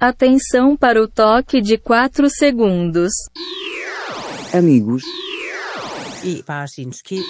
Atenção 0.00 0.76
para 0.76 1.02
o 1.02 1.08
toque 1.08 1.60
de 1.60 1.76
4 1.76 2.30
segundos. 2.30 3.10
Amigos 4.54 5.02
E 6.24 6.40
Parsinski. 6.44 7.20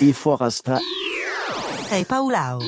e 0.00 0.12
Forasta 0.12 0.78
Hey 1.90 2.04
Paulau. 2.04 2.58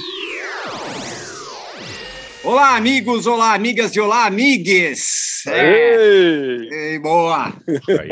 Olá, 2.42 2.76
amigos, 2.76 3.26
olá, 3.26 3.52
amigas 3.54 3.94
e 3.94 4.00
olá, 4.00 4.24
amigues. 4.24 5.44
É, 5.46 6.92
ei, 6.92 6.98
boa. 6.98 7.52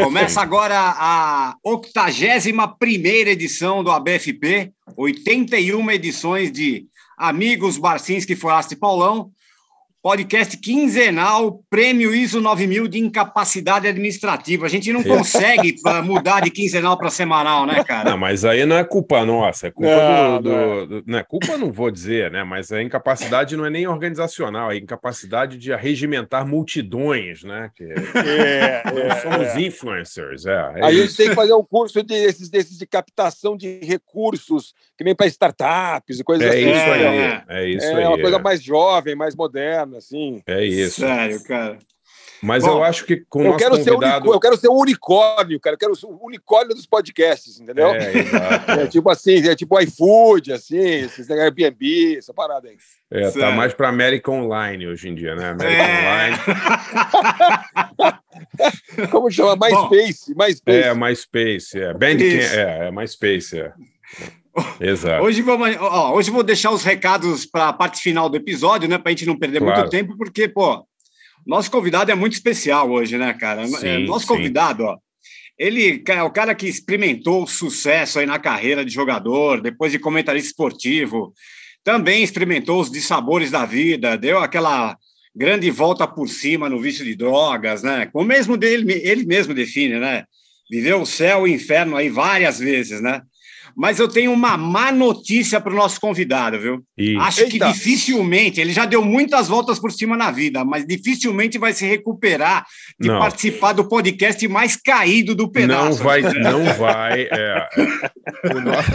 Começa 0.03 0.43
agora 0.43 0.77
a 0.77 1.55
81 1.65 2.69
primeira 2.79 3.31
edição 3.31 3.83
do 3.83 3.91
ABFP, 3.91 4.71
81 4.97 5.91
edições 5.93 6.53
de 6.53 6.85
Amigos 7.17 7.79
Barcinski, 7.79 8.35
Foraste 8.35 8.75
e 8.75 8.77
Paulão, 8.77 9.31
podcast 10.05 10.59
quinzenal, 10.59 11.65
prêmio 11.71 12.15
ISO 12.15 12.39
9000 12.39 12.89
de 12.89 12.99
incapacidade 12.99 13.89
administrativa. 13.89 14.67
A 14.67 14.69
gente 14.69 14.93
não 14.93 15.03
consegue 15.03 15.77
ah, 15.87 16.03
mudar 16.03 16.43
de 16.43 16.51
quinzenal 16.51 16.99
para 16.99 17.09
semanal, 17.09 17.65
né, 17.65 17.83
cara? 17.83 18.11
Não, 18.11 18.19
mas 18.19 18.45
aí 18.45 18.67
não 18.67 18.77
é 18.77 18.85
culpa 18.85 19.25
nossa, 19.25 19.69
é 19.69 19.71
culpa 19.71 19.89
Não, 19.97 20.43
do, 20.43 20.51
não 20.51 20.87
do- 20.87 21.01
do- 21.01 21.05
Não 21.07 21.19
é 21.19 21.23
culpa, 21.25 21.57
não 21.57 21.73
vou 21.73 21.91
dizer, 21.91 22.31
né? 22.31 22.45
Mas 22.45 22.71
a 22.71 22.83
incapacidade 22.83 23.57
não 23.57 23.65
é 23.65 23.71
nem 23.71 23.87
organizacional, 23.87 24.71
é 24.71 24.77
incapacidade 24.77 25.57
de 25.57 25.73
arregimentar 25.73 26.47
multidões, 26.47 27.43
né? 27.43 27.71
Que 27.75 27.85
É, 28.29 28.83
é, 28.85 29.15
somos 29.23 29.49
é. 29.57 29.61
influencers, 29.63 30.45
é. 30.45 30.51
é 30.77 30.85
Aí 30.85 31.01
a 31.01 31.03
gente 31.03 31.17
tem 31.17 31.31
que 31.31 31.35
fazer 31.35 31.55
um 31.55 31.65
curso 31.65 32.03
desses, 32.03 32.51
desses 32.51 32.77
de 32.77 32.87
captação 32.87 33.57
de 33.57 33.81
recursos, 33.83 34.75
que 34.97 35.05
nem 35.05 35.15
para 35.15 35.27
startups 35.27 36.21
e 36.21 36.25
coisas 36.25 36.47
É 36.47 36.51
assim. 36.51 36.71
isso 36.71 36.91
aí, 36.91 37.03
É. 37.03 37.45
é 37.49 37.69
isso 37.69 37.87
é 37.87 37.95
aí. 37.97 38.05
uma 38.07 38.19
coisa 38.21 38.39
mais 38.39 38.63
jovem, 38.63 39.15
mais 39.15 39.35
moderna, 39.35 39.99
assim. 39.99 40.43
É 40.47 40.65
isso. 40.65 41.01
Sério, 41.01 41.43
cara. 41.45 41.79
Mas 42.43 42.63
Bom, 42.63 42.73
eu 42.73 42.85
acho 42.85 43.07
que 43.07 43.25
com 43.27 43.39
o 43.39 43.43
Eu 43.43 43.47
nosso 43.53 43.59
quero, 43.59 43.77
ser 43.77 43.93
convidado. 43.93 44.17
unicórnio, 44.17 44.35
eu 44.35 44.41
quero 44.41 44.57
ser 44.59 44.69
um 44.69 44.75
unicórnio, 44.77 45.59
cara. 45.61 45.75
Eu 45.75 45.79
quero 45.79 45.97
ser 45.97 46.07
o 46.07 46.19
unicórnio 46.23 46.75
dos 46.75 46.85
podcasts, 46.85 47.59
entendeu? 47.59 47.89
É, 47.95 48.19
exato. 48.19 48.71
É 48.73 48.87
tipo 48.87 49.09
assim, 49.09 49.49
é 49.49 49.55
tipo 49.57 49.81
iFood, 49.81 50.53
assim, 50.53 50.77
esses 50.79 51.31
Airbnb, 51.31 52.19
essa 52.19 52.35
parada 52.35 52.69
aí. 52.69 52.77
É, 53.11 53.31
tá 53.31 53.51
mais 53.53 53.73
para 53.73 53.89
América 53.89 54.31
Online 54.31 54.87
hoje 54.89 55.09
em 55.09 55.15
dia, 55.15 55.35
né? 55.35 55.51
América 55.51 55.83
É. 55.83 56.03
Online. 56.03 56.37
Como 59.11 59.31
chama? 59.31 59.57
MySpace, 59.57 60.35
MySpace. 60.37 60.79
É, 60.83 60.95
MySpace, 60.95 61.81
é. 61.81 61.93
Bandcamp, 61.95 62.55
é, 62.55 62.87
é 62.89 62.91
MySpace, 62.91 63.59
é. 63.59 63.73
Exato. 64.81 65.25
Hoje, 65.25 65.43
vamos, 65.43 65.77
ó, 65.81 66.15
hoje 66.15 66.31
eu 66.31 66.35
vou 66.35 66.43
deixar 66.43 66.71
os 66.71 66.83
recados 66.83 67.45
para 67.47 67.69
a 67.69 67.73
parte 67.73 68.01
final 68.01 68.29
do 68.29 68.37
episódio, 68.37 68.89
né? 68.89 68.99
Para 68.99 69.11
a 69.11 69.13
gente 69.13 69.27
não 69.27 69.39
perder 69.39 69.61
Claro. 69.61 69.81
muito 69.81 69.91
tempo, 69.91 70.17
porque, 70.17 70.49
pô, 70.49 70.87
nosso 71.47 71.71
convidado 71.71 72.11
é 72.11 72.15
muito 72.15 72.33
especial 72.35 72.91
hoje, 72.91 73.19
né, 73.19 73.33
cara? 73.35 73.67
Sim, 73.67 73.87
É, 73.87 73.99
nosso 74.01 74.27
sim. 74.27 74.35
convidado, 74.35 74.85
ó, 74.85 74.97
ele 75.59 76.03
é 76.09 76.23
o 76.23 76.31
cara 76.31 76.55
que 76.55 76.67
experimentou 76.67 77.43
o 77.45 77.47
sucesso 77.47 78.19
aí 78.19 78.27
na 78.27 78.39
carreira 78.39 78.85
de 78.85 78.93
jogador, 78.93 79.61
depois 79.61 79.93
de 79.93 79.99
comentarista 79.99 80.49
esportivo, 80.49 81.33
também 81.83 82.23
experimentou 82.23 82.81
os 82.81 82.91
dissabores 82.91 83.51
da 83.51 83.65
vida, 83.65 84.17
deu 84.17 84.39
aquela 84.39 84.97
grande 85.37 85.71
volta 85.71 86.07
por 86.07 86.29
cima 86.29 86.69
no 86.69 86.81
vício 86.81 87.05
de 87.05 87.15
drogas, 87.15 87.83
né? 87.83 88.07
Como 88.13 88.27
mesmo 88.27 88.57
dele, 88.57 89.01
ele 89.05 89.27
mesmo 89.27 89.53
define, 89.53 89.99
né? 89.99 90.25
Viveu 90.71 91.03
o 91.03 91.07
céu 91.07 91.47
e 91.47 91.51
o 91.51 91.55
inferno 91.55 91.97
aí 91.97 92.09
várias 92.09 92.59
vezes, 92.59 93.01
né? 93.01 93.21
Mas 93.77 93.99
eu 93.99 94.09
tenho 94.09 94.33
uma 94.33 94.57
má 94.57 94.93
notícia 94.93 95.61
para 95.61 95.73
o 95.73 95.77
nosso 95.77 96.01
convidado, 96.01 96.59
viu? 96.59 96.83
E 96.97 97.17
Acho 97.19 97.47
que 97.47 97.55
Eita. 97.57 97.73
dificilmente, 97.73 98.61
ele 98.61 98.73
já 98.73 98.85
deu 98.85 99.05
muitas 99.05 99.49
voltas 99.49 99.79
por 99.79 99.91
cima 99.91 100.17
na 100.17 100.31
vida, 100.31 100.65
mas 100.65 100.87
dificilmente 100.87 101.59
vai 101.59 101.73
se 101.73 101.87
recuperar 101.87 102.65
de 103.01 103.09
Não. 103.09 103.19
participar 103.19 103.73
do 103.73 103.89
podcast 103.89 104.47
mais 104.49 104.77
caído 104.77 105.35
do 105.35 105.51
pedaço. 105.51 105.99
não 105.99 106.05
vai, 106.05 106.23
não 106.23 106.65
vai. 106.75 107.23
É, 107.23 107.69
é. 108.45 108.55
O 108.55 108.61
nosso, 108.61 108.91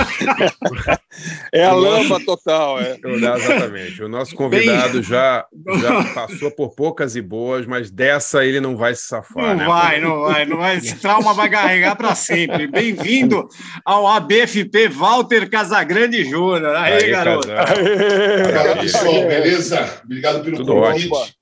É 1.53 1.66
a 1.66 1.73
o 1.75 1.81
nosso- 1.81 2.03
lama 2.09 2.19
total, 2.25 2.79
é. 2.79 2.97
exatamente. 3.03 4.03
O 4.03 4.07
nosso 4.09 4.35
convidado 4.35 5.01
já, 5.03 5.46
já 5.81 6.03
passou 6.13 6.51
por 6.51 6.75
poucas 6.75 7.16
e 7.16 7.22
boas, 7.22 7.66
mas 7.66 7.91
dessa 7.91 8.46
ele 8.46 8.59
não 8.61 8.78
vai 8.78 8.96
se 8.96 9.03
safar. 9.07 9.50
Não 9.50 9.56
né? 9.56 9.66
vai, 9.66 10.00
não 10.00 10.22
vai, 10.22 10.46
não 10.46 10.57
vai. 10.57 10.78
Esse 10.78 10.96
trauma 10.96 11.34
vai 11.34 11.50
carregar 11.50 11.96
para 11.96 12.16
sempre. 12.16 12.67
Bem-vindo 12.67 13.47
ao 13.84 14.07
ABFP 14.07 14.69
Walter 14.91 15.50
Casagrande 15.50 16.24
Júnior. 16.24 16.75
Aí, 16.75 16.94
Aí, 17.06 17.09
garoto. 17.12 17.47
Maravilha. 17.47 18.75
pessoal, 18.81 19.13
beleza? 19.28 20.02
Obrigado 20.03 20.44
pelo 20.44 20.57
Tudo 20.57 20.74
convite. 20.74 21.09
ótimo. 21.13 21.40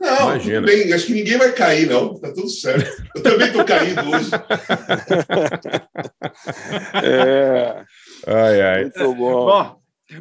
Não, 0.00 0.22
Imagina. 0.32 0.60
tudo 0.60 0.66
bem. 0.66 0.92
Acho 0.92 1.06
que 1.06 1.12
ninguém 1.14 1.38
vai 1.38 1.52
cair, 1.52 1.88
não. 1.88 2.14
Tá 2.20 2.28
tudo 2.32 2.48
certo. 2.48 2.90
Eu 3.14 3.22
também 3.22 3.52
tô 3.52 3.64
caído 3.64 4.00
hoje. 4.10 4.30
É, 7.02 7.82
Ai, 8.26 8.60
ai. 8.60 8.82
muito 8.84 9.14
bom. 9.14 9.46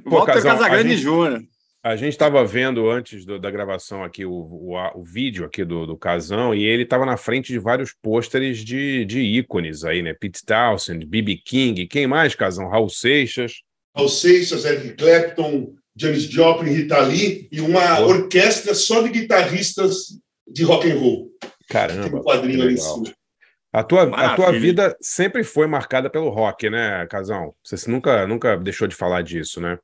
Bom, 0.06 0.10
Walter 0.10 0.34
Casal, 0.36 0.52
a 0.52 0.56
Casagrande 0.58 0.90
gente- 0.92 1.02
Júnior. 1.04 1.42
A 1.86 1.98
gente 1.98 2.14
estava 2.14 2.46
vendo 2.46 2.90
antes 2.90 3.26
do- 3.26 3.38
da 3.38 3.52
gravação 3.52 4.04
aqui 4.06 4.26
o, 4.26 4.32
o, 4.32 4.78
a- 4.78 4.94
o 4.96 5.04
vídeo 5.04 5.44
aqui 5.46 5.66
do, 5.66 5.86
do 5.86 5.98
Casão 5.98 6.56
e 6.56 6.64
ele 6.64 6.84
estava 6.84 7.06
na 7.06 7.18
frente 7.18 7.52
de 7.52 7.60
vários 7.60 7.94
pôsteres 8.02 8.60
de, 8.60 9.04
de 9.04 9.20
ícones 9.20 9.84
aí, 9.84 10.02
né? 10.02 10.14
Pete 10.14 10.46
Townsend, 10.46 11.06
B.B. 11.06 11.38
King, 11.44 11.86
quem 11.88 12.08
mais, 12.08 12.36
Casão? 12.36 12.70
Raul 12.70 12.88
Seixas. 12.90 13.62
Raul 13.96 14.08
Seixas, 14.08 14.64
Eric 14.64 14.94
Clapton, 14.96 15.74
James 15.96 16.24
Joplin, 16.24 16.72
Rita 16.72 17.00
Lee 17.02 17.50
e 17.52 17.60
uma 17.60 17.96
Boa. 17.98 18.08
orquestra 18.08 18.74
só 18.74 19.02
de 19.02 19.10
guitarristas 19.10 20.18
de 20.48 20.64
rock 20.64 20.90
and 20.90 20.96
roll. 20.98 21.30
Tem 21.42 21.50
Caramba. 21.70 22.18
um 22.18 22.24
quadrinho 22.24 22.62
ali 22.64 22.76
em 22.76 22.78
cima. 22.78 23.12
A 23.74 23.84
tua, 23.84 24.04
a 24.16 24.36
tua 24.36 24.52
vida 24.54 24.96
sempre 25.02 25.44
foi 25.44 25.68
marcada 25.68 26.10
pelo 26.10 26.30
rock, 26.30 26.70
né, 26.70 27.06
Casão? 27.08 27.54
Você 27.64 27.90
nunca, 27.92 28.26
nunca 28.26 28.56
deixou 28.56 28.88
de 28.88 28.96
falar 28.96 29.22
disso, 29.24 29.60
né? 29.60 29.78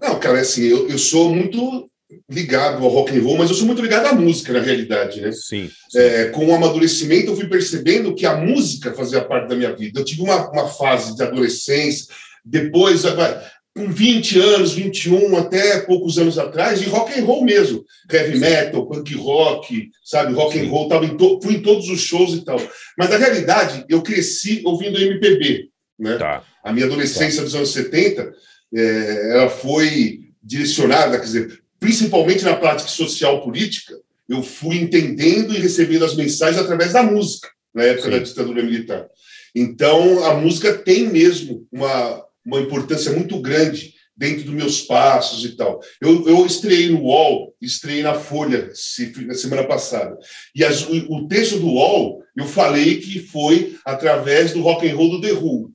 Não, 0.00 0.18
cara, 0.18 0.40
assim, 0.40 0.64
eu, 0.64 0.88
eu 0.88 0.98
sou 0.98 1.34
muito 1.34 1.88
ligado 2.28 2.82
ao 2.84 2.90
rock 2.90 3.16
and 3.16 3.22
roll, 3.22 3.38
mas 3.38 3.50
eu 3.50 3.56
sou 3.56 3.66
muito 3.66 3.82
ligado 3.82 4.06
à 4.06 4.12
música, 4.12 4.52
na 4.52 4.60
realidade, 4.60 5.20
né? 5.20 5.30
Sim. 5.32 5.70
sim. 5.88 5.98
É, 5.98 6.26
com 6.26 6.46
o 6.46 6.54
amadurecimento, 6.54 7.30
eu 7.30 7.36
fui 7.36 7.48
percebendo 7.48 8.14
que 8.14 8.26
a 8.26 8.36
música 8.36 8.92
fazia 8.94 9.20
parte 9.24 9.48
da 9.48 9.56
minha 9.56 9.74
vida. 9.74 10.00
Eu 10.00 10.04
tive 10.04 10.22
uma, 10.22 10.50
uma 10.50 10.68
fase 10.68 11.14
de 11.14 11.22
adolescência, 11.22 12.06
depois, 12.44 13.04
agora, 13.04 13.44
com 13.76 13.88
20 13.88 14.38
anos, 14.40 14.72
21, 14.72 15.36
até 15.36 15.80
poucos 15.80 16.18
anos 16.18 16.38
atrás, 16.38 16.80
de 16.80 16.88
rock 16.88 17.18
and 17.18 17.24
roll 17.24 17.44
mesmo. 17.44 17.84
Heavy 18.10 18.38
metal, 18.38 18.86
punk 18.86 19.14
rock, 19.14 19.90
sabe? 20.04 20.32
Rock 20.32 20.58
and 20.58 20.62
Sim. 20.62 20.68
roll, 20.68 20.88
tava 20.88 21.04
em 21.04 21.16
to- 21.16 21.38
fui 21.42 21.54
em 21.54 21.62
todos 21.62 21.88
os 21.88 22.00
shows 22.00 22.32
e 22.34 22.44
tal. 22.44 22.60
Mas, 22.98 23.10
na 23.10 23.16
realidade, 23.18 23.84
eu 23.88 24.02
cresci 24.02 24.62
ouvindo 24.64 25.00
MPB, 25.00 25.68
né? 25.98 26.16
Tá. 26.16 26.42
A 26.64 26.72
minha 26.72 26.86
adolescência 26.86 27.42
dos 27.42 27.54
anos 27.54 27.72
70, 27.72 28.32
eh, 28.74 29.30
ela 29.32 29.48
foi 29.50 30.20
direcionada, 30.42 31.18
quer 31.18 31.24
dizer, 31.24 31.62
principalmente 31.78 32.44
na 32.44 32.56
prática 32.56 32.88
social 32.88 33.42
política, 33.42 33.94
eu 34.28 34.42
fui 34.42 34.76
entendendo 34.76 35.54
e 35.54 35.58
recebendo 35.58 36.04
as 36.04 36.14
mensagens 36.14 36.60
através 36.62 36.92
da 36.92 37.02
música, 37.02 37.48
na 37.74 37.82
época 37.84 38.04
Sim. 38.04 38.10
da 38.10 38.18
ditadura 38.18 38.62
militar. 38.62 39.06
Então, 39.54 40.24
a 40.24 40.34
música 40.34 40.72
tem 40.74 41.08
mesmo 41.08 41.66
uma, 41.72 42.24
uma 42.44 42.60
importância 42.60 43.12
muito 43.12 43.40
grande 43.40 43.94
dentro 44.16 44.44
dos 44.44 44.54
meus 44.54 44.82
passos 44.82 45.44
e 45.44 45.56
tal. 45.56 45.80
Eu, 46.00 46.28
eu 46.28 46.44
estreiei 46.46 46.90
no 46.90 47.00
UOL, 47.00 47.54
estreiei 47.60 48.02
na 48.02 48.14
Folha 48.14 48.70
se- 48.74 49.12
na 49.26 49.34
semana 49.34 49.64
passada. 49.64 50.16
E 50.54 50.62
as- 50.64 50.86
o, 50.86 50.92
o 51.14 51.26
texto 51.26 51.58
do 51.58 51.66
UOL, 51.66 52.22
eu 52.36 52.46
falei 52.46 53.00
que 53.00 53.18
foi 53.18 53.76
através 53.84 54.52
do 54.52 54.60
rock 54.60 54.86
and 54.88 54.94
roll 54.94 55.10
do 55.10 55.20
The 55.20 55.32
Who. 55.32 55.72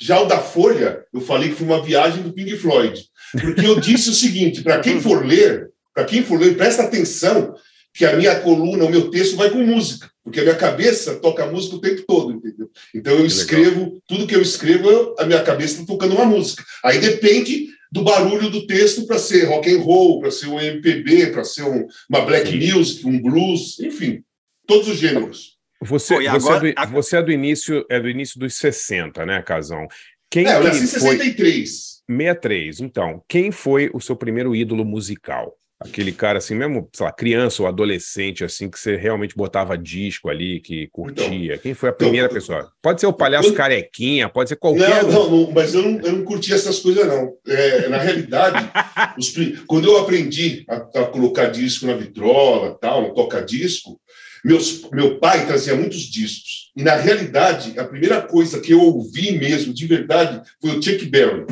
Já 0.00 0.20
o 0.20 0.26
da 0.26 0.38
Folha, 0.38 1.04
eu 1.12 1.20
falei 1.20 1.48
que 1.50 1.54
foi 1.56 1.66
uma 1.66 1.82
viagem 1.82 2.22
do 2.22 2.32
Pink 2.32 2.56
Floyd. 2.56 3.02
Porque 3.32 3.66
eu 3.66 3.80
disse 3.80 4.10
o 4.10 4.14
seguinte, 4.14 4.62
para 4.62 4.80
quem 4.80 5.00
for 5.00 5.24
ler, 5.26 5.70
para 5.94 6.04
quem 6.04 6.22
for 6.22 6.38
ler, 6.38 6.56
presta 6.56 6.82
atenção 6.82 7.54
que 7.94 8.04
a 8.04 8.14
minha 8.14 8.38
coluna, 8.40 8.84
o 8.84 8.90
meu 8.90 9.10
texto 9.10 9.36
vai 9.36 9.48
com 9.48 9.58
música, 9.58 10.10
porque 10.22 10.40
a 10.40 10.42
minha 10.42 10.54
cabeça 10.54 11.14
toca 11.16 11.46
música 11.46 11.76
o 11.76 11.80
tempo 11.80 12.02
todo, 12.06 12.30
entendeu? 12.32 12.70
Então 12.94 13.14
eu 13.14 13.24
escrevo, 13.24 13.98
tudo 14.06 14.26
que 14.26 14.36
eu 14.36 14.42
escrevo, 14.42 14.90
eu- 14.90 15.14
a 15.18 15.24
minha 15.24 15.42
cabeça 15.42 15.74
está 15.80 15.86
tocando 15.86 16.14
uma 16.14 16.26
música. 16.26 16.62
Aí 16.84 16.98
depende 16.98 17.68
do 17.90 18.02
barulho 18.02 18.50
do 18.50 18.66
texto 18.66 19.06
para 19.06 19.18
ser 19.18 19.44
rock 19.44 19.74
and 19.74 19.80
roll, 19.80 20.20
para 20.20 20.30
ser 20.30 20.48
um 20.48 20.60
MPB, 20.60 21.28
para 21.28 21.42
ser 21.42 21.62
um- 21.62 21.86
uma 22.10 22.20
black 22.20 22.50
Sim. 22.50 22.74
music, 22.74 23.06
um 23.06 23.18
blues, 23.20 23.80
enfim, 23.80 24.22
todos 24.66 24.88
os 24.88 24.98
gêneros. 24.98 25.55
Você, 25.82 26.14
Pô, 26.14 26.20
você, 26.20 26.26
agora- 26.28 26.68
é 26.70 26.86
do, 26.86 26.92
você 26.92 27.16
é 27.18 27.22
do 27.22 27.30
início, 27.32 27.84
é 27.90 28.00
do 28.00 28.08
início 28.08 28.38
dos 28.40 28.54
60, 28.54 29.26
né, 29.26 29.42
Casão? 29.42 29.86
Quem 30.30 30.46
É, 30.46 30.56
eu 30.56 30.64
nasci 30.64 30.84
em 30.84 30.86
foi 30.86 31.16
63. 31.18 31.70
63. 32.08 32.80
Então, 32.80 33.22
quem 33.28 33.50
foi 33.50 33.90
o 33.92 34.00
seu 34.00 34.16
primeiro 34.16 34.54
ídolo 34.54 34.84
musical? 34.84 35.54
Aquele 35.78 36.10
cara 36.10 36.38
assim, 36.38 36.54
mesmo, 36.54 36.88
sei 36.90 37.04
lá, 37.04 37.12
criança 37.12 37.60
ou 37.62 37.68
adolescente, 37.68 38.42
assim, 38.42 38.70
que 38.70 38.78
você 38.80 38.96
realmente 38.96 39.36
botava 39.36 39.76
disco 39.76 40.30
ali, 40.30 40.58
que 40.58 40.88
curtia. 40.90 41.58
Quem 41.58 41.74
foi 41.74 41.90
a 41.90 41.92
primeira 41.92 42.30
pessoa? 42.30 42.72
Pode 42.80 42.98
ser 42.98 43.06
o 43.06 43.12
palhaço 43.12 43.50
eu- 43.50 43.54
carequinha, 43.54 44.26
pode 44.26 44.48
ser 44.48 44.56
qualquer. 44.56 45.02
Não, 45.04 45.10
não, 45.12 45.30
não, 45.30 45.50
mas 45.52 45.74
eu 45.74 45.82
não, 45.82 46.00
eu 46.00 46.12
não 46.12 46.24
curti 46.24 46.54
essas 46.54 46.78
coisas, 46.78 47.06
não. 47.06 47.30
É, 47.46 47.88
na 47.90 47.98
realidade, 47.98 48.70
os 49.18 49.34
quando 49.66 49.86
eu 49.88 49.98
aprendi 49.98 50.64
a, 50.66 50.76
a 50.76 51.04
colocar 51.08 51.48
disco 51.48 51.84
na 51.86 51.92
vitrola, 51.94 52.78
tal, 52.80 53.02
no 53.02 53.12
toca-disco, 53.14 54.00
meus, 54.46 54.88
meu 54.92 55.18
pai 55.18 55.44
trazia 55.46 55.74
muitos 55.74 56.02
discos. 56.02 56.70
E, 56.76 56.82
na 56.82 56.94
realidade, 56.94 57.78
a 57.78 57.84
primeira 57.84 58.22
coisa 58.22 58.60
que 58.60 58.72
eu 58.72 58.80
ouvi 58.80 59.32
mesmo, 59.32 59.74
de 59.74 59.86
verdade, 59.86 60.40
foi 60.60 60.70
o 60.70 60.82
Chuck 60.82 61.04
Berry. 61.06 61.44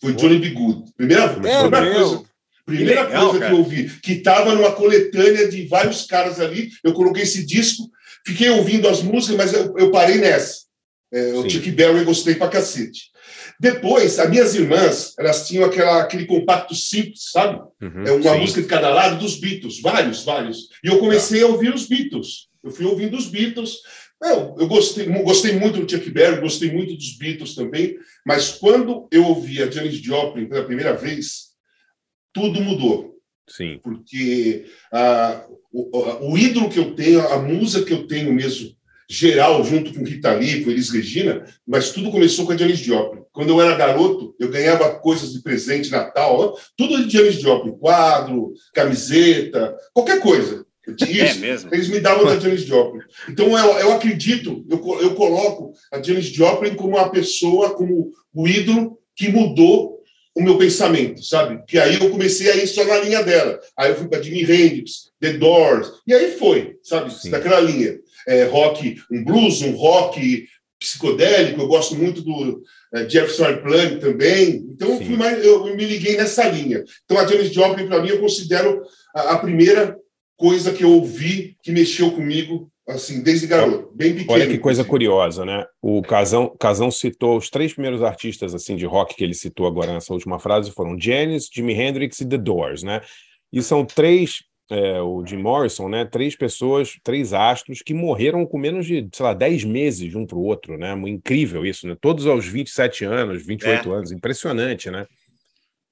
Foi 0.00 0.12
Johnny 0.12 0.38
B. 0.38 0.50
Good. 0.50 0.92
Primeira, 0.96 1.22
É 1.24 1.28
primeira 1.28 1.80
meu. 1.80 1.94
coisa, 1.94 2.24
primeira 2.66 3.00
Que 3.06 3.06
legal, 3.06 3.24
coisa 3.30 3.38
cara. 3.38 3.50
que 3.50 3.56
eu 3.56 3.58
ouvi, 3.64 3.90
que 4.02 4.12
estava 4.12 4.54
numa 4.54 4.72
coletânea 4.72 5.48
de 5.48 5.66
vários 5.66 6.04
caras 6.04 6.38
ali. 6.40 6.70
Eu 6.82 6.92
coloquei 6.92 7.22
esse 7.22 7.46
disco, 7.46 7.88
fiquei 8.26 8.50
ouvindo 8.50 8.88
as 8.88 9.02
músicas, 9.02 9.36
mas 9.36 9.52
eu, 9.54 9.74
eu 9.78 9.90
parei 9.90 10.16
nessa. 10.18 10.64
É, 11.12 11.32
o. 11.34 11.48
Chuck 11.48 11.70
Berry 11.70 11.98
eu 11.98 12.04
gostei 12.04 12.34
pra 12.34 12.48
cacete. 12.48 13.04
Depois, 13.60 14.18
as 14.18 14.28
minhas 14.30 14.54
irmãs, 14.54 15.14
elas 15.18 15.46
tinham 15.46 15.64
aquela, 15.64 16.02
aquele 16.02 16.26
compacto 16.26 16.74
simples, 16.74 17.30
sabe? 17.30 17.60
Uhum, 17.80 18.04
É 18.06 18.12
uma 18.12 18.32
sim. 18.34 18.40
música 18.40 18.62
de 18.62 18.68
cada 18.68 18.88
lado 18.90 19.18
dos 19.18 19.36
Beatles, 19.36 19.80
vários, 19.80 20.24
vários. 20.24 20.68
E 20.82 20.88
eu 20.88 20.98
comecei 20.98 21.42
a 21.42 21.46
ouvir 21.46 21.72
os 21.74 21.86
Beatles. 21.86 22.48
Eu 22.62 22.70
fui 22.70 22.84
ouvindo 22.86 23.16
os 23.16 23.26
Beatles. 23.26 23.76
Eu, 24.22 24.56
eu 24.58 24.66
gostei, 24.66 25.06
gostei 25.22 25.52
muito 25.52 25.80
do 25.80 25.90
Chuck 25.90 26.08
Berry, 26.10 26.40
gostei 26.40 26.72
muito 26.72 26.94
dos 26.96 27.16
Beatles 27.18 27.54
também. 27.54 27.96
Mas 28.26 28.52
quando 28.52 29.06
eu 29.12 29.24
ouvi 29.26 29.62
a 29.62 29.70
Janis 29.70 29.96
Joplin 29.96 30.46
pela 30.48 30.64
primeira 30.64 30.94
vez, 30.94 31.52
tudo 32.32 32.60
mudou 32.60 33.14
Sim. 33.48 33.78
porque 33.82 34.66
ah, 34.92 35.44
o, 35.70 35.98
o- 35.98 36.32
o 36.32 36.38
ídolo 36.38 36.70
que 36.70 36.78
eu 36.78 36.94
tenho, 36.94 37.20
a 37.28 37.38
musa 37.38 37.84
que 37.84 37.92
eu 37.92 38.06
tenho 38.06 38.32
mesmo, 38.32 38.70
geral, 39.08 39.62
junto 39.64 39.92
com 39.92 40.04
Rita 40.04 40.32
Lee, 40.32 40.64
com 40.64 40.70
Elis 40.70 40.90
Regina, 40.90 41.44
mas 41.66 41.90
tudo 41.90 42.10
começou 42.10 42.46
com 42.46 42.52
a 42.52 42.56
Janis 42.56 42.78
Joplin. 42.78 43.22
Quando 43.32 43.50
eu 43.50 43.60
era 43.60 43.76
garoto, 43.76 44.34
eu 44.38 44.48
ganhava 44.48 44.94
coisas 44.96 45.32
de 45.32 45.42
presente, 45.42 45.90
Natal, 45.90 46.58
tudo 46.76 47.04
de 47.04 47.12
Janis 47.12 47.40
Joplin, 47.40 47.72
quadro, 47.72 48.52
camiseta, 48.72 49.76
qualquer 49.92 50.20
coisa. 50.20 50.64
É 50.86 51.24
isso. 51.24 51.40
mesmo? 51.40 51.74
Eles 51.74 51.88
me 51.88 51.98
davam 51.98 52.26
da 52.26 52.38
Janis 52.38 52.60
Joplin. 52.60 53.00
Então, 53.26 53.58
eu, 53.58 53.78
eu 53.78 53.92
acredito, 53.92 54.66
eu, 54.68 55.00
eu 55.00 55.14
coloco 55.14 55.72
a 55.90 56.02
Janis 56.02 56.26
Joplin 56.26 56.74
como 56.74 56.98
uma 56.98 57.08
pessoa, 57.08 57.74
como 57.74 58.12
o 58.34 58.46
ídolo 58.46 58.98
que 59.16 59.30
mudou 59.30 59.94
o 60.34 60.42
meu 60.42 60.58
pensamento, 60.58 61.22
sabe? 61.22 61.62
Que 61.66 61.78
aí 61.78 61.94
eu 61.94 62.10
comecei 62.10 62.50
a 62.50 62.56
ir 62.56 62.66
só 62.66 62.84
na 62.84 62.98
linha 62.98 63.22
dela. 63.22 63.60
Aí 63.78 63.90
eu 63.90 63.96
fui 63.96 64.08
para 64.08 64.20
Jimi 64.20 64.42
Hendrix, 64.42 65.12
The 65.20 65.34
Doors, 65.34 65.88
e 66.06 66.12
aí 66.12 66.32
foi, 66.32 66.76
sabe? 66.82 67.14
Sim. 67.14 67.30
Daquela 67.30 67.60
linha. 67.60 67.98
É, 68.26 68.44
rock, 68.44 68.96
um 69.10 69.24
blues, 69.24 69.62
um 69.62 69.72
rock 69.72 70.46
psicodélico, 70.80 71.60
eu 71.60 71.68
gosto 71.68 71.94
muito 71.94 72.20
do 72.22 72.62
é, 72.94 73.08
Jefferson 73.08 73.44
Airplane 73.44 73.98
também. 73.98 74.66
Então 74.70 75.00
eu, 75.00 75.16
mais, 75.16 75.44
eu, 75.44 75.66
eu 75.66 75.76
me 75.76 75.84
liguei 75.84 76.16
nessa 76.16 76.48
linha. 76.48 76.84
Então 77.04 77.18
a 77.18 77.26
Janis 77.26 77.52
Joplin, 77.52 77.86
para 77.86 78.02
mim, 78.02 78.08
eu 78.08 78.20
considero 78.20 78.82
a, 79.14 79.32
a 79.32 79.38
primeira 79.38 79.96
coisa 80.36 80.72
que 80.72 80.84
eu 80.84 80.90
ouvi 80.90 81.56
que 81.62 81.72
mexeu 81.72 82.10
comigo, 82.12 82.70
assim, 82.86 83.22
desde 83.22 83.46
garoto, 83.46 83.90
bem 83.94 84.12
pequeno. 84.12 84.32
Olha 84.32 84.46
que 84.46 84.58
coisa 84.58 84.84
curiosa, 84.84 85.44
né? 85.44 85.64
O 85.80 86.02
Casão, 86.02 86.54
Casão 86.58 86.90
citou 86.90 87.36
os 87.36 87.48
três 87.48 87.72
primeiros 87.72 88.02
artistas 88.02 88.54
assim 88.54 88.76
de 88.76 88.84
rock 88.84 89.14
que 89.14 89.24
ele 89.24 89.34
citou 89.34 89.66
agora 89.66 89.92
nessa 89.92 90.12
última 90.12 90.38
frase 90.38 90.70
foram 90.70 91.00
Janis, 91.00 91.48
Jimi 91.52 91.72
Hendrix 91.72 92.20
e 92.20 92.28
The 92.28 92.38
Doors, 92.38 92.82
né? 92.82 93.00
E 93.52 93.62
são 93.62 93.84
três, 93.84 94.42
é, 94.70 95.00
o 95.00 95.24
Jim 95.26 95.36
Morrison, 95.36 95.88
né? 95.88 96.04
Três 96.04 96.34
pessoas, 96.34 96.96
três 97.02 97.32
astros 97.32 97.82
que 97.82 97.92
morreram 97.92 98.46
com 98.46 98.58
menos 98.58 98.86
de, 98.86 99.06
sei 99.12 99.24
lá, 99.24 99.34
10 99.34 99.64
meses 99.64 100.14
um 100.14 100.26
para 100.26 100.38
o 100.38 100.42
outro, 100.42 100.78
né? 100.78 100.92
Incrível 101.06 101.66
isso, 101.66 101.86
né? 101.86 101.96
Todos 102.00 102.26
aos 102.26 102.46
27 102.46 103.04
anos, 103.04 103.44
28 103.44 103.92
anos, 103.92 104.12
impressionante, 104.12 104.90
né? 104.90 105.06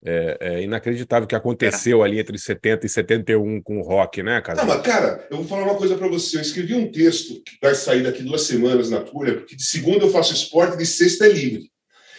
É, 0.04 0.38
é 0.40 0.62
inacreditável 0.62 1.26
o 1.26 1.28
que 1.28 1.36
aconteceu 1.36 2.02
ali 2.02 2.18
entre 2.18 2.36
70 2.36 2.86
e 2.86 2.88
71 2.88 3.62
com 3.62 3.78
o 3.78 3.82
rock, 3.82 4.20
né, 4.20 4.36
Não, 4.36 4.42
Casão? 4.42 4.66
mas, 4.66 4.82
cara, 4.82 5.24
eu 5.30 5.36
vou 5.36 5.46
falar 5.46 5.62
uma 5.62 5.76
coisa 5.76 5.96
para 5.96 6.08
você. 6.08 6.38
Eu 6.38 6.40
escrevi 6.40 6.74
um 6.74 6.90
texto 6.90 7.40
que 7.44 7.52
vai 7.62 7.72
sair 7.74 8.02
daqui 8.02 8.20
duas 8.20 8.42
semanas 8.42 8.90
na 8.90 9.06
Folha, 9.06 9.34
porque 9.34 9.54
de 9.54 9.62
segunda 9.62 10.04
eu 10.04 10.10
faço 10.10 10.34
esporte, 10.34 10.76
de 10.76 10.86
sexta 10.86 11.26
é 11.26 11.28
livre. 11.28 11.70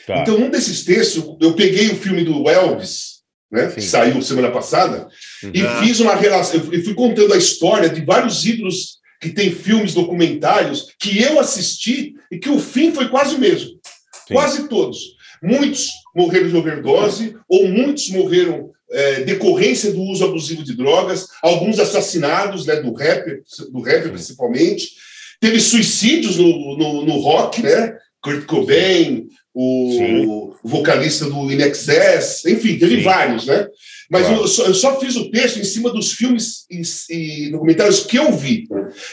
Tá. 0.07 0.21
Então, 0.21 0.37
num 0.37 0.49
desses 0.49 0.85
textos, 0.85 1.23
eu 1.41 1.53
peguei 1.55 1.89
o 1.89 1.95
filme 1.95 2.23
do 2.23 2.49
Elvis, 2.49 3.12
né, 3.53 3.67
que 3.67 3.81
saiu 3.81 4.19
semana 4.21 4.49
passada, 4.51 5.07
e 5.53 5.61
Uhum. 5.61 5.75
fiz 5.83 5.99
uma 5.99 6.15
relação. 6.15 6.59
Eu 6.71 6.83
fui 6.83 6.95
contando 6.95 7.33
a 7.33 7.37
história 7.37 7.87
de 7.87 8.03
vários 8.03 8.43
ídolos 8.45 8.97
que 9.21 9.29
tem 9.29 9.51
filmes, 9.51 9.93
documentários, 9.93 10.87
que 10.99 11.21
eu 11.21 11.39
assisti 11.39 12.15
e 12.31 12.39
que 12.39 12.49
o 12.49 12.59
fim 12.59 12.91
foi 12.91 13.07
quase 13.09 13.35
o 13.35 13.39
mesmo. 13.39 13.69
Sim. 14.27 14.33
Quase 14.33 14.67
todos. 14.67 14.97
Muitos 15.41 15.87
morreram 16.15 16.49
de 16.49 16.57
overdose, 16.57 17.35
ou 17.47 17.67
muitos 17.67 18.09
morreram 18.09 18.71
é, 18.91 19.21
decorrência 19.21 19.91
do 19.91 20.01
uso 20.01 20.25
abusivo 20.25 20.63
de 20.63 20.75
drogas, 20.75 21.27
alguns 21.41 21.79
assassinados, 21.79 22.65
né, 22.65 22.77
do 22.77 22.93
rap, 22.93 23.41
do 23.71 23.81
rap 23.81 24.09
principalmente. 24.09 24.89
Teve 25.39 25.59
suicídios 25.59 26.37
no, 26.37 26.77
no, 26.77 27.05
no 27.05 27.19
rock, 27.19 27.61
né? 27.61 27.97
Kurt 28.21 28.45
Cobain. 28.45 29.27
O, 29.53 30.55
o 30.63 30.67
vocalista 30.67 31.25
do 31.25 31.51
In 31.51 31.61
Excess, 31.61 32.45
enfim, 32.45 32.77
teve 32.77 32.97
Sim. 32.97 33.03
vários, 33.03 33.45
né? 33.45 33.67
Mas 34.09 34.25
Claro. 34.25 34.41
eu, 34.41 34.47
só, 34.47 34.65
eu 34.65 34.73
só 34.73 34.99
fiz 34.99 35.15
o 35.15 35.29
texto 35.31 35.59
em 35.59 35.63
cima 35.63 35.91
dos 35.91 36.13
filmes 36.13 36.65
e, 36.69 36.81
e 37.47 37.49
documentários 37.51 38.01
que 38.05 38.17
eu 38.17 38.31
vi. 38.31 38.67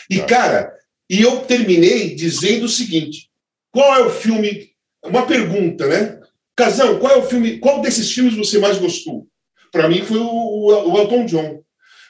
E, 0.09 0.19
Tá. 0.19 0.25
cara, 0.27 0.73
e 1.09 1.21
eu 1.21 1.41
terminei 1.41 2.15
dizendo 2.15 2.65
o 2.65 2.69
seguinte: 2.69 3.29
qual 3.71 3.95
é 3.97 4.07
o 4.07 4.11
filme? 4.11 4.71
Uma 5.05 5.27
pergunta, 5.27 5.87
né? 5.87 6.19
Casão, 6.57 6.99
qual 6.99 7.13
é 7.13 7.17
o 7.17 7.27
filme? 7.27 7.59
Qual 7.59 7.81
desses 7.81 8.13
filmes 8.13 8.35
você 8.37 8.59
mais 8.59 8.79
gostou? 8.79 9.27
Para 9.73 9.89
mim 9.89 10.03
foi 10.03 10.19
o, 10.19 10.27
o, 10.27 10.93
o 10.93 10.99
Elton 10.99 11.25
John. 11.27 11.61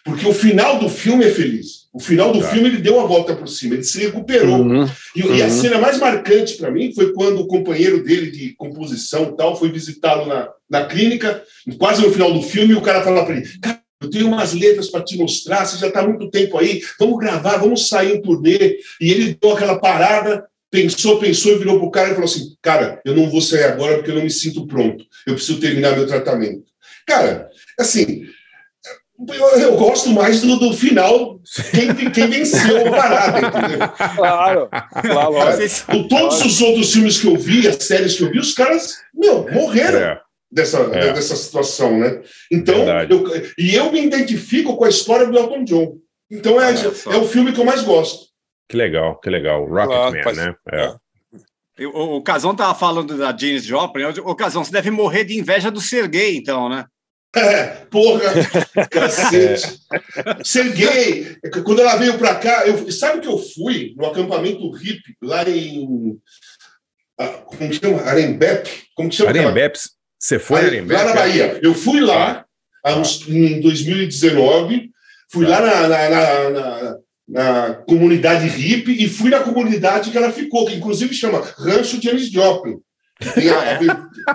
Porque 0.05 0.27
o 0.27 0.33
final 0.33 0.79
do 0.79 0.89
filme 0.89 1.25
é 1.25 1.31
feliz. 1.31 1.80
O 1.93 1.99
final 1.99 2.33
do 2.33 2.41
Tá. 2.41 2.49
filme 2.51 2.69
ele 2.69 2.79
deu 2.79 3.01
a 3.01 3.05
volta 3.05 3.35
por 3.35 3.49
cima, 3.49 3.75
ele 3.75 3.83
se 3.83 3.99
recuperou. 4.01 4.61
Uhum. 4.61 4.85
E, 5.17 5.21
e 5.23 5.43
a 5.43 5.47
Uhum. 5.47 5.51
cena 5.51 5.79
mais 5.79 5.99
marcante 5.99 6.55
para 6.57 6.71
mim 6.71 6.93
foi 6.95 7.13
quando 7.13 7.41
o 7.41 7.47
companheiro 7.49 8.03
dele 8.05 8.31
de 8.31 8.55
composição 8.55 9.25
e 9.33 9.37
tal 9.37 9.57
foi 9.59 9.73
visitá-lo 9.73 10.27
na, 10.27 10.49
na 10.71 10.85
clínica, 10.87 11.43
quase 11.79 12.03
no 12.03 12.13
final 12.13 12.33
do 12.33 12.43
filme, 12.43 12.73
e 12.75 12.77
o 12.77 12.81
cara 12.83 13.03
fala 13.03 13.25
para 13.25 13.37
ele: 13.37 13.49
Cara, 13.61 13.81
eu 14.01 14.09
tenho 14.09 14.29
umas 14.29 14.53
letras 14.55 14.89
para 14.89 15.03
te 15.05 15.19
mostrar, 15.19 15.67
você 15.67 15.79
já 15.79 15.89
está 15.89 16.01
há 16.01 16.07
muito 16.07 16.31
tempo 16.31 16.57
aí, 16.57 16.81
vamos 16.99 17.19
gravar, 17.19 17.57
vamos 17.59 17.89
sair 17.89 18.15
em 18.17 18.23
turnê. 18.23 18.79
E 19.01 19.11
ele 19.11 19.37
deu 19.41 19.51
aquela 19.53 19.79
parada, 19.79 20.45
pensou, 20.71 21.19
pensou 21.19 21.53
e 21.53 21.59
virou 21.59 21.77
para 21.79 21.89
o 21.89 21.91
cara 21.91 22.11
e 22.11 22.15
falou 22.15 22.25
assim: 22.27 22.55
Cara, 22.63 23.01
eu 23.05 23.17
não 23.17 23.29
vou 23.29 23.41
sair 23.41 23.65
agora 23.65 23.97
porque 23.97 24.13
eu 24.13 24.15
não 24.15 24.23
me 24.23 24.31
sinto 24.31 24.65
pronto, 24.65 25.05
eu 25.27 25.35
preciso 25.35 25.59
terminar 25.59 25.97
meu 25.97 26.07
tratamento. 26.07 26.63
Cara, 27.05 27.49
assim. 27.79 28.23
Eu, 29.29 29.61
eu 29.61 29.77
gosto 29.77 30.09
mais 30.11 30.41
do, 30.41 30.57
do 30.59 30.73
final, 30.73 31.39
quem, 31.73 32.11
quem 32.11 32.27
venceu 32.31 32.87
a 32.87 32.91
parada, 32.91 33.39
entendeu? 33.47 33.89
Claro, 34.17 34.69
claro. 35.03 35.59
Com 35.87 36.09
todos 36.09 36.41
os 36.45 36.61
outros 36.63 36.93
filmes 36.93 37.21
que 37.21 37.27
eu 37.27 37.37
vi, 37.37 37.69
as 37.69 37.77
séries 37.85 38.17
que 38.17 38.23
eu 38.25 38.31
vi, 38.31 38.39
os 38.39 38.55
caras, 38.55 38.97
meu, 39.15 39.47
morreram 39.53 39.99
É, 39.99 40.21
dessa, 40.51 40.79
É. 40.93 41.13
dessa 41.13 41.37
situação, 41.37 41.99
né? 41.99 42.23
Então, 42.51 42.77
eu, 43.11 43.25
e 43.59 43.75
eu 43.75 43.93
me 43.93 44.03
identifico 44.05 44.77
com 44.77 44.85
a 44.85 44.89
história 44.89 45.27
do 45.27 45.37
Elton 45.39 45.65
John. 45.65 45.97
Então, 46.31 46.61
é, 46.61 46.75
só. 46.77 47.13
é 47.13 47.17
o 47.17 47.27
filme 47.29 47.53
que 47.53 47.61
eu 47.61 47.65
mais 47.65 47.83
gosto. 47.83 48.31
que 48.71 48.77
legal, 48.77 49.19
que 49.21 49.29
legal. 49.29 49.67
Rocketman, 49.67 50.23
Claro, 50.23 50.23
faz- 50.23 50.37
né? 50.39 50.55
É. 50.73 50.93
Eu- 51.77 51.91
O, 51.95 52.17
o 52.17 52.23
Casão 52.23 52.53
estava 52.53 52.75
falando 52.75 53.17
da 53.19 53.37
Janis 53.37 53.65
Joplin. 53.65 54.05
O 54.25 54.35
Casão, 54.35 54.63
você 54.65 54.71
deve 54.71 54.91
morrer 54.91 55.25
de 55.25 55.39
inveja 55.39 55.71
do 55.71 55.81
Sergei, 55.81 56.37
então, 56.37 56.69
né? 56.69 56.85
É, 57.37 57.67
porra, 57.91 58.23
cacete. 58.91 59.79
Ser 60.43 60.73
gay, 60.73 61.37
quando 61.65 61.81
ela 61.81 61.95
veio 61.97 62.19
pra 62.19 62.35
cá, 62.35 62.67
eu, 62.67 62.91
sabe 62.91 63.21
que 63.21 63.29
eu 63.29 63.39
fui 63.39 63.95
no 63.97 64.07
acampamento 64.07 64.69
hippie 64.73 65.15
lá 65.23 65.49
em. 65.49 66.19
ah, 67.19 67.29
Como 67.29 67.71
que 67.71 67.77
chama? 67.79 68.03
Arembep? 68.03 68.69
Como 68.97 69.09
que 69.09 69.15
chama? 69.17 69.31
Arembeps, 69.31 69.91
você 70.19 70.39
foi 70.41 70.59
a 70.59 70.63
Aí, 70.63 70.67
Arembeps? 70.69 71.03
Lá 71.03 71.09
na 71.09 71.15
Bahia. 71.15 71.61
Eu 71.63 71.73
fui 71.75 72.01
lá 72.01 72.45
uns- 72.85 73.29
em 73.29 73.61
2019, 73.61 74.91
fui 75.31 75.47
lá 75.47 75.61
na, 75.61 75.87
na, 75.89 76.09
na- 76.51 76.97
na- 77.29 77.75
comunidade 77.87 78.49
hippie 78.49 79.05
e 79.05 79.09
fui 79.09 79.31
na 79.31 79.39
comunidade 79.41 80.11
que 80.11 80.17
ela 80.19 80.33
ficou, 80.33 80.67
que 80.67 80.75
inclusive 80.75 81.15
chama 81.15 81.41
Rancho 81.57 82.03
Janis 82.03 82.29
Joplin. 82.29 82.81
Tem 83.35 83.51
a- 83.51 83.79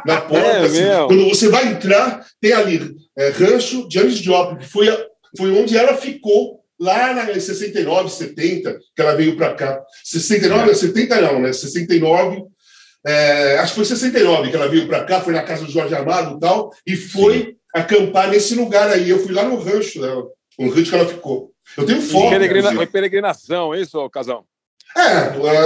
na 0.05 0.21
porta, 0.21 0.45
É 0.47 0.65
assim, 0.65 0.83
quando 1.07 1.27
você 1.29 1.49
vai 1.49 1.67
entrar, 1.71 2.25
tem 2.39 2.53
ali 2.53 2.95
é, 3.17 3.29
Rancho 3.29 3.87
Janis 3.91 4.17
Joplin, 4.17 4.57
que 4.59 4.67
foi, 4.67 4.89
a- 4.89 5.05
foi 5.37 5.51
onde 5.51 5.77
ela 5.77 5.95
ficou 5.97 6.59
lá 6.79 7.13
na, 7.13 7.31
em 7.31 7.39
69, 7.39 8.09
70, 8.09 8.77
que 8.95 9.01
ela 9.01 9.15
veio 9.15 9.35
para 9.37 9.53
cá. 9.53 9.81
69, 10.03 10.75
70 10.75 11.21
não, 11.21 11.39
né? 11.39 11.51
69 11.53 12.43
é, 13.07 13.57
acho 13.59 13.73
que 13.73 13.75
foi 13.75 13.85
69 13.85 14.49
que 14.49 14.55
ela 14.55 14.67
veio 14.67 14.87
para 14.87 15.03
cá, 15.03 15.21
foi 15.21 15.33
na 15.33 15.43
casa 15.43 15.63
do 15.65 15.71
Jorge 15.71 15.93
Amado 15.93 16.37
e 16.37 16.39
tal, 16.39 16.71
e 16.87 16.95
foi 16.95 17.55
acampar 17.73 18.29
nesse 18.29 18.55
lugar 18.55 18.89
aí. 18.89 19.09
Eu 19.09 19.19
fui 19.19 19.31
lá 19.33 19.43
no 19.43 19.59
rancho 19.59 20.01
dela, 20.01 20.23
no 20.57 20.69
rancho 20.69 20.89
que 20.89 20.95
ela 20.95 21.07
ficou. 21.07 21.51
Eu 21.77 21.85
tenho 21.85 22.01
foto. 22.01 22.29
Peregrina, 22.29 22.69
inclusive. 22.69 22.91
peregrinação, 22.91 23.73
é 23.75 23.81
isso, 23.81 24.09
Casão? 24.09 24.43
É, 24.97 25.01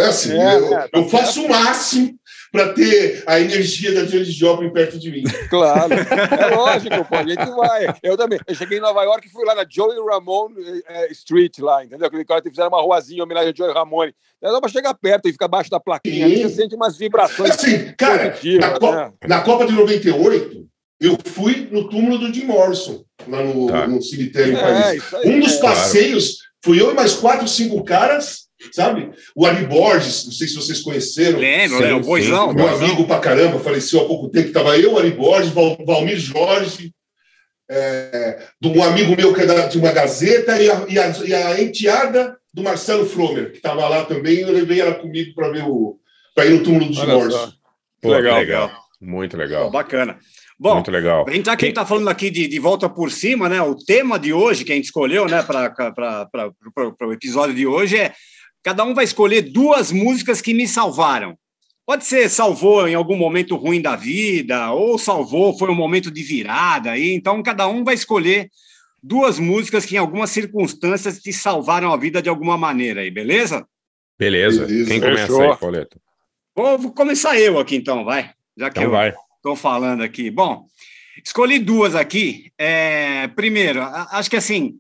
é 0.02 0.06
assim, 0.08 0.34
É, 0.34 0.56
eu, 0.56 0.74
é, 0.74 0.88
tá 0.88 0.90
eu 0.94 1.08
faço 1.08 1.44
o 1.46 1.50
máximo 1.50 2.19
para 2.52 2.74
ter 2.74 3.24
a 3.28 3.40
energia 3.40 3.94
da 3.94 4.06
Janis 4.06 4.34
Joplin 4.34 4.72
perto 4.72 4.98
de 5.00 5.12
mim. 5.12 5.24
Claro, 5.50 5.94
é 5.94 6.56
lógico, 6.56 7.06
pô, 7.06 7.16
a 7.16 7.24
gente 7.24 7.46
vai. 7.56 7.96
Eu 8.04 8.18
também. 8.18 8.40
Eu 8.48 8.56
cheguei 8.56 8.78
em 8.78 8.82
Nova 8.82 9.04
York 9.04 9.28
e 9.28 9.32
fui 9.32 9.46
lá 9.46 9.54
na 9.56 9.66
Joey 9.70 9.98
Ramone 10.10 10.56
eh, 10.88 11.12
Street, 11.12 11.60
lá, 11.60 11.84
entendeu? 11.86 12.08
Aquele 12.08 12.26
cara 12.26 12.42
que 12.42 12.50
fizeram 12.50 12.70
uma 12.70 12.82
ruazinha 12.82 13.20
em 13.20 13.22
homenagem 13.22 13.52
a 13.52 13.56
Joey 13.56 13.74
Ramone. 13.74 14.14
Não 14.42 14.52
dá 14.54 14.60
pra 14.62 14.70
chegar 14.70 14.94
perto 14.94 15.28
e 15.28 15.32
ficar 15.32 15.46
abaixo 15.46 15.70
da 15.70 15.80
plaquinha. 15.80 16.16
Sim. 16.28 16.34
ali 16.34 16.44
Você 16.44 16.50
sente 16.62 16.76
umas 16.76 16.98
vibrações 16.98 17.52
Assim, 17.52 17.94
cara, 17.98 18.36
na, 18.60 18.80
Co- 18.80 18.92
né? 18.96 19.12
na 19.28 19.42
Copa 19.42 19.66
de 19.68 19.74
98, 19.74 20.66
eu 21.02 21.18
fui 21.26 21.68
no 21.72 21.88
túmulo 21.90 22.18
do 22.18 22.34
Jim 22.34 22.46
Morrison, 22.46 23.04
lá 23.28 23.44
no, 23.44 23.68
Tá. 23.68 23.88
no 23.88 24.02
cemitério 24.02 24.54
em 24.54 24.58
É, 24.58 24.62
Paris. 24.62 25.04
isso 25.04 25.18
aí. 25.18 25.30
Um 25.30 25.40
dos 25.40 25.54
é. 25.58 25.62
passeios, 25.62 26.38
fui 26.64 26.82
eu 26.82 26.92
e 26.92 26.94
mais 26.94 27.14
quatro, 27.14 27.48
cinco 27.48 27.84
caras, 27.84 28.49
sabe? 28.72 29.12
O 29.36 29.46
Ari 29.46 29.66
Borges, 29.66 30.26
não 30.26 30.32
sei 30.32 30.48
se 30.48 30.56
vocês 30.56 30.82
conheceram. 30.82 31.40
Lembro, 31.40 31.80
né? 31.80 31.94
O. 31.94 32.00
Boizão. 32.02 32.54
Meu 32.54 32.68
amigo 32.68 33.06
pra 33.08 33.20
caramba, 33.20 33.60
faleceu 33.60 34.02
há 34.02 34.06
pouco 34.06 34.30
tempo. 34.30 34.52
Tava 34.52 34.78
eu, 34.78 34.98
Ari 34.98 35.12
Borges, 35.12 35.52
Val- 35.52 35.78
Valmir 35.86 36.18
Jorge, 36.18 36.92
é, 37.70 38.40
de 38.60 38.68
um 38.68 38.84
amigo 38.84 39.16
meu 39.16 39.34
que 39.34 39.42
é 39.42 39.46
da- 39.46 39.68
de 39.68 39.78
uma 39.78 39.92
gazeta, 39.92 40.62
e 40.62 40.70
a, 40.70 40.86
e 40.90 41.00
a- 41.00 41.14
e 41.26 41.34
a 41.34 41.62
enteada 41.62 42.38
do 42.54 42.64
Marcelo 42.64 43.06
Fromer, 43.06 43.52
que 43.52 43.58
estava 43.58 43.88
lá 43.88 44.06
também. 44.06 44.40
Eu 44.40 44.52
levei 44.52 44.82
ela 44.82 44.96
comigo 44.96 45.34
para 45.36 45.50
ver 45.52 45.64
o. 45.66 45.98
para 46.36 46.46
ir 46.46 46.52
no 46.54 46.64
túmulo 46.64 46.86
do 46.86 46.94
só. 46.96 47.52
Pô, 48.02 48.12
Legal. 48.14 48.40
legal. 48.40 48.72
Muito 49.02 49.36
Pô, 49.36 49.44
legal. 49.44 49.70
bacana. 49.70 50.18
Bom, 50.58 50.74
Muito 50.76 50.92
legal. 50.92 51.26
a 51.28 51.32
gente 51.32 51.50
que 51.50 51.56
Quem- 51.58 51.70
está 51.70 51.86
falando 51.86 52.10
aqui 52.10 52.30
de, 52.30 52.46
de 52.48 52.60
volta 52.60 52.90
por 52.90 53.12
cima, 53.12 53.48
né? 53.48 53.62
O 53.62 53.76
tema 53.76 54.20
de 54.20 54.34
hoje 54.34 54.66
que 54.66 54.72
a 54.74 54.76
gente 54.76 54.86
escolheu, 54.86 55.26
né, 55.26 55.42
para 55.42 55.74
o 57.08 57.14
episódio 57.14 57.56
de 57.56 57.66
hoje 57.66 57.98
é 57.98 58.14
cada 58.64 58.84
um 58.84 58.94
vai 58.94 59.04
escolher 59.06 59.42
duas 59.42 59.92
músicas 59.92 60.42
que 60.42 60.54
me 60.54 60.68
salvaram. 60.68 61.38
Pode 61.86 62.06
ser 62.06 62.30
salvou 62.30 62.88
em 62.88 62.94
algum 62.94 63.18
momento 63.18 63.56
ruim 63.56 63.82
da 63.82 63.96
vida, 63.96 64.72
ou 64.72 64.98
salvou, 65.00 65.58
foi 65.58 65.70
um 65.72 65.76
momento 65.76 66.12
de 66.12 66.22
virada 66.22 66.92
aí. 66.92 67.14
Então, 67.14 67.42
cada 67.42 67.68
um 67.68 67.84
vai 67.84 67.96
escolher 67.96 68.50
duas 69.02 69.40
músicas 69.40 69.86
que, 69.86 69.96
em 69.96 69.98
algumas 69.98 70.30
circunstâncias, 70.30 71.20
te 71.20 71.34
salvaram 71.34 71.92
a 71.92 71.98
vida 71.98 72.22
de 72.22 72.30
alguma 72.30 72.58
maneira 72.58 73.02
aí, 73.02 73.10
beleza? 73.10 73.66
Beleza. 74.18 74.66
Beleza. 74.68 74.90
Quem 74.90 75.00
começa 75.00 75.22
Fechou. 75.28 75.52
aí, 75.52 75.58
Pauleto? 75.58 76.00
Vou, 76.56 76.78
vou 76.78 76.92
começar 76.92 77.40
eu 77.40 77.58
aqui 77.58 77.76
então, 77.76 78.04
vai. 78.04 78.32
Já 78.58 78.70
que 78.70 78.80
Então 78.80 78.84
eu 78.84 78.92
vai. 78.92 79.14
estou 79.38 79.56
falando 79.56 80.04
aqui. 80.04 80.30
Bom, 80.30 80.66
escolhi 81.26 81.58
duas 81.58 81.96
aqui. 81.96 82.52
É, 82.58 83.28
primeiro, 83.30 83.82
acho 83.82 84.30
que 84.30 84.36
assim, 84.36 84.74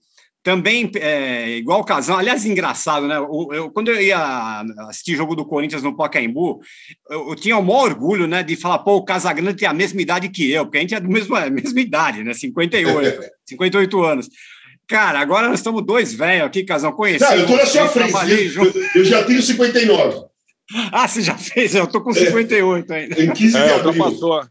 também 0.50 0.90
é, 0.96 1.58
igual 1.58 1.82
o 1.82 1.84
Casão, 1.84 2.18
aliás, 2.18 2.44
engraçado, 2.44 3.08
né? 3.08 3.20
O- 3.20 3.54
eu- 3.54 3.70
quando 3.70 3.90
eu 3.90 4.02
ia 4.02 4.62
assistir 4.88 5.16
jogo 5.16 5.36
do 5.36 5.46
Corinthians 5.46 5.84
no 5.84 5.96
Pacaembu, 5.96 6.60
eu, 7.10 7.30
eu 7.30 7.36
tinha 7.36 7.56
o 7.56 7.64
maior 7.64 7.84
orgulho 7.92 8.26
né, 8.26 8.42
de 8.42 8.56
falar, 8.56 8.80
pô, 8.80 8.96
o 8.96 9.06
Casagrande 9.06 9.54
tem 9.54 9.68
a 9.68 9.74
mesma 9.74 10.02
idade 10.02 10.28
que 10.30 10.52
eu, 10.52 10.66
porque 10.66 10.80
a 10.80 10.82
gente 10.82 10.96
é 10.96 11.00
da 11.00 11.08
mesma, 11.08 11.48
mesma 11.52 11.80
idade, 11.80 12.24
né? 12.24 12.34
58, 12.34 13.22
58 13.48 14.02
anos. 14.04 14.28
Cara, 14.88 15.20
agora 15.20 15.48
nós 15.50 15.60
estamos 15.60 15.86
dois 15.86 16.14
velhos 16.16 16.48
aqui, 16.48 16.64
Casão, 16.64 16.92
conhecidos. 16.94 17.30
Não, 17.30 17.38
eu 17.42 17.46
tô 17.48 17.56
na 17.58 17.66
sua 17.68 17.82
eu 17.82 17.88
frente. 17.90 18.56
Eu, 18.56 18.74
eu 18.96 19.06
já 19.06 19.24
tenho 19.24 19.42
59. 19.44 20.24
Ah, 20.92 21.08
você 21.08 21.22
já 21.22 21.38
fez? 21.38 21.76
Eu 21.76 21.86
tô 21.86 22.02
com 22.02 22.12
58 22.12 22.92
ainda. 22.92 23.22
Em 23.22 23.32
15 23.32 23.52
de 23.52 23.58
É, 23.58 23.74
abril. 23.76 23.92
ultrapassou. 23.92 24.42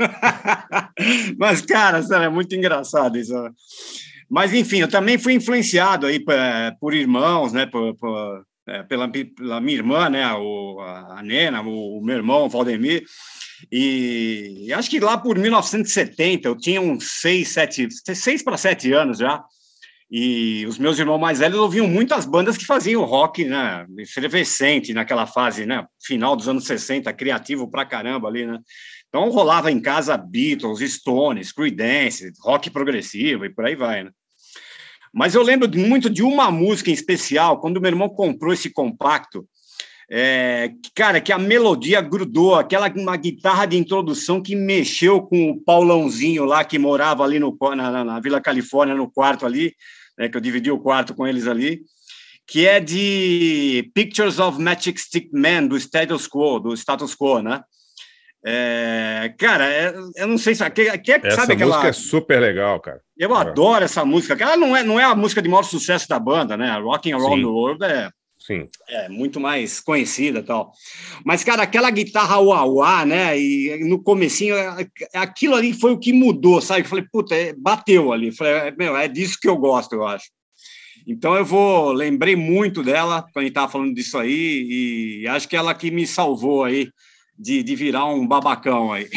Mas, 1.38 1.60
cara, 1.62 2.02
sério, 2.02 2.24
é 2.24 2.28
muito 2.28 2.54
engraçado 2.56 3.16
isso. 3.18 3.32
Mas, 4.34 4.52
enfim, 4.52 4.78
eu 4.78 4.88
também 4.88 5.16
fui 5.16 5.32
influenciado 5.32 6.06
aí 6.06 6.18
por, 6.18 6.34
por 6.80 6.92
irmãos, 6.92 7.52
né? 7.52 7.66
Por, 7.66 7.94
por, 7.94 8.44
é, 8.66 8.82
pela, 8.82 9.08
pela 9.08 9.60
minha 9.60 9.76
irmã, 9.76 10.10
né? 10.10 10.26
O, 10.32 10.80
a 10.80 11.22
Nena, 11.22 11.62
o 11.62 12.00
meu 12.02 12.16
irmão, 12.16 12.44
o 12.44 12.48
Valdemir. 12.48 13.04
E, 13.70 14.64
e 14.66 14.72
acho 14.72 14.90
que 14.90 14.98
lá 14.98 15.16
por 15.16 15.38
1970, 15.38 16.48
eu 16.48 16.56
tinha 16.56 16.80
uns 16.80 17.20
seis, 17.20 17.50
sete, 17.50 17.86
seis 18.12 18.42
para 18.42 18.56
sete 18.56 18.92
anos 18.92 19.18
já. 19.18 19.40
E 20.10 20.66
os 20.66 20.78
meus 20.78 20.98
irmãos 20.98 21.18
mais 21.18 21.38
velhos 21.38 21.60
ouviam 21.60 21.86
muitas 21.86 22.26
bandas 22.26 22.56
que 22.56 22.66
faziam 22.66 23.04
rock, 23.04 23.44
né? 23.44 23.86
Efervescente 24.00 24.92
naquela 24.92 25.28
fase, 25.28 25.64
né? 25.64 25.86
Final 26.04 26.34
dos 26.34 26.48
anos 26.48 26.64
60, 26.64 27.12
criativo 27.12 27.70
pra 27.70 27.86
caramba 27.86 28.26
ali, 28.26 28.44
né? 28.44 28.58
Então 29.08 29.30
rolava 29.30 29.70
em 29.70 29.80
casa 29.80 30.16
Beatles, 30.16 30.80
Stones, 30.92 31.52
Creedence, 31.52 32.32
rock 32.42 32.68
progressivo 32.68 33.44
e 33.44 33.48
por 33.48 33.64
aí 33.64 33.76
vai, 33.76 34.02
né? 34.02 34.10
Mas 35.14 35.34
eu 35.36 35.42
lembro 35.42 35.70
muito 35.78 36.10
de 36.10 36.22
uma 36.22 36.50
música 36.50 36.90
em 36.90 36.94
especial, 36.94 37.60
quando 37.60 37.80
meu 37.80 37.90
irmão 37.90 38.08
comprou 38.08 38.52
esse 38.52 38.68
compacto, 38.68 39.46
é, 40.10 40.72
cara, 40.94 41.20
que 41.20 41.32
a 41.32 41.38
melodia 41.38 42.00
grudou, 42.00 42.56
aquela 42.56 42.92
uma 42.94 43.16
guitarra 43.16 43.64
de 43.64 43.76
introdução 43.76 44.42
que 44.42 44.54
mexeu 44.56 45.22
com 45.22 45.50
o 45.50 45.60
Paulãozinho 45.60 46.44
lá, 46.44 46.64
que 46.64 46.78
morava 46.78 47.22
ali 47.24 47.38
no, 47.38 47.56
na, 47.76 47.90
na- 47.90 48.04
na 48.04 48.20
Vila 48.20 48.40
Califórnia, 48.40 48.94
no 48.94 49.10
quarto 49.10 49.46
ali, 49.46 49.72
né, 50.18 50.28
que 50.28 50.36
eu 50.36 50.40
dividi 50.40 50.70
o 50.70 50.78
quarto 50.80 51.14
com 51.14 51.26
eles 51.26 51.46
ali, 51.46 51.80
que 52.46 52.66
é 52.66 52.80
de 52.80 53.90
Pictures 53.94 54.38
of 54.38 54.60
Magic 54.60 55.00
Stick 55.00 55.30
Man, 55.32 55.66
do 55.66 55.76
Status 55.78 56.28
Quo, 56.28 56.58
do 56.58 56.74
Status 56.76 57.14
Quo, 57.14 57.40
né? 57.40 57.62
É, 58.46 59.32
cara, 59.38 59.64
é- 59.66 59.94
eu 60.16 60.26
não 60.28 60.36
sei 60.36 60.54
se 60.54 60.68
que, 60.70 60.98
que, 60.98 61.12
Essa 61.12 61.30
sabe 61.36 61.54
aquela. 61.54 61.70
música 61.70 61.88
é 61.88 61.92
super 61.92 62.40
legal, 62.40 62.78
cara. 62.78 63.00
Eu 63.16 63.34
adoro 63.34 63.84
essa 63.84 64.04
música. 64.04 64.36
Ela 64.38 64.56
não 64.56 64.76
é, 64.76 64.82
não 64.82 65.00
é 65.00 65.04
a 65.04 65.14
música 65.14 65.40
de 65.40 65.48
maior 65.48 65.62
sucesso 65.62 66.06
da 66.08 66.18
banda, 66.18 66.56
né? 66.56 66.76
Rocking 66.78 67.12
Around 67.12 67.36
Sim. 67.36 67.40
the 67.42 67.46
World 67.46 67.84
é, 67.84 68.10
Sim. 68.38 68.68
é 68.88 69.08
muito 69.08 69.40
mais 69.40 69.80
conhecida 69.80 70.42
tal. 70.42 70.72
Mas, 71.24 71.42
cara, 71.42 71.62
aquela 71.62 71.90
guitarra 71.90 72.38
uauá, 72.38 73.06
né? 73.06 73.38
E 73.38 73.82
no 73.88 74.02
comecinho, 74.02 74.54
é- 74.56 74.86
aquilo 75.14 75.54
ali 75.54 75.72
foi 75.72 75.92
o 75.92 75.98
que 75.98 76.12
mudou, 76.12 76.60
sabe? 76.60 76.82
Eu 76.82 76.84
falei, 76.86 77.06
puta, 77.10 77.34
é- 77.34 77.54
bateu 77.56 78.12
ali. 78.12 78.26
Eu 78.28 78.34
Falei, 78.34 78.52
é, 78.52 78.70
meu, 78.76 78.94
é 78.94 79.08
disso 79.08 79.38
que 79.40 79.48
eu 79.48 79.56
gosto, 79.56 79.94
eu 79.94 80.06
acho. 80.06 80.26
Então 81.06 81.34
eu 81.34 81.44
vou, 81.46 81.92
lembrei 81.92 82.36
muito 82.36 82.82
dela 82.82 83.22
quando 83.22 83.38
a 83.38 83.40
gente 83.42 83.50
estava 83.50 83.72
falando 83.72 83.94
disso 83.94 84.18
aí, 84.18 85.22
e 85.22 85.28
acho 85.28 85.48
que 85.48 85.56
ela 85.56 85.74
que 85.74 85.90
me 85.90 86.06
salvou 86.06 86.64
aí 86.64 86.88
de, 87.38 87.62
de 87.62 87.74
virar 87.74 88.06
um 88.06 88.26
babacão 88.26 88.92
aí. 88.92 89.08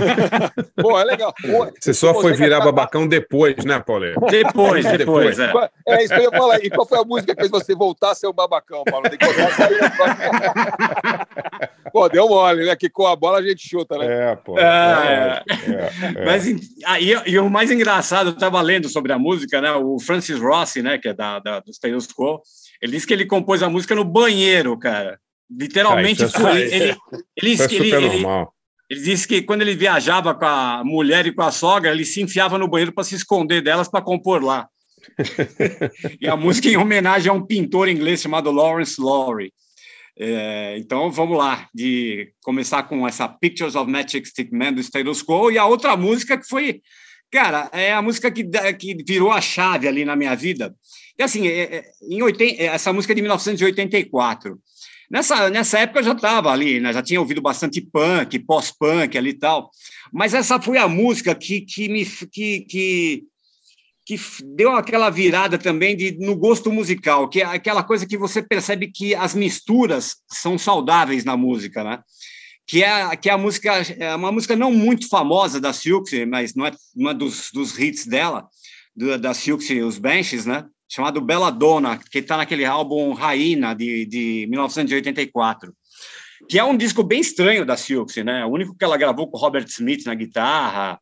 Pô, 0.80 0.98
é 0.98 1.04
legal. 1.04 1.32
Pô, 1.40 1.70
Você 1.78 1.92
só 1.92 2.12
Pô, 2.12 2.22
foi 2.22 2.32
você 2.32 2.42
virar 2.42 2.58
tá- 2.58 2.64
babacão 2.64 3.06
depois, 3.06 3.64
né, 3.64 3.78
Pauleto? 3.80 4.20
Depois, 4.30 4.84
depois, 4.96 5.36
Depois. 5.36 5.38
é. 5.38 5.70
É 5.88 6.04
isso 6.04 6.14
que 6.14 6.20
eu 6.20 6.24
ia 6.24 6.30
falar. 6.30 6.64
E 6.64 6.70
qual 6.70 6.86
foi 6.86 6.98
a 6.98 7.04
música 7.04 7.34
que 7.34 7.40
fez 7.40 7.50
você 7.50 7.74
voltar 7.74 8.12
a 8.12 8.14
ser 8.14 8.26
um 8.26 8.32
babacão, 8.32 8.82
Paulo? 8.84 9.08
Tem 9.08 9.18
que 9.18 9.24
agora. 9.24 11.26
Pô, 11.92 12.08
deu 12.08 12.28
mole, 12.28 12.64
né? 12.64 12.74
Que 12.74 12.88
com 12.88 13.06
a 13.06 13.14
bola 13.14 13.38
a 13.38 13.42
gente 13.42 13.68
chuta, 13.68 13.96
né? 13.98 14.32
É, 14.32 14.36
pô. 14.36 14.58
É. 14.58 15.42
lógico, 15.44 15.70
é, 15.70 16.22
é. 16.22 16.24
Mas 16.24 16.46
aí, 16.86 17.14
e 17.26 17.38
o 17.38 17.48
mais 17.48 17.70
engraçado, 17.70 18.30
eu 18.30 18.34
estava 18.34 18.60
lendo 18.60 18.88
sobre 18.88 19.12
a 19.12 19.18
música, 19.18 19.60
né? 19.60 19.70
O 19.72 19.98
Francis 20.00 20.40
Rossi, 20.40 20.82
né? 20.82 20.98
Que 20.98 21.10
é 21.10 21.14
da, 21.14 21.38
da 21.38 21.60
do 21.60 21.70
Status 21.70 22.08
Quo, 22.08 22.40
ele 22.82 22.92
disse 22.92 23.06
que 23.06 23.12
ele 23.12 23.26
compôs 23.26 23.62
a 23.62 23.68
música 23.70 23.94
no 23.94 24.04
banheiro, 24.04 24.76
cara. 24.78 25.18
Literalmente, 25.50 26.22
Ah, 26.22 26.26
isso 26.26 26.46
é 26.46 26.60
ele, 26.60 26.74
ele, 26.74 26.90
é 26.90 27.64
ele, 27.74 27.94
ele, 27.94 28.26
ele 28.90 29.00
disse 29.00 29.26
que 29.26 29.42
quando 29.42 29.62
ele 29.62 29.74
viajava 29.74 30.34
com 30.34 30.44
a 30.44 30.82
mulher 30.84 31.26
e 31.26 31.32
com 31.32 31.42
a 31.42 31.50
sogra, 31.50 31.90
ele 31.90 32.04
se 32.04 32.20
enfiava 32.22 32.58
no 32.58 32.68
banheiro 32.68 32.92
para 32.92 33.04
se 33.04 33.14
esconder 33.14 33.62
delas 33.62 33.88
para 33.88 34.02
compor 34.02 34.42
lá. 34.42 34.68
e 36.20 36.26
a 36.26 36.36
música 36.36 36.68
em 36.68 36.76
homenagem 36.76 37.30
a 37.30 37.32
um 37.32 37.44
pintor 37.44 37.88
inglês 37.88 38.20
chamado 38.20 38.50
Lawrence 38.50 39.00
Lowry. 39.00 39.52
É, 40.16 40.76
então 40.78 41.10
vamos 41.10 41.36
lá, 41.36 41.68
de 41.74 42.32
começar 42.42 42.84
com 42.84 43.06
essa 43.06 43.28
Pictures 43.28 43.74
of 43.74 43.90
Magic 43.90 44.28
Stick 44.28 44.52
Man 44.52 44.72
do 44.72 44.80
Status 44.80 45.22
Quo 45.22 45.50
e 45.50 45.58
a 45.58 45.66
outra 45.66 45.96
música 45.96 46.38
que 46.38 46.46
foi, 46.46 46.80
cara, 47.32 47.68
é 47.72 47.92
a 47.92 48.00
música 48.00 48.30
que, 48.30 48.44
que 48.78 48.96
virou 49.04 49.32
a 49.32 49.40
chave 49.40 49.88
ali 49.88 50.04
na 50.04 50.14
minha 50.14 50.36
vida. 50.36 50.72
E 51.18 51.22
assim, 51.22 51.48
é, 51.48 51.76
é, 51.76 51.84
em 52.02 52.22
80, 52.22 52.62
essa 52.62 52.92
música 52.92 53.12
é 53.12 53.16
de 53.16 53.22
1984. 53.22 54.58
Nessa, 55.10 55.50
nessa 55.50 55.78
época 55.78 56.00
eu 56.00 56.04
já 56.04 56.12
estava 56.12 56.50
ali, 56.50 56.80
né? 56.80 56.92
já 56.92 57.02
tinha 57.02 57.20
ouvido 57.20 57.42
bastante 57.42 57.80
punk, 57.80 58.38
pós-punk 58.40 59.16
ali 59.16 59.30
e 59.30 59.38
tal, 59.38 59.70
mas 60.12 60.34
essa 60.34 60.60
foi 60.60 60.78
a 60.78 60.88
música 60.88 61.34
que, 61.34 61.60
que 61.60 61.88
me 61.88 62.04
que, 62.06 62.60
que, 62.60 63.24
que 64.06 64.20
deu 64.44 64.72
aquela 64.72 65.10
virada 65.10 65.58
também 65.58 65.96
de, 65.96 66.16
no 66.18 66.36
gosto 66.36 66.72
musical, 66.72 67.28
que 67.28 67.40
é 67.40 67.44
aquela 67.44 67.82
coisa 67.82 68.06
que 68.06 68.16
você 68.16 68.42
percebe 68.42 68.90
que 68.90 69.14
as 69.14 69.34
misturas 69.34 70.16
são 70.28 70.58
saudáveis 70.58 71.24
na 71.24 71.36
música, 71.36 71.82
né? 71.82 72.00
Que 72.66 72.82
é, 72.82 73.14
que 73.16 73.28
é 73.28 73.32
a 73.32 73.38
música, 73.38 73.72
é 73.98 74.14
uma 74.14 74.32
música 74.32 74.56
não 74.56 74.72
muito 74.72 75.06
famosa 75.08 75.60
da 75.60 75.72
Silks, 75.72 76.26
mas 76.26 76.54
não 76.54 76.64
é 76.64 76.72
uma 76.96 77.12
dos, 77.12 77.50
dos 77.52 77.78
hits 77.78 78.06
dela, 78.06 78.48
do, 78.96 79.18
da 79.18 79.34
Silks 79.34 79.68
e 79.68 79.80
os 79.80 79.98
Benches, 79.98 80.46
né? 80.46 80.64
Chamado 80.88 81.20
Belladonna, 81.20 81.98
que 81.98 82.18
está 82.18 82.36
naquele 82.36 82.64
álbum 82.64 83.12
Raina, 83.12 83.74
de, 83.74 84.06
de 84.06 84.46
1984, 84.48 85.72
que 86.48 86.58
é 86.58 86.64
um 86.64 86.76
disco 86.76 87.02
bem 87.02 87.20
estranho 87.20 87.64
da 87.64 87.76
Silks, 87.76 88.22
né? 88.24 88.44
O 88.44 88.50
único 88.50 88.76
que 88.76 88.84
ela 88.84 88.96
gravou 88.96 89.30
com 89.30 89.38
Robert 89.38 89.66
Smith 89.66 90.04
na 90.04 90.14
guitarra, 90.14 90.98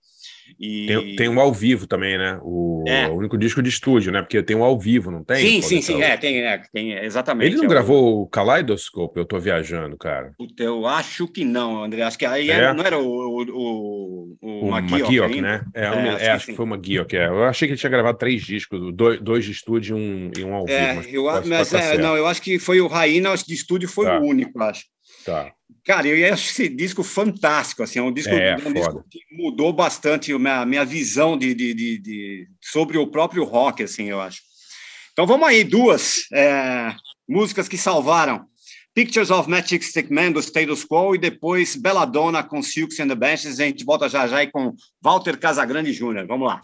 E... 0.58 0.86
Tem, 0.86 1.16
tem 1.16 1.28
um 1.28 1.40
ao 1.40 1.52
vivo 1.52 1.86
também, 1.86 2.16
né? 2.18 2.38
O, 2.42 2.84
É. 2.86 3.06
o 3.08 3.14
único 3.14 3.36
disco 3.38 3.62
de 3.62 3.68
estúdio, 3.68 4.12
né? 4.12 4.20
Porque 4.22 4.42
tem 4.42 4.56
um 4.56 4.62
ao 4.64 4.78
vivo, 4.78 5.10
não 5.10 5.24
tem? 5.24 5.36
sim, 5.38 5.62
sim, 5.62 5.80
sim, 5.82 6.02
é, 6.02 6.16
tem, 6.16 6.38
é, 6.42 6.62
tem, 6.72 6.92
exatamente. 6.92 7.46
Ele 7.48 7.56
não 7.56 7.64
é 7.64 7.66
o- 7.66 7.70
gravou 7.70 8.22
o 8.22 8.26
Kaleidoscope? 8.26 9.18
Eu 9.18 9.24
tô 9.24 9.38
viajando, 9.38 9.96
cara. 9.96 10.32
Puta, 10.36 10.62
Eu 10.62 10.86
acho 10.86 11.26
que 11.28 11.44
não, 11.44 11.82
André. 11.84 12.02
Acho 12.02 12.18
que 12.18 12.26
aí 12.26 12.50
É? 12.50 12.54
era- 12.54 12.74
não 12.74 12.84
era 12.84 12.98
o, 12.98 13.04
o, 13.06 13.42
o, 13.42 14.36
o 14.40 14.68
O 14.68 14.76
McGeoch 14.78 15.40
né? 15.40 15.64
É, 15.74 15.84
É, 15.84 15.86
acho 15.88 15.98
é, 15.98 16.16
que 16.18 16.26
acho 16.28 16.46
que 16.46 16.52
sim. 16.52 16.56
foi 16.56 16.66
o 16.66 16.68
McGeoch. 16.68 17.16
É. 17.16 17.26
Eu 17.26 17.44
achei 17.44 17.66
que 17.68 17.72
ele 17.72 17.80
tinha 17.80 17.90
gravado 17.90 18.18
três 18.18 18.42
discos, 18.42 18.92
dois, 18.94 19.20
dois 19.20 19.44
de 19.44 19.52
estúdio 19.52 19.96
e 19.96 20.00
um, 20.00 20.30
e 20.38 20.44
um 20.44 20.54
ao 20.54 20.66
vivo. 20.66 20.78
É, 20.78 20.94
mas 20.94 21.12
eu, 21.12 21.22
pode- 21.24 21.48
mas 21.48 21.68
pode 21.70 21.82
tá 21.82 21.88
é, 21.94 21.98
não, 21.98 22.16
eu 22.16 22.26
acho 22.26 22.42
que 22.42 22.58
foi 22.58 22.80
o 22.80 22.86
Raína, 22.86 23.30
acho 23.30 23.44
que 23.44 23.50
de 23.52 23.56
estúdio 23.56 23.88
foi 23.88 24.06
Tá. 24.06 24.18
o 24.18 24.24
único, 24.24 24.60
acho. 24.62 24.84
Tá. 25.24 25.52
Cara, 25.84 26.06
eu 26.06 26.32
acho 26.32 26.50
esse 26.50 26.68
disco 26.68 27.02
fantástico, 27.02 27.82
assim, 27.82 27.98
é 27.98 28.02
um 28.02 28.12
disco, 28.12 28.32
É, 28.32 28.56
um 28.56 28.72
disco 28.72 29.04
que 29.10 29.20
mudou 29.32 29.72
bastante 29.72 30.32
a 30.32 30.38
minha, 30.38 30.64
minha 30.64 30.84
visão 30.84 31.36
de, 31.36 31.54
de, 31.54 31.74
de, 31.74 31.98
de- 31.98 32.48
sobre 32.60 32.98
o 32.98 33.06
próprio 33.08 33.44
rock, 33.44 33.82
assim, 33.82 34.04
eu 34.04 34.20
acho. 34.20 34.40
Então 35.12 35.26
vamos 35.26 35.46
aí, 35.48 35.64
duas 35.64 36.26
é, 36.32 36.94
músicas 37.28 37.68
que 37.68 37.76
salvaram. 37.76 38.46
Pictures 38.94 39.30
of 39.30 39.48
Magic 39.48 39.82
Stick 39.84 40.10
Man, 40.10 40.32
do 40.32 40.40
Status 40.40 40.84
Quo, 40.84 41.14
e 41.14 41.18
depois 41.18 41.74
Belladonna 41.74 42.42
com 42.42 42.62
Silks 42.62 43.00
and 43.00 43.08
the 43.08 43.14
Benches. 43.14 43.58
A 43.58 43.64
gente 43.64 43.84
volta 43.84 44.06
já 44.08 44.26
já 44.26 44.36
aí 44.36 44.50
com 44.50 44.74
Walter 45.02 45.38
Casagrande 45.38 45.92
Jr. 45.92 46.26
Vamos 46.28 46.46
lá. 46.46 46.60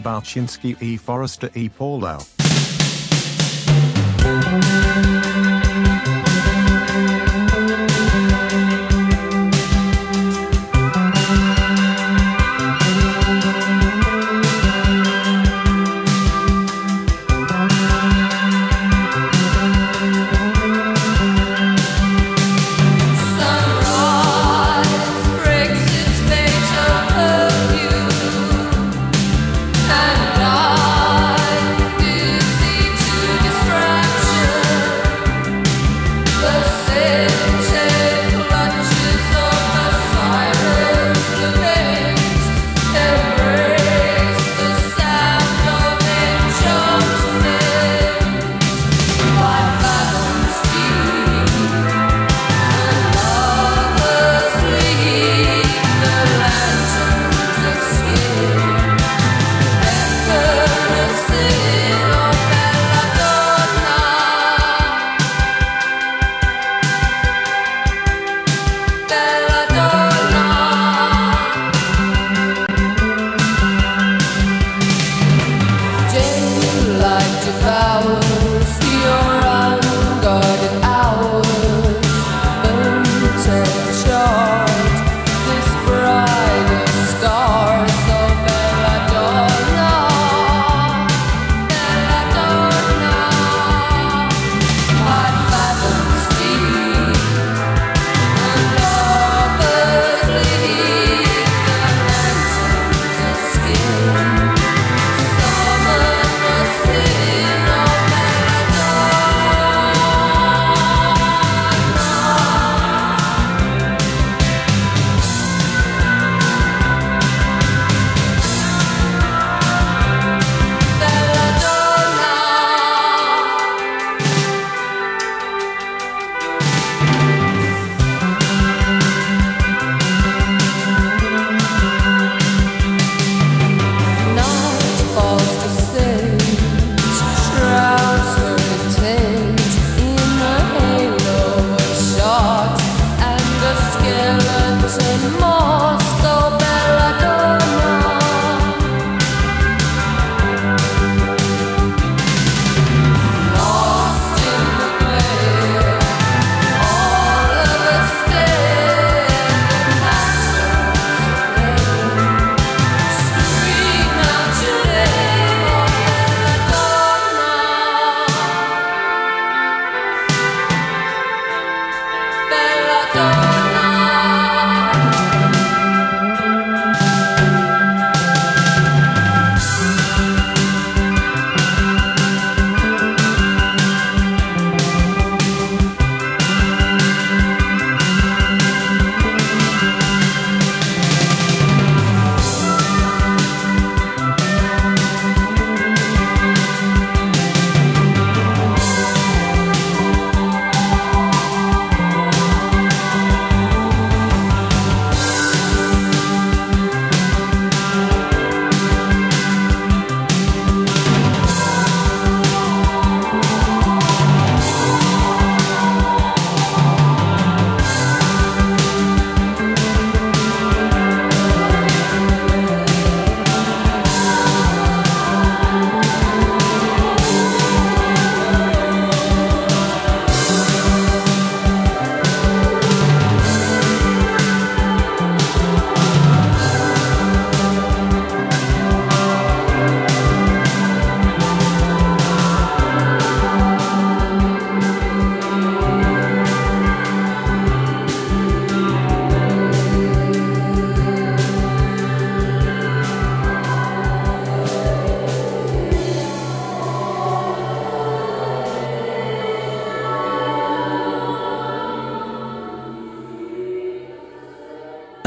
Balchinski 0.00 0.76
e 0.80 0.98
Forrester 0.98 1.50
e 1.54 1.68
Paulo. 1.68 2.39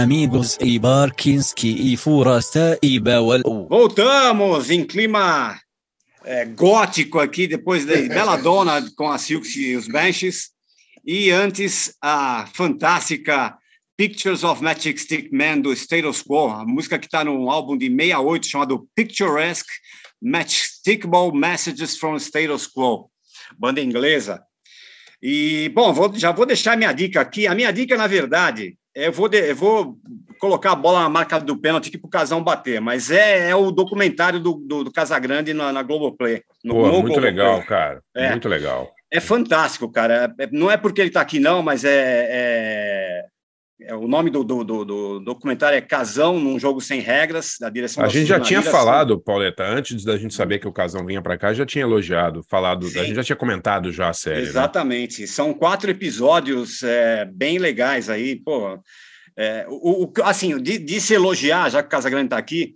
Amigos 0.03 0.57
e 0.59 0.77
Barkinski 0.77 1.93
e 1.93 1.95
Furasta 1.95 2.77
e 2.83 2.99
Bawal. 2.99 3.39
Voltamos 3.69 4.69
em 4.69 4.83
clima 4.85 5.57
é, 6.25 6.43
gótico 6.43 7.19
aqui, 7.19 7.47
depois 7.47 7.85
da 7.85 7.93
Belladonna 8.13 8.85
com 8.97 9.09
a 9.09 9.17
Silks 9.17 9.55
e 9.55 9.77
os 9.77 9.87
Benches. 9.87 10.49
E 11.05 11.31
antes, 11.31 11.95
a 12.01 12.45
fantástica 12.53 13.55
Pictures 13.95 14.43
of 14.43 14.61
Magic 14.61 14.99
Stick 14.99 15.31
Man 15.31 15.59
do 15.61 15.71
Status 15.71 16.21
Quo, 16.21 16.49
a 16.49 16.65
música 16.65 16.99
que 16.99 17.05
está 17.05 17.23
no 17.23 17.49
álbum 17.49 17.77
de 17.77 17.85
68 17.87 18.45
chamado 18.47 18.87
Picturesque 18.93 19.71
Matchstickable 20.21 21.31
Messages 21.33 21.97
from 21.97 22.17
Status 22.17 22.67
Quo, 22.67 23.09
banda 23.57 23.79
inglesa. 23.79 24.41
E, 25.21 25.69
bom, 25.73 25.93
vou- 25.93 26.13
já 26.13 26.33
vou 26.33 26.45
deixar 26.45 26.75
minha 26.75 26.91
dica 26.91 27.21
aqui. 27.21 27.47
A 27.47 27.55
minha 27.55 27.71
dica, 27.71 27.95
na 27.95 28.07
verdade, 28.07 28.75
eu 28.95 29.11
vou, 29.11 29.27
de- 29.29 29.49
eu 29.51 29.55
vou 29.55 29.97
colocar 30.39 30.71
a 30.71 30.75
bola 30.75 31.01
na 31.01 31.09
marca 31.09 31.39
do 31.39 31.57
pênalti 31.57 31.87
aqui 31.87 31.97
para 31.97 32.07
o 32.07 32.11
Casão 32.11 32.43
bater, 32.43 32.81
mas 32.81 33.09
é, 33.11 33.49
é 33.49 33.55
o 33.55 33.71
documentário 33.71 34.39
do, 34.39 34.53
do, 34.55 34.83
do 34.85 34.91
Casagrande 34.91 35.53
na, 35.53 35.71
na 35.71 35.81
Globoplay. 35.83 36.41
No, 36.63 36.73
Pô, 36.73 36.81
no 36.81 36.91
muito 36.93 37.03
Globoplay. 37.07 37.31
legal, 37.31 37.63
cara. 37.63 38.01
É. 38.15 38.29
Muito 38.31 38.49
legal. 38.49 38.91
É 39.11 39.19
fantástico, 39.19 39.89
cara. 39.91 40.33
É- 40.39 40.49
Não 40.51 40.69
é 40.71 40.77
porque 40.77 40.99
ele 41.01 41.09
está 41.09 41.21
aqui, 41.21 41.39
não, 41.39 41.61
mas 41.63 41.83
é. 41.85 43.25
É- 43.87 43.95
o 43.95 44.07
nome 44.07 44.29
do, 44.29 44.43
do, 44.43 44.63
do- 44.63 44.85
do 44.85 45.19
documentário 45.19 45.77
é 45.77 45.81
Casão 45.81 46.39
num 46.39 46.57
Jogo 46.59 46.79
Sem 46.81 46.99
Regras, 46.99 47.55
da 47.59 47.69
direção 47.69 48.03
A 48.03 48.07
gente 48.07 48.27
já 48.27 48.39
tinha 48.39 48.61
falado, 48.61 49.19
Pauleta, 49.19 49.63
antes 49.65 50.03
da 50.03 50.17
gente 50.17 50.33
saber 50.33 50.59
que 50.59 50.67
o 50.67 50.73
Casão 50.73 51.05
vinha 51.05 51.21
pra 51.21 51.37
cá, 51.37 51.53
já 51.53 51.65
tinha 51.65 51.83
elogiado, 51.83 52.43
falado, 52.49 52.85
a 52.87 52.89
Sim. 52.89 53.05
gente 53.05 53.15
já 53.15 53.23
tinha 53.23 53.35
comentado 53.35 53.91
já 53.91 54.09
a 54.09 54.13
série, 54.13 54.41
né? 54.41 54.47
Exatamente. 54.47 55.27
São 55.27 55.53
quatro 55.53 55.89
episódios 55.91 56.81
é, 56.83 57.25
bem 57.25 57.57
legais 57.57 58.09
aí, 58.09 58.35
pô. 58.35 58.79
É, 59.37 59.65
o, 59.67 60.03
o- 60.05 60.13
assim, 60.23 60.57
de, 60.61 60.77
de 60.77 61.01
se 61.01 61.13
elogiar, 61.13 61.69
já 61.69 61.81
que 61.81 61.87
o 61.87 61.91
Casagrande 61.91 62.25
está 62.27 62.37
aqui, 62.37 62.73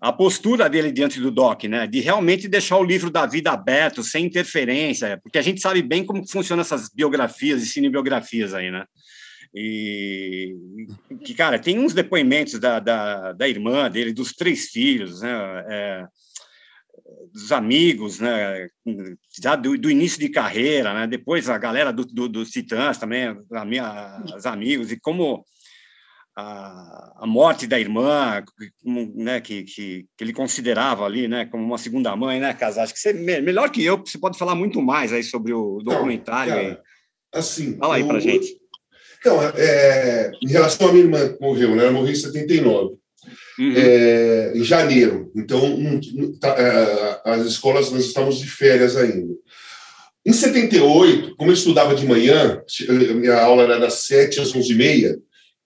a 0.00 0.12
postura 0.12 0.68
dele 0.68 0.90
diante 0.90 1.20
do 1.20 1.30
Doc, 1.30 1.62
né? 1.64 1.86
De 1.86 2.00
realmente 2.00 2.48
deixar 2.48 2.76
o 2.76 2.82
livro 2.82 3.08
da 3.08 3.24
vida 3.24 3.52
aberto, 3.52 4.02
sem 4.02 4.26
interferência, 4.26 5.20
porque 5.22 5.38
a 5.38 5.42
gente 5.42 5.60
sabe 5.60 5.80
bem 5.80 6.04
como 6.04 6.26
funcionam 6.28 6.62
essas 6.62 6.88
biografias 6.92 7.62
e 7.62 7.66
cinebiografias 7.66 8.52
aí, 8.52 8.68
né? 8.68 8.84
E 9.54 10.56
que, 11.24 11.34
cara, 11.34 11.58
tem 11.58 11.78
uns 11.78 11.92
depoimentos 11.92 12.58
da, 12.58 12.80
da, 12.80 13.32
da 13.32 13.48
irmã 13.48 13.90
dele, 13.90 14.12
dos 14.12 14.32
três 14.32 14.70
filhos, 14.70 15.20
né? 15.20 15.64
É, 15.68 16.06
dos 17.32 17.52
amigos, 17.52 18.18
né? 18.18 18.66
Já 19.42 19.54
do, 19.54 19.76
do 19.76 19.90
início 19.90 20.18
de 20.18 20.28
carreira, 20.30 20.94
né? 20.94 21.06
Depois 21.06 21.48
a 21.50 21.58
galera 21.58 21.92
do, 21.92 22.04
do, 22.04 22.28
dos 22.28 22.50
Titãs 22.50 22.96
também, 22.98 23.36
a 23.52 23.64
minha, 23.64 24.22
os 24.36 24.46
amigos, 24.46 24.90
e 24.90 24.98
como 24.98 25.44
a, 26.34 27.12
a 27.22 27.26
morte 27.26 27.66
da 27.66 27.78
irmã, 27.78 28.42
como, 28.82 29.12
né? 29.16 29.38
Que, 29.40 29.64
que, 29.64 30.06
que 30.16 30.24
ele 30.24 30.32
considerava 30.32 31.04
ali, 31.04 31.28
né? 31.28 31.44
Como 31.44 31.62
uma 31.62 31.78
segunda 31.78 32.16
mãe, 32.16 32.40
né, 32.40 32.54
Casal? 32.54 32.84
Acho 32.84 32.94
que 32.94 33.00
você, 33.00 33.12
me- 33.12 33.40
melhor 33.42 33.70
que 33.70 33.84
eu, 33.84 33.98
você 33.98 34.18
pode 34.18 34.38
falar 34.38 34.54
muito 34.54 34.80
mais 34.80 35.12
aí 35.12 35.22
sobre 35.22 35.52
o 35.52 35.78
documentário. 35.84 36.54
cara, 36.54 36.68
aí. 36.68 36.78
Assim, 37.34 37.76
Fala 37.76 37.96
aí 37.96 38.04
pra 38.04 38.18
gente. 38.18 38.61
Então, 39.22 39.40
é, 39.56 40.32
em 40.42 40.48
relação 40.48 40.88
à 40.88 40.92
minha 40.92 41.04
irmã 41.04 41.28
que 41.28 41.40
morreu, 41.40 41.76
né? 41.76 41.84
Ela 41.84 41.92
morreu 41.92 42.10
em 42.10 42.16
79, 42.16 42.96
Uhum. 43.56 43.74
é, 43.76 44.52
em 44.56 44.64
janeiro. 44.64 45.30
Então, 45.36 45.78
tá, 46.40 46.56
é, 46.58 47.30
as 47.30 47.46
escolas, 47.46 47.92
nós 47.92 48.04
estamos 48.04 48.40
de 48.40 48.48
férias 48.48 48.96
ainda. 48.96 49.32
Em 50.26 50.32
78, 50.32 51.36
como 51.36 51.50
eu 51.50 51.54
estudava 51.54 51.94
de 51.94 52.04
manhã, 52.04 52.60
minha 53.14 53.40
aula 53.40 53.62
era 53.62 53.78
das 53.78 53.94
7 54.06 54.40
às 54.40 54.52
11h30, 54.52 55.18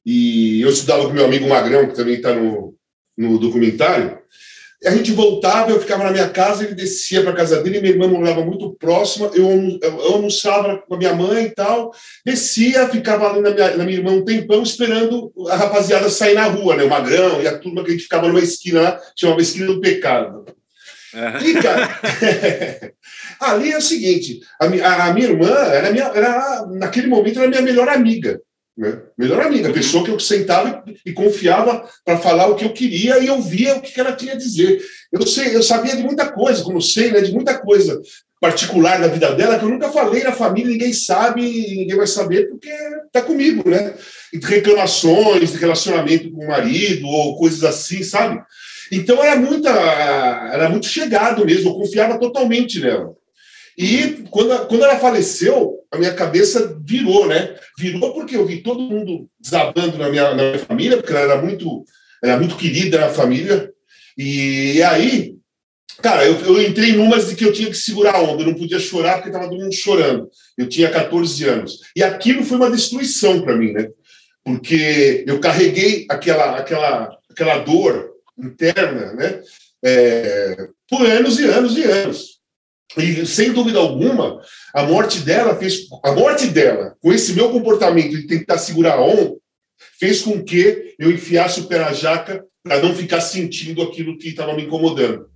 e 0.05 0.61
eu 0.61 0.69
estudava 0.69 1.07
com 1.07 1.15
meu 1.15 1.25
amigo 1.25 1.49
Magrão, 1.49 1.89
que 1.89 1.95
também 1.95 2.17
está 2.17 2.35
no, 2.35 2.75
no 3.17 3.39
documentário, 3.39 4.19
a 4.87 4.91
gente 4.91 5.13
voltava, 5.13 5.71
eu 5.71 5.81
ficava 5.81 6.05
na 6.05 6.13
minha 6.13 6.29
casa, 6.29 6.65
ele 6.65 6.75
descia 6.75 7.23
para 7.23 7.33
casa 7.33 7.63
dele, 7.63 7.81
minha 7.81 7.93
irmã 7.93 8.07
morava 8.09 8.45
muito 8.45 8.75
próxima, 8.75 9.31
eu, 9.35 9.49
eu 9.83 10.01
almoçava 10.15 10.79
com 10.79 10.95
a 10.95 10.99
minha 10.99 11.13
mãe 11.15 11.47
e 11.47 11.51
tal, 11.51 11.93
descia, 12.25 12.89
ficava 12.89 13.29
ali 13.29 13.41
na 13.41 13.51
minha, 13.51 13.77
na 13.77 13.85
minha 13.85 13.99
irmã 13.99 14.13
um 14.13 14.25
tempão 14.25 14.63
esperando 14.63 15.33
a 15.49 15.57
rapaziada 15.57 16.09
sair 16.09 16.35
na 16.35 16.45
rua, 16.45 16.77
né? 16.77 16.85
O 16.85 16.89
Magrão 16.91 17.43
e 17.43 17.49
a 17.49 17.59
turma 17.59 17.83
que 17.83 17.89
a 17.91 17.93
gente 17.93 18.05
ficava 18.05 18.29
numa 18.29 18.41
esquina 18.41 18.81
lá, 18.81 19.01
chamava 19.19 19.41
Esquina 19.43 19.67
do 19.67 19.81
Pecado. 19.81 20.45
E, 21.43 21.55
cara, 21.55 21.89
ali 23.41 23.73
é 23.73 23.79
o 23.79 23.83
seguinte: 23.83 24.41
a, 24.61 24.67
a- 24.67 25.07
a 25.07 25.15
minha 25.15 25.29
irmã 25.29 25.49
era, 25.49 25.91
minha, 25.91 26.05
era, 26.15 26.67
naquele 26.73 27.07
momento, 27.07 27.39
era 27.39 27.49
minha 27.49 27.63
melhor 27.63 27.89
amiga. 27.89 28.41
Né? 28.77 29.01
Melhor 29.17 29.41
amiga, 29.41 29.71
a 29.71 29.73
pessoa 29.73 30.05
que 30.05 30.11
eu 30.11 30.21
sentava 30.21 30.85
e, 31.05 31.13
confiava 31.13 31.89
para 32.05 32.19
falar 32.19 32.47
o 32.49 32.57
que 32.57 32.65
eu 32.65 32.73
queria 32.73 33.19
e 33.19 33.27
eu 33.27 33.41
via 33.41 33.77
o 33.77 33.81
que 33.81 33.99
ela 33.99 34.13
tinha 34.13 34.35
a 34.35 34.37
dizer. 34.37 34.83
Eu, 35.11 35.27
sei, 35.27 35.57
eu 35.57 35.63
sabia 35.63 35.97
de 35.97 36.03
muita 36.03 36.31
coisa, 36.31 36.63
como 36.63 36.81
sei, 36.83 37.11
né, 37.11 37.21
de 37.23 37.33
muita 37.33 37.59
coisa 37.59 38.01
particular 38.39 39.01
da 39.01 39.09
vida 39.09 39.35
dela 39.35 39.59
que 39.59 39.65
eu 39.65 39.69
nunca 39.71 39.91
falei 39.91 40.23
na 40.23 40.33
família, 40.33 40.71
ninguém 40.71 40.93
sabe 40.93 41.41
ninguém 41.41 41.97
vai 41.97 42.07
saber 42.07 42.51
porque 42.51 42.69
está 43.07 43.23
comigo, 43.23 43.69
né? 43.69 43.95
Reclamações 44.43 45.53
de 45.53 45.59
relacionamento 45.59 46.31
com 46.31 46.45
o 46.45 46.49
marido 46.49 47.07
ou 47.07 47.39
coisas 47.39 47.65
assim, 47.65 48.03
sabe? 48.03 48.39
Então 48.93 49.25
era 49.25 49.37
muita, 49.37 49.71
era 49.71 50.69
muito 50.69 50.87
chegado 50.87 51.47
mesmo, 51.47 51.71
eu 51.71 51.75
confiava 51.75 52.19
totalmente 52.19 52.79
nela. 52.79 53.15
E 53.77 54.25
quando, 54.31 54.67
quando 54.67 54.85
ela 54.85 54.99
faleceu, 54.99 55.76
a 55.91 55.99
minha 55.99 56.15
cabeça 56.15 56.79
virou, 56.85 57.27
né? 57.27 57.57
Virou 57.79 58.13
porque 58.13 58.37
eu 58.37 58.47
vi 58.47 58.63
todo 58.63 58.81
mundo 58.81 59.29
desabando 59.39 59.99
na 59.99 60.09
minha, 60.09 60.35
na 60.35 60.43
minha 60.43 60.59
família, 60.59 60.97
porque 60.97 61.13
ela 61.13 61.33
era 61.33 61.43
muito, 61.43 61.85
era 62.23 62.37
muito 62.39 62.57
querida 62.57 62.99
na 62.99 63.09
família. 63.09 63.73
E 64.17 64.83
aí, 64.83 65.35
cara, 66.03 66.25
eu, 66.27 66.39
eu 66.41 66.63
entrei 66.63 66.93
numas 66.93 67.29
de 67.29 67.37
que 67.37 67.45
eu 67.45 67.53
tinha 67.53 67.69
que 67.69 67.77
segurar 67.77 68.15
a 68.15 68.23
onda, 68.23 68.43
eu 68.43 68.47
não 68.47 68.55
podia 68.55 68.79
chorar 68.79 69.15
porque 69.15 69.29
estava 69.29 69.49
todo 69.49 69.61
mundo 69.61 69.75
chorando. 69.75 70.29
Eu 70.57 70.69
tinha 70.69 70.91
14 70.91 71.45
anos. 71.45 71.81
E 71.95 72.03
aquilo 72.03 72.45
foi 72.45 72.57
uma 72.57 72.71
destruição 72.71 73.43
para 73.43 73.57
mim, 73.57 73.73
né? 73.73 73.89
Porque 74.45 75.25
eu 75.27 75.41
carreguei 75.41 76.07
aquela, 76.09 76.57
aquela, 76.57 77.19
aquela 77.31 77.59
dor 77.59 78.11
interna, 78.39 79.13
né? 79.13 79.43
É, 79.85 80.69
por 80.89 81.05
anos 81.05 81.39
e 81.39 81.45
anos 81.45 81.77
e 81.77 81.83
anos. 81.85 82.36
E 82.97 83.27
sem 83.27 83.53
dúvida 83.53 83.79
alguma, 83.79 84.41
a 84.75 84.83
morte 84.85 85.21
dela 85.21 85.57
fez. 85.57 85.81
A 86.05 86.13
morte 86.13 86.47
dela, 86.47 86.95
com 87.01 87.13
esse 87.13 87.33
meu 87.33 87.51
comportamento 87.51 88.11
de 88.11 88.27
tentar 88.27 88.59
segurar 88.59 88.95
a 88.95 89.01
onda, 89.03 89.35
fez 89.99 90.23
com 90.23 90.43
que 90.43 90.95
eu 90.99 91.11
enfiasse 91.11 91.61
o 91.61 91.65
pé 91.65 91.79
na 91.79 91.93
jaca 91.93 92.45
para 92.63 92.81
não 92.83 92.95
ficar 92.95 93.21
sentindo 93.21 93.83
aquilo 93.83 94.17
que 94.19 94.29
estava 94.29 94.55
me 94.55 94.63
incomodando. 94.65 95.27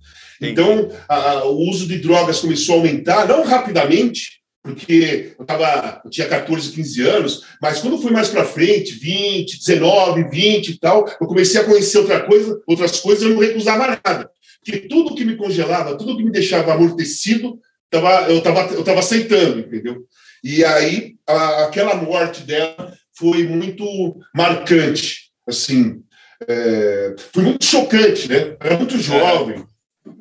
Então, 0.41 0.89
a- 1.07 1.31
a- 1.31 1.45
o 1.45 1.69
uso 1.69 1.87
de 1.87 1.99
drogas 1.99 2.39
começou 2.39 2.75
a 2.75 2.77
aumentar, 2.79 3.27
não 3.27 3.43
rapidamente, 3.43 4.41
porque 4.63 5.33
eu, 5.37 5.45
tava, 5.45 6.01
eu 6.03 6.09
tinha 6.09 6.27
14, 6.27 6.71
15 6.71 7.01
anos, 7.01 7.41
mas 7.61 7.79
quando 7.79 7.97
foi 8.01 8.11
mais 8.11 8.29
para 8.29 8.45
frente, 8.45 8.93
20, 8.93 9.57
19, 9.59 10.23
20 10.29 10.69
e 10.69 10.79
tal, 10.79 11.07
eu 11.19 11.27
comecei 11.27 11.59
a 11.61 11.63
conhecer 11.63 11.99
outra 11.99 12.21
coisa, 12.21 12.59
outras 12.67 12.99
coisas, 12.99 13.23
eu 13.23 13.29
não 13.31 13.39
recusava 13.39 13.99
nada. 14.03 14.29
Porque 14.63 14.87
tudo 14.87 15.15
que 15.15 15.25
me 15.25 15.35
congelava, 15.35 15.97
tudo 15.97 16.15
que 16.17 16.23
me 16.23 16.31
deixava 16.31 16.73
amortecido, 16.73 17.59
tava, 17.89 18.29
eu 18.29 18.37
estava 18.37 18.73
eu 18.73 18.83
tava 18.83 18.99
aceitando, 18.99 19.59
entendeu? 19.59 20.05
E 20.43 20.63
aí, 20.63 21.15
a- 21.27 21.65
aquela 21.65 21.95
morte 21.95 22.41
dela 22.43 22.93
foi 23.17 23.43
muito 23.47 23.85
marcante, 24.35 25.31
assim, 25.47 26.01
é, 26.47 27.15
foi 27.31 27.43
muito 27.43 27.65
chocante, 27.65 28.27
né? 28.29 28.55
Era 28.59 28.77
muito 28.77 28.97
jovem. 28.97 29.63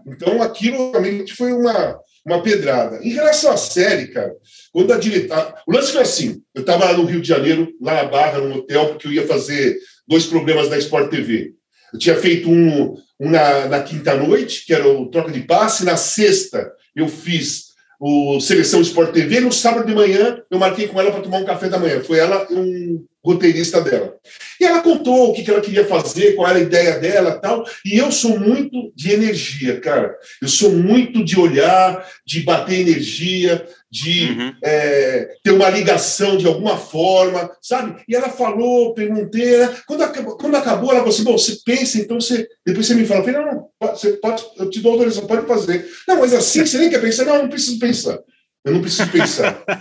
Então, 0.06 0.42
aquilo 0.42 0.90
realmente 0.90 1.34
foi 1.34 1.52
uma, 1.52 1.98
uma 2.26 2.42
pedrada. 2.42 2.98
Em 3.02 3.10
relação 3.10 3.52
à 3.52 3.56
série, 3.56 4.08
cara, 4.08 4.32
quando 4.72 4.92
a 4.92 4.98
diretora. 4.98 5.54
O 5.66 5.72
lance 5.72 5.92
foi 5.92 6.02
assim: 6.02 6.42
eu 6.54 6.60
estava 6.60 6.92
no 6.92 7.04
Rio 7.04 7.20
de 7.22 7.28
Janeiro, 7.28 7.72
lá 7.80 8.02
na 8.02 8.04
Barra, 8.04 8.38
num 8.38 8.56
hotel, 8.56 8.88
porque 8.88 9.06
eu 9.06 9.12
ia 9.12 9.26
fazer 9.26 9.78
dois 10.06 10.26
programas 10.26 10.68
da 10.68 10.76
Sport 10.78 11.10
TV. 11.10 11.54
Eu 11.92 11.98
tinha 11.98 12.16
feito 12.16 12.50
um 12.50 12.94
na, 13.20 13.66
na 13.66 13.82
quinta 13.82 14.14
noite, 14.14 14.64
que 14.64 14.72
era 14.72 14.88
o 14.88 15.06
Troca 15.06 15.30
de 15.30 15.40
Passe, 15.40 15.84
na 15.84 15.96
sexta 15.96 16.72
eu 16.96 17.06
fiz 17.06 17.70
o 18.00 18.40
Seleção 18.40 18.80
Sport 18.80 19.12
TV, 19.12 19.40
no 19.40 19.52
sábado 19.52 19.86
de 19.86 19.94
manhã 19.94 20.40
eu 20.50 20.58
marquei 20.58 20.88
com 20.88 20.98
ela 20.98 21.12
para 21.12 21.20
tomar 21.20 21.38
um 21.38 21.44
café 21.44 21.68
da 21.68 21.78
manhã. 21.78 22.02
Foi 22.02 22.18
ela 22.18 22.46
e 22.50 22.54
um 22.54 23.04
roteirista 23.22 23.82
dela. 23.82 24.14
E 24.58 24.64
ela 24.64 24.80
contou 24.80 25.28
o 25.28 25.34
que, 25.34 25.42
que 25.42 25.50
ela 25.50 25.60
queria 25.60 25.84
fazer, 25.84 26.34
qual 26.34 26.48
era 26.48 26.58
a 26.58 26.62
ideia 26.62 26.98
dela 26.98 27.38
tal. 27.38 27.62
E 27.84 27.98
eu 27.98 28.10
sou 28.10 28.38
muito 28.38 28.90
de 28.96 29.12
energia, 29.12 29.78
cara. 29.80 30.16
Eu 30.40 30.48
sou 30.48 30.70
muito 30.70 31.22
de 31.22 31.38
olhar, 31.38 32.08
de 32.26 32.40
bater 32.40 32.80
energia, 32.80 33.66
de 33.90 34.54
é, 34.62 35.36
ter 35.42 35.50
uma 35.50 35.68
ligação 35.68 36.36
de 36.36 36.46
alguma 36.46 36.76
forma, 36.76 37.50
sabe? 37.60 38.02
E 38.08 38.14
ela 38.14 38.28
falou, 38.28 38.94
perguntei. 38.94 39.58
né? 39.58 39.76
Quando 39.86 40.02
acabou, 40.02 40.36
quando 40.36 40.54
acabou 40.54 40.90
ela 40.90 41.00
falou 41.00 41.12
assim: 41.12 41.24
bom, 41.24 41.36
você 41.36 41.58
pensa, 41.64 41.98
então 41.98 42.20
você. 42.20 42.46
Depois 42.64 42.86
você 42.86 42.94
me 42.94 43.04
fala. 43.04 43.20
Eu 43.20 43.24
falei: 43.24 43.40
não, 43.40 43.52
não, 43.80 43.96
você 43.96 44.12
pode, 44.12 44.44
eu 44.58 44.70
te 44.70 44.80
dou 44.80 44.92
autorização, 44.92 45.26
pode 45.26 45.46
fazer. 45.46 45.90
Não, 46.06 46.20
mas 46.20 46.32
assim, 46.32 46.64
você 46.64 46.78
nem 46.78 46.88
quer 46.88 47.00
pensar? 47.00 47.24
Não, 47.24 47.36
eu 47.36 47.42
não 47.42 47.48
preciso 47.48 47.78
pensar. 47.78 48.18
Eu 48.64 48.74
não 48.74 48.80
preciso 48.80 49.10
pensar. 49.10 49.64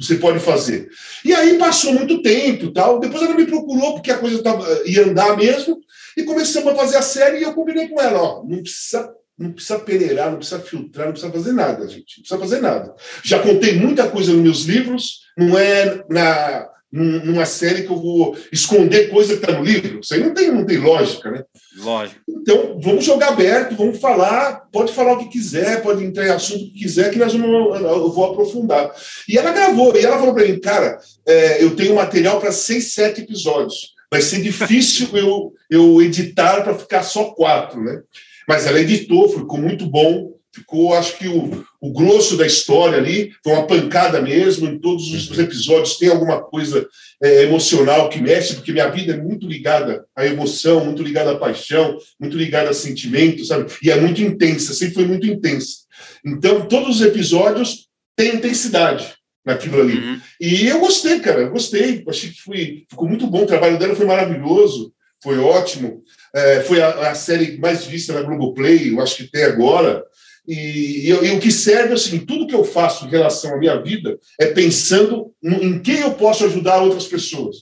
Você 0.00 0.14
pode 0.14 0.38
fazer. 0.38 0.88
E 1.22 1.34
aí 1.34 1.58
passou 1.58 1.92
muito 1.92 2.22
tempo 2.22 2.72
tal. 2.72 2.98
Depois 2.98 3.22
ela 3.22 3.34
me 3.34 3.46
procurou, 3.46 3.92
porque 3.92 4.10
a 4.10 4.16
coisa 4.16 4.42
tava, 4.42 4.66
ia 4.86 5.04
andar 5.04 5.36
mesmo, 5.36 5.78
e 6.16 6.22
começamos 6.22 6.72
a 6.72 6.74
fazer 6.74 6.96
a 6.96 7.02
série 7.02 7.38
e 7.38 7.42
eu 7.42 7.52
combinei 7.52 7.86
com 7.86 8.00
ela: 8.00 8.18
ó, 8.18 8.42
não 8.42 8.62
precisa. 8.62 9.14
Não 9.40 9.52
precisa 9.52 9.78
peneirar, 9.78 10.30
não 10.30 10.36
precisa 10.36 10.60
filtrar, 10.60 11.06
não 11.06 11.12
precisa 11.14 11.32
fazer 11.32 11.52
nada, 11.52 11.88
gente. 11.88 12.18
Não 12.18 12.22
precisa 12.22 12.38
fazer 12.38 12.60
nada. 12.60 12.94
Já 13.24 13.38
contei 13.38 13.74
muita 13.74 14.06
coisa 14.06 14.32
nos 14.34 14.42
meus 14.42 14.62
livros, 14.64 15.20
não 15.38 15.58
é 15.58 16.04
na, 16.10 16.68
num- 16.92 17.24
numa 17.24 17.46
série 17.46 17.84
que 17.84 17.90
eu 17.90 17.96
vou 17.96 18.36
esconder 18.52 19.08
coisa 19.08 19.34
que 19.36 19.42
está 19.42 19.56
no 19.58 19.64
livro. 19.64 20.00
Isso 20.00 20.12
aí 20.12 20.22
não 20.22 20.34
tem, 20.34 20.52
não 20.52 20.66
tem 20.66 20.76
lógica, 20.76 21.30
né? 21.30 21.42
Lógico. 21.78 22.20
Então, 22.28 22.78
vamos 22.82 23.02
jogar 23.04 23.28
aberto, 23.28 23.74
vamos 23.76 23.98
falar, 23.98 24.68
pode 24.70 24.92
falar 24.92 25.14
o 25.14 25.18
que 25.20 25.30
quiser, 25.30 25.80
pode 25.82 26.04
entrar 26.04 26.26
em 26.26 26.30
assunto 26.30 26.64
que 26.66 26.80
quiser, 26.80 27.10
que 27.10 27.18
nós 27.18 27.32
vamos, 27.32 27.80
eu 27.80 28.12
vou 28.12 28.26
aprofundar. 28.32 28.92
E 29.26 29.38
ela 29.38 29.52
gravou, 29.52 29.96
e 29.96 30.04
ela 30.04 30.18
falou 30.18 30.34
para 30.34 30.44
mim, 30.46 30.60
cara, 30.60 30.98
é, 31.26 31.64
eu 31.64 31.74
tenho 31.74 31.94
material 31.94 32.38
para 32.40 32.52
seis, 32.52 32.92
sete 32.92 33.22
episódios. 33.22 33.94
Vai 34.12 34.20
ser 34.20 34.42
difícil 34.42 35.08
eu, 35.14 35.54
eu 35.70 36.02
editar 36.02 36.62
para 36.62 36.74
ficar 36.74 37.02
só 37.04 37.26
quatro, 37.30 37.82
né? 37.82 38.02
Mas 38.50 38.66
ela 38.66 38.80
editou, 38.80 39.28
ficou 39.28 39.60
muito 39.60 39.86
bom. 39.86 40.32
Ficou, 40.52 40.92
acho 40.94 41.16
que 41.16 41.28
o, 41.28 41.64
o 41.80 41.92
grosso 41.92 42.36
da 42.36 42.44
história 42.44 42.98
ali 42.98 43.30
foi 43.44 43.52
uma 43.52 43.64
pancada 43.64 44.20
mesmo. 44.20 44.66
Em 44.66 44.76
todos 44.76 45.08
os 45.12 45.38
episódios 45.38 45.96
tem 45.98 46.08
alguma 46.08 46.42
coisa 46.42 46.84
é, 47.22 47.44
emocional 47.44 48.08
que 48.08 48.20
mexe, 48.20 48.56
porque 48.56 48.72
minha 48.72 48.88
vida 48.88 49.12
é 49.12 49.16
muito 49.16 49.46
ligada 49.46 50.04
à 50.16 50.26
emoção, 50.26 50.84
muito 50.84 51.00
ligada 51.00 51.30
à 51.30 51.38
paixão, 51.38 51.96
muito 52.18 52.36
ligada 52.36 52.70
a 52.70 52.74
sentimento, 52.74 53.44
sabe? 53.44 53.72
E 53.80 53.88
é 53.88 54.00
muito 54.00 54.20
intensa, 54.20 54.74
sempre 54.74 54.94
foi 54.94 55.06
muito 55.06 55.28
intensa. 55.28 55.84
Então, 56.26 56.66
todos 56.66 56.96
os 56.96 57.02
episódios 57.06 57.86
têm 58.16 58.34
intensidade 58.34 59.14
naquilo 59.46 59.80
ali. 59.80 60.20
E 60.40 60.66
eu 60.66 60.80
gostei, 60.80 61.20
cara, 61.20 61.42
eu 61.42 61.50
gostei. 61.50 62.02
Achei 62.08 62.30
que 62.30 62.42
foi, 62.42 62.84
ficou 62.90 63.08
muito 63.08 63.28
bom. 63.28 63.44
O 63.44 63.46
trabalho 63.46 63.78
dela 63.78 63.94
foi 63.94 64.06
maravilhoso, 64.06 64.92
foi 65.22 65.38
ótimo. 65.38 66.02
É, 66.34 66.60
foi 66.60 66.80
a, 66.80 67.10
a 67.10 67.14
série 67.14 67.58
mais 67.58 67.84
vista 67.84 68.12
na 68.12 68.22
Globoplay, 68.22 68.92
eu 68.92 69.00
acho 69.00 69.16
que 69.16 69.24
até 69.24 69.44
agora. 69.44 70.04
E, 70.46 71.08
e, 71.08 71.08
e 71.10 71.30
o 71.32 71.40
que 71.40 71.50
serve 71.50 71.90
é 71.92 71.94
o 71.94 71.98
seguinte: 71.98 72.26
tudo 72.26 72.46
que 72.46 72.54
eu 72.54 72.64
faço 72.64 73.06
em 73.06 73.10
relação 73.10 73.54
à 73.54 73.58
minha 73.58 73.80
vida 73.82 74.18
é 74.38 74.46
pensando 74.46 75.32
em 75.42 75.78
quem 75.80 76.00
eu 76.00 76.12
posso 76.14 76.44
ajudar 76.44 76.82
outras 76.82 77.06
pessoas. 77.06 77.56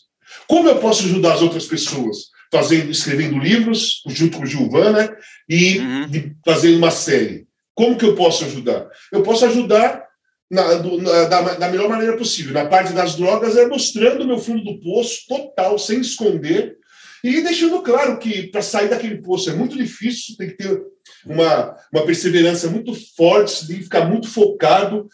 Como 0.47 0.69
eu 0.69 0.77
posso 0.79 1.05
ajudar 1.05 1.35
as 1.35 1.43
outras 1.43 1.67
pessoas? 1.67 2.29
Fazendo, 2.51 2.91
escrevendo 2.91 3.39
livros, 3.39 4.03
junto 4.07 4.39
com 4.39 4.45
o 4.45 4.47
Giovanna, 4.47 5.15
e 5.49 5.79
de- 6.09 6.33
fazendo 6.45 6.79
uma 6.79 6.91
série. 6.91 7.47
Como 7.75 7.97
que 7.99 8.05
eu 8.07 8.15
posso 8.15 8.45
ajudar? 8.47 8.89
Eu 9.13 9.23
posso 9.23 9.45
ajudar 9.45 10.03
na- 10.51 10.75
do- 10.75 10.97
na- 11.03 11.25
da, 11.25 11.41
da 11.57 11.69
melhor 11.69 11.91
maneira 11.91 12.17
possível. 12.17 12.55
Na 12.55 12.65
parte 12.65 12.95
das 12.95 13.17
drogas, 13.17 13.55
é 13.57 13.67
mostrando 13.67 14.23
o 14.25 14.27
meu 14.27 14.39
fundo 14.39 14.65
do 14.65 14.81
poço 14.81 15.27
total, 15.29 15.79
sem 15.79 16.01
esconder, 16.01 16.77
e 17.23 17.41
deixando 17.41 17.83
claro 17.83 18.19
que 18.19 18.49
para 18.49 18.63
sair 18.63 18.89
daquele 18.89 19.21
poço 19.21 19.51
é 19.51 19.55
muito 19.55 19.77
difícil, 19.77 20.37
tem 20.37 20.49
que 20.49 20.57
ter 20.57 20.83
uma, 21.27 21.77
uma 21.93 22.05
perseverança 22.05 22.69
muito 22.69 22.95
forte, 23.17 23.67
tem 23.67 23.77
que 23.79 23.85
ficar 23.85 24.05
muito 24.05 24.29
focado, 24.29 25.09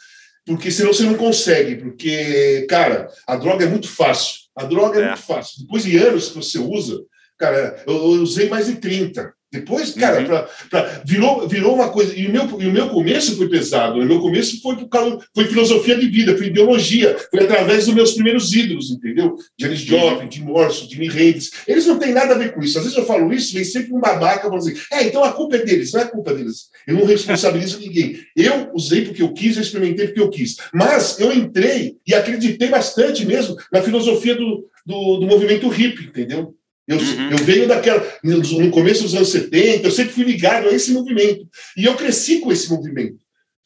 porque 0.46 0.70
senão 0.70 0.92
você 0.92 1.04
não 1.04 1.14
consegue. 1.14 1.76
Porque, 1.76 2.66
cara, 2.68 3.08
a 3.26 3.36
droga 3.36 3.64
é 3.64 3.68
muito 3.68 3.88
fácil. 3.88 4.42
A 4.56 4.64
droga 4.64 5.00
é, 5.00 5.06
muito 5.06 5.22
fácil. 5.22 5.62
Depois 5.62 5.82
de 5.82 5.96
anos 5.96 6.28
que 6.28 6.36
você 6.36 6.58
usa, 6.58 7.02
cara, 7.38 7.82
eu, 7.86 7.94
eu 7.94 8.22
usei 8.22 8.48
mais 8.48 8.66
de 8.66 8.76
30. 8.76 9.33
Depois, 9.54 9.92
cara, 9.92 10.24
pra- 10.24 10.48
pra- 10.68 11.02
virou, 11.04 11.48
virou 11.48 11.74
uma 11.74 11.88
coisa. 11.90 12.12
E 12.18 12.26
o, 12.26 12.32
meu, 12.32 12.60
e 12.60 12.66
o 12.66 12.72
meu 12.72 12.88
começo 12.90 13.36
foi 13.36 13.48
pesado. 13.48 14.00
O 14.00 14.04
meu 14.04 14.18
começo 14.20 14.60
foi, 14.60 14.74
por 14.76 14.88
causa, 14.88 15.18
foi 15.34 15.46
filosofia 15.46 15.96
de 15.96 16.08
vida, 16.08 16.36
foi 16.36 16.48
ideologia. 16.48 17.16
Foi 17.30 17.44
através 17.44 17.86
dos 17.86 17.94
meus 17.94 18.12
primeiros 18.14 18.52
ídolos, 18.52 18.90
entendeu? 18.90 19.36
Janis 19.58 19.78
Joplin, 19.80 20.28
Jim 20.30 20.42
Morrison, 20.42 20.88
Jimi 20.90 21.06
Hendrix. 21.06 21.52
Eles 21.68 21.86
não 21.86 21.98
têm 21.98 22.12
nada 22.12 22.34
a 22.34 22.38
ver 22.38 22.52
com 22.52 22.60
isso. 22.60 22.76
Às 22.78 22.84
vezes 22.84 22.98
eu 22.98 23.06
falo 23.06 23.32
isso, 23.32 23.54
vem 23.54 23.64
sempre 23.64 23.92
um 23.94 24.00
babaca 24.00 24.42
falando 24.48 24.58
assim: 24.58 24.74
é, 24.92 25.04
então 25.04 25.22
a 25.22 25.32
culpa 25.32 25.56
é 25.56 25.64
deles. 25.64 25.92
Não 25.92 26.00
é 26.00 26.04
culpa 26.06 26.34
deles. 26.34 26.64
Eu 26.86 26.94
não 26.94 27.04
responsabilizo 27.06 27.78
ninguém. 27.84 28.18
Eu 28.36 28.70
usei 28.74 29.02
porque 29.04 29.22
eu 29.22 29.32
quis, 29.32 29.56
eu 29.56 29.62
experimentei 29.62 30.06
porque 30.08 30.20
eu 30.20 30.30
quis. 30.30 30.56
Mas 30.74 31.18
eu 31.20 31.32
entrei 31.32 31.96
e 32.06 32.12
acreditei 32.14 32.68
bastante 32.68 33.24
mesmo 33.24 33.56
na 33.72 33.80
filosofia 33.82 34.34
do, 34.34 34.66
do, 34.84 35.18
do 35.18 35.26
movimento 35.26 35.68
hippie, 35.68 36.06
entendeu? 36.08 36.54
Eu, 36.86 36.98
eu 37.30 37.38
venho 37.38 37.66
daquela. 37.66 38.06
No 38.22 38.70
começo 38.70 39.02
dos 39.02 39.14
anos 39.14 39.30
70, 39.30 39.86
eu 39.86 39.90
sempre 39.90 40.12
fui 40.12 40.24
ligado 40.24 40.68
a 40.68 40.72
esse 40.72 40.92
movimento. 40.92 41.48
E 41.76 41.84
eu 41.84 41.94
cresci 41.94 42.40
com 42.40 42.52
esse 42.52 42.68
movimento. 42.70 43.16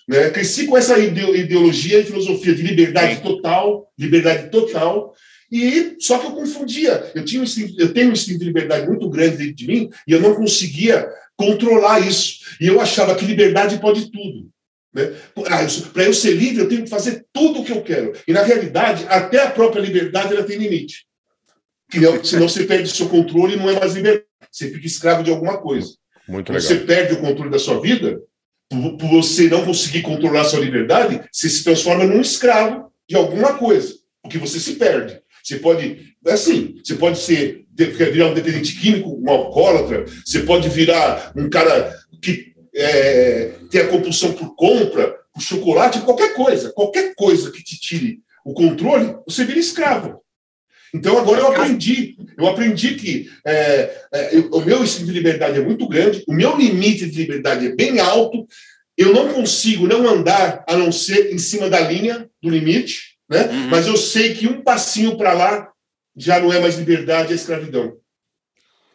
Né? 0.08 0.30
Cresci 0.30 0.66
com 0.66 0.76
essa 0.76 0.98
ide- 0.98 1.36
ideologia 1.36 1.98
e 1.98 2.04
filosofia 2.04 2.54
de 2.54 2.62
liberdade 2.62 3.20
total, 3.20 3.90
liberdade 3.98 4.50
total. 4.50 5.14
E 5.50 5.96
só 5.98 6.18
que 6.18 6.26
eu 6.26 6.32
confundia. 6.32 7.10
Eu, 7.14 7.24
tinha 7.24 7.40
um 7.40 7.44
instinto, 7.44 7.74
eu 7.78 7.92
tenho 7.92 8.10
um 8.10 8.12
instinto 8.12 8.38
de 8.38 8.44
liberdade 8.44 8.86
muito 8.86 9.08
grande 9.08 9.36
dentro 9.38 9.54
de 9.54 9.66
mim 9.66 9.90
e 10.06 10.12
eu 10.12 10.20
não 10.20 10.34
conseguia 10.34 11.08
controlar 11.36 12.00
isso. 12.06 12.40
E 12.60 12.66
eu 12.66 12.80
achava 12.80 13.14
que 13.14 13.24
liberdade 13.24 13.78
pode 13.80 14.10
tudo. 14.10 14.48
Né? 14.94 15.12
Para 15.92 16.04
eu 16.04 16.14
ser 16.14 16.32
livre, 16.32 16.62
eu 16.62 16.68
tenho 16.68 16.84
que 16.84 16.90
fazer 16.90 17.24
tudo 17.32 17.60
o 17.60 17.64
que 17.64 17.72
eu 17.72 17.82
quero. 17.82 18.12
E, 18.26 18.32
na 18.32 18.42
realidade, 18.42 19.04
até 19.08 19.42
a 19.42 19.50
própria 19.50 19.80
liberdade 19.80 20.34
ela 20.34 20.44
tem 20.44 20.58
limite. 20.58 21.06
Que 21.90 22.00
não- 22.00 22.22
senão 22.22 22.48
você 22.48 22.64
perde 22.64 22.84
o 22.84 22.94
seu 22.94 23.08
controle 23.08 23.54
e 23.54 23.56
não 23.56 23.68
é 23.70 23.78
mais 23.78 23.94
liberdade. 23.94 24.24
Você 24.50 24.70
fica 24.70 24.86
escravo 24.86 25.22
de 25.22 25.30
alguma 25.30 25.58
coisa. 25.58 25.88
Muito 26.28 26.52
legal. 26.52 26.66
você 26.68 26.76
perde 26.80 27.14
o 27.14 27.20
controle 27.20 27.50
da 27.50 27.58
sua 27.58 27.80
vida, 27.80 28.20
por, 28.68 28.98
por 28.98 29.08
você 29.08 29.48
não 29.48 29.64
conseguir 29.64 30.02
controlar 30.02 30.42
a 30.42 30.44
sua 30.44 30.60
liberdade, 30.60 31.22
você 31.32 31.48
se 31.48 31.64
transforma 31.64 32.04
num 32.04 32.20
escravo 32.20 32.92
de 33.08 33.16
alguma 33.16 33.54
coisa, 33.56 33.94
porque 34.22 34.36
você 34.36 34.60
se 34.60 34.74
perde. 34.74 35.20
Você 35.42 35.56
pode, 35.56 36.14
é 36.26 36.32
assim, 36.32 36.74
você 36.84 36.94
pode 36.96 37.18
ser 37.18 37.64
virar 37.74 38.26
um 38.28 38.34
dependente 38.34 38.78
químico, 38.78 39.18
um 39.18 39.30
alcoólatra, 39.30 40.04
você 40.26 40.40
pode 40.40 40.68
virar 40.68 41.32
um 41.34 41.48
cara 41.48 41.94
que 42.20 42.52
é, 42.74 43.54
tem 43.70 43.80
a 43.80 43.88
compulsão 43.88 44.34
por 44.34 44.54
compra, 44.54 45.16
por 45.32 45.40
chocolate, 45.40 46.00
qualquer 46.00 46.34
coisa, 46.34 46.70
qualquer 46.72 47.14
coisa 47.14 47.50
que 47.50 47.62
te 47.64 47.80
tire 47.80 48.20
o 48.44 48.52
controle, 48.52 49.16
você 49.26 49.44
vira 49.44 49.58
escravo. 49.58 50.20
Então 50.94 51.18
agora 51.18 51.40
eu 51.40 51.48
aprendi, 51.48 52.16
eu 52.36 52.46
aprendi 52.46 52.94
que 52.94 53.30
é, 53.46 54.06
é, 54.12 54.30
o 54.52 54.60
meu 54.60 54.82
instinto 54.82 55.06
de 55.06 55.12
liberdade 55.12 55.58
é 55.58 55.62
muito 55.62 55.86
grande, 55.88 56.24
o 56.26 56.32
meu 56.32 56.56
limite 56.56 57.08
de 57.08 57.22
liberdade 57.22 57.66
é 57.66 57.74
bem 57.74 58.00
alto, 58.00 58.46
eu 58.96 59.12
não 59.12 59.32
consigo 59.32 59.86
não 59.86 60.08
andar 60.08 60.64
a 60.66 60.76
não 60.76 60.90
ser 60.90 61.32
em 61.32 61.38
cima 61.38 61.68
da 61.68 61.80
linha 61.80 62.28
do 62.42 62.48
limite, 62.48 63.16
né? 63.28 63.44
Mas 63.70 63.86
eu 63.86 63.96
sei 63.96 64.34
que 64.34 64.48
um 64.48 64.62
passinho 64.62 65.16
para 65.16 65.32
lá 65.34 65.70
já 66.16 66.40
não 66.40 66.52
é 66.52 66.58
mais 66.58 66.76
liberdade, 66.76 67.32
é 67.32 67.36
escravidão. 67.36 67.96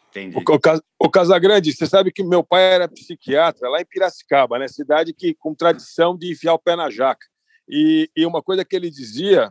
Entendi. 0.09 0.37
O, 0.37 1.05
o 1.05 1.09
Casagrande, 1.09 1.73
você 1.73 1.87
sabe 1.87 2.11
que 2.11 2.23
meu 2.23 2.43
pai 2.43 2.63
era 2.63 2.87
psiquiatra 2.87 3.69
lá 3.69 3.81
em 3.81 3.85
Piracicaba, 3.85 4.59
né? 4.59 4.67
Cidade 4.67 5.13
que 5.13 5.33
com 5.33 5.55
tradição 5.55 6.17
de 6.17 6.31
enfiar 6.31 6.53
o 6.53 6.59
pé 6.59 6.75
na 6.75 6.89
jaca. 6.89 7.25
E, 7.67 8.09
e 8.15 8.25
uma 8.25 8.41
coisa 8.41 8.65
que 8.65 8.75
ele 8.75 8.91
dizia 8.91 9.49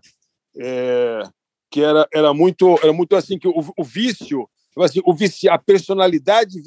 é, 0.61 1.22
que 1.72 1.82
era, 1.82 2.06
era 2.12 2.35
muito 2.35 2.78
era 2.82 2.92
muito 2.92 3.16
assim 3.16 3.38
que 3.38 3.48
o, 3.48 3.54
o 3.76 3.82
vício, 3.82 4.46
assim, 4.78 5.00
o 5.06 5.14
vici, 5.14 5.48
a 5.48 5.56
personalidade 5.56 6.62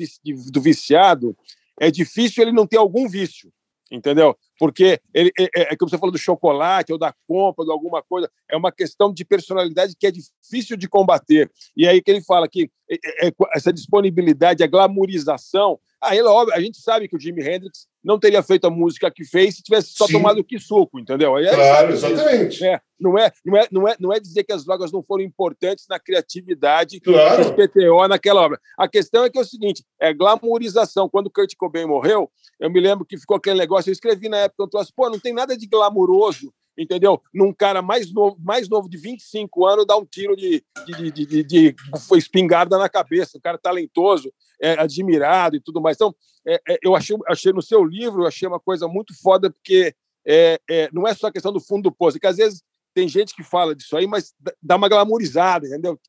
do 0.52 0.60
viciado 0.60 1.38
é 1.80 1.92
difícil 1.92 2.44
ele 2.44 2.52
não 2.52 2.66
ter 2.66 2.78
algum 2.78 3.08
vício, 3.08 3.54
entendeu? 3.92 4.36
Porque 4.58 5.00
ele, 5.14 5.32
é, 5.40 5.44
é, 5.44 5.74
é 5.74 5.76
como 5.76 5.90
você 5.90 5.98
falou 5.98 6.12
do 6.12 6.18
chocolate 6.18 6.92
ou 6.92 7.00
da 7.00 7.14
compra 7.28 7.66
de 7.66 7.72
alguma 7.72 8.02
coisa, 8.02 8.30
é 8.50 8.56
uma 8.56 8.72
questão 8.72 9.14
de 9.14 9.26
personalidade 9.26 9.96
que 10.00 10.08
é 10.08 10.12
difícil 10.12 10.78
de 10.78 10.88
combater. 10.88 11.52
E 11.76 11.88
aí 11.88 12.02
que 12.02 12.12
ele 12.12 12.22
fala 12.22 12.48
que 12.48 12.70
é, 12.90 12.96
é, 12.96 13.28
é, 13.28 13.32
essa 13.54 13.74
disponibilidade, 13.74 14.64
a 14.64 14.68
glamorização. 14.68 15.80
Ele, 16.12 16.22
óbvio, 16.24 16.54
a 16.54 16.62
gente 16.62 16.80
sabe 16.80 17.08
que 17.08 17.16
o 17.16 17.20
Jimi 17.20 17.42
Hendrix 17.42 17.88
não 18.04 18.20
teria 18.20 18.44
feito 18.44 18.66
a 18.66 18.70
música 18.70 19.10
que 19.10 19.26
fez 19.26 19.56
se 19.56 19.64
tivesse 19.64 19.94
só 19.96 20.06
Sim. 20.06 20.14
tomado 20.14 20.44
que 20.44 20.60
suco, 20.60 21.00
entendeu? 21.00 21.36
Aí, 21.36 21.48
Claro, 21.48 21.98
sabe, 21.98 22.14
exatamente. 22.14 22.64
é, 22.64 22.80
não, 23.00 23.18
é, 23.18 23.32
não, 23.44 23.58
é, 23.58 23.68
não, 23.72 23.88
é, 23.88 23.96
não 24.00 24.14
é 24.14 24.20
dizer 24.20 24.44
que 24.44 24.54
as 24.54 24.64
drogas 24.64 24.92
não 24.92 25.02
foram 25.02 25.24
importantes 25.24 25.88
na 25.90 26.00
criatividade 26.00 27.00
Claro. 27.00 27.44
dos 27.44 27.52
PTO 27.52 28.08
naquela 28.08 28.42
obra. 28.44 28.60
A 28.78 28.88
questão 28.88 29.24
é 29.26 29.32
que 29.32 29.40
é 29.40 29.42
o 29.42 29.46
seguinte: 29.46 29.84
é 30.00 30.14
glamorização. 30.14 31.10
Quando 31.10 31.32
Kurt 31.32 31.56
Cobain 31.58 31.88
morreu, 31.88 32.30
eu 32.60 32.70
me 32.70 32.80
lembro 32.80 33.04
que 33.04 33.18
ficou 33.18 33.38
aquele 33.38 33.58
negócio, 33.58 33.90
eu 33.90 33.94
escrevi 33.94 34.30
na 34.30 34.45
época, 34.46 34.64
eu 34.64 34.68
trouxe, 34.68 34.92
pô, 34.94 35.10
não 35.10 35.20
tem 35.20 35.34
nada 35.34 35.58
de 35.58 35.68
glamuroso, 35.68 36.54
entendeu? 36.78 37.22
Num 37.34 37.54
cara 37.54 37.82
mais 37.82 38.12
novo, 38.12 38.38
mais 38.40 38.68
novo 38.68 38.90
de 38.90 38.98
25 38.98 39.66
anos, 39.66 39.86
dar 39.86 39.98
um 39.98 40.06
tiro 40.06 40.36
de, 40.36 40.64
de, 40.86 41.12
de, 41.12 41.26
de, 41.26 41.44
de 41.44 41.76
espingarda 42.16 42.78
na 42.78 42.90
cabeça, 42.90 43.38
um 43.38 43.42
cara 43.42 43.58
talentoso, 43.58 44.32
é, 44.62 44.80
admirado 44.80 45.56
e 45.56 45.62
tudo 45.62 45.82
mais. 45.82 45.98
Então, 45.98 46.16
é, 46.48 46.62
é, 46.68 46.78
eu 46.82 46.96
achei, 46.96 47.18
achei 47.28 47.54
no 47.54 47.62
seu 47.62 47.84
livro, 47.84 48.24
eu 48.24 48.28
achei 48.28 48.48
uma 48.48 48.60
coisa 48.60 48.88
muito 48.88 49.14
foda, 49.22 49.50
porque 49.50 49.94
é, 50.26 50.60
é, 50.70 50.90
não 50.92 51.08
é 51.08 51.14
só 51.14 51.28
a 51.28 51.32
questão 51.32 51.52
do 51.52 51.60
fundo 51.60 51.84
do 51.84 51.92
poço, 51.92 52.18
é 52.18 52.20
que 52.20 52.28
às 52.28 52.38
vezes 52.38 52.64
tem 52.94 53.10
gente 53.10 53.36
que 53.36 53.44
fala 53.44 53.76
disso 53.76 53.98
aí, 53.98 54.08
mas 54.08 54.34
dá- 54.40 54.54
dá 54.64 54.76
uma 54.78 54.88
glamorizada, 54.88 55.68
entendeu? 55.68 56.00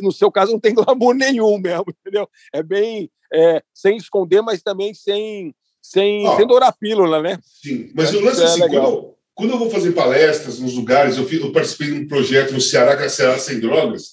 No 0.00 0.10
seu 0.10 0.30
caso, 0.30 0.52
não 0.52 0.58
tem 0.58 0.74
glamour 0.74 1.14
nenhum 1.14 1.56
mesmo, 1.58 1.84
entendeu? 1.88 2.28
É 2.52 2.62
bem 2.62 3.10
é, 3.32 3.62
sem 3.72 3.96
esconder, 3.96 4.42
mas 4.42 4.60
também 4.60 4.92
sem, 4.92 5.54
sem, 5.82 6.26
Ó. 6.26 6.36
sem 6.36 6.46
dourar 6.46 6.68
a 6.68 6.72
pílula, 6.72 7.20
né? 7.20 7.38
Sim, 7.62 7.90
mas 7.94 8.08
Acho 8.10 8.18
o 8.18 8.24
lance 8.24 8.40
é 8.40 8.44
isso 8.44 8.52
assim, 8.54 8.62
é 8.62 8.68
quando 8.68 8.84
eu, 8.84 9.14
quando 9.34 9.50
eu 9.50 9.58
vou 9.58 9.70
fazer 9.70 9.92
palestras 9.92 10.58
nos 10.60 10.74
lugares, 10.74 11.16
eu, 11.16 11.28
eu 11.30 11.52
participei 11.52 11.88
de 11.88 11.94
um 11.94 12.06
projeto 12.08 12.52
no 12.52 12.60
Ceará, 12.60 12.96
que 12.96 13.02
é 13.02 13.08
Ceará 13.08 13.38
Sem 13.38 13.58
Drogas, 13.60 14.12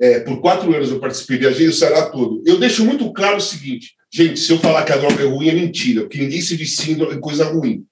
é, 0.00 0.20
por 0.20 0.40
quatro 0.40 0.74
anos 0.74 0.90
eu 0.90 0.98
participei, 0.98 1.38
viajei 1.38 1.68
o 1.68 1.72
Ceará 1.72 2.06
todo. 2.10 2.42
Eu 2.46 2.58
deixo 2.58 2.84
muito 2.84 3.12
claro 3.12 3.36
o 3.36 3.40
seguinte, 3.40 3.92
gente, 4.12 4.40
se 4.40 4.50
eu 4.52 4.58
falar 4.58 4.84
que 4.84 4.92
a 4.92 4.96
droga 4.96 5.22
é 5.22 5.26
ruim, 5.26 5.48
é 5.48 5.54
mentira, 5.54 6.02
porque 6.02 6.18
ninguém 6.18 6.40
se 6.40 6.56
vicia 6.56 6.92
em 6.94 7.00
em 7.14 7.20
coisa 7.20 7.44
ruim. 7.44 7.84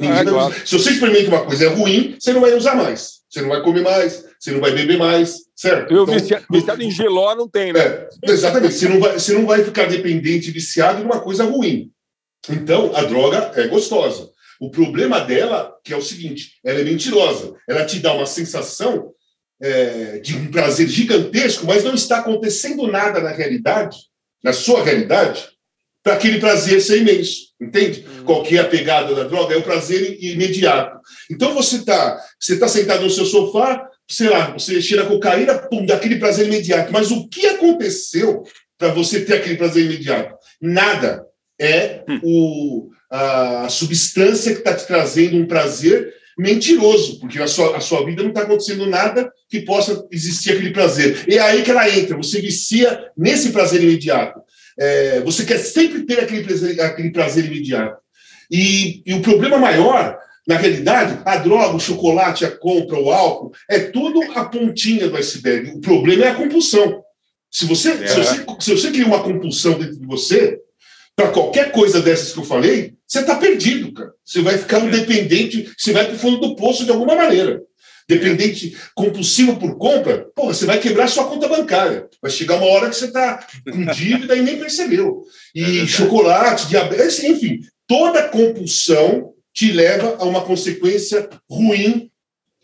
Ah, 0.00 0.24
claro. 0.24 0.54
Se 0.64 0.78
você 0.78 0.90
experimenta 0.92 1.28
uma 1.28 1.44
coisa 1.44 1.64
é 1.66 1.68
ruim, 1.68 2.16
você 2.18 2.32
não 2.32 2.40
vai 2.40 2.54
usar 2.54 2.74
mais. 2.74 3.20
Você 3.28 3.42
não 3.42 3.48
vai 3.50 3.62
comer 3.62 3.82
mais, 3.82 4.24
você 4.38 4.50
não 4.52 4.60
vai 4.60 4.72
beber 4.72 4.96
mais, 4.98 5.36
certo? 5.54 5.92
Eu 5.92 6.04
Então, 6.04 6.14
vicia- 6.14 6.42
viciado 6.50 6.82
em 6.82 6.90
geló 6.90 7.34
não 7.34 7.46
tem, 7.48 7.72
né? 7.72 7.80
é, 7.80 8.08
exatamente. 8.28 8.74
Você 8.74 8.88
não, 8.88 8.98
vai, 8.98 9.12
você 9.18 9.32
não 9.34 9.46
vai 9.46 9.62
ficar 9.62 9.86
dependente, 9.88 10.50
viciado 10.50 10.98
de 11.00 11.04
uma 11.04 11.20
coisa 11.20 11.44
ruim. 11.44 11.90
Então, 12.48 12.94
a 12.94 13.02
droga 13.02 13.52
é 13.56 13.66
gostosa. 13.66 14.30
O 14.60 14.70
problema 14.70 15.20
dela, 15.20 15.74
que 15.84 15.92
é 15.92 15.96
o 15.96 16.02
seguinte, 16.02 16.52
ela 16.64 16.80
é 16.80 16.84
mentirosa. 16.84 17.54
Ela 17.68 17.84
te 17.84 17.98
dá 17.98 18.12
uma 18.12 18.26
sensação 18.26 19.12
é, 19.60 20.18
de 20.18 20.36
um 20.36 20.50
prazer 20.50 20.88
gigantesco, 20.88 21.66
mas 21.66 21.84
não 21.84 21.94
está 21.94 22.18
acontecendo 22.18 22.86
nada 22.86 23.20
na 23.20 23.30
realidade, 23.30 23.96
na 24.42 24.52
sua 24.52 24.82
realidade, 24.82 25.48
para 26.02 26.14
aquele 26.14 26.38
prazer 26.40 26.80
ser 26.80 26.98
imenso. 26.98 27.50
Entende? 27.60 28.06
Qual 28.24 28.42
que 28.42 28.56
é 28.56 28.60
a 28.60 28.68
pegada 28.68 29.14
da 29.14 29.24
droga? 29.24 29.54
É 29.54 29.58
o 29.58 29.62
prazer 29.62 30.16
imediato. 30.22 30.98
Então, 31.30 31.54
você 31.54 31.76
está 31.76 32.18
você 32.38 32.58
tá 32.58 32.68
sentado 32.68 33.02
no 33.02 33.10
seu 33.10 33.26
sofá, 33.26 33.86
sei 34.08 34.28
lá, 34.28 34.52
você 34.52 34.80
cheira 34.80 35.06
cocaína, 35.06 35.58
pum, 35.58 35.84
dá 35.84 35.96
aquele 35.96 36.16
prazer 36.16 36.46
imediato. 36.46 36.92
Mas 36.92 37.10
o 37.10 37.28
que 37.28 37.46
aconteceu 37.46 38.42
para 38.78 38.88
você 38.88 39.24
ter 39.24 39.34
aquele 39.34 39.56
prazer 39.56 39.84
imediato? 39.84 40.34
Nada. 40.60 41.24
É 41.60 42.02
o, 42.22 42.88
a 43.10 43.68
substância 43.68 44.52
que 44.52 44.60
está 44.60 44.74
te 44.74 44.86
trazendo 44.86 45.36
um 45.36 45.46
prazer 45.46 46.14
mentiroso, 46.38 47.20
porque 47.20 47.38
na 47.38 47.46
sua, 47.46 47.76
a 47.76 47.80
sua 47.80 48.04
vida 48.06 48.22
não 48.22 48.30
está 48.30 48.42
acontecendo 48.42 48.86
nada 48.86 49.30
que 49.48 49.60
possa 49.60 50.06
existir 50.10 50.52
aquele 50.52 50.70
prazer. 50.70 51.24
E 51.28 51.36
é 51.36 51.40
aí 51.40 51.62
que 51.62 51.70
ela 51.70 51.88
entra, 51.90 52.16
você 52.16 52.40
vicia 52.40 53.10
nesse 53.16 53.50
prazer 53.50 53.82
imediato. 53.82 54.40
É, 54.78 55.20
você 55.20 55.44
quer 55.44 55.58
sempre 55.58 56.04
ter 56.04 56.20
aquele 56.20 56.42
prazer, 56.42 56.80
aquele 56.80 57.10
prazer 57.10 57.44
imediato. 57.44 57.98
E, 58.50 59.02
e 59.04 59.12
o 59.12 59.20
problema 59.20 59.58
maior, 59.58 60.18
na 60.48 60.56
realidade, 60.56 61.20
a 61.26 61.36
droga, 61.36 61.76
o 61.76 61.80
chocolate, 61.80 62.46
a 62.46 62.50
compra, 62.50 62.98
o 62.98 63.10
álcool, 63.10 63.52
é 63.68 63.78
tudo 63.78 64.22
a 64.34 64.46
pontinha 64.46 65.08
do 65.08 65.16
iceberg. 65.16 65.72
O 65.72 65.80
problema 65.80 66.24
é 66.24 66.28
a 66.30 66.34
compulsão. 66.34 67.02
Se 67.50 67.66
você, 67.66 67.90
É. 67.90 68.06
se 68.06 68.16
você, 68.16 68.46
se 68.60 68.70
você 68.72 68.90
cria 68.90 69.06
uma 69.06 69.22
compulsão 69.22 69.78
dentro 69.78 69.98
de 69.98 70.06
você, 70.06 70.58
para 71.20 71.32
qualquer 71.32 71.70
coisa 71.70 72.00
dessas 72.00 72.32
que 72.32 72.38
eu 72.38 72.44
falei, 72.44 72.94
você 73.06 73.20
está 73.20 73.36
perdido, 73.36 73.92
cara. 73.92 74.10
Você 74.24 74.40
vai 74.40 74.56
ficar 74.56 74.78
um 74.78 74.90
dependente, 74.90 75.70
você 75.76 75.92
vai 75.92 76.06
para 76.06 76.14
o 76.14 76.18
fundo 76.18 76.38
do 76.40 76.56
poço 76.56 76.84
de 76.84 76.90
alguma 76.90 77.14
maneira. 77.14 77.60
Dependente 78.08 78.76
compulsivo 78.94 79.56
por 79.56 79.76
compra, 79.76 80.26
porra, 80.34 80.54
você 80.54 80.64
vai 80.64 80.80
quebrar 80.80 81.08
sua 81.08 81.26
conta 81.26 81.46
bancária. 81.46 82.08
Vai 82.22 82.30
chegar 82.30 82.56
uma 82.56 82.66
hora 82.66 82.88
que 82.88 82.96
você 82.96 83.04
está 83.06 83.46
com 83.70 83.84
dívida 83.92 84.34
e 84.34 84.40
nem 84.40 84.58
percebeu. 84.58 85.22
E 85.54 85.86
chocolate, 85.86 86.68
diabetes, 86.68 87.22
enfim, 87.22 87.60
toda 87.86 88.28
compulsão 88.28 89.32
te 89.52 89.70
leva 89.70 90.16
a 90.18 90.24
uma 90.24 90.40
consequência 90.40 91.28
ruim 91.48 92.10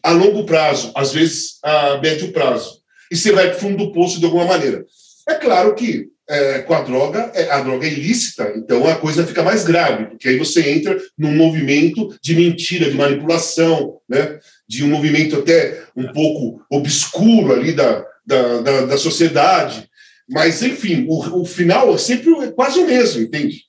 a 0.02 0.12
longo 0.12 0.46
prazo, 0.46 0.92
às 0.94 1.12
vezes 1.12 1.58
a 1.62 1.98
médio 1.98 2.32
prazo. 2.32 2.80
E 3.12 3.16
você 3.16 3.32
vai 3.32 3.48
para 3.48 3.58
o 3.58 3.60
fundo 3.60 3.76
do 3.76 3.92
poço 3.92 4.18
de 4.18 4.24
alguma 4.24 4.46
maneira. 4.46 4.84
É 5.28 5.34
claro 5.34 5.74
que 5.74 6.08
é, 6.28 6.58
com 6.60 6.74
a 6.74 6.82
droga, 6.82 7.30
é, 7.34 7.50
a 7.50 7.60
droga 7.60 7.86
é 7.86 7.92
ilícita, 7.92 8.52
então 8.56 8.86
a 8.86 8.96
coisa 8.96 9.26
fica 9.26 9.42
mais 9.42 9.64
grave, 9.64 10.06
porque 10.06 10.28
aí 10.28 10.36
você 10.36 10.70
entra 10.70 10.98
num 11.16 11.34
movimento 11.34 12.16
de 12.20 12.34
mentira, 12.34 12.90
de 12.90 12.96
manipulação, 12.96 14.00
né? 14.08 14.38
de 14.68 14.84
um 14.84 14.88
movimento 14.88 15.36
até 15.36 15.84
um 15.94 16.12
pouco 16.12 16.64
obscuro 16.70 17.52
ali 17.52 17.72
da, 17.72 18.04
da, 18.26 18.60
da, 18.60 18.86
da 18.86 18.98
sociedade. 18.98 19.88
Mas, 20.28 20.62
enfim, 20.62 21.06
o, 21.08 21.42
o 21.42 21.44
final 21.44 21.94
é 21.94 21.98
sempre 21.98 22.32
é 22.44 22.50
quase 22.50 22.80
o 22.80 22.86
mesmo, 22.86 23.22
entende? 23.22 23.64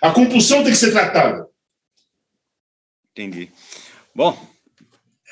A 0.00 0.12
compulsão 0.12 0.62
tem 0.62 0.72
que 0.72 0.78
ser 0.78 0.92
tratada. 0.92 1.48
Entendi. 3.10 3.50
Bom, 4.14 4.38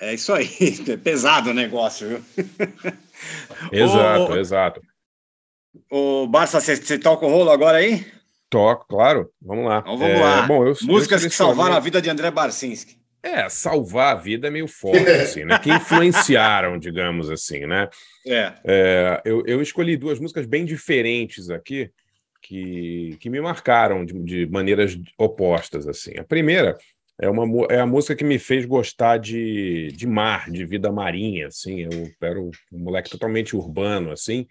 é 0.00 0.14
isso 0.14 0.32
aí. 0.32 0.48
É 0.88 0.96
pesado 0.96 1.50
o 1.50 1.54
negócio, 1.54 2.08
viu? 2.08 2.24
Exato, 3.70 4.34
exato. 4.38 4.91
Ô, 5.90 6.26
Barça, 6.26 6.60
você, 6.60 6.98
toca 6.98 7.26
o 7.26 7.30
rolo 7.30 7.50
agora 7.50 7.78
aí? 7.78 8.04
Toco, 8.50 8.86
claro. 8.86 9.30
Vamos 9.40 9.64
lá. 9.66 9.78
Então 9.80 9.96
vamos 9.96 10.16
É, 10.16 10.20
lá. 10.20 10.42
Bom, 10.42 10.66
eu, 10.66 10.74
Músicas 10.82 11.22
eu 11.22 11.30
que 11.30 11.34
salvaram 11.34 11.74
a 11.74 11.80
vida 11.80 12.02
de 12.02 12.10
André 12.10 12.30
Barcinski. 12.30 13.00
É, 13.22 13.48
salvar 13.48 14.16
a 14.16 14.18
vida 14.18 14.48
é 14.48 14.50
meio 14.50 14.66
forte, 14.66 15.08
assim, 15.08 15.44
né? 15.44 15.58
Que 15.58 15.70
influenciaram, 15.70 16.78
digamos 16.78 17.30
assim, 17.30 17.66
né? 17.66 17.88
É. 18.26 18.52
É, 18.64 19.22
eu, 19.24 19.42
eu 19.46 19.62
escolhi 19.62 19.96
duas 19.96 20.18
músicas 20.18 20.44
bem 20.44 20.64
diferentes 20.64 21.48
aqui 21.48 21.90
que, 22.42 23.16
que 23.20 23.30
me 23.30 23.40
marcaram 23.40 24.04
de, 24.04 24.18
de 24.18 24.46
maneiras 24.46 24.98
opostas, 25.16 25.86
assim. 25.86 26.18
A 26.18 26.24
primeira 26.24 26.76
é, 27.20 27.30
uma, 27.30 27.66
é 27.70 27.80
a 27.80 27.86
música 27.86 28.16
que 28.16 28.24
me 28.24 28.38
fez 28.38 28.66
gostar 28.66 29.18
de, 29.18 29.88
de 29.92 30.06
mar, 30.06 30.50
de 30.50 30.66
vida 30.66 30.90
marinha, 30.90 31.46
assim. 31.46 31.82
Eu 31.82 32.10
era 32.20 32.40
um 32.40 32.50
moleque 32.72 33.08
totalmente 33.08 33.56
urbano, 33.56 34.10
assim. 34.10 34.46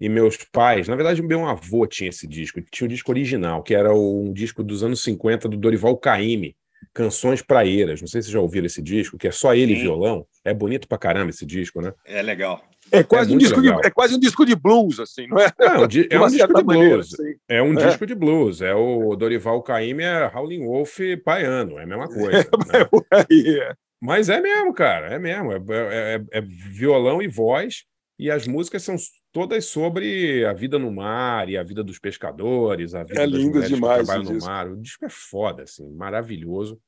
E 0.00 0.08
meus 0.08 0.36
pais, 0.50 0.88
na 0.88 0.96
verdade, 0.96 1.22
meu 1.22 1.46
avô 1.46 1.86
tinha 1.86 2.08
esse 2.08 2.26
disco, 2.26 2.60
tinha 2.70 2.86
o 2.86 2.88
disco 2.88 3.10
original, 3.12 3.62
que 3.62 3.74
era 3.74 3.92
um 3.94 4.32
disco 4.32 4.62
dos 4.62 4.82
anos 4.82 5.02
50 5.04 5.48
do 5.48 5.56
Dorival 5.58 5.96
Caymmi, 5.98 6.56
Canções 6.94 7.42
Praeiras. 7.42 8.00
Não 8.00 8.08
sei 8.08 8.22
se 8.22 8.26
vocês 8.26 8.32
já 8.32 8.40
ouviram 8.40 8.66
esse 8.66 8.80
disco, 8.80 9.18
que 9.18 9.28
é 9.28 9.30
só 9.30 9.54
ele 9.54 9.74
e 9.74 9.76
Sim. 9.76 9.82
violão. 9.82 10.26
É 10.44 10.54
bonito 10.54 10.88
pra 10.88 10.96
caramba 10.96 11.28
esse 11.30 11.44
disco, 11.44 11.82
né? 11.82 11.92
É 12.06 12.22
legal. 12.22 12.62
É 12.90 13.02
quase, 13.04 13.30
É 13.30 13.34
um 13.34 13.38
disco 13.38 13.60
de, 13.60 13.68
é 13.68 13.90
quase 13.90 14.14
um 14.14 14.18
disco 14.18 14.46
de 14.46 14.56
blues, 14.56 14.98
assim, 14.98 15.26
não 15.28 15.38
é? 15.38 15.52
É 15.60 15.78
um, 15.78 15.86
di- 15.86 16.08
De 16.08 16.08
é 16.16 16.18
um 16.20 16.26
disco 16.28 16.54
de 16.54 16.64
maneira, 16.64 16.94
blues. 16.94 17.12
assim. 17.14 17.34
É 17.46 17.62
um 17.62 17.78
É. 17.78 17.86
disco 17.86 18.06
de 18.06 18.14
blues. 18.14 18.62
É 18.62 18.74
o 18.74 19.14
Dorival 19.14 19.62
Caymmi 19.62 20.02
é 20.02 20.30
Howlin' 20.34 20.64
Wolf 20.64 20.98
baiano. 21.24 21.78
É 21.78 21.82
a 21.82 21.86
mesma 21.86 22.08
coisa. 22.08 22.38
né? 22.38 22.88
Aí, 23.12 23.58
é. 23.60 23.74
Mas 24.00 24.30
é 24.30 24.40
mesmo, 24.40 24.72
cara. 24.72 25.08
É 25.08 25.18
mesmo. 25.18 25.52
É, 25.52 25.58
é- 25.68 26.14
é- 26.32 26.38
é 26.38 26.40
violão 26.40 27.20
e 27.20 27.28
voz. 27.28 27.84
E 28.20 28.30
as 28.30 28.46
músicas 28.46 28.82
são 28.82 28.96
todas 29.32 29.64
sobre 29.64 30.44
a 30.44 30.52
vida 30.52 30.78
no 30.78 30.92
mar 30.92 31.48
e 31.48 31.56
a 31.56 31.62
vida 31.62 31.82
dos 31.82 31.98
pescadores, 31.98 32.94
a 32.94 33.02
vida 33.02 33.22
É 33.22 33.26
das 33.26 33.34
lindo 33.34 33.62
demais 33.62 34.00
que 34.02 34.04
trabalham 34.04 34.34
no 34.34 34.44
mar. 34.44 34.70
O 34.70 34.76
disco 34.76 35.06
é 35.06 35.08
foda, 35.08 35.62
assim, 35.62 35.90
maravilhoso. 35.94 36.78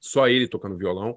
Só 0.00 0.26
ele 0.26 0.48
tocando 0.48 0.76
violão. 0.76 1.16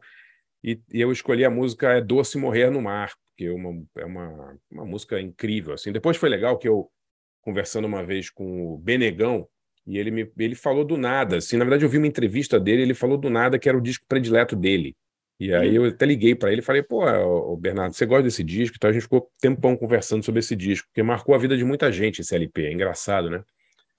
E, 0.64 0.80
e 0.94 1.02
eu 1.02 1.12
escolhi 1.12 1.44
a 1.44 1.50
música 1.50 1.90
É 1.94 2.02
Doce 2.02 2.38
Morrer 2.38 2.70
no 2.70 2.84
Mar, 2.84 3.12
porque 3.26 3.46
é 3.46 3.52
uma, 3.52 3.84
é 3.96 4.06
uma, 4.06 4.60
uma 4.70 4.86
música 4.86 5.20
incrível. 5.20 5.74
Assim. 5.74 5.92
Depois 5.92 6.18
foi 6.18 6.30
legal 6.30 6.60
que 6.60 6.68
eu, 6.68 6.92
conversando 7.42 7.86
uma 7.86 8.06
vez 8.06 8.30
com 8.30 8.76
o 8.76 8.78
Benegão, 8.78 9.50
e 9.88 9.98
ele 9.98 10.12
me 10.12 10.32
ele 10.38 10.54
falou 10.54 10.86
do 10.86 10.98
nada. 10.98 11.38
Assim, 11.38 11.58
na 11.58 11.66
verdade, 11.66 11.84
eu 11.84 11.90
vi 11.90 11.98
uma 11.98 12.06
entrevista 12.06 12.60
dele, 12.60 12.84
ele 12.84 12.94
falou 12.94 13.18
do 13.18 13.28
nada 13.28 13.58
que 13.58 13.68
era 13.68 13.78
o 13.78 13.82
disco 13.82 14.06
predileto 14.08 14.56
dele. 14.56 14.96
E 15.40 15.54
aí 15.54 15.76
eu 15.76 15.86
até 15.86 16.06
liguei 16.06 16.34
para 16.34 16.52
ele 16.52 16.62
e 16.62 16.64
falei, 16.64 16.82
pô, 16.82 17.56
Bernardo, 17.58 17.94
você 17.94 18.06
gosta 18.08 18.24
desse 18.24 18.44
disco? 18.44 18.76
Então 18.76 18.90
a 18.90 18.94
gente 18.94 19.04
ficou 19.04 19.30
tempão 19.40 19.78
conversando 19.78 20.24
sobre 20.26 20.40
esse 20.40 20.56
disco, 20.56 20.88
porque 20.88 21.04
marcou 21.04 21.36
a 21.36 21.38
vida 21.38 21.56
de 21.56 21.64
muita 21.64 21.92
gente 21.92 22.22
esse 22.22 22.34
LP. 22.36 22.66
É 22.66 22.72
engraçado, 22.74 23.30
né? 23.30 23.44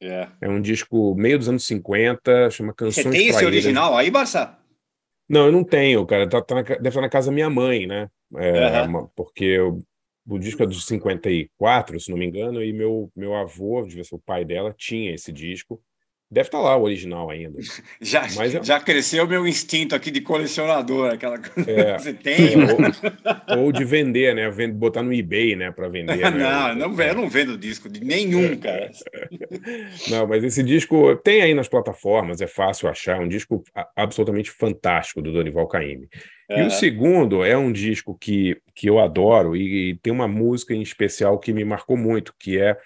É. 0.01 0.29
É 0.41 0.49
um 0.49 0.61
disco 0.61 1.15
meio 1.15 1.39
dos 1.39 1.49
anos 1.49 1.65
50, 1.67 2.51
chama 2.51 2.75
Canções 2.75 3.05
Você 3.07 3.11
tem 3.11 3.29
esse 3.29 3.45
original 3.45 3.97
aí, 3.97 4.11
Barça? 4.11 4.59
Não, 5.29 5.47
eu 5.47 5.53
não 5.53 5.63
tenho, 5.63 6.05
cara. 6.07 6.29
Tá, 6.29 6.41
tá 6.43 6.55
na 6.57 6.63
deve 6.63 6.89
estar 6.89 7.01
na 7.01 7.09
casa 7.09 7.31
da 7.31 7.35
minha 7.35 7.51
mãe, 7.51 7.87
né? 7.87 8.09
É, 8.37 8.83
uma- 8.83 9.09
porque 9.15 9.59
o, 9.61 9.81
o 10.27 10.39
disco 10.39 10.63
é 10.63 10.67
dos 10.67 10.87
54, 10.87 12.01
se 12.01 12.11
não 12.11 12.19
me 12.19 12.27
engano, 12.27 12.63
e 12.63 12.73
meu, 12.73 13.11
meu 13.15 13.35
avô, 13.35 13.83
devia 13.83 14.05
ser 14.05 14.15
o 14.15 14.19
pai 14.21 14.45
dela, 14.45 14.75
tinha 14.77 15.15
esse 15.15 15.31
disco. 15.33 15.81
Deve 16.31 16.49
estar 16.49 16.61
lá 16.61 16.77
o 16.77 16.83
original 16.83 17.31
ainda. 17.31 17.59
Já, 18.03 18.27
Mas 18.37 18.55
é- 18.55 18.63
já 18.63 18.79
cresceu 18.79 19.27
meu 19.27 19.47
instinto 19.47 19.95
aqui 19.95 20.11
de 20.11 20.21
colecionador, 20.21 21.11
aquela 21.13 21.39
coisa. 21.39 21.71
É. 21.71 21.99
Você 21.99 22.13
tem? 22.13 22.55
ou, 22.57 23.59
ou 23.59 23.73
de 23.73 23.85
vender, 23.85 24.35
né? 24.35 24.51
Botar 24.69 25.03
no 25.03 25.13
eBay, 25.13 25.57
né? 25.57 25.71
Para 25.73 25.89
vender. 25.89 26.17
né? 26.19 26.31
não, 26.75 26.91
não, 26.91 27.03
eu 27.03 27.15
não 27.15 27.29
vendo 27.31 27.57
disco 27.57 27.89
de 27.89 28.05
nenhum, 28.05 28.57
cara. 28.59 28.91
Não, 30.11 30.27
mas 30.27 30.45
esse 30.45 30.63
disco 30.63 31.17
tem 31.17 31.43
aí 31.43 31.55
nas 31.55 31.69
plataformas, 31.69 32.41
é 32.41 32.47
fácil 32.47 32.89
achar, 32.89 33.17
é 33.17 33.21
um 33.21 33.29
disco 33.29 33.63
absolutamente 33.97 34.51
fantástico 34.51 35.21
do 35.21 35.33
Dorival 35.33 35.67
Caymmi. 35.67 36.09
E 36.51 36.63
o 36.63 36.71
segundo 36.71 37.45
é 37.45 37.57
um 37.57 37.71
disco 37.71 38.17
que, 38.19 38.57
que 38.75 38.89
eu 38.89 38.99
adoro 38.99 39.55
e, 39.55 39.91
e 39.91 39.95
tem 39.99 40.13
uma 40.13 40.27
música 40.29 40.75
em 40.75 40.81
especial 40.83 41.39
que 41.39 41.53
me 41.53 41.65
marcou 41.65 41.97
muito, 41.97 42.35
que 42.39 42.59
é, 42.59 42.77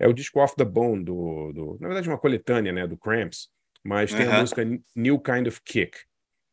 é 0.00 0.08
o 0.08 0.12
disco 0.12 0.40
Off 0.40 0.56
the 0.56 0.64
Bone, 0.64 1.04
do, 1.04 1.52
do, 1.52 1.78
na 1.80 1.86
verdade 1.88 2.08
uma 2.08 2.18
coletânea 2.18 2.72
né, 2.72 2.86
do 2.86 2.96
Cramps, 2.96 3.48
mas 3.84 4.12
tem 4.12 4.26
a 4.26 4.40
música 4.40 4.64
New 4.96 5.18
Kind 5.20 5.46
of 5.46 5.60
Kick, 5.64 5.96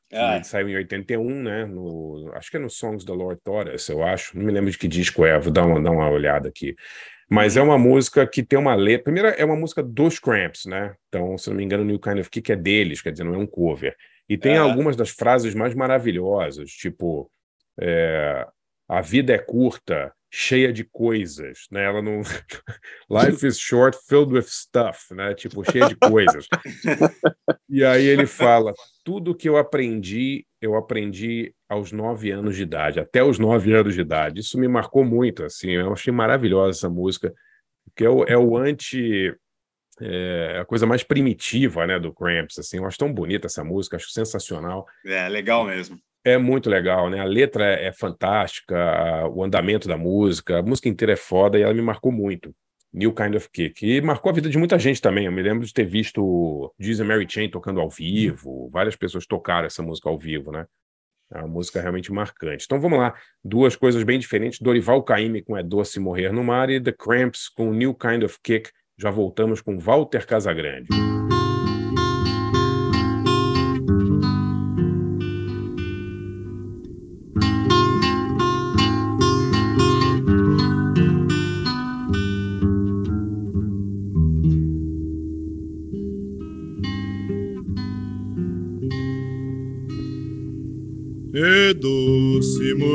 que 0.10 0.16
Ah. 0.16 0.44
saiu 0.44 0.70
em 0.70 0.76
81, 0.76 1.42
né? 1.44 1.66
No, 1.66 2.32
acho 2.36 2.52
que 2.52 2.58
é 2.58 2.60
no 2.60 2.70
Songs 2.70 3.04
da 3.04 3.14
Lord 3.14 3.42
Us, 3.74 3.90
eu 3.90 4.04
acho. 4.04 4.38
Não 4.38 4.46
me 4.46 4.52
lembro 4.52 4.70
de 4.72 4.78
que 4.78 4.88
disco 4.88 5.26
é, 5.26 5.40
vou 5.40 5.52
dar 5.52 5.66
uma, 5.66 5.82
dar 5.82 5.92
uma 5.92 6.10
olhada 6.10 6.48
aqui. 6.50 6.76
Mas 7.30 7.58
é 7.58 7.62
uma 7.62 7.78
música 7.78 8.26
que 8.26 8.42
tem 8.42 8.58
uma 8.58 8.74
letra. 8.74 9.04
Primeiro, 9.04 9.28
é 9.30 9.44
uma 9.44 9.56
música 9.58 9.84
dos 9.84 10.18
Cramps, 10.20 10.66
né? 10.66 10.96
Então, 11.10 11.38
se 11.38 11.50
não 11.50 11.58
me 11.58 11.64
engano, 11.64 11.84
New 11.84 12.00
Kind 12.00 12.20
of 12.20 12.30
Kick 12.30 12.52
é 12.52 12.56
deles, 12.56 13.02
quer 13.02 13.12
dizer, 13.12 13.26
não 13.26 13.34
é 13.36 13.38
um 13.38 13.46
cover. 13.48 13.96
E 14.30 14.38
tem 14.38 14.58
Aham. 14.58 14.70
algumas 14.70 14.96
das 14.96 15.10
frases 15.10 15.54
mais 15.54 15.76
maravilhosas, 15.76 16.72
tipo. 16.72 17.30
é, 17.80 18.48
a 18.90 19.02
vida 19.02 19.34
é 19.34 19.38
curta, 19.38 20.14
cheia 20.30 20.72
de 20.74 20.84
coisas, 20.84 21.68
né? 21.72 21.86
Ela 21.86 22.02
não. 22.02 22.22
Life 23.10 23.46
is 23.46 23.58
short, 23.60 23.98
filled 24.08 24.34
with 24.34 24.48
stuff, 24.48 25.14
né? 25.14 25.34
Tipo, 25.34 25.64
cheia 25.70 25.88
de 25.88 25.96
coisas. 25.96 26.48
E 27.70 27.84
aí 27.84 28.06
ele 28.06 28.26
fala: 28.26 28.74
tudo 29.04 29.36
que 29.36 29.48
eu 29.48 29.58
aprendi, 29.58 30.46
eu 30.62 30.76
aprendi 30.76 31.54
aos 31.70 31.92
nove 31.92 32.32
anos 32.32 32.56
de 32.56 32.64
idade, 32.64 33.00
até 33.00 33.24
os 33.24 33.40
nove 33.40 33.74
anos 33.74 33.96
de 33.96 34.02
idade. 34.02 34.42
Isso 34.42 34.60
me 34.60 34.68
marcou 34.68 35.04
muito, 35.04 35.44
assim. 35.44 35.72
Eu 35.72 35.94
achei 35.94 36.14
maravilhosa 36.14 36.78
essa 36.78 36.90
música, 36.90 37.34
porque 37.86 38.06
é 38.06 38.10
o, 38.10 38.24
é 38.24 38.38
o 38.38 38.58
anti. 38.58 39.34
É 40.00 40.60
a 40.60 40.66
coisa 40.66 40.86
mais 40.86 41.02
primitiva, 41.02 41.88
né, 41.88 42.00
do 42.00 42.14
Cramps, 42.14 42.60
assim. 42.60 42.78
Eu 42.78 42.86
acho 42.86 43.00
tão 43.00 43.12
bonita 43.12 43.48
essa 43.48 43.64
música, 43.64 43.96
acho 43.96 44.12
sensacional. 44.12 44.86
É, 45.04 45.28
legal 45.28 45.66
mesmo. 45.66 46.00
É 46.24 46.38
muito 46.38 46.70
legal, 46.70 47.10
né? 47.10 47.20
A 47.20 47.26
letra 47.26 47.66
é, 47.66 47.88
é 47.88 47.94
fantástica, 47.94 48.76
o 49.34 49.44
andamento 49.44 49.88
da 49.88 49.98
música, 49.98 50.60
a 50.60 50.64
música 50.64 50.90
inteira 50.90 51.14
é 51.14 51.18
foda 51.18 51.58
e 51.58 51.62
ela 51.62 51.74
me 51.74 51.82
marcou 51.82 52.12
muito. 52.12 52.54
New 52.94 53.14
Kind 53.14 53.36
of 53.36 53.50
Kick. 53.52 53.86
E 53.86 54.02
marcou 54.02 54.30
a 54.30 54.34
vida 54.34 54.50
de 54.50 54.58
muita 54.58 54.80
gente 54.80 55.02
também. 55.02 55.26
Eu 55.26 55.32
me 55.32 55.42
lembro 55.42 55.66
de 55.66 55.74
ter 55.74 55.86
visto 55.86 56.74
and 56.80 57.06
Mary 57.06 57.28
Chain 57.30 57.50
tocando 57.50 57.80
ao 57.80 57.90
vivo, 57.90 58.70
várias 58.72 58.96
pessoas 58.96 59.26
tocaram 59.26 59.68
essa 59.68 59.84
música 59.84 60.10
ao 60.10 60.18
vivo, 60.18 60.52
né? 60.52 60.66
É 61.32 61.40
uma 61.40 61.48
música 61.48 61.82
realmente 61.82 62.12
marcante. 62.12 62.64
Então 62.66 62.80
vamos 62.80 62.98
lá, 62.98 63.14
duas 63.44 63.76
coisas 63.76 64.02
bem 64.04 64.18
diferentes. 64.18 64.60
Dorival 64.60 65.04
Caymmi 65.04 65.42
com 65.42 65.58
É 65.58 65.64
Doce 65.64 66.00
Morrer 66.00 66.32
no 66.32 66.44
Mar 66.44 66.70
e 66.70 66.82
The 66.82 66.94
Cramps 66.94 67.50
com 67.50 67.74
New 67.74 67.94
Kind 67.94 68.24
of 68.24 68.38
Kick. 68.42 68.70
Já 68.98 69.12
voltamos 69.12 69.62
com 69.62 69.78
Walter 69.78 70.26
Casagrande. 70.26 70.88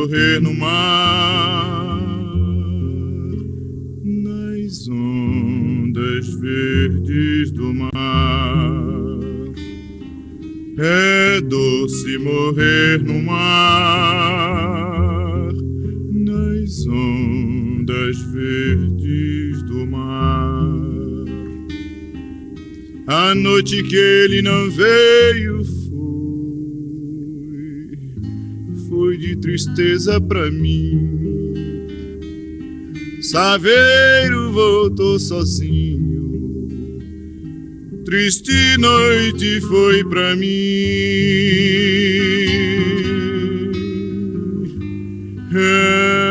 Doce 0.03 0.09
morrer 0.09 0.41
no 0.41 0.53
mar, 0.55 2.01
nas 4.03 4.89
ondas 4.89 6.35
verdes 6.41 7.53
do 7.53 7.73
mar. 7.73 7.93
É 10.79 11.41
doce 11.43 12.19
morrer 12.19 13.01
no 13.03 13.23
mar, 13.23 13.53
nas 16.11 16.87
ondas 16.87 18.19
verdes 18.33 19.63
do 19.65 19.87
mar. 19.87 20.73
A 23.07 23.35
noite 23.35 23.83
que 23.85 23.97
ele 23.97 24.43
não 24.43 24.71
veio 24.71 25.62
tristeza 29.43 30.21
pra 30.21 30.51
mim. 30.51 31.19
Saveiro 33.21 34.53
voltou 34.53 35.19
sozinho. 35.19 36.69
Triste 38.05 38.79
noite 38.79 39.61
foi 39.63 40.05
pra 40.05 40.35
mim. 40.37 40.47
É 45.55 46.22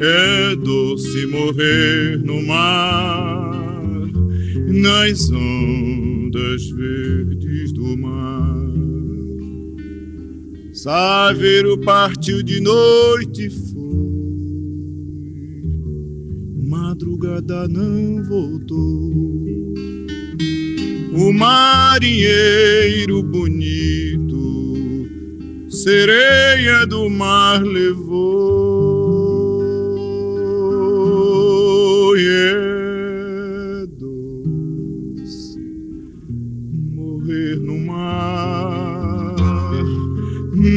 É 0.00 0.54
doce 0.54 1.26
morrer 1.26 2.18
no 2.18 2.40
mar, 2.46 3.98
nas 4.68 5.28
ondas 5.28 6.70
verdes 6.70 7.72
do 7.72 7.98
mar. 7.98 8.56
Saveiro 10.72 11.76
partiu 11.80 12.44
de 12.44 12.60
noite 12.60 13.50
foi, 13.50 13.78
madrugada 16.68 17.66
não 17.66 18.22
voltou. 18.22 19.12
O 21.12 21.32
marinheiro 21.32 23.20
bonito, 23.24 25.08
sereia 25.68 26.86
do 26.86 27.10
mar 27.10 27.60
levou. 27.64 28.87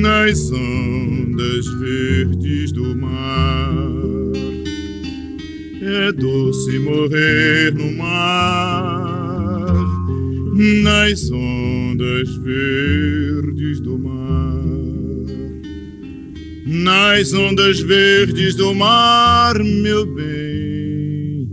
Nas 0.01 0.51
ondas 0.51 1.67
verdes 1.79 2.71
do 2.71 2.95
mar. 2.95 3.71
É 5.79 6.11
doce 6.11 6.79
morrer 6.79 7.71
no 7.75 7.91
mar, 7.91 9.75
nas 10.83 11.29
ondas 11.31 12.35
verdes 12.37 13.79
do 13.79 13.99
mar. 13.99 14.61
Nas 16.65 17.33
ondas 17.33 17.79
verdes 17.79 18.55
do 18.55 18.73
mar, 18.73 19.53
meu 19.63 20.05
bem, 20.15 21.47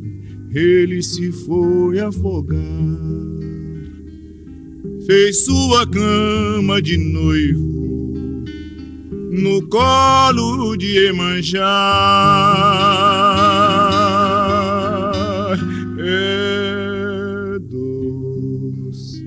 ele 0.54 1.02
se 1.02 1.30
foi 1.32 2.00
afogar. 2.00 2.58
Fez 5.06 5.44
sua 5.44 5.86
cama 5.86 6.80
de 6.80 6.96
noivo 6.96 7.77
no 9.30 9.62
colo 9.68 10.76
de 10.76 11.06
Emanjá. 11.08 11.64
É 16.00 17.58
doce 17.60 19.24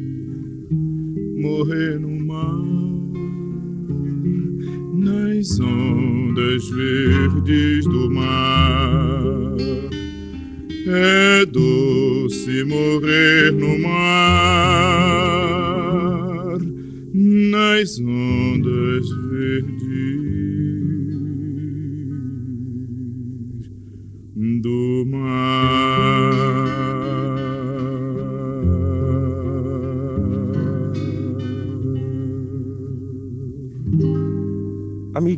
morrer 1.38 2.00
no 2.00 2.26
mar 2.26 2.72
nas 4.94 5.60
ondas 5.60 6.70
verdes 6.70 7.86
do 7.86 8.10
mar. 8.12 9.56
É 10.88 11.46
doce 11.46 12.64
morrer 12.66 13.52
no 13.52 13.80
mar, 13.80 14.41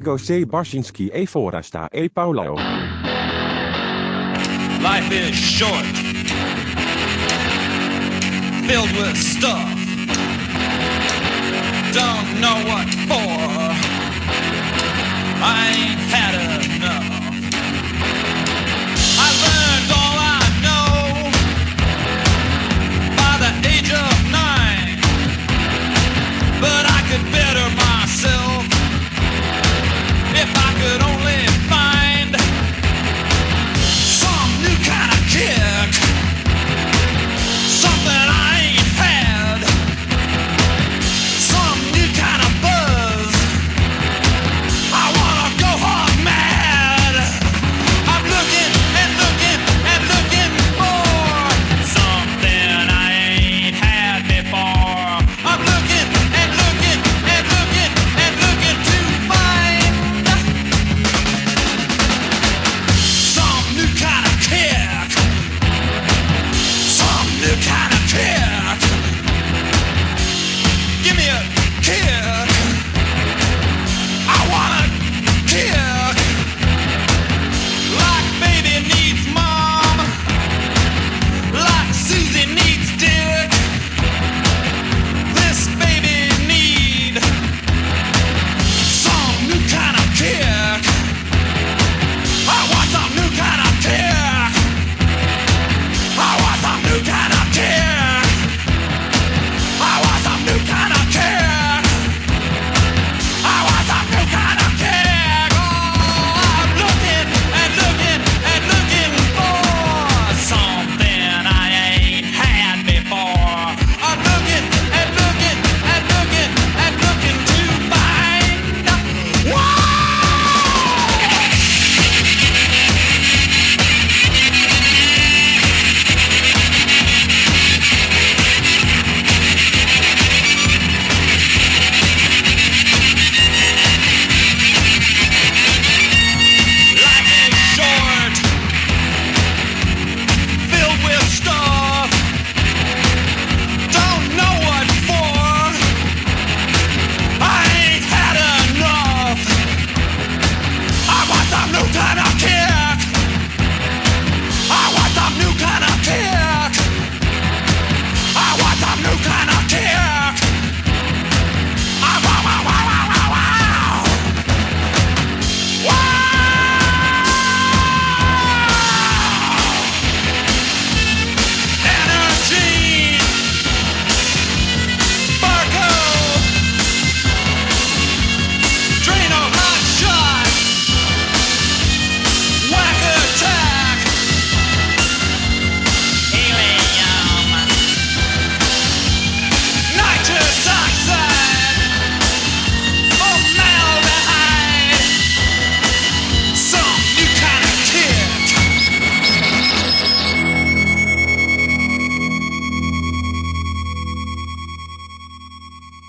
Amigo 0.03 0.17
se 0.17 0.43
Barshinsky 0.43 1.09
e 1.13 1.25
Forasta 1.25 1.89
e 1.89 2.09
Paulo. 2.09 2.55
Life 4.81 5.09
is 5.13 5.33
short, 5.33 5.85
filled 8.67 8.91
with 8.97 9.15
stuff. 9.15 9.63
Don't 11.93 12.41
know 12.41 12.59
what 12.67 12.89
for. 13.07 13.71
I 15.41 15.71
ain't 15.71 16.01
had 16.11 16.35
enough. 16.65 17.07
I 19.25 19.29
learned 19.45 19.89
all 19.99 20.17
I 20.19 20.43
know 20.65 21.31
by 23.15 23.33
the 23.39 23.51
age 23.69 23.91
of 23.93 24.15
nine, 24.33 24.99
but 26.59 26.83
I 26.91 26.99
could 27.07 27.23
better 27.31 27.69
myself 27.77 28.52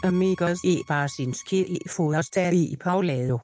Amigos 0.05 0.63
e 0.63 0.85
Barsinski 0.87 1.79
e 1.83 1.89
Forasta 1.89 2.53
e 2.53 2.77
Paulo. 2.77 3.41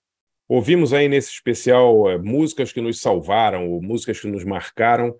Ouvimos 0.46 0.92
aí 0.92 1.08
nesse 1.08 1.30
especial 1.30 2.10
eh, 2.10 2.18
músicas 2.18 2.70
que 2.70 2.82
nos 2.82 3.00
salvaram, 3.00 3.70
ou 3.70 3.80
músicas 3.80 4.20
que 4.20 4.26
nos 4.26 4.44
marcaram, 4.44 5.16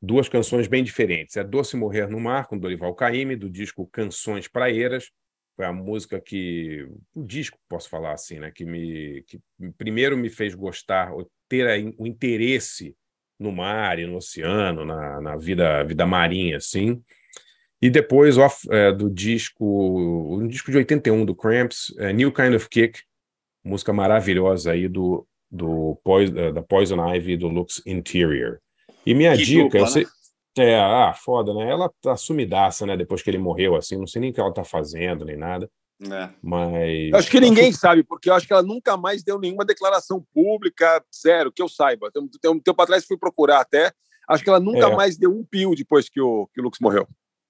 duas 0.00 0.28
canções 0.28 0.68
bem 0.68 0.84
diferentes. 0.84 1.36
É 1.36 1.42
Doce 1.42 1.76
Morrer 1.76 2.06
no 2.06 2.20
Mar, 2.20 2.46
com 2.46 2.56
Dorival 2.56 2.94
Caymmi, 2.94 3.34
do 3.34 3.50
disco 3.50 3.88
Canções 3.88 4.46
Praeiras, 4.46 5.10
Foi 5.56 5.64
a 5.64 5.72
música 5.72 6.20
que. 6.20 6.86
O 7.12 7.24
disco, 7.24 7.58
posso 7.68 7.90
falar 7.90 8.12
assim, 8.12 8.38
né? 8.38 8.52
Que 8.54 8.64
me. 8.64 9.24
Que 9.26 9.40
primeiro 9.76 10.16
me 10.16 10.30
fez 10.30 10.54
gostar, 10.54 11.12
ou 11.12 11.28
ter 11.48 11.92
o 11.98 12.06
interesse 12.06 12.94
no 13.40 13.50
mar 13.50 13.98
e 13.98 14.06
no 14.06 14.18
oceano, 14.18 14.84
na, 14.84 15.20
na 15.20 15.36
vida, 15.36 15.82
vida 15.82 16.06
marinha, 16.06 16.58
assim. 16.58 17.02
E 17.80 17.90
depois 17.90 18.38
off, 18.38 18.66
é, 18.70 18.90
do 18.92 19.10
disco. 19.10 19.64
Um 20.38 20.46
disco 20.48 20.70
de 20.70 20.78
81 20.78 21.24
do 21.24 21.34
Cramps, 21.34 21.94
é, 21.98 22.12
New 22.12 22.32
Kind 22.32 22.54
of 22.54 22.68
Kick, 22.68 23.00
música 23.64 23.92
maravilhosa 23.92 24.72
aí 24.72 24.88
do, 24.88 25.26
do 25.50 25.98
Pois- 26.02 26.34
eh, 26.34 26.52
da 26.52 26.62
Poison 26.62 26.96
Ivy 27.14 27.32
e 27.32 27.36
do 27.36 27.48
Lux 27.48 27.82
Interior. 27.86 28.60
E 29.04 29.12
minha 29.14 29.36
Que 29.36 29.44
dica, 29.44 29.62
dupla, 29.64 29.78
eu 29.80 29.84
né? 29.84 29.90
sei. 29.90 30.06
É, 30.58 30.74
ah, 30.80 31.12
foda, 31.12 31.52
né? 31.52 31.70
Ela 31.70 31.90
tá 32.00 32.16
sumidaça, 32.16 32.86
né? 32.86 32.96
Depois 32.96 33.22
que 33.22 33.28
ele 33.28 33.36
morreu, 33.36 33.76
assim, 33.76 33.96
não 33.98 34.06
sei 34.06 34.20
nem 34.22 34.30
o 34.30 34.32
que 34.32 34.40
ela 34.40 34.54
tá 34.54 34.64
fazendo, 34.64 35.24
nem 35.24 35.36
nada. 35.36 35.70
É. 36.10 36.30
Mas. 36.42 37.10
Eu 37.10 37.16
acho 37.18 37.30
que 37.30 37.40
ninguém 37.40 37.72
sabe, 37.72 38.02
porque 38.02 38.30
eu 38.30 38.34
acho 38.34 38.46
que 38.46 38.52
ela 38.54 38.62
nunca 38.62 38.96
mais 38.96 39.22
deu 39.22 39.38
nenhuma 39.38 39.66
declaração 39.66 40.24
pública, 40.32 41.04
sério, 41.10 41.52
que 41.52 41.60
eu 41.62 41.68
saiba. 41.68 42.10
Tem, 42.10 42.26
tem 42.40 42.50
um 42.50 42.58
tempo 42.58 42.80
atrás 42.80 43.04
fui 43.04 43.18
procurar 43.18 43.60
até. 43.60 43.92
Acho 44.28 44.42
que 44.42 44.48
ela 44.48 44.58
nunca 44.60 44.86
É. 44.88 44.96
mais 44.96 45.18
deu 45.18 45.30
um 45.30 45.44
pio 45.44 45.74
depois 45.74 46.08
que 46.08 46.20
o, 46.20 46.48
que 46.54 46.60
o 46.60 46.64
Lux 46.64 46.78
morreu. 46.80 47.06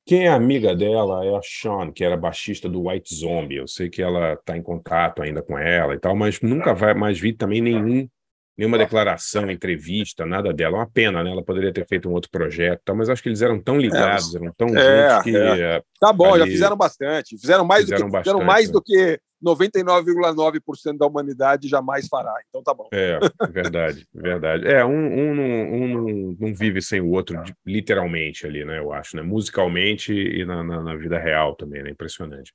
Quem 0.06 0.26
é 0.26 0.28
amiga 0.28 0.74
dela 0.74 1.24
é 1.26 1.36
a 1.36 1.40
Sean, 1.42 1.90
que 1.92 2.04
era 2.04 2.16
baixista 2.16 2.68
do 2.68 2.88
White 2.88 3.12
Zombie. 3.12 3.56
Eu 3.56 3.66
sei 3.66 3.90
que 3.90 4.00
ela 4.00 4.36
tá 4.36 4.56
em 4.56 4.62
contato 4.62 5.20
ainda 5.20 5.42
com 5.42 5.58
ela 5.58 5.94
e 5.94 5.98
tal, 5.98 6.14
mas 6.14 6.40
nunca 6.40 6.72
vai 6.72 6.94
mais 6.94 7.18
vi 7.18 7.32
também 7.32 7.60
nenhum, 7.60 8.08
nenhuma 8.56 8.78
declaração, 8.78 9.50
entrevista, 9.50 10.24
nada 10.24 10.52
dela. 10.52 10.76
É 10.76 10.80
uma 10.80 10.90
pena, 10.90 11.22
né? 11.22 11.30
Ela 11.30 11.44
poderia 11.44 11.72
ter 11.72 11.86
feito 11.86 12.08
um 12.08 12.12
outro 12.12 12.30
projeto, 12.30 12.80
e 12.80 12.84
tal, 12.84 12.96
mas 12.96 13.08
acho 13.10 13.22
que 13.22 13.28
eles 13.28 13.42
eram 13.42 13.60
tão 13.60 13.78
ligados, 13.78 14.34
eram 14.34 14.52
tão 14.56 14.68
É, 14.68 15.10
juntos 15.10 15.22
que. 15.24 15.36
é. 15.36 15.76
eh, 15.76 15.82
Tá 16.00 16.12
bom, 16.12 16.36
já 16.36 16.42
ali- 16.44 16.52
fizeram 16.52 16.76
bastante. 16.76 17.38
Fizeram 17.38 17.64
mais 17.64 17.82
Fizeram 17.82 18.02
do 18.02 18.06
que, 18.06 18.12
bastante, 18.12 18.24
fizeram 18.32 18.46
mais 18.46 18.66
né? 18.66 18.72
do 18.72 18.82
que 18.82 19.20
99,9% 19.42 20.98
da 20.98 21.06
humanidade 21.06 21.68
jamais 21.68 22.06
fará. 22.08 22.34
Então 22.48 22.62
tá 22.62 22.72
bom. 22.74 22.88
É, 22.92 23.18
verdade, 23.50 24.06
verdade. 24.14 24.66
É, 24.66 24.84
um, 24.84 24.90
um, 24.90 25.34
não, 25.34 25.44
um 25.44 25.88
não, 25.88 26.36
não 26.48 26.54
vive 26.54 26.80
sem 26.82 27.00
o 27.00 27.10
outro, 27.10 27.42
literalmente 27.64 28.46
ali, 28.46 28.64
né? 28.64 28.78
Eu 28.78 28.92
acho, 28.92 29.16
né? 29.16 29.22
Musicalmente 29.22 30.12
e 30.12 30.44
na, 30.44 30.62
na, 30.62 30.82
na 30.82 30.96
vida 30.96 31.18
real 31.18 31.54
também, 31.54 31.82
né? 31.82 31.90
Impressionante. 31.90 32.52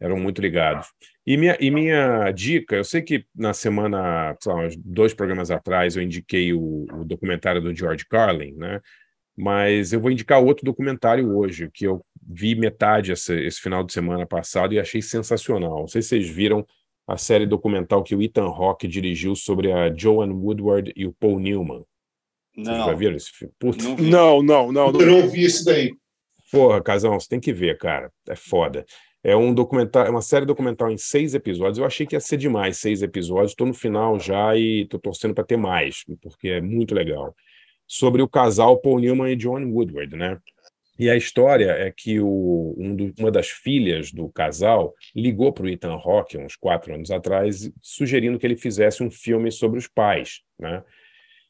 Eram 0.00 0.18
muito 0.18 0.40
ligados. 0.40 0.88
E 1.26 1.36
minha, 1.36 1.56
e 1.60 1.70
minha 1.70 2.30
dica, 2.32 2.76
eu 2.76 2.84
sei 2.84 3.00
que 3.00 3.24
na 3.34 3.54
semana, 3.54 4.36
sei 4.40 4.52
lá, 4.52 4.68
dois 4.84 5.14
programas 5.14 5.50
atrás, 5.50 5.96
eu 5.96 6.02
indiquei 6.02 6.52
o, 6.52 6.86
o 6.92 7.04
documentário 7.04 7.62
do 7.62 7.74
George 7.74 8.04
Carlin, 8.06 8.52
né? 8.54 8.80
Mas 9.36 9.92
eu 9.92 10.00
vou 10.00 10.10
indicar 10.10 10.42
outro 10.42 10.64
documentário 10.64 11.36
hoje, 11.36 11.70
que 11.72 11.86
eu 11.86 12.04
vi 12.22 12.54
metade 12.54 13.12
esse, 13.12 13.34
esse 13.40 13.60
final 13.60 13.82
de 13.82 13.92
semana 13.92 14.26
passado 14.26 14.74
e 14.74 14.78
achei 14.78 15.02
sensacional. 15.02 15.80
Não 15.80 15.88
sei 15.88 16.02
se 16.02 16.08
vocês 16.08 16.28
viram 16.28 16.64
a 17.06 17.16
série 17.16 17.46
documental 17.46 18.02
que 18.02 18.14
o 18.14 18.22
Ethan 18.22 18.46
Hawke 18.46 18.86
dirigiu 18.86 19.34
sobre 19.34 19.72
a 19.72 19.92
Joan 19.94 20.32
Woodward 20.32 20.92
e 20.96 21.06
o 21.06 21.12
Paul 21.12 21.38
Newman. 21.38 21.84
Vocês 22.54 22.66
Não. 22.66 22.86
já 22.86 22.92
viram 22.94 23.16
esse 23.16 23.30
filme? 23.30 23.52
Putz, 23.58 23.84
Não, 23.98 24.42
não, 24.42 24.70
não. 24.70 24.86
Eu 24.88 25.06
não 25.06 25.28
vi 25.28 25.44
esse 25.44 25.64
daí. 25.64 25.92
Porra, 26.52 26.80
Casão, 26.80 27.18
você 27.18 27.28
tem 27.28 27.40
que 27.40 27.52
ver, 27.52 27.76
cara. 27.78 28.12
É 28.28 28.36
foda. 28.36 28.86
É 29.26 29.34
um 29.34 29.54
documentário, 29.54 30.08
é 30.08 30.10
uma 30.10 30.20
série 30.20 30.44
documental 30.44 30.90
em 30.90 30.98
seis 30.98 31.34
episódios. 31.34 31.78
Eu 31.78 31.86
achei 31.86 32.06
que 32.06 32.14
ia 32.14 32.20
ser 32.20 32.36
demais, 32.36 32.76
seis 32.76 33.00
episódios. 33.02 33.52
Estou 33.52 33.66
no 33.66 33.72
final 33.72 34.20
já 34.20 34.54
e 34.54 34.82
estou 34.82 35.00
torcendo 35.00 35.34
para 35.34 35.44
ter 35.44 35.56
mais, 35.56 36.04
porque 36.20 36.48
é 36.48 36.60
muito 36.60 36.94
legal. 36.94 37.34
Sobre 37.86 38.20
o 38.20 38.28
casal 38.28 38.78
Paul 38.80 38.98
Newman 39.00 39.32
e 39.32 39.40
Joan 39.40 39.66
Woodward, 39.66 40.14
né? 40.14 40.38
E 40.98 41.08
a 41.10 41.16
história 41.16 41.70
é 41.72 41.90
que 41.90 42.20
o, 42.20 42.74
um 42.78 42.94
do- 42.94 43.14
uma 43.18 43.30
das 43.30 43.48
filhas 43.48 44.12
do 44.12 44.28
casal 44.28 44.94
ligou 45.16 45.52
para 45.52 45.64
o 45.64 45.68
Ethan 45.68 45.94
Hawke, 45.94 46.38
uns 46.38 46.54
quatro 46.54 46.94
anos 46.94 47.10
atrás, 47.10 47.70
sugerindo 47.82 48.38
que 48.38 48.46
ele 48.46 48.56
fizesse 48.56 49.02
um 49.02 49.10
filme 49.10 49.50
sobre 49.50 49.78
os 49.78 49.88
pais, 49.88 50.42
né? 50.58 50.84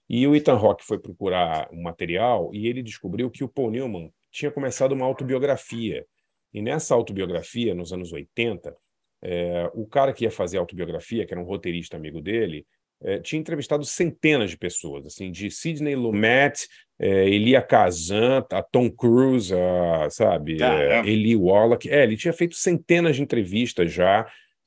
E 0.08 0.26
o 0.26 0.34
Ethan 0.36 0.56
Hawke 0.56 0.84
foi 0.84 0.98
procurar 0.98 1.68
um 1.72 1.82
material 1.82 2.50
e 2.54 2.68
ele 2.68 2.82
descobriu 2.82 3.30
que 3.30 3.42
o 3.42 3.48
Paul 3.48 3.70
Newman 3.70 4.10
tinha 4.30 4.50
começado 4.50 4.92
uma 4.92 5.04
autobiografia. 5.06 6.06
E 6.55 6.62
nessa 6.62 6.94
autobiografia, 6.94 7.74
nos 7.74 7.92
anos 7.92 8.12
80, 8.12 8.74
eh, 9.22 9.70
o 9.74 9.86
cara 9.86 10.12
que 10.12 10.24
ia 10.24 10.30
fazer 10.30 10.57
a 10.57 10.61
autobiografia, 10.61 11.26
que 11.26 11.34
era 11.34 11.40
um 11.40 11.44
roteirista 11.44 11.96
amigo 11.96 12.20
dele, 12.20 12.64
eh, 13.02 13.18
tinha 13.18 13.40
entrevistado 13.40 13.84
centenas 13.84 14.50
de 14.50 14.57
pessoas, 14.57 15.05
assim, 15.05 15.30
de 15.30 15.50
Sidney 15.50 15.94
Lumet, 15.94 16.66
eh, 16.98 17.28
Elia 17.28 17.61
Kazan, 17.61 18.44
a 18.50 18.62
Tom 18.62 18.90
Cruise, 18.90 19.52
a, 19.52 20.09
sabe, 20.11 20.57
Caramba. 20.57 21.09
Eli 21.09 21.36
Wallach. 21.36 21.88
É, 21.90 22.05
ele 22.05 22.16
tinha 22.16 22.32
feito 22.32 22.55
centenas 22.55 23.16
de 23.16 23.22
entrevistas 23.22 23.92
já 23.92 24.26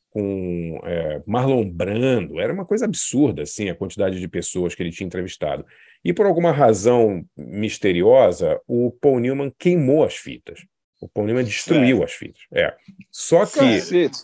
com 0.10 0.80
eh, 0.84 1.22
Marlon 1.26 1.70
Brando. 1.70 2.40
Era 2.40 2.54
uma 2.54 2.66
coisa 2.66 2.86
absurda, 2.86 3.44
assim, 3.44 3.70
a 3.70 3.76
quantidade 3.76 4.20
de 4.20 4.28
pessoas 4.28 4.76
que 4.76 4.84
ele 4.84 4.92
tinha 4.92 5.08
entrevistado. 5.08 5.66
E 6.04 6.14
por 6.14 6.26
alguma 6.26 6.52
razão 6.52 7.26
misteriosa, 7.36 8.60
o 8.68 8.92
Paul 8.92 9.20
Newman 9.20 9.52
queimou 9.58 10.04
as 10.04 10.16
fitas. 10.16 10.66
O 11.00 11.08
Paul 11.08 11.28
Newman 11.28 11.44
destruiu 11.44 12.04
as 12.04 12.14
fitas. 12.14 12.42
É. 12.52 12.76
Só 13.12 13.46
que 13.46 13.60
Cacete. 13.60 14.18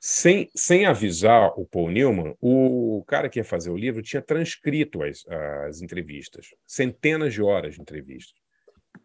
sem, 0.00 0.50
sem 0.54 0.86
avisar 0.86 1.52
o 1.56 1.64
Paul 1.64 1.90
Newman, 1.90 2.34
o 2.40 3.02
cara 3.06 3.28
que 3.28 3.38
ia 3.38 3.44
fazer 3.44 3.70
o 3.70 3.76
livro 3.76 4.02
tinha 4.02 4.20
transcrito 4.22 5.02
as, 5.02 5.26
as 5.66 5.80
entrevistas, 5.80 6.48
centenas 6.66 7.32
de 7.32 7.42
horas 7.42 7.74
de 7.74 7.80
entrevistas. 7.80 8.34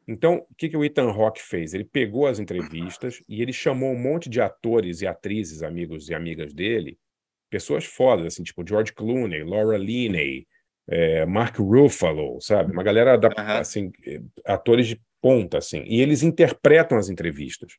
Então, 0.07 0.45
o 0.49 0.55
que, 0.57 0.69
que 0.69 0.77
o 0.77 0.83
Ethan 0.83 1.09
Hawke 1.09 1.41
fez? 1.41 1.73
Ele 1.73 1.85
pegou 1.85 2.27
as 2.27 2.39
entrevistas 2.39 3.21
e 3.27 3.41
ele 3.41 3.53
chamou 3.53 3.91
um 3.91 3.99
monte 3.99 4.29
de 4.29 4.41
atores 4.41 5.01
e 5.01 5.07
atrizes, 5.07 5.63
amigos 5.63 6.09
e 6.09 6.13
amigas 6.13 6.53
dele, 6.53 6.97
pessoas 7.49 7.85
fodas, 7.85 8.25
assim, 8.25 8.43
tipo 8.43 8.67
George 8.67 8.91
Clooney, 8.91 9.43
Laura 9.43 9.77
Linney, 9.77 10.45
eh, 10.89 11.25
Mark 11.25 11.57
Ruffalo, 11.57 12.41
sabe? 12.41 12.73
Uma 12.73 12.83
galera, 12.83 13.17
da, 13.17 13.59
assim, 13.59 13.91
eh, 14.05 14.21
atores 14.45 14.87
de 14.87 15.01
ponta, 15.23 15.57
assim. 15.57 15.83
E 15.87 16.01
eles 16.01 16.21
interpretam 16.21 16.97
as 16.97 17.09
entrevistas. 17.09 17.77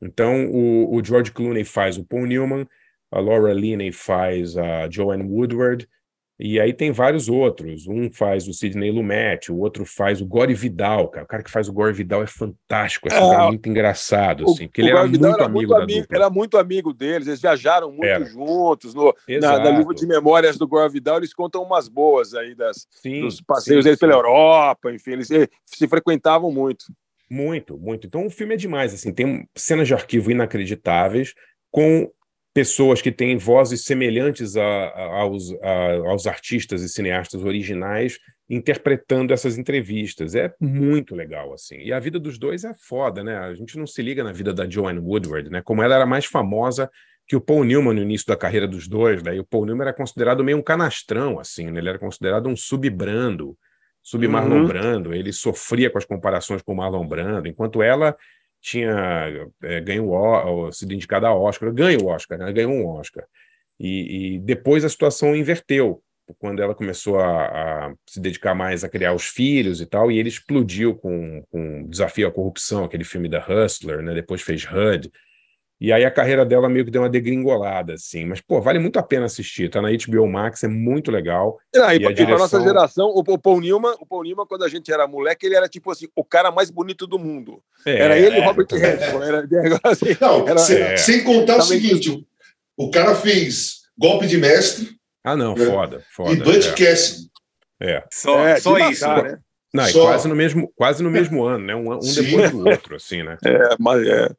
Então, 0.00 0.46
o, 0.46 0.94
o 0.94 1.04
George 1.04 1.32
Clooney 1.32 1.64
faz 1.64 1.98
o 1.98 2.04
Paul 2.04 2.26
Newman, 2.26 2.68
a 3.10 3.18
Laura 3.18 3.52
Linney 3.52 3.90
faz 3.90 4.56
a 4.56 4.88
Joanne 4.88 5.24
Woodward, 5.24 5.88
e 6.38 6.58
aí 6.58 6.72
tem 6.72 6.90
vários 6.90 7.28
outros. 7.28 7.86
Um 7.86 8.10
faz 8.12 8.48
o 8.48 8.52
Sidney 8.52 8.90
Lumet, 8.90 9.52
o 9.52 9.56
outro 9.58 9.84
faz 9.84 10.20
o 10.20 10.26
Gore 10.26 10.52
Vidal, 10.54 11.08
cara. 11.08 11.24
O 11.24 11.28
cara 11.28 11.42
que 11.42 11.50
faz 11.50 11.68
o 11.68 11.72
Gore 11.72 11.92
Vidal 11.92 12.22
é 12.22 12.26
fantástico, 12.26 13.06
assim, 13.08 13.16
cara 13.18 13.44
É, 13.44 13.46
muito 13.46 13.68
engraçado, 13.68 14.44
O- 14.44 14.50
assim, 14.52 14.66
porque 14.66 14.80
ele 14.82 14.90
era 14.90 15.06
muito 15.06 15.24
era 15.24 15.44
amigo 15.44 15.52
muito 15.52 15.68
da 15.70 15.82
amigo, 15.84 16.00
dupla. 16.00 16.16
era 16.16 16.30
muito 16.30 16.58
amigo 16.58 16.92
deles, 16.92 17.28
eles 17.28 17.40
viajaram 17.40 17.90
muito 17.90 18.04
Era. 18.06 18.24
juntos. 18.24 18.94
No, 18.94 19.04
na, 19.28 19.34
Exato. 19.34 19.62
na 19.70 19.70
livro 19.78 19.94
de 19.94 20.06
memórias 20.06 20.58
do 20.58 20.66
Gore 20.66 20.92
Vidal, 20.92 21.18
eles 21.18 21.32
contam 21.32 21.62
umas 21.62 21.88
boas 21.88 22.34
aí 22.34 22.54
das, 22.54 22.86
Sim, 22.90 23.20
dos 23.20 23.40
passeios 23.40 23.84
sim, 23.84 23.88
deles 23.90 24.00
pela 24.00 24.12
sim. 24.12 24.18
Europa, 24.18 24.92
enfim, 24.92 25.12
eles 25.12 25.30
eh, 25.30 25.46
se 25.64 25.86
frequentavam 25.86 26.50
muito. 26.50 26.84
Muito, 27.30 27.78
muito. 27.78 28.06
Então 28.06 28.26
o 28.26 28.30
filme 28.30 28.54
é 28.54 28.56
demais, 28.56 28.92
assim, 28.92 29.12
tem 29.12 29.48
cenas 29.56 29.88
de 29.88 29.94
arquivo 29.94 30.30
inacreditáveis 30.30 31.32
com 31.70 32.10
pessoas 32.54 33.02
que 33.02 33.10
têm 33.10 33.36
vozes 33.36 33.84
semelhantes 33.84 34.56
a- 34.56 34.62
a- 34.62 35.20
aos, 35.22 35.52
a- 35.60 36.08
aos 36.08 36.26
artistas 36.26 36.82
e 36.82 36.88
cineastas 36.88 37.44
originais 37.44 38.18
interpretando 38.48 39.32
essas 39.32 39.58
entrevistas. 39.58 40.34
É 40.34 40.52
muito 40.60 41.16
legal, 41.16 41.52
assim. 41.52 41.76
E 41.78 41.92
a 41.92 41.98
vida 41.98 42.18
dos 42.18 42.38
dois 42.38 42.62
é 42.62 42.72
foda, 42.74 43.24
né? 43.24 43.36
A 43.36 43.54
gente 43.54 43.76
não 43.76 43.86
se 43.86 44.00
liga 44.02 44.22
na 44.22 44.32
vida 44.32 44.54
da 44.54 44.68
Joanne 44.68 45.00
Woodward, 45.00 45.50
né? 45.50 45.60
Como 45.62 45.82
ela 45.82 45.96
era 45.96 46.06
mais 46.06 46.26
famosa 46.26 46.88
que 47.26 47.34
o 47.34 47.40
Paul 47.40 47.64
Newman 47.64 47.94
no 47.94 48.02
início 48.02 48.26
da 48.28 48.36
carreira 48.36 48.68
dos 48.68 48.86
dois, 48.86 49.22
daí 49.22 49.40
o 49.40 49.44
Paul 49.44 49.64
Newman 49.66 49.82
era 49.86 49.92
considerado 49.94 50.44
meio 50.44 50.58
um 50.58 50.62
canastrão, 50.62 51.40
assim, 51.40 51.70
né? 51.70 51.80
Ele 51.80 51.88
era 51.88 51.98
considerado 51.98 52.48
um 52.48 52.54
subbrando, 52.54 53.56
sub 54.02 54.28
Marlon 54.28 54.60
Uhum. 54.60 54.66
Brando, 54.66 55.14
ele 55.14 55.32
sofria 55.32 55.88
com 55.90 55.96
as 55.98 56.04
comparações 56.04 56.60
com 56.62 56.72
o 56.72 56.76
Marlon 56.76 57.06
Brando, 57.08 57.48
enquanto 57.48 57.82
ela 57.82 58.14
tinha 58.64 59.46
é, 59.62 59.80
ganho 59.82 60.10
o 60.10 60.72
sido 60.72 60.94
indicada 60.94 61.28
a 61.28 61.34
Oscar, 61.34 61.70
ganhou 61.70 62.04
o 62.04 62.06
Oscar, 62.06 62.38
né? 62.38 62.50
Ganhou 62.50 62.72
um 62.72 62.86
Oscar. 62.86 63.24
E, 63.78 64.36
e 64.36 64.38
depois 64.38 64.84
a 64.84 64.88
situação 64.88 65.36
inverteu, 65.36 66.02
quando 66.38 66.62
ela 66.62 66.74
começou 66.74 67.18
a, 67.20 67.88
a 67.88 67.94
se 68.08 68.18
dedicar 68.18 68.54
mais 68.54 68.82
a 68.82 68.88
criar 68.88 69.12
os 69.12 69.26
filhos 69.26 69.82
e 69.82 69.86
tal, 69.86 70.10
e 70.10 70.18
ele 70.18 70.30
explodiu 70.30 70.94
com, 70.94 71.44
com 71.50 71.86
Desafio 71.88 72.26
à 72.26 72.32
Corrupção, 72.32 72.84
aquele 72.84 73.04
filme 73.04 73.28
da 73.28 73.44
Hustler, 73.46 74.00
né? 74.00 74.14
Depois 74.14 74.40
fez 74.40 74.64
HUD. 74.64 75.12
E 75.84 75.92
aí 75.92 76.04
a 76.04 76.10
carreira 76.10 76.46
dela 76.46 76.68
meio 76.68 76.84
que 76.84 76.90
deu 76.90 77.02
uma 77.02 77.10
degringolada, 77.10 77.92
assim. 77.94 78.24
Mas, 78.24 78.40
pô, 78.40 78.60
vale 78.60 78.78
muito 78.78 78.98
a 78.98 79.02
pena 79.02 79.26
assistir. 79.26 79.68
Tá 79.68 79.82
na 79.82 79.88
HBO 79.90 80.26
Max, 80.26 80.64
é 80.64 80.68
muito 80.68 81.10
legal. 81.10 81.58
Ah, 81.76 81.94
e, 81.94 81.98
E 81.98 82.06
a 82.06 82.12
pra- 82.12 82.24
pra 82.24 82.38
nossa 82.38 82.58
direção- 82.58 82.62
geração, 82.64 83.06
o, 83.08 83.18
o 83.20 83.38
Paul 83.38 83.60
Newman, 83.60 83.94
o 84.00 84.06
Paul 84.06 84.22
Newman, 84.24 84.46
quando 84.46 84.64
a 84.64 84.68
gente 84.68 84.90
era 84.90 85.06
moleque, 85.06 85.44
ele 85.44 85.56
era 85.56 85.68
tipo 85.68 85.90
assim, 85.90 86.08
o 86.16 86.24
cara 86.24 86.50
mais 86.50 86.70
bonito 86.70 87.06
do 87.06 87.18
mundo. 87.18 87.60
É, 87.84 87.98
era 87.98 88.18
ele 88.18 88.36
e 88.36 88.40
é, 88.40 88.44
Robert 88.46 88.66
Redford. 88.70 89.54
Era, 89.54 89.80
assim, 89.84 90.16
Não, 90.20 90.48
era- 90.48 90.58
sem, 90.58 90.78
é. 90.80 90.96
sem 90.96 91.22
contar 91.24 91.58
o 91.58 91.62
seguinte: 91.62 92.10
o, 92.78 92.86
o 92.86 92.90
cara 92.90 93.14
fez 93.14 93.82
golpe 93.98 94.26
de 94.26 94.38
mestre 94.38 94.88
Ah, 95.22 95.36
não, 95.36 95.52
É. 95.52 95.56
foda, 95.66 96.02
foda. 96.14 96.32
e 96.32 96.36
Butch 96.36 96.66
é. 96.68 96.72
Cassidy. 96.72 97.28
É. 97.80 98.04
Só, 98.10 98.38
É, 98.46 98.56
só 98.60 98.78
de 98.78 98.92
isso. 98.92 99.06
matar, 99.06 99.22
né? 99.24 99.38
Não, 99.74 99.84
e 99.88 99.90
Só- 99.92 100.06
quase 100.06 100.28
no 100.28 100.36
mesmo, 100.36 100.72
quase 100.76 101.02
no 101.02 101.10
mesmo 101.10 101.44
ano, 101.44 101.64
né? 101.66 101.74
Um, 101.74 101.92
um 101.92 101.98
depois 101.98 102.50
do 102.52 102.68
outro, 102.68 102.94
assim, 102.96 103.22
né? 103.24 103.36
É, 103.44 103.76
mas 103.78 104.06
é. 104.06 104.30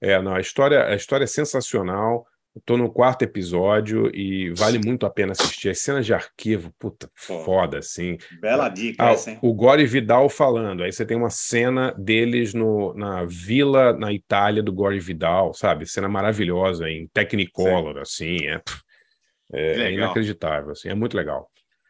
É, 0.00 0.20
não, 0.20 0.34
a 0.34 0.40
história, 0.40 0.86
a 0.86 0.94
história 0.94 1.24
é 1.24 1.26
sensacional. 1.26 2.26
Estou 2.56 2.76
no 2.76 2.90
quarto 2.90 3.22
episódio 3.22 4.10
e 4.14 4.50
vale 4.50 4.78
muito 4.84 5.06
a 5.06 5.10
pena 5.10 5.32
assistir. 5.32 5.68
As 5.68 5.78
cenas 5.78 6.04
de 6.04 6.12
arquivo, 6.12 6.72
puta, 6.78 7.08
foda, 7.14 7.78
assim. 7.78 8.18
Bela 8.40 8.68
dica 8.68 9.04
Ah, 9.04 9.12
essa, 9.12 9.30
hein? 9.30 9.38
o 9.42 9.54
Gore 9.54 9.86
Vidal 9.86 10.28
falando. 10.28 10.82
Aí 10.82 10.90
você 10.90 11.06
tem 11.06 11.16
uma 11.16 11.30
cena 11.30 11.94
deles 11.96 12.54
no, 12.54 12.92
na 12.94 13.24
vila 13.24 13.92
na 13.92 14.12
Itália 14.12 14.62
do 14.62 14.72
Gore 14.72 14.98
Vidal, 14.98 15.54
sabe? 15.54 15.86
Cena 15.86 16.08
maravilhosa 16.08 16.88
em 16.90 17.06
Technicolor, 17.08 17.98
assim. 17.98 18.38
É, 18.46 18.60
é, 19.52 19.82
é 19.82 19.92
inacreditável, 19.92 20.72
assim. 20.72 20.88
É 20.88 20.94
muito 20.94 21.16
legal. 21.16 21.48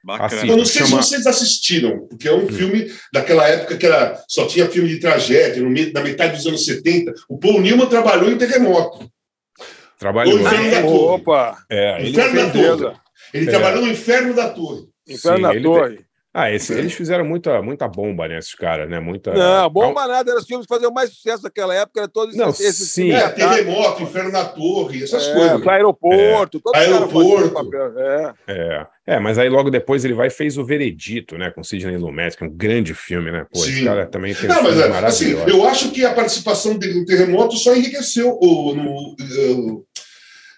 Bacana. 0.09 0.27
Assista, 0.27 0.47
Eu 0.47 0.57
não 0.57 0.65
sei 0.65 0.87
chama- 0.87 1.03
se 1.03 1.09
vocês 1.11 1.27
assistiram, 1.27 2.07
porque 2.09 2.27
é 2.27 2.33
um 2.35 2.49
filme 2.49 2.91
daquela 3.13 3.47
época 3.47 3.77
que 3.77 3.85
era, 3.85 4.19
só 4.27 4.47
tinha 4.47 4.67
filme 4.67 4.89
de 4.89 4.99
tragédia, 5.01 5.63
no 5.63 5.69
na 5.93 6.01
metade 6.01 6.35
dos 6.37 6.47
anos 6.47 6.65
70. 6.65 7.13
O 7.29 7.37
Paul 7.39 7.61
Newman 7.61 7.87
trabalhou 7.91 8.31
em 8.31 8.39
Terremoto. 8.39 9.07
Trabalhou. 9.99 10.37
O 10.37 10.41
Inferno 10.41 10.71
da 10.71 10.81
Torre. 10.83 11.15
Opa! 11.21 11.59
É, 11.71 12.01
ele 12.01 12.11
Inferno 12.11 12.35
da 12.37 12.51
Torre. 12.51 12.97
Ele 13.35 13.47
É. 13.47 13.51
trabalhou 13.51 13.83
no 13.83 13.93
Inferno 13.93 14.35
da 14.35 14.49
Torre. 14.49 14.83
Inferno 15.07 15.43
da 15.43 15.55
ele 15.55 15.65
Torre. 15.65 15.97
tem- 15.97 16.05
Ah, 16.33 16.53
esse- 16.53 16.74
eles 16.74 16.93
fizeram 16.93 17.24
muita, 17.24 17.61
muita 17.62 17.89
bomba, 17.89 18.29
né, 18.29 18.39
esses 18.39 18.55
caras, 18.55 18.89
né? 18.89 19.01
Muita... 19.01 19.33
Não, 19.33 19.68
bomba 19.70 20.07
nada, 20.07 20.31
eram 20.31 20.41
os 20.41 20.47
filmes 20.47 20.66
que 20.66 20.72
faziam 20.74 20.93
mais 20.93 21.11
sucesso 21.11 21.43
naquela 21.43 21.74
época, 21.74 22.01
era 22.01 22.09
todos 22.09 22.37
Não, 22.37 22.51
esses 22.51 22.91
sim. 22.91 23.11
É, 23.11 23.16
de 23.16 23.22
ataque. 23.22 23.41
Terremoto, 23.64 24.03
Inferno 24.03 24.31
na 24.31 24.45
Torre, 24.45 25.03
essas 25.05 25.26
É, 25.26 25.33
coisas. 25.35 25.66
aeroporto, 25.66 26.61
os 26.64 26.70
caras 26.72 26.89
Aeroporto. 26.93 27.51
papel, 27.51 27.99
é. 27.99 28.35
É, 28.47 28.87
é, 29.07 29.18
mas 29.18 29.39
aí 29.39 29.49
logo 29.49 29.70
depois 29.70 30.05
ele 30.05 30.14
vai 30.14 30.26
e 30.29 30.31
fez 30.31 30.59
o 30.59 30.64
Veredito, 30.64 31.39
né, 31.39 31.51
com 31.51 31.64
Sidney 31.64 31.97
Lumet, 31.97 32.37
que 32.37 32.45
é 32.45 32.47
um 32.47 32.51
grande 32.55 32.93
filme, 32.95 33.31
né? 33.33 33.47
Pô, 33.51 33.61
esse 33.64 33.79
Sim. 33.79 33.85
cara 33.87 34.07
também 34.07 34.35
tem 34.35 34.49
Não, 34.49 34.61
um 34.61 34.64
mas 34.64 34.74
filme 34.74 34.83
é, 34.83 34.87
assim, 35.07 35.24
maravilhoso. 35.35 35.49
eu 35.49 35.66
acho 35.68 35.91
que 35.91 36.05
a 36.05 36.12
participação 36.12 36.76
dele 36.76 37.01
no 37.01 37.07
terremoto 37.07 37.57
só 37.57 37.74
enriqueceu 37.74 38.39
o 38.41 38.74
no, 38.74 39.16
o, 39.18 39.85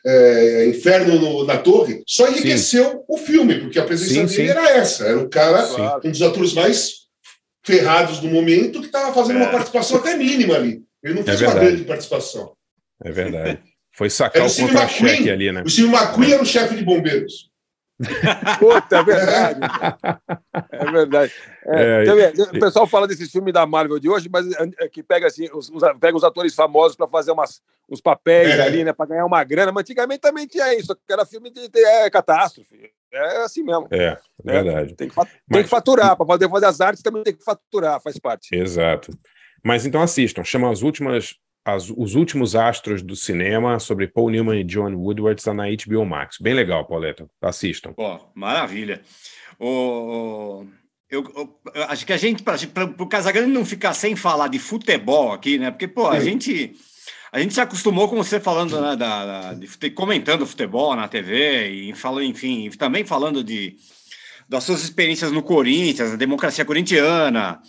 é, 0.07 0.66
Inferno 0.66 1.18
no- 1.20 1.44
na 1.44 1.59
Torre, 1.59 2.03
só 2.07 2.28
enriqueceu 2.28 3.05
o 3.09 3.18
filme, 3.18 3.61
porque 3.61 3.78
a 3.78 3.84
presença 3.84 4.12
Sim, 4.14 4.20
dele 4.22 4.28
sim. 4.28 4.48
era 4.48 4.70
essa. 4.70 5.05
Era 5.07 5.18
o 5.18 5.28
cara, 5.28 5.64
Sim. 5.66 6.09
um 6.09 6.11
dos 6.11 6.22
atores 6.22 6.53
mais 6.55 7.01
ferrados 7.64 8.18
do 8.20 8.28
momento, 8.28 8.80
que 8.80 8.86
estava 8.86 9.12
fazendo 9.12 9.36
uma 9.36 9.51
participação 9.51 9.98
até 9.98 10.16
mínima 10.16 10.55
ali. 10.55 10.82
Ele 11.03 11.14
não 11.14 11.20
É 11.22 11.24
fez 11.24 11.40
uma 11.42 11.48
verdade. 11.51 11.66
grande 11.72 11.84
participação. 11.84 12.53
É 13.05 13.11
verdade. 13.11 13.59
Foi 13.92 14.09
sacar 14.09 14.42
Era 14.42 14.51
o 14.51 14.55
contra-cheque 14.57 15.30
ali, 15.30 15.53
né? 15.53 15.62
O 15.64 15.68
Steve 15.68 15.88
McQueen 15.88 16.32
era 16.32 16.42
o 16.42 16.46
chefe 16.46 16.74
de 16.76 16.84
bombeiros. 16.84 17.49
Puta, 18.59 18.96
é 18.98 19.03
verdade. 19.03 19.61
É 20.72 20.90
verdade. 20.90 21.32
É, 21.66 22.05
É, 22.07 22.42
o 22.42 22.61
pessoal 22.61 22.86
fala 22.86 23.07
desses 23.07 23.30
filmes 23.30 23.53
da 23.53 23.66
Marvel 23.66 23.98
de 23.98 24.09
hoje, 24.09 24.28
mas 24.32 24.46
é, 24.78 24.88
que 24.88 25.03
pega 25.03 25.26
assim, 25.26 25.48
os, 25.53 25.68
os- 25.70 25.82
pega 26.01 26.16
os 26.16 26.24
atores 26.24 26.55
famosos 26.55 26.96
para 26.96 27.07
fazer 27.09 27.30
umas, 27.32 27.61
uns 27.88 28.01
papéis 28.01 28.59
É. 28.59 28.62
ali, 28.62 28.84
né, 28.84 28.92
para 28.92 29.07
ganhar 29.07 29.26
uma 29.26 29.42
grana. 29.44 29.70
Mas 29.72 29.82
antigamente 29.82 30.20
também 30.20 30.46
tinha 30.46 30.74
isso, 30.74 30.94
que 30.94 31.12
era 31.12 31.26
filme 31.26 31.51
de, 31.51 31.68
de- 31.68 31.84
é, 31.84 32.09
catástrofe. 32.11 32.90
É 33.12 33.38
assim 33.42 33.62
mesmo. 33.62 33.88
É, 33.90 34.16
verdade. 34.44 34.94
Tem 34.94 35.09
que, 35.09 35.14
tem 35.51 35.62
que 35.62 35.68
faturar, 35.68 36.16
para 36.16 36.24
poder 36.26 36.48
fazer 36.48 36.66
as 36.66 36.80
artes 36.80 37.03
também 37.03 37.22
tem 37.22 37.34
que 37.34 37.42
faturar, 37.44 38.01
faz 38.01 38.18
parte. 38.18 38.55
Exato. 38.55 39.11
Mas 39.64 39.84
então 39.84 40.01
assistam, 40.01 40.42
chama 40.44 40.70
as 40.70 40.80
últimas, 40.82 41.34
as- 41.64 41.90
os 41.90 42.14
últimos 42.14 42.54
astros 42.56 43.02
do 43.02 43.14
cinema 43.14 43.78
sobre 43.78 44.06
Paul 44.08 44.30
Newman 44.30 44.61
e 44.61 44.64
John 44.64 44.94
Woodward, 44.94 45.40
está 45.40 45.52
na 45.54 45.64
HBO 45.68 46.04
Max. 46.04 46.36
Bem 46.40 46.54
legal, 46.54 46.86
Pauleta. 46.86 47.28
Assistam. 47.42 47.92
Pô, 47.92 48.18
maravilha. 48.34 49.02
O, 49.58 50.64
eu, 51.11 51.22
eu- 51.36 51.61
eu 51.74 51.84
acho 51.84 52.06
que 52.06 52.12
a 52.12 52.16
gente, 52.16 52.42
para 52.42 52.56
o 52.98 53.06
Casagrande 53.06 53.50
não 53.52 53.64
ficar 53.64 53.92
sem 53.94 54.16
falar 54.16 54.48
de 54.48 54.58
futebol 54.58 55.32
aqui, 55.32 55.58
né? 55.58 55.70
Porque, 55.70 55.86
pô, 55.86 56.06
a 56.08 56.18
Sim. 56.18 56.24
gente. 56.30 56.72
A 57.32 57.38
gente 57.38 57.54
se 57.54 57.61
acostumou 57.61 58.08
com 58.08 58.16
você 58.16 58.40
falando, 58.40 58.80
né, 58.80 58.96
da, 58.96 59.24
da- 59.52 59.54
de 59.54 59.90
comentando 59.92 60.44
futebol 60.44 60.96
na 60.96 61.06
TV 61.06 61.68
e 61.68 61.94
falando, 61.94 62.24
enfim, 62.24 62.68
também 62.70 63.04
falando 63.04 63.44
de 63.44 63.76
das 64.48 64.64
suas 64.64 64.82
experiências 64.82 65.30
no 65.30 65.40
Corinthians, 65.44 66.12
a 66.12 66.16
democracia 66.16 66.64
corintiana, 66.64 67.61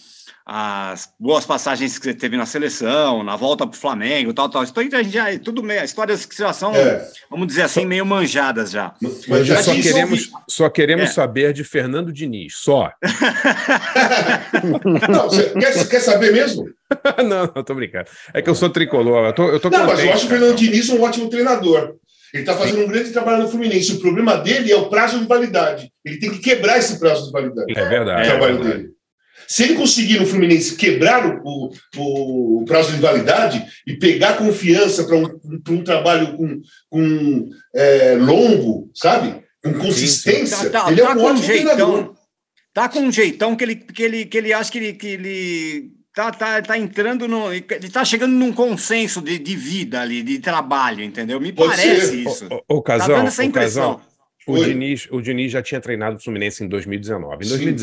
as 0.54 1.08
boas 1.18 1.45
passagens 1.45 1.97
que 1.97 2.04
você 2.04 2.14
teve 2.14 2.36
na 2.36 2.45
seleção, 2.45 3.24
na 3.24 3.38
volta 3.38 3.66
para 3.66 3.74
o 3.74 3.80
Flamengo, 3.80 4.34
tal, 4.34 4.49
tal. 4.49 4.62
Aí 4.62 4.68
a 4.91 5.02
gente 5.02 5.14
já, 5.14 5.39
tudo 5.39 5.64
meio, 5.64 5.82
histórias 5.82 6.26
que 6.26 6.38
já 6.38 6.52
são, 6.52 6.76
É. 6.76 7.08
vamos 7.30 7.47
dizer 7.47 7.62
assim, 7.62 7.86
meio 7.86 8.06
manjadas 8.06 8.70
já. 8.70 8.93
Mas 9.30 9.47
Já 9.47 9.64
só 9.64 9.74
queremos, 9.74 10.30
só 10.49 10.70
queremos 10.70 11.06
É. 11.06 11.14
saber 11.14 11.54
de 11.54 11.64
Fernando 11.64 12.12
Diniz, 12.12 12.56
só. 12.58 12.91
Não, 15.10 15.30
você 15.30 15.52
quer, 15.52 15.88
quer 15.88 15.99
saber 16.02 16.34
mesmo? 16.34 16.66
não, 17.24 17.49
não, 17.56 17.64
tô 17.64 17.74
brincando. 17.74 18.10
É 18.34 18.41
que 18.41 18.49
eu 18.49 18.56
sou 18.56 18.70
tricolor, 18.70 19.28
eu 19.28 19.34
tô, 19.34 19.47
eu 19.49 19.58
tô 19.60 19.70
Não, 19.70 19.86
mas 19.86 19.91
eu 19.91 19.95
contente, 19.95 20.14
acho 20.14 20.26
o. 20.26 20.30
Fernando 20.30 20.56
Diniz 20.58 20.89
um 20.89 21.02
ótimo 21.02 21.30
treinador. 21.30 21.95
Ele 22.34 22.43
está 22.43 22.58
fazendo 22.58 22.82
um 22.82 22.88
grande 22.88 23.12
trabalho 23.12 23.43
no 23.43 23.49
Fluminense. 23.49 23.93
O 23.93 24.02
problema 24.02 24.36
dele 24.36 24.70
é 24.70 24.76
o 24.76 24.89
prazo 24.89 25.18
de 25.18 25.26
validade. 25.26 25.89
Ele 26.06 26.20
tem 26.20 26.30
que 26.30 26.39
quebrar 26.39 26.78
esse 26.78 26.99
prazo 26.99 27.28
de 27.28 27.32
validade. 27.32 27.72
É 27.74 27.86
verdade. 27.88 28.22
o 28.22 28.26
trabalho 28.32 28.62
dele. 28.64 28.89
Se 29.52 29.64
ele 29.64 29.76
conseguir 29.76 30.18
no 30.18 30.26
Fluminense 30.26 30.78
quebrar 30.78 31.41
o, 31.43 31.72
o, 31.97 32.62
o 32.62 32.66
prazo 32.66 32.93
de 32.93 33.02
validade 33.02 33.62
e 33.86 33.97
pegar 33.97 34.38
confiança 34.38 35.04
para 35.04 35.18
um, 35.18 35.28
um 35.70 35.84
trabalho 35.84 36.38
com, 36.38 36.62
com 36.89 37.49
é, 37.76 38.16
longo, 38.16 38.89
sabe? 38.95 39.43
Com 39.62 39.74
consistência, 39.74 40.70
Tá, 40.70 40.86
tá- 40.86 40.91
ele 40.91 41.02
é 41.02 41.04
tá 41.04 41.14
um 41.14 41.20
um 41.20 41.26
ótimo 41.26 41.45
treinador. 41.45 41.95
jeitão. 41.97 42.16
Tá 42.74 42.88
com 42.88 42.99
um 43.02 43.12
jeitão 43.12 43.54
que 43.58 43.64
ele, 43.66 43.76
que 43.76 44.02
ele, 44.04 44.26
que 44.26 44.38
ele 44.38 44.54
acha 44.54 44.72
que 44.72 44.78
ele, 44.78 44.93
que 44.93 45.08
ele 45.08 45.91
tá, 46.16 46.32
tá, 46.32 46.62
tá 46.62 46.78
entrando 46.78 47.28
no. 47.28 47.52
Ele 47.52 47.62
tá 47.91 48.06
chegando 48.06 48.32
num 48.32 48.54
consenso 48.54 49.22
de, 49.22 49.38
de 49.38 49.56
vida 49.58 49.99
ali, 49.99 50.24
de 50.24 50.39
trabalho, 50.39 51.04
entendeu? 51.04 51.41
Me 51.41 51.52
Pode 51.52 51.72
parece 51.76 52.08
ser. 52.08 52.16
isso. 52.16 52.47
Ô, 52.70 52.78
ô, 52.78 52.82
tá 52.82 52.97
Casão, 52.97 53.16
dando 53.18 53.28
essa 53.28 53.43
impressão. 53.43 53.95
Casão, 53.95 54.12
o. 54.47 54.64
Diniz, 54.64 55.08
o 55.12 55.22
Diniz 55.22 55.52
já 55.52 55.62
tinha 55.62 55.82
treinado 55.82 56.16
o 56.16 56.20
Fluminense 56.24 56.64
em 56.64 56.70
2019. 56.70 57.43
Em 57.43 57.47
Sim. 57.47 57.76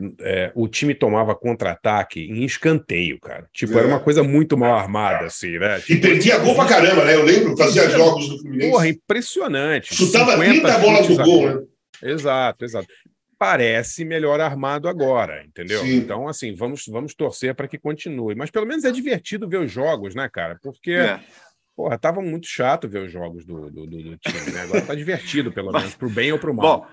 2019, 0.00 0.16
é, 0.20 0.52
o 0.54 0.66
time 0.68 0.94
tomava 0.94 1.34
contra-ataque 1.34 2.20
em 2.20 2.44
escanteio, 2.44 3.20
cara. 3.20 3.48
Tipo, 3.52 3.74
É. 3.74 3.78
era 3.78 3.88
uma 3.88 4.00
coisa 4.00 4.22
muito 4.22 4.56
mal 4.56 4.74
armada, 4.74 5.26
assim, 5.26 5.58
né? 5.58 5.78
E 5.78 5.82
Tipo, 5.82 6.02
perdia 6.02 6.38
gol 6.38 6.54
pra 6.54 6.66
caramba, 6.66 7.04
né? 7.04 7.14
Eu 7.14 7.24
lembro, 7.24 7.56
fazia 7.56 7.88
jogos 7.90 8.28
no 8.28 8.38
Fluminense. 8.38 8.70
Porra, 8.70 8.88
impressionante. 8.88 9.94
Chutava 9.94 10.32
50 10.32 10.50
30 10.52 10.78
bolas 10.78 11.18
a 11.18 11.22
gol, 11.24 11.46
né? 11.54 11.62
Exato, 12.02 12.64
exato. 12.64 12.86
Parece 13.38 14.04
melhor 14.04 14.38
armado 14.40 14.86
agora, 14.88 15.42
entendeu? 15.46 15.80
Sim. 15.80 15.96
Então, 15.96 16.28
assim, 16.28 16.54
vamos, 16.54 16.84
vamos 16.86 17.14
torcer 17.14 17.54
para 17.54 17.66
que 17.68 17.78
continue. 17.78 18.34
Mas 18.34 18.50
pelo 18.50 18.66
menos 18.66 18.84
é 18.84 18.90
divertido 18.92 19.48
ver 19.48 19.60
os 19.60 19.70
jogos, 19.72 20.14
né, 20.14 20.28
cara? 20.30 20.58
Porque, 20.62 20.92
É. 20.92 21.18
porra, 21.74 21.98
tava 21.98 22.20
muito 22.20 22.46
chato 22.46 22.86
ver 22.86 22.98
os 22.98 23.10
jogos 23.10 23.46
do, 23.46 23.70
do, 23.70 23.86
do- 23.86 24.02
do 24.02 24.18
time, 24.18 24.50
né? 24.52 24.60
Agora 24.62 24.82
tá 24.82 24.94
divertido, 24.94 25.50
pelo 25.50 25.72
menos, 25.72 25.94
pro 25.94 26.10
bem 26.10 26.30
ou 26.32 26.38
pro 26.38 26.52
mal. 26.52 26.80
Bom, 26.82 26.86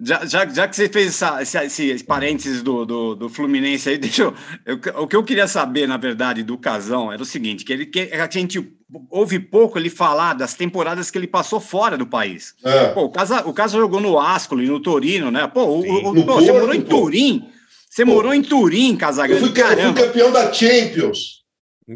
já, 0.00 0.24
já, 0.26 0.46
já 0.46 0.68
que 0.68 0.74
você 0.76 0.88
fez 0.88 1.08
essa, 1.22 1.42
esse, 1.42 2.04
parênteses 2.04 2.62
do, 2.62 2.84
do, 2.84 3.14
do 3.14 3.28
Fluminense 3.28 3.88
aí, 3.88 3.98
deixa 3.98 4.22
eu, 4.22 4.34
eu- 4.66 5.02
O 5.02 5.06
que 5.06 5.16
eu 5.16 5.22
queria 5.24 5.46
saber, 5.46 5.86
na 5.86 5.96
verdade, 5.96 6.42
do 6.42 6.56
Casão 6.58 7.12
era 7.12 7.22
o 7.22 7.26
seguinte: 7.26 7.64
que, 7.64 7.72
ele, 7.72 7.86
que 7.86 8.10
a 8.12 8.28
gente 8.30 8.72
ouve 9.10 9.38
pouco 9.38 9.78
ele 9.78 9.90
falar 9.90 10.34
das 10.34 10.54
temporadas 10.54 11.10
que 11.10 11.18
ele 11.18 11.26
passou 11.26 11.60
fora 11.60 11.96
do 11.96 12.06
país. 12.06 12.54
É. 12.64 12.88
Pô, 12.88 13.04
o 13.04 13.10
Casa, 13.10 13.46
o 13.46 13.52
Casa 13.52 13.78
jogou 13.78 14.00
no 14.00 14.18
Ascoli, 14.18 14.66
no 14.66 14.80
Torino, 14.80 15.30
né? 15.30 15.46
Pô, 15.46 15.64
o, 15.64 15.80
o- 16.10 16.24
pô, 16.26 16.34
você 16.34 16.52
morou 16.52 16.74
em 16.74 16.80
pô. 16.80 17.00
Turim. 17.02 17.48
Você 17.90 18.06
morou 18.06 18.32
em 18.32 18.40
Turim, 18.42 18.92
Eu 18.92 18.96
Casagrande. 18.98 19.40
fui, 19.42 19.52
ca- 19.52 19.74
eu 19.74 19.92
fui 19.94 20.02
campeão 20.06 20.32
da 20.32 20.50
Champions. 20.50 21.41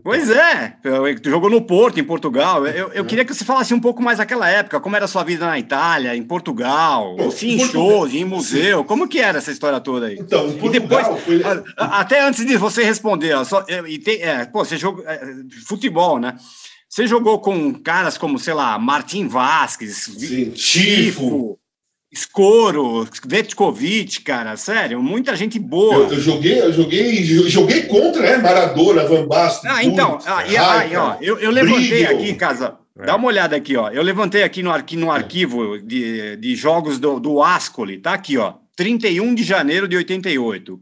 Pois 0.03 0.28
é, 0.28 0.76
tu 1.22 1.30
jogou 1.30 1.49
no 1.49 1.62
Porto, 1.62 2.01
em 2.01 2.05
Portugal. 2.05 2.66
Eu, 2.66 2.89
eu 2.93 3.05
queria 3.05 3.24
que 3.24 3.32
você 3.32 3.45
falasse 3.45 3.72
um 3.72 3.78
pouco 3.80 4.03
mais 4.03 4.18
daquela 4.18 4.49
época, 4.49 4.80
como 4.80 4.97
era 4.97 5.05
a 5.05 5.09
sua 5.09 5.22
vida 5.22 5.47
na 5.47 5.59
Itália, 5.59 6.16
em 6.16 6.22
Portugal, 6.24 7.14
Pô, 7.16 7.30
se 7.30 7.49
em 7.49 7.59
shows, 7.64 8.12
em 8.12 8.24
museu, 8.24 8.84
como 8.84 9.07
que 9.07 9.20
era 9.20 9.39
essa 9.39 9.53
história 9.53 9.78
toda 9.80 10.07
aí? 10.07 10.18
Então, 10.18 10.49
em 10.49 10.66
E 10.66 10.68
depois, 10.68 11.07
foi... 11.22 11.41
até 11.76 12.20
antes 12.26 12.45
de 12.45 12.57
você 12.57 12.82
responder, 12.82 13.34
ó, 13.34 13.45
só, 13.45 13.64
é, 13.68 13.80
e 13.89 13.99
tem- 13.99 14.20
é, 14.20 14.45
pô, 14.45 14.64
você 14.64 14.76
jogou 14.76 15.05
é, 15.07 15.20
futebol, 15.66 16.18
né? 16.18 16.34
Você 16.89 17.07
jogou 17.07 17.39
com 17.41 17.72
caras 17.74 18.18
como, 18.18 18.39
sei 18.39 18.55
lá, 18.55 18.78
Martim 18.78 19.28
Vasquez, 19.28 19.97
Sim, 20.18 20.53
Chifo. 20.55 21.59
Escoro, 22.12 23.07
Vetkovic, 23.26 24.22
cara, 24.22 24.57
sério, 24.57 25.02
muita 25.02 25.34
gente 25.34 25.59
boa. 25.59 25.94
Eu, 25.94 26.12
eu 26.12 26.20
joguei, 26.20 26.61
eu 26.61 26.72
joguei, 26.72 27.24
joguei 27.24 27.82
contra, 27.82 28.22
né? 28.22 28.36
Maradona, 28.38 29.04
Van 29.04 29.26
Basten. 29.26 29.70
Ah, 29.70 29.84
então, 29.84 30.18
ah, 30.24 30.46
e 30.46 30.57
aí, 30.57 30.96
ó, 30.96 31.16
eu, 31.20 31.38
eu 31.38 31.50
levantei 31.50 32.04
Brigel. 32.04 32.16
aqui, 32.16 32.34
casa. 32.34 32.78
Dá 33.04 33.16
uma 33.16 33.26
olhada 33.26 33.54
aqui, 33.54 33.76
ó. 33.76 33.90
Eu 33.90 34.02
levantei 34.02 34.42
aqui 34.42 34.62
no, 34.62 34.70
arqui, 34.70 34.96
no 34.96 35.11
arquivo 35.11 35.78
de, 35.78 36.36
de 36.36 36.57
jogos 36.57 36.98
do, 36.98 37.20
do 37.20 37.42
Ascoli, 37.42 37.98
tá 37.98 38.14
aqui, 38.14 38.38
ó. 38.38 38.54
31 38.74 39.34
de 39.34 39.42
janeiro 39.42 39.86
de 39.86 39.96
88. 39.96 40.80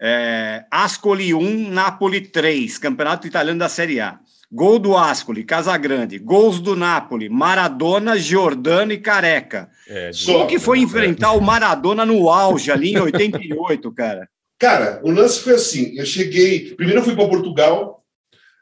É, 0.00 0.64
Ascoli 0.70 1.32
1, 1.32 1.70
Napoli 1.70 2.20
3, 2.20 2.78
Campeonato 2.78 3.26
Italiano 3.26 3.58
da 3.58 3.68
Série 3.68 4.00
A. 4.00 4.18
Gol 4.50 4.78
do 4.78 4.96
Ascoli, 4.96 5.44
Casagrande. 5.44 6.18
Gols 6.18 6.58
do 6.58 6.74
Napoli, 6.74 7.28
Maradona, 7.28 8.16
Giordano 8.16 8.92
e 8.92 8.98
Careca. 8.98 9.68
É, 9.86 10.10
Como 10.24 10.46
que 10.46 10.58
foi 10.58 10.78
enfrentar 10.78 11.32
o 11.32 11.40
Maradona 11.40 12.06
no 12.06 12.30
auge 12.30 12.70
ali 12.72 12.92
em 12.92 12.98
88, 13.00 13.92
cara? 13.92 14.28
Cara, 14.58 15.00
o 15.04 15.10
lance 15.10 15.40
foi 15.40 15.54
assim: 15.54 15.94
eu 15.96 16.06
cheguei. 16.06 16.74
Primeiro 16.74 17.00
eu 17.00 17.04
fui 17.04 17.14
para 17.14 17.28
Portugal, 17.28 18.02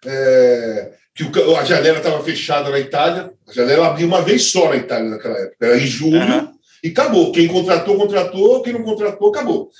é, 0.04 0.92
que 1.14 1.22
o 1.22 1.56
a 1.56 1.64
janela 1.64 1.98
estava 1.98 2.22
fechada 2.22 2.68
na 2.68 2.78
Itália. 2.80 3.32
A 3.48 3.52
janela 3.52 3.86
abriu 3.86 4.06
uma 4.08 4.22
vez 4.22 4.50
só 4.50 4.68
na 4.68 4.76
Itália 4.76 5.08
naquela 5.08 5.38
época. 5.38 5.56
Era 5.66 5.76
em 5.78 5.86
julho 5.86 6.20
Aham. 6.20 6.52
e 6.82 6.88
acabou. 6.88 7.30
Quem 7.32 7.46
contratou, 7.46 7.96
contratou. 7.96 8.62
Quem 8.62 8.72
não 8.72 8.82
contratou, 8.82 9.28
acabou. 9.28 9.70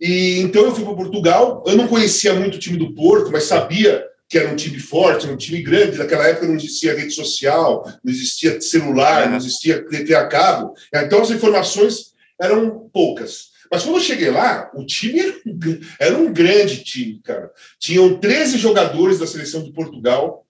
E 0.00 0.40
então 0.40 0.64
eu 0.64 0.74
fui 0.74 0.84
para 0.84 0.94
Portugal. 0.94 1.62
Eu 1.66 1.76
não 1.76 1.86
conhecia 1.86 2.34
muito 2.34 2.56
o 2.56 2.58
time 2.58 2.78
do 2.78 2.94
Porto, 2.94 3.30
mas 3.30 3.44
sabia 3.44 4.02
que 4.32 4.38
era 4.38 4.50
um 4.50 4.56
time 4.56 4.78
forte, 4.78 5.26
era 5.26 5.34
um 5.34 5.36
time 5.36 5.60
grande. 5.60 5.98
Naquela 5.98 6.26
época 6.26 6.46
não 6.46 6.54
existia 6.54 6.96
rede 6.96 7.12
social, 7.12 7.84
não 8.02 8.10
existia 8.10 8.58
celular, 8.62 9.28
não 9.28 9.36
existia 9.36 9.86
TV 9.86 10.14
a 10.14 10.26
cabo. 10.26 10.72
Então 10.90 11.20
as 11.20 11.30
informações 11.30 12.12
eram 12.40 12.88
poucas. 12.90 13.52
Mas 13.70 13.82
quando 13.82 13.96
eu 13.96 14.02
cheguei 14.02 14.30
lá, 14.30 14.70
o 14.74 14.86
time 14.86 15.20
era 15.20 15.34
um, 15.46 15.80
era 16.00 16.16
um 16.16 16.32
grande 16.32 16.82
time, 16.82 17.20
cara. 17.22 17.50
Tinham 17.78 18.16
13 18.16 18.56
jogadores 18.56 19.18
da 19.18 19.26
seleção 19.26 19.62
de 19.62 19.70
Portugal 19.70 20.46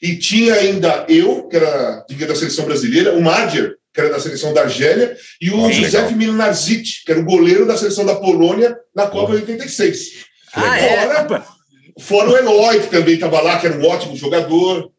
e 0.00 0.16
tinha 0.16 0.54
ainda 0.54 1.04
eu, 1.06 1.46
que 1.46 1.56
era 1.56 2.06
da 2.26 2.34
seleção 2.34 2.64
brasileira, 2.64 3.12
o 3.12 3.20
Madjer, 3.20 3.76
que 3.92 4.00
era 4.00 4.08
da 4.08 4.20
seleção 4.20 4.54
da 4.54 4.62
Argélia, 4.62 5.14
e 5.38 5.50
o 5.50 5.58
Nossa, 5.58 5.74
Josef. 5.74 6.14
Milnarzic, 6.14 7.04
que 7.04 7.12
era 7.12 7.20
o 7.20 7.24
goleiro 7.24 7.66
da 7.66 7.76
seleção 7.76 8.06
da 8.06 8.16
Polônia 8.16 8.74
na 8.94 9.06
Copa 9.08 9.32
de 9.32 9.42
86. 9.42 10.24
Ah, 10.54 10.80
é? 10.80 11.55
Fora, 11.98 12.30
o 12.30 12.36
Eloy, 12.36 12.80
que 12.80 12.90
também 12.90 13.14
estava 13.14 13.40
lá, 13.40 13.58
que 13.58 13.66
era 13.66 13.78
um 13.78 13.86
ótimo 13.86 14.16
jogador. 14.16 14.90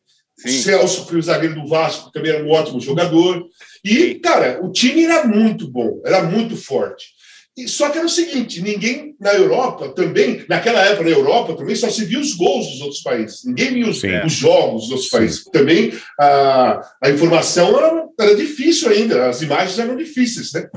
O 0.46 0.50
Celso, 0.62 1.08
que 1.08 1.16
o 1.16 1.22
zagueiro 1.22 1.56
do 1.56 1.68
Vasco, 1.68 2.12
também 2.12 2.32
era 2.32 2.44
um 2.44 2.50
ótimo 2.52 2.80
jogador. 2.80 3.44
E, 3.84 4.16
cara, 4.16 4.60
o 4.64 4.72
time 4.72 5.04
era 5.04 5.26
muito 5.28 5.68
bom, 5.68 6.00
era 6.06 6.22
muito 6.24 6.56
forte. 6.56 7.06
E, 7.58 7.68
só 7.68 7.90
que 7.90 7.98
era 7.98 8.06
o 8.06 8.10
seguinte: 8.10 8.62
ninguém 8.62 9.16
na 9.20 9.34
Europa 9.34 9.90
também, 9.90 10.46
naquela 10.48 10.80
época 10.86 11.06
na 11.06 11.16
Europa 11.16 11.56
também, 11.56 11.76
só 11.76 11.90
se 11.90 12.06
via 12.06 12.20
os 12.20 12.34
gols 12.34 12.68
dos 12.68 12.82
outros 12.82 13.02
países. 13.02 13.44
Ninguém 13.46 13.74
via 13.74 13.90
os, 13.90 14.00
os 14.28 14.34
jogos 14.34 14.82
dos 14.84 14.92
outros 14.92 15.10
países. 15.10 15.44
Também 15.46 15.92
a, 16.20 16.82
a 17.04 17.10
informação 17.10 17.76
era, 17.76 18.06
era 18.20 18.36
difícil 18.36 18.90
ainda, 18.92 19.28
as 19.30 19.42
imagens 19.42 19.80
eram 19.80 19.96
difíceis, 19.98 20.54
né? 20.54 20.68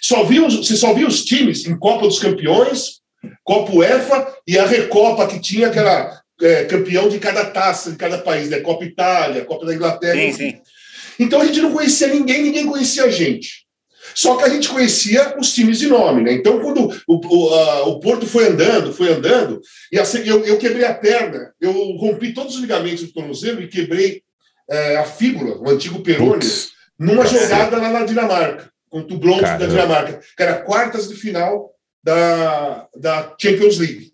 Só 0.00 0.22
via, 0.22 0.46
os- 0.46 0.56
você 0.64 0.76
só 0.76 0.94
via 0.94 1.08
os 1.08 1.24
times 1.24 1.66
em 1.66 1.76
Copa 1.76 2.06
dos 2.06 2.20
Campeões, 2.20 3.00
Copa 3.44 3.72
UEFA 3.72 4.34
e 4.46 4.58
a 4.58 4.66
Recopa, 4.66 5.26
que 5.26 5.40
tinha 5.40 5.68
aquela 5.68 6.20
é, 6.40 6.64
campeão 6.64 7.08
de 7.08 7.18
cada 7.18 7.44
taça 7.46 7.90
de 7.90 7.96
cada 7.96 8.18
país, 8.18 8.48
né? 8.48 8.60
Copa 8.60 8.84
Itália, 8.84 9.44
Copa 9.44 9.66
da 9.66 9.74
Inglaterra. 9.74 10.14
Sim, 10.14 10.32
sim. 10.32 10.58
Então 11.18 11.40
a 11.40 11.44
gente 11.46 11.60
não 11.60 11.72
conhecia 11.72 12.06
ninguém, 12.08 12.42
ninguém 12.42 12.66
conhecia 12.66 13.04
a 13.04 13.10
gente. 13.10 13.66
Só 14.14 14.36
que 14.36 14.44
a 14.44 14.48
gente 14.48 14.68
conhecia 14.68 15.36
os 15.38 15.52
times 15.52 15.78
de 15.78 15.86
nome, 15.88 16.22
né? 16.22 16.32
Então, 16.32 16.58
quando 16.60 16.88
o, 17.06 17.20
o, 17.36 17.54
a- 17.54 17.82
o 17.88 18.00
Porto 18.00 18.26
foi 18.26 18.46
andando, 18.48 18.92
foi 18.92 19.12
andando, 19.12 19.60
e 19.92 19.98
assim, 19.98 20.22
eu, 20.26 20.44
eu 20.44 20.56
quebrei 20.58 20.84
a 20.84 20.94
perna, 20.94 21.52
eu 21.60 21.72
rompi 21.96 22.32
todos 22.32 22.54
os 22.54 22.60
ligamentos 22.60 23.02
do 23.04 23.12
tornozelo 23.12 23.60
e 23.60 23.68
quebrei 23.68 24.22
é, 24.70 24.96
a 24.96 25.04
fíbula, 25.04 25.58
o 25.58 25.68
antigo 25.70 26.00
perônio, 26.00 26.40
numa 26.98 27.26
jogada 27.26 27.76
lá 27.76 27.90
na 27.90 28.04
Dinamarca, 28.04 28.70
contra 28.88 29.14
o 29.14 29.18
Bronx 29.18 29.40
da. 29.42 29.66
Dinamarca, 29.66 30.20
que 30.36 30.42
era 30.42 30.54
quartas 30.62 31.08
de 31.08 31.14
final 31.14 31.70
da, 32.02 32.88
da 32.96 33.36
Champions 33.40 33.78
League. 33.78 34.12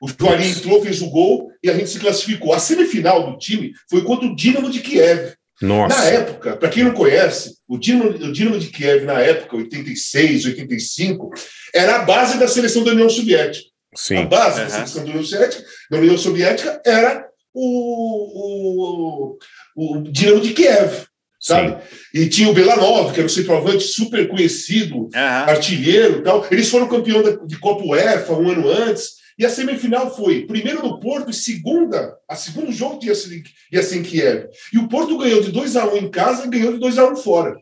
O 0.00 0.08
Juari 0.08 0.48
entrou, 0.48 0.82
fez 0.82 1.00
o 1.00 1.08
gol 1.08 1.50
e 1.62 1.70
a 1.70 1.74
gente 1.74 1.88
se 1.88 1.98
classificou. 1.98 2.52
A 2.52 2.58
semifinal 2.58 3.30
do 3.30 3.38
time 3.38 3.72
foi 3.88 4.02
contra 4.02 4.26
o 4.26 4.36
Dinamo 4.36 4.70
de 4.70 4.80
Kiev. 4.80 5.34
Nossa. 5.62 5.96
Na 5.96 6.04
época, 6.06 6.56
para 6.56 6.68
quem 6.68 6.84
não 6.84 6.92
conhece, 6.92 7.56
o 7.66 7.78
Dinamo, 7.78 8.10
o 8.10 8.32
Dinamo 8.32 8.58
de 8.58 8.68
Kiev, 8.68 9.04
na 9.04 9.20
época, 9.20 9.56
86, 9.56 10.44
85, 10.46 11.30
era 11.72 11.96
a 11.96 12.04
base 12.04 12.38
da 12.38 12.48
seleção 12.48 12.84
da 12.84 12.90
União 12.90 13.08
Soviética. 13.08 13.66
Sim. 13.94 14.16
A 14.16 14.26
base 14.26 14.60
Aham. 14.60 14.64
da 14.64 14.70
seleção 14.74 15.04
da 15.04 15.10
União 15.10 15.24
Soviética, 15.24 15.64
da 15.90 15.98
União 15.98 16.18
Soviética 16.18 16.82
era 16.84 17.26
o, 17.54 19.36
o, 19.36 19.38
o 19.76 20.02
Dinamo 20.02 20.40
de 20.40 20.52
Kiev. 20.52 21.06
Sabe? 21.46 21.76
E 22.14 22.26
tinha 22.26 22.48
o 22.48 22.54
Belanov, 22.54 23.12
que 23.12 23.18
era 23.20 23.26
um 23.26 23.28
centroavante 23.28 23.84
super 23.84 24.26
conhecido, 24.28 25.10
artilheiro 25.50 26.20
e 26.20 26.22
tal. 26.22 26.46
Eles 26.50 26.70
foram 26.70 26.88
campeão 26.88 27.22
da- 27.22 27.36
de 27.44 27.58
Copa 27.58 27.84
UEFA 27.84 28.32
um 28.32 28.48
ano 28.48 28.66
antes. 28.66 29.22
E 29.38 29.44
a 29.44 29.50
semifinal 29.50 30.14
foi 30.16 30.46
primeiro 30.46 30.80
no 30.82 30.98
Porto 31.00 31.30
e 31.30 31.34
segunda, 31.34 32.14
a 32.28 32.34
segundo 32.36 32.72
jogo 32.72 33.04
ia 33.04 33.14
ser, 33.14 33.42
ia 33.70 33.82
ser 33.82 33.98
em 33.98 34.02
Kiev. 34.02 34.46
E 34.72 34.78
o 34.78 34.88
Porto 34.88 35.18
ganhou 35.18 35.42
de 35.42 35.50
2 35.52 35.76
a 35.76 35.86
1 35.86 35.96
em 35.98 36.10
casa 36.10 36.46
e 36.46 36.50
ganhou 36.50 36.72
de 36.72 36.78
2 36.78 36.96
a 36.98 37.04
1 37.10 37.16
fora. 37.16 37.54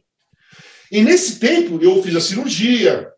E 0.93 1.01
nesse 1.03 1.41
tempo 1.41 1.81
eu 1.83 2.01
fiz 2.03 2.15
a 2.15 2.21
cirurgia, 2.21 3.09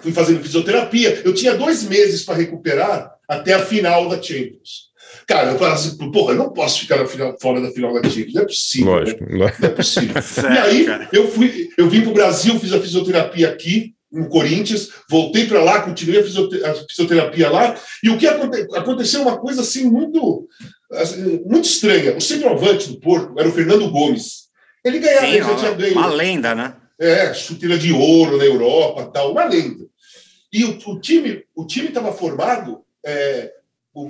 fui 0.00 0.12
fazendo 0.12 0.42
fisioterapia. 0.42 1.22
Eu 1.24 1.32
tinha 1.32 1.54
dois 1.54 1.84
meses 1.84 2.22
para 2.24 2.36
recuperar 2.36 3.10
até 3.28 3.54
a 3.54 3.64
final 3.64 4.08
da 4.10 4.20
Champions. 4.20 4.91
Cara, 5.26 5.52
eu 5.52 5.58
falava 5.58 5.76
assim, 5.76 5.96
porra, 6.10 6.32
eu 6.32 6.38
não 6.38 6.52
posso 6.52 6.80
ficar 6.80 6.96
na 6.98 7.06
final- 7.06 7.36
fora 7.40 7.60
da 7.60 7.70
final 7.70 7.92
da 7.94 8.02
Champions, 8.08 8.34
não 8.34 8.42
é 8.42 8.46
possível. 8.46 8.92
né? 8.92 8.98
Lógico. 9.00 9.26
Não 9.30 9.46
é 9.46 9.68
possível. 9.70 10.14
e 10.52 10.58
aí, 10.58 10.86
eu, 11.12 11.28
fui, 11.30 11.68
eu 11.78 11.88
vim 11.88 12.00
para 12.02 12.10
o 12.10 12.14
Brasil, 12.14 12.58
fiz 12.58 12.72
a 12.72 12.80
fisioterapia 12.80 13.48
aqui, 13.48 13.94
no 14.10 14.28
Corinthians, 14.28 14.90
voltei 15.08 15.46
para 15.46 15.62
lá, 15.62 15.80
continuei 15.82 16.20
a, 16.20 16.24
fisiote- 16.24 16.62
a 16.64 16.74
fisioterapia 16.86 17.48
lá, 17.50 17.74
e 18.04 18.10
o 18.10 18.18
que 18.18 18.26
aconte- 18.26 18.66
aconteceu 18.76 19.22
uma 19.22 19.38
coisa 19.38 19.62
assim 19.62 19.84
muito, 19.90 20.46
assim, 20.92 21.40
muito 21.46 21.64
estranha. 21.64 22.14
O 22.16 22.20
centroavante 22.20 22.88
do 22.88 23.00
Porto 23.00 23.38
era 23.38 23.48
o 23.48 23.52
Fernando 23.52 23.90
Gomes. 23.90 24.48
Ele 24.84 24.98
ganhava, 24.98 25.26
Sim, 25.26 25.32
ele 25.32 25.38
já 25.42 25.46
uma, 25.50 25.56
tinha 25.58 25.72
ganho. 25.72 25.92
uma 25.94 26.06
lenda, 26.08 26.54
né? 26.54 26.74
É, 27.00 27.32
chuteira 27.32 27.78
de 27.78 27.90
ouro 27.92 28.36
na 28.36 28.44
Europa, 28.44 29.06
tal, 29.06 29.32
uma 29.32 29.44
lenda. 29.44 29.86
E 30.52 30.64
o, 30.64 30.78
o 30.86 31.00
time 31.00 31.42
o 31.56 31.64
time 31.66 31.88
estava 31.88 32.12
formado. 32.12 32.80
é, 33.06 33.50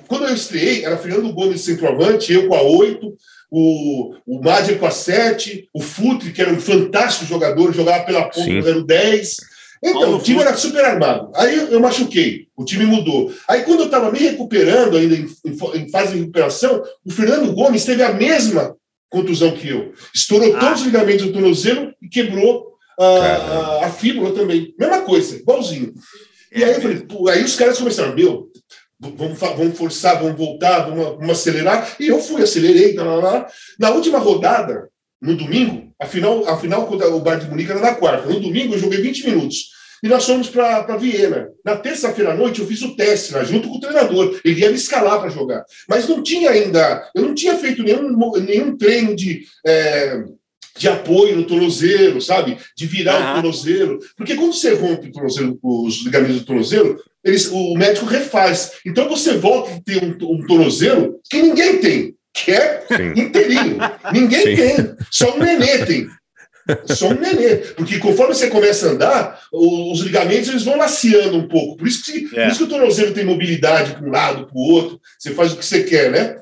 quando 0.09 0.27
eu 0.27 0.35
estreiei, 0.35 0.85
era 0.85 0.97
Fernando 0.97 1.33
Gomes 1.33 1.61
centroavante, 1.63 2.33
eu 2.33 2.49
com 2.49 2.55
a 2.55 2.63
8, 2.63 3.15
o, 3.51 4.15
o 4.27 4.41
Madger 4.43 4.79
com 4.79 4.87
a 4.87 4.91
7, 4.91 5.69
o 5.75 5.81
Futre, 5.83 6.33
que 6.33 6.41
era 6.41 6.53
um 6.53 6.61
fantástico 6.61 7.27
jogador, 7.27 7.73
jogava 7.75 8.05
pela 8.05 8.23
ponta, 8.25 8.45
Sim. 8.45 8.59
era 8.59 8.79
o 8.79 8.85
10. 8.85 9.37
Então, 9.85 10.01
Paulo 10.01 10.17
o 10.19 10.23
time 10.23 10.37
Futre. 10.39 10.49
era 10.49 10.57
super 10.57 10.85
armado. 10.85 11.33
Aí 11.35 11.57
eu, 11.73 11.81
machuquei, 11.81 12.47
o 12.57 12.65
time 12.65 12.85
mudou. 12.87 13.33
Aí, 13.49 13.63
quando 13.63 13.81
eu 13.81 13.87
estava 13.87 14.11
me 14.13 14.19
recuperando, 14.21 14.97
ainda 14.97 15.17
em, 15.17 15.27
em 15.45 15.57
fa- 15.59 15.77
em 15.77 15.89
fase 15.91 16.13
de 16.15 16.21
recuperação, 16.21 16.83
o 17.05 17.11
Fernando 17.11 17.53
Gomes 17.53 17.85
teve 17.85 18.03
a 18.03 18.13
mesma 18.13 18.77
contusão 19.11 19.51
que 19.51 19.69
eu. 19.69 19.93
Estourou 20.15 20.57
todos 20.59 20.81
os 20.81 20.87
ligamentos 20.87 21.27
do 21.27 21.33
tornozelo 21.33 21.93
e 22.01 22.09
quebrou 22.09 22.73
a, 22.99 23.05
a, 23.05 23.87
a 23.87 23.91
fíbula 23.91 24.33
também. 24.33 24.73
Mesma 24.79 25.03
coisa, 25.03 25.37
igualzinho. 25.37 25.93
E 26.55 26.63
aí 26.63 26.75
eu 26.75 26.81
falei, 26.81 26.99
pô, 27.01 27.29
aí 27.29 27.43
os 27.43 27.57
caras 27.57 27.79
começaram, 27.79 28.15
meu, 28.15 28.49
vamos, 29.11 29.39
vamos 29.39 29.79
forçar, 29.79 30.23
vamos 30.23 30.37
voltar, 30.37 30.89
vamos, 30.89 31.17
vamos 31.17 31.31
acelerar. 31.31 31.97
E 31.99 32.09
eu 32.09 32.21
fui, 32.21 32.43
acelerei, 32.43 32.95
lá, 32.95 33.15
lá. 33.17 33.47
Na 33.79 33.91
última 33.91 34.19
rodada, 34.19 34.89
no 35.21 35.37
domingo, 35.37 35.93
a 36.01 36.07
final, 36.07 36.49
a 36.49 36.57
final 36.57 36.87
contra 36.87 37.09
o 37.09 37.21
Bar 37.21 37.39
de 37.39 37.49
Munique 37.49 37.71
era 37.71 37.81
na 37.81 37.95
quarta. 37.95 38.29
No 38.29 38.41
domingo 38.41 38.75
eu 38.75 38.79
joguei 38.79 39.01
20 39.01 39.27
minutos. 39.27 39.71
E 40.03 40.09
nós 40.09 40.27
fomos 40.27 40.51
para 40.51 40.97
Viena. 40.97 41.49
Na 41.65 41.77
terça-feira 41.77 42.33
à 42.33 42.37
noite 42.37 42.61
eu 42.61 42.67
fiz 42.67 42.83
o 42.83 42.97
teste 42.97 43.33
lá, 43.35 43.45
junto 43.45 43.69
com 43.69 43.77
o 43.77 43.81
treinador. 43.81 44.41
Ele 44.45 44.61
ia 44.61 44.69
me 44.69 44.75
escalar 44.75 45.21
para 45.21 45.31
jogar. 45.31 45.65
Mas 45.89 46.09
não 46.09 46.23
tinha 46.23 46.51
ainda, 46.51 47.09
eu 47.15 47.23
não 47.23 47.35
tinha 47.35 47.57
feito 47.57 47.85
nenhum, 47.85 48.11
nenhum 48.41 48.77
treino 48.77 49.15
de. 49.15 49.47
é, 49.65 50.25
de 50.77 50.89
apoio 50.89 51.37
no 51.37 51.45
tornozelo, 51.45 52.21
sabe? 52.21 52.57
De 52.77 52.87
virar 52.87 53.31
o 53.31 53.35
tornozelo. 53.35 53.99
Porque 54.17 54.35
quando 54.35 54.53
você 54.53 54.75
rompe 54.75 55.09
o 55.09 55.13
tornozelo, 55.13 55.59
os 55.63 56.05
ligamentos 56.05 56.41
do 56.41 56.47
tornozelo, 56.47 56.97
eles, 57.25 57.49
o 57.53 57.75
médico 57.75 58.07
refaz. 58.07 58.73
Então 58.87 59.09
você 59.09 59.35
volta 59.37 59.73
a 59.75 59.81
ter 59.81 60.03
um, 60.03 60.17
um 60.33 60.47
tornozelo 60.47 61.21
que 61.31 61.41
ninguém 61.41 61.79
tem, 61.79 62.15
que 62.35 62.51
é 62.51 62.85
inteirinho. 63.17 63.79
Ninguém 64.13 64.43
Sim. 64.43 64.57
tem. 64.57 64.95
Só 65.11 65.37
um 65.37 65.39
nenê 65.39 65.85
tem. 65.85 66.07
Só 66.87 67.09
um 67.09 67.15
nenê. 67.15 67.57
Porque 67.77 67.99
conforme 67.99 68.35
você 68.35 68.49
começa 68.49 68.87
a 68.89 68.91
andar, 68.93 69.41
os 69.53 70.01
ligamentos 70.01 70.49
eles 70.49 70.63
vão 70.65 70.77
laceando 70.77 71.37
um 71.37 71.49
pouco. 71.49 71.77
Por 71.77 71.87
isso 71.87 72.05
que, 72.05 72.27
É. 72.37 72.45
por 72.45 72.49
isso 72.49 72.59
que 72.59 72.65
o 72.65 72.69
tornozelo 72.69 73.13
tem 73.13 73.25
mobilidade 73.25 73.93
para 73.93 74.07
um 74.07 74.11
lado, 74.11 74.47
para 74.47 74.57
o 74.57 74.61
outro. 74.61 75.01
Você 75.19 75.33
faz 75.33 75.53
o 75.53 75.57
que 75.57 75.65
você 75.65 75.83
quer, 75.83 76.11
né? 76.11 76.37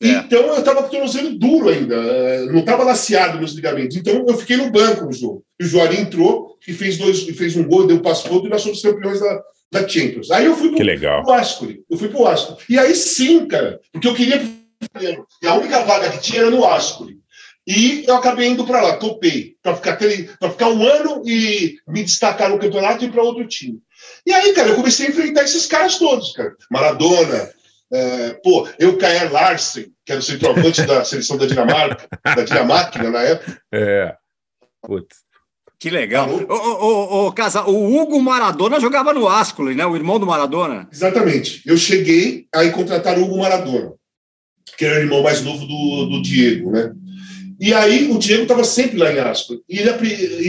Então 0.00 0.42
eu 0.46 0.58
estava 0.58 0.82
com 0.82 0.88
o 0.88 0.90
tornozelo 0.90 1.38
duro 1.38 1.68
ainda, 1.70 1.94
eh, 1.94 2.44
não 2.46 2.60
estava 2.60 2.84
laceado 2.84 3.38
meus 3.38 3.52
ligamentos. 3.52 3.96
Então 3.96 4.24
eu 4.28 4.36
fiquei 4.36 4.56
no 4.56 4.70
banco 4.70 5.06
no 5.06 5.12
jogo. 5.12 5.42
E 5.58 5.64
o 5.64 5.66
Juari 5.66 5.98
entrou 5.98 6.56
e 6.68 6.72
fez, 6.72 6.98
dois, 6.98 7.22
fez 7.22 7.56
um 7.56 7.64
gol, 7.64 7.86
deu 7.86 7.96
um 7.96 8.02
passo 8.02 8.30
outro 8.32 8.48
e 8.48 8.50
nós 8.50 8.60
somos 8.60 8.82
campeões 8.82 9.20
da, 9.20 9.42
da 9.72 9.88
Champions. 9.88 10.30
Aí 10.30 10.44
eu 10.44 10.54
fui 10.54 10.68
Que 10.70 10.76
pro, 10.76 10.84
legal. 10.84 11.22
pro 11.22 11.32
Ascoli. 11.32 11.82
Eu 11.90 11.96
fui 11.96 12.08
pro 12.08 12.26
Ascoli. 12.26 12.58
E 12.68 12.78
aí 12.78 12.94
sim, 12.94 13.46
cara, 13.46 13.80
porque 13.90 14.06
eu 14.08 14.14
queria. 14.14 14.42
E 15.42 15.46
a 15.46 15.54
única 15.54 15.82
vaga 15.84 16.10
que 16.10 16.20
tinha 16.20 16.42
era 16.42 16.50
no 16.50 16.64
Ascoli. 16.66 17.16
E 17.66 18.04
eu 18.06 18.14
acabei 18.14 18.46
indo 18.48 18.64
para 18.64 18.80
lá, 18.80 18.96
topei, 18.96 19.56
para 19.60 19.74
ficar, 19.74 19.98
pra 20.38 20.50
ficar 20.50 20.68
um 20.68 20.86
ano 20.86 21.22
e 21.26 21.74
me 21.88 22.04
destacar 22.04 22.48
no 22.48 22.60
campeonato 22.60 23.02
e 23.02 23.08
ir 23.08 23.10
para 23.10 23.22
outro 23.24 23.44
time. 23.48 23.80
E 24.24 24.32
aí, 24.32 24.52
cara, 24.52 24.68
eu 24.68 24.76
comecei 24.76 25.06
a 25.06 25.10
enfrentar 25.10 25.42
esses 25.42 25.66
caras 25.66 25.98
todos, 25.98 26.32
cara. 26.32 26.54
Maradona, 26.70 27.50
é, 27.92 28.32
pô, 28.42 28.68
eu, 28.78 28.98
Kaer 28.98 29.32
Larsen, 29.32 29.92
que 30.04 30.12
era 30.12 30.20
o 30.20 30.22
centroavante 30.22 30.82
da 30.82 31.04
seleção 31.04 31.36
da 31.36 31.46
Dinamarca, 31.46 32.08
da 32.24 32.42
Dinamarca 32.42 33.10
na 33.10 33.22
época. 33.22 33.60
É. 33.72 34.14
Putz. 34.82 35.26
Que 35.78 35.90
legal. 35.90 36.28
Ô, 36.48 37.26
ô, 37.26 37.32
Casa, 37.32 37.64
o 37.64 37.94
Hugo 37.94 38.20
Maradona 38.20 38.80
jogava 38.80 39.12
no 39.12 39.28
Ascoli, 39.28 39.74
né? 39.74 39.84
O 39.84 39.94
irmão 39.94 40.18
do 40.18 40.26
Maradona. 40.26 40.88
Exatamente. 40.90 41.62
Eu 41.66 41.76
cheguei, 41.76 42.46
aí 42.54 42.70
contrataram 42.70 43.22
o 43.22 43.26
Hugo 43.26 43.38
Maradona. 43.38 43.92
que 44.76 44.84
era 44.84 44.96
o 44.96 45.02
irmão 45.02 45.22
mais 45.22 45.42
novo 45.42 45.66
do, 45.66 46.06
do 46.06 46.22
Diego, 46.22 46.70
né? 46.70 46.92
E 47.60 47.72
aí 47.72 48.10
o 48.10 48.18
Diego 48.18 48.42
estava 48.42 48.64
sempre 48.64 48.98
lá 48.98 49.12
em 49.12 49.18
Aspa. 49.18 49.54
E 49.68 49.78
ele, 49.78 49.90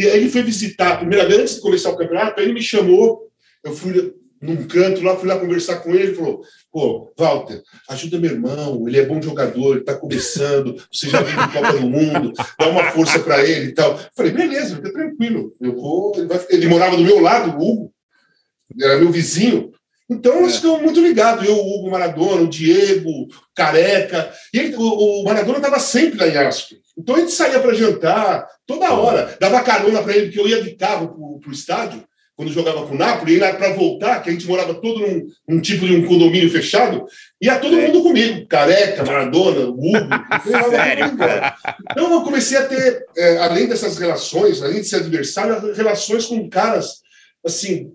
ele 0.08 0.30
foi 0.30 0.44
visitar, 0.44 0.94
a 0.94 0.98
primeira 0.98 1.28
vez 1.28 1.40
antes 1.40 1.56
de 1.56 1.62
começar 1.62 1.92
o 1.92 1.98
campeonato, 1.98 2.40
aí 2.40 2.46
ele 2.46 2.54
me 2.54 2.62
chamou, 2.62 3.30
eu 3.64 3.74
fui 3.74 4.14
num 4.42 4.68
canto 4.68 5.02
lá, 5.02 5.16
fui 5.16 5.28
lá 5.28 5.40
conversar 5.40 5.78
com 5.78 5.92
ele, 5.92 6.04
ele 6.04 6.16
falou, 6.16 6.42
pô, 6.72 7.12
Walter, 7.18 7.62
ajuda 7.90 8.20
meu 8.20 8.32
irmão, 8.32 8.88
ele 8.88 9.00
é 9.00 9.06
bom 9.06 9.22
jogador, 9.22 9.72
ele 9.72 9.80
está 9.82 9.96
começando, 9.96 10.76
você 10.92 11.10
já 11.10 11.22
viu 11.22 11.36
Copa 11.52 11.74
do 11.74 11.90
Mundo, 11.90 12.34
dá 12.60 12.68
uma 12.70 12.92
força 12.92 13.20
para 13.20 13.44
ele 13.44 13.68
e 13.70 13.74
tal. 13.74 13.92
Eu 13.94 14.00
falei, 14.16 14.32
beleza, 14.32 14.76
fica 14.76 14.92
tranquilo, 14.94 15.54
eu 15.60 15.76
vou, 15.76 16.14
ele, 16.16 16.28
vai 16.28 16.40
ele 16.50 16.68
morava 16.68 16.96
do 16.98 17.04
meu 17.04 17.20
lado, 17.20 17.58
o 17.58 17.62
Hugo, 17.68 17.94
era 18.80 18.98
meu 18.98 19.12
vizinho, 19.12 19.72
então 20.10 20.42
nós 20.42 20.56
ficamos 20.56 20.82
muito 20.82 21.02
ligados, 21.02 21.46
eu, 21.46 21.56
o 21.56 21.80
Hugo 21.80 21.92
Maradona, 21.92 22.44
o 22.44 22.48
Diego, 22.50 23.10
o 23.10 23.28
Careca, 23.54 24.32
e 24.54 24.60
ele- 24.60 24.76
o, 24.76 25.22
o 25.22 25.24
Maradona 25.26 25.58
estava 25.58 25.80
sempre 25.80 26.18
lá 26.20 26.28
em. 26.28 26.50
Então 26.98 27.16
a 27.16 27.20
gente 27.20 27.32
saía 27.34 27.60
para 27.60 27.74
jantar 27.74 28.48
toda 28.66 28.94
hora, 28.94 29.36
dava 29.40 29.62
carona 29.62 30.02
para 30.02 30.16
ele, 30.16 30.32
que 30.32 30.40
eu 30.40 30.48
ia 30.48 30.64
de 30.64 30.76
carro 30.76 31.40
para 31.42 31.50
o 31.50 31.54
estádio, 31.54 32.07
quando 32.38 32.54
jogava 32.54 32.86
com 32.86 32.94
o 32.94 32.98
Napoli, 32.98 33.36
e 33.38 33.40
para 33.40 33.74
voltar, 33.74 34.22
que 34.22 34.30
a 34.30 34.32
gente 34.32 34.46
morava 34.46 34.76
todo 34.76 35.00
num, 35.00 35.26
num 35.50 35.60
tipo 35.60 35.88
de 35.88 35.96
um 35.96 36.06
condomínio 36.06 36.52
fechado, 36.52 37.04
ia 37.42 37.58
todo 37.58 37.76
mundo 37.76 38.04
comigo, 38.04 38.46
Careca, 38.48 39.04
Maradona, 39.04 39.62
Hugo, 39.68 39.92
Sério, 40.70 41.06
embora. 41.08 41.56
Então 41.92 42.14
eu 42.14 42.22
comecei 42.22 42.56
a 42.60 42.66
ter, 42.68 43.04
é, 43.18 43.38
além 43.40 43.68
dessas 43.68 43.98
relações, 43.98 44.62
além 44.62 44.82
de 44.82 44.88
ser 44.88 44.98
adversário, 44.98 45.74
relações 45.74 46.28
com 46.28 46.48
caras, 46.48 47.02
assim, 47.44 47.92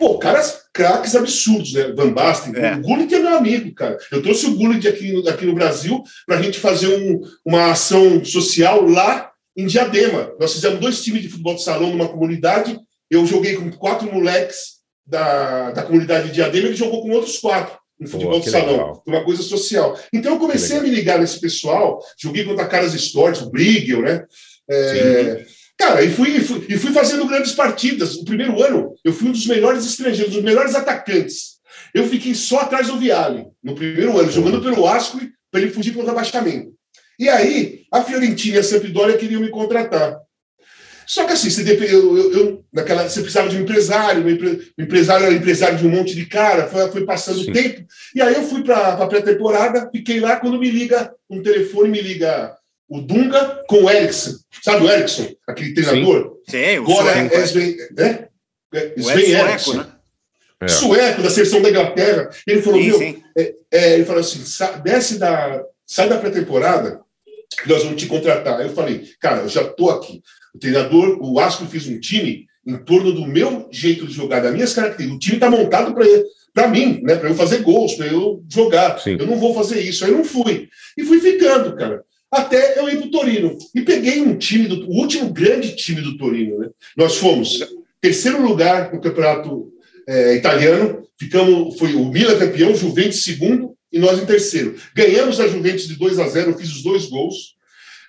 pô, 0.00 0.18
caras 0.18 0.62
craques 0.72 1.14
absurdos, 1.14 1.72
né? 1.74 1.92
Van 1.96 2.12
Basten, 2.12 2.52
o 2.78 2.82
Gullit 2.82 3.14
é 3.14 3.20
meu 3.20 3.36
amigo, 3.36 3.72
cara. 3.72 3.96
Eu 4.10 4.20
trouxe 4.20 4.46
o 4.46 4.56
Gullit 4.56 4.88
aqui, 4.88 5.12
no- 5.12 5.28
aqui 5.28 5.46
no 5.46 5.54
Brasil 5.54 6.02
para 6.26 6.38
a 6.38 6.42
gente 6.42 6.58
fazer 6.58 6.88
um- 6.88 7.20
uma 7.44 7.70
ação 7.70 8.24
social 8.24 8.82
lá 8.84 9.30
em 9.56 9.66
Diadema. 9.66 10.32
Nós 10.40 10.52
fizemos 10.54 10.80
dois 10.80 11.04
times 11.04 11.22
de 11.22 11.28
futebol 11.28 11.54
de 11.54 11.62
salão 11.62 11.90
numa 11.90 12.08
comunidade. 12.08 12.76
Eu 13.10 13.26
joguei 13.26 13.56
com 13.56 13.70
quatro 13.70 14.12
moleques 14.12 14.74
da, 15.06 15.70
da 15.70 15.82
comunidade 15.82 16.28
de 16.28 16.34
Diadema, 16.34 16.68
ele 16.68 16.76
jogou 16.76 17.02
com 17.02 17.10
outros 17.10 17.38
quatro 17.38 17.78
no 18.00 18.08
futebol 18.08 18.40
de 18.40 18.50
salão, 18.50 18.72
legal. 18.72 19.02
uma 19.06 19.24
coisa 19.24 19.42
social. 19.42 19.98
Então 20.12 20.32
eu 20.32 20.38
comecei 20.38 20.78
a 20.78 20.80
me 20.80 20.90
ligar 20.90 21.18
nesse 21.18 21.40
pessoal, 21.40 22.02
joguei 22.18 22.44
contra 22.44 22.66
caras 22.66 22.94
históricos, 22.94 23.42
o 23.42 23.50
Brigel, 23.50 24.02
né? 24.02 24.24
É, 24.68 25.44
Cara, 25.76 26.04
e 26.04 26.10
fui, 26.10 26.36
e 26.36 26.40
fui, 26.40 26.66
e 26.68 26.76
fui 26.76 26.92
fazendo 26.92 27.26
grandes 27.26 27.52
partidas. 27.52 28.16
No 28.16 28.24
primeiro 28.24 28.62
ano, 28.62 28.94
eu 29.04 29.12
fui 29.12 29.28
um 29.28 29.32
dos 29.32 29.46
melhores 29.46 29.84
estrangeiros, 29.84 30.32
um 30.32 30.36
dos 30.36 30.44
melhores 30.44 30.74
atacantes. 30.74 31.54
Eu 31.92 32.08
fiquei 32.08 32.34
só 32.34 32.60
atrás 32.60 32.86
do 32.86 32.98
Viale, 32.98 33.46
no 33.62 33.74
primeiro 33.74 34.18
ano, 34.18 34.30
jogando 34.30 34.62
pelo 34.62 34.86
Ascoli, 34.86 35.30
para 35.50 35.60
ele 35.60 35.70
fugir 35.70 35.92
pelo 35.92 36.06
rebaixamento. 36.06 36.72
E 37.18 37.28
aí, 37.28 37.82
a 37.92 38.02
Fiorentina 38.02 38.56
e 38.56 38.58
a 38.58 38.62
Sampdoria 38.62 39.16
queriam 39.16 39.40
me 39.40 39.48
contratar. 39.48 40.18
Só 41.06 41.24
que 41.24 41.32
assim, 41.32 41.50
você, 41.50 41.62
eu, 41.62 42.16
eu- 42.18 42.32
eu- 42.32 42.64
naquela, 42.72 43.08
você 43.08 43.20
precisava 43.20 43.48
de 43.48 43.56
um 43.56 43.60
empresário, 43.62 44.28
empre- 44.28 44.72
o 44.78 44.82
empresário 44.82 45.26
era 45.26 45.34
empresário 45.34 45.78
de 45.78 45.86
um 45.86 45.90
monte 45.90 46.14
de 46.14 46.26
cara, 46.26 46.66
foi, 46.68 46.90
foi 46.90 47.04
passando 47.04 47.40
o 47.40 47.52
tempo. 47.52 47.84
E 48.14 48.20
aí 48.22 48.34
eu 48.34 48.42
fui 48.44 48.62
para 48.62 48.94
a 48.94 49.06
pré-temporada, 49.06 49.88
fiquei 49.92 50.20
lá, 50.20 50.36
quando 50.36 50.58
me 50.58 50.70
liga 50.70 51.12
um 51.28 51.42
telefone, 51.42 51.88
me 51.90 52.00
liga 52.00 52.54
o 52.88 53.00
Dunga 53.00 53.62
com 53.68 53.84
o 53.84 53.90
Eriksson. 53.90 54.32
Sabe 54.62 54.84
o 54.84 54.90
Eriksson? 54.90 55.28
Aquele 55.48 55.74
treinador? 55.74 56.36
Sim, 56.48 56.78
o 56.78 56.82
Agora 56.90 57.12
sueco, 57.14 57.34
é 57.34 57.38
é. 57.38 57.44
Sven, 57.44 57.76
né? 57.96 58.28
É, 58.72 58.94
O 58.96 59.00
Sven 59.00 59.14
Eriksson, 59.24 59.46
Eriksson. 59.48 59.72
né? 59.78 59.86
É. 60.60 60.68
Sueco, 60.68 61.22
da 61.22 61.30
seleção 61.30 61.60
da 61.62 61.70
Inglaterra. 61.70 62.30
Ele 62.46 62.62
falou, 62.62 62.80
Sim, 62.80 62.86
meu, 62.88 62.98
sim. 62.98 63.22
é, 63.36 63.54
é, 63.72 63.94
ele 63.94 64.04
falou 64.04 64.20
assim, 64.20 64.44
"Sa- 64.44 64.72
desce 64.78 65.18
da, 65.18 65.62
sai 65.86 66.08
da 66.08 66.18
pré-temporada, 66.18 67.00
nós 67.66 67.82
vamos 67.84 68.00
te 68.00 68.06
contratar. 68.06 68.58
Aí 68.60 68.66
eu 68.68 68.74
falei, 68.74 69.04
cara, 69.20 69.42
eu 69.42 69.48
já 69.48 69.62
estou 69.62 69.90
aqui. 69.90 70.22
O 70.54 70.58
treinador, 70.58 71.18
o 71.20 71.40
Asco 71.40 71.66
fez 71.66 71.88
um 71.88 71.98
time 71.98 72.46
em 72.66 72.76
torno 72.76 73.12
do 73.12 73.26
meu 73.26 73.68
jeito 73.70 74.06
de 74.06 74.14
jogar, 74.14 74.40
das 74.40 74.54
minhas 74.54 74.72
características. 74.72 75.16
O 75.16 75.18
time 75.18 75.36
está 75.36 75.50
montado 75.50 75.94
para 75.94 76.06
para 76.54 76.68
mim, 76.68 77.00
né, 77.02 77.16
para 77.16 77.28
eu 77.28 77.34
fazer 77.34 77.62
gols, 77.62 77.94
para 77.94 78.06
eu 78.06 78.42
jogar. 78.48 79.02
Eu 79.18 79.26
não 79.26 79.36
vou 79.36 79.52
fazer 79.52 79.80
isso. 79.80 80.04
Aí 80.04 80.12
eu 80.12 80.18
não 80.18 80.24
fui. 80.24 80.68
E 80.96 81.02
fui 81.02 81.20
ficando, 81.20 81.74
cara. 81.74 82.04
Até 82.30 82.78
eu 82.78 82.88
ir 82.88 82.98
para 82.98 83.08
o 83.08 83.10
Torino. 83.10 83.58
E 83.74 83.80
peguei 83.80 84.20
um 84.20 84.38
time, 84.38 84.68
do, 84.68 84.88
o 84.88 84.94
último 85.00 85.32
grande 85.32 85.74
time 85.74 86.00
do 86.00 86.16
Torino. 86.16 86.60
Né? 86.60 86.68
Nós 86.96 87.16
fomos 87.16 87.58
terceiro 88.00 88.40
lugar 88.40 88.92
no 88.92 89.00
campeonato 89.00 89.72
é, 90.06 90.36
italiano. 90.36 91.02
Ficamos, 91.18 91.76
foi 91.76 91.94
o 91.94 92.04
Milan 92.04 92.38
campeão, 92.38 92.74
Juventus 92.74 93.24
segundo 93.24 93.74
e 93.92 93.98
nós 93.98 94.22
em 94.22 94.26
terceiro. 94.26 94.76
Ganhamos 94.94 95.40
a 95.40 95.48
Juventus 95.48 95.88
de 95.88 95.96
2 95.96 96.20
a 96.20 96.28
0, 96.28 96.50
eu 96.50 96.58
fiz 96.58 96.70
os 96.70 96.82
dois 96.82 97.06
gols. 97.06 97.54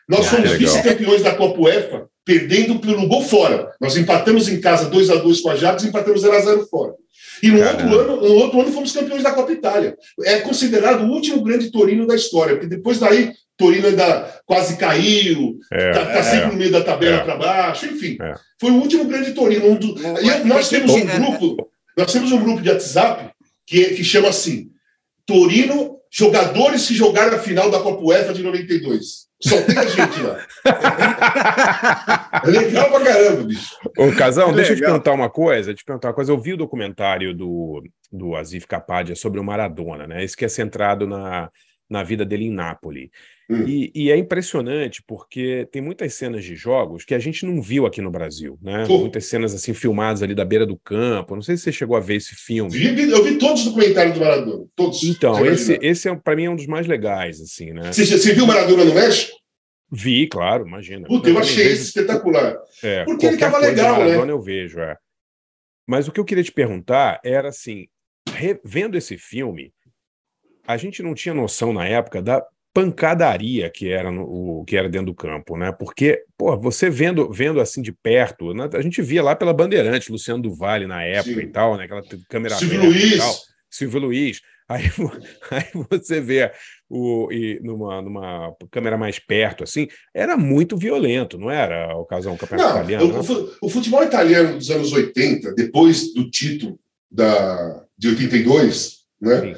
Nós 0.08 0.28
Ah, 0.28 0.30
fomos 0.32 0.52
vice-campeões 0.52 1.24
da 1.24 1.34
Copa 1.34 1.60
UEFA, 1.60 2.08
perdendo 2.26 2.80
pelo 2.80 3.08
gol 3.08 3.22
fora. 3.22 3.72
Nós 3.80 3.96
empatamos 3.96 4.50
em 4.50 4.60
casa 4.60 4.90
2 4.90 5.10
a 5.12 5.16
2 5.16 5.42
com 5.42 5.50
a 5.50 5.54
Ajax 5.54 5.84
e 5.84 5.88
empatamos 5.88 6.22
0 6.22 6.36
a 6.36 6.40
0 6.42 6.66
fora. 6.68 6.94
E 7.44 7.50
no 7.52 7.60
outro, 7.64 8.00
ano, 8.00 8.16
no 8.22 8.34
outro 8.36 8.62
ano 8.62 8.72
fomos 8.72 8.92
campeões 8.92 9.22
da 9.24 9.32
Copa 9.32 9.52
Itália. 9.52 9.96
É 10.24 10.40
considerado 10.40 11.04
o 11.04 11.12
último 11.12 11.42
grande 11.44 11.72
Torino 11.72 12.08
da 12.08 12.16
história, 12.16 12.56
porque 12.56 12.68
depois 12.68 12.98
daí 13.00 13.32
Torino 13.58 13.88
ainda 13.88 14.42
quase 14.46 14.76
caiu, 14.78 15.58
É, 15.72 15.92
tá, 15.92 16.06
tá 16.06 16.12
é, 16.20 16.24
sempre 16.24 16.48
no 16.48 16.54
meio 16.58 16.72
da 16.72 16.82
tabela 16.82 17.18
é. 17.18 17.24
para 17.24 17.36
baixo, 17.38 17.86
enfim. 17.86 18.18
É. 18.22 18.34
Foi 18.60 18.72
o 18.72 18.76
último 18.82 19.06
grande 19.06 19.32
Torino. 19.34 19.68
Um 19.70 19.76
do- 19.76 19.96
E 20.22 20.44
nós 20.48 20.68
temos 20.70 20.92
um 20.92 21.06
grupo, 21.06 21.70
nós 21.98 22.12
temos 22.12 22.32
um 22.32 22.42
grupo 22.42 22.62
de 22.62 22.70
WhatsApp 22.70 23.32
que, 23.68 23.86
que 23.96 24.04
chama 24.04 24.30
assim: 24.30 24.70
Torino, 25.26 25.98
jogadores 26.12 26.88
que 26.88 26.94
jogaram 26.94 27.36
a 27.36 27.40
final 27.40 27.70
da 27.70 27.80
Copa 27.80 28.02
UEFA 28.04 28.34
de 28.34 28.44
92. 28.44 29.25
Só 29.42 29.62
tem 29.64 29.78
a 29.78 29.86
gente 29.86 30.22
lá. 30.22 30.46
É 32.44 32.48
legal 32.50 32.90
pra 32.90 33.04
caramba, 33.04 33.44
bicho. 33.44 33.76
Ô, 33.98 34.12
Casão, 34.16 34.54
deixa 34.54 34.72
eu 34.72 34.78
te 34.78 34.82
perguntar 34.82 35.12
uma 35.12 35.30
coisa. 35.30 35.74
Te 35.74 35.84
perguntar 35.84 36.10
uma 36.10 36.14
coisa. 36.14 36.32
Eu 36.32 36.40
vi 36.40 36.54
o 36.54 36.58
documentário 36.58 37.34
do, 37.34 37.84
do 38.12 38.36
Azif 38.36 38.66
Kapadia 38.66 39.16
sobre 39.16 39.40
o 39.40 39.44
Maradona, 39.44 40.08
né? 40.08 40.24
Esse 40.24 40.38
que 40.38 40.46
é 40.46 40.50
centrado 40.50 41.06
na, 41.06 41.50
na 41.90 42.04
vida 42.04 42.26
dele 42.26 42.46
em 42.46 42.52
Nápoles. 42.52 43.10
Hum. 43.50 43.64
E, 43.68 43.92
e 43.94 44.10
é 44.12 44.18
impressionante 44.18 45.04
porque 45.06 45.68
tem 45.72 45.80
muitas 45.82 46.16
cenas 46.16 46.44
de 46.44 46.56
jogos 46.56 47.06
que 47.06 47.14
a 47.14 47.20
gente 47.20 47.46
não 47.46 47.62
viu 47.62 47.86
aqui 47.86 48.02
no 48.02 48.10
Brasil, 48.10 48.58
né? 48.62 48.86
Pô. 48.88 48.98
Muitas 48.98 49.26
cenas 49.28 49.54
assim 49.54 49.74
filmadas 49.74 50.24
ali 50.24 50.34
da 50.34 50.44
beira 50.44 50.66
do 50.66 50.78
campo. 50.80 51.36
Não 51.36 51.44
sei 51.44 51.56
se 51.56 51.64
você 51.64 51.72
chegou 51.72 51.96
a 51.96 52.00
ver 52.00 52.16
esse 52.16 52.34
filme. 52.34 52.72
Vi- 52.72 53.10
eu 53.12 53.24
vi 53.24 53.38
todos 53.38 53.62
os 53.62 53.68
documentários 53.68 54.16
do 54.16 54.20
Maradona. 54.20 54.66
Todos. 54.76 55.04
Então, 55.04 55.36
Você 55.36 55.48
esse, 55.52 55.80
esse 55.82 56.10
é, 56.10 56.16
para 56.16 56.36
mim 56.36 56.46
é 56.46 56.50
um 56.50 56.56
dos 56.56 56.66
mais 56.66 56.88
legais, 56.88 57.40
assim, 57.40 57.72
né? 57.72 57.94
Você, 57.94 58.06
você 58.06 58.34
viu 58.34 58.48
Maradona 58.48 58.84
no 58.84 58.94
México? 58.96 59.38
Vi, 59.92 60.28
claro, 60.28 60.66
imagina. 60.68 61.08
Puta, 61.08 61.30
eu 61.30 61.38
achei 61.38 61.66
vejo- 61.66 61.84
espetacular. 61.84 62.58
É, 62.82 63.04
Porque 63.06 63.28
ele 63.28 63.38
tava 63.38 63.60
legal, 63.60 64.00
né? 64.00 64.06
Maradona 64.06 64.32
eu 64.32 64.42
vejo, 64.42 64.80
é. 64.80 64.98
Mas 65.88 66.08
o 66.08 66.12
que 66.12 66.20
eu 66.20 66.26
queria 66.26 66.44
te 66.44 66.52
perguntar 66.52 67.22
era 67.24 67.50
assim, 67.50 67.86
vendo 68.64 68.98
esse 68.98 69.20
filme, 69.20 69.72
a 70.68 70.78
gente 70.78 71.04
não 71.04 71.14
tinha 71.14 71.36
noção 71.36 71.72
na 71.72 71.86
época 71.88 72.24
da 72.24 72.44
pancadaria 72.76 73.70
que 73.70 73.90
era 73.90 74.12
no, 74.12 74.24
o 74.60 74.66
que 74.66 74.76
era 74.76 74.90
dentro 74.90 75.08
do 75.08 75.16
campo, 75.16 75.56
né? 75.58 75.72
Porque, 75.72 76.24
pô, 76.38 76.58
você 76.58 76.90
vendo 76.90 77.32
vendo 77.32 77.62
assim 77.62 77.82
de 77.82 77.94
perto, 77.94 78.54
né, 78.54 78.70
a 78.74 78.82
gente 78.82 79.02
via 79.02 79.24
lá 79.24 79.34
pela 79.34 79.54
Bandeirante, 79.54 80.12
Luciano 80.12 80.44
do 80.44 80.54
Vale 80.54 80.86
na 80.86 81.02
época 81.02 81.36
Sim. 81.36 81.48
e 81.48 81.48
tal, 81.48 81.78
né? 81.78 81.86
Aquela 81.86 82.04
câmera 82.30 82.56
Silvio 82.56 82.80
aberta 82.80 82.98
e 82.98 83.00
Luiz. 83.10 83.18
tal. 83.18 83.36
Silvio 83.72 84.00
Luiz. 84.02 84.42
Aí, 84.68 84.84
aí 85.52 85.66
você 85.90 86.20
vê 86.20 86.52
o, 86.90 87.32
e 87.32 87.60
numa, 87.64 88.02
numa 88.02 88.54
câmera 88.70 88.98
mais 88.98 89.20
perto, 89.20 89.64
assim, 89.64 89.88
era 90.14 90.36
muito 90.36 90.76
violento, 90.76 91.38
não 91.38 91.50
era 91.50 91.96
o 91.96 92.04
casal 92.06 92.36
campeonato 92.36 92.70
Não, 92.70 92.76
italiano? 92.78 93.06
o, 93.06 93.14
né? 93.14 93.20
o 93.20 93.24
fu- 93.24 93.52
o 93.62 93.70
futebol 93.70 94.04
italiano 94.04 94.58
dos 94.58 94.70
anos 94.70 94.92
80, 94.92 95.54
depois 95.54 96.14
do 96.14 96.30
título 96.30 96.78
da, 97.10 97.84
de 97.98 98.10
82, 98.10 99.06
né, 99.22 99.56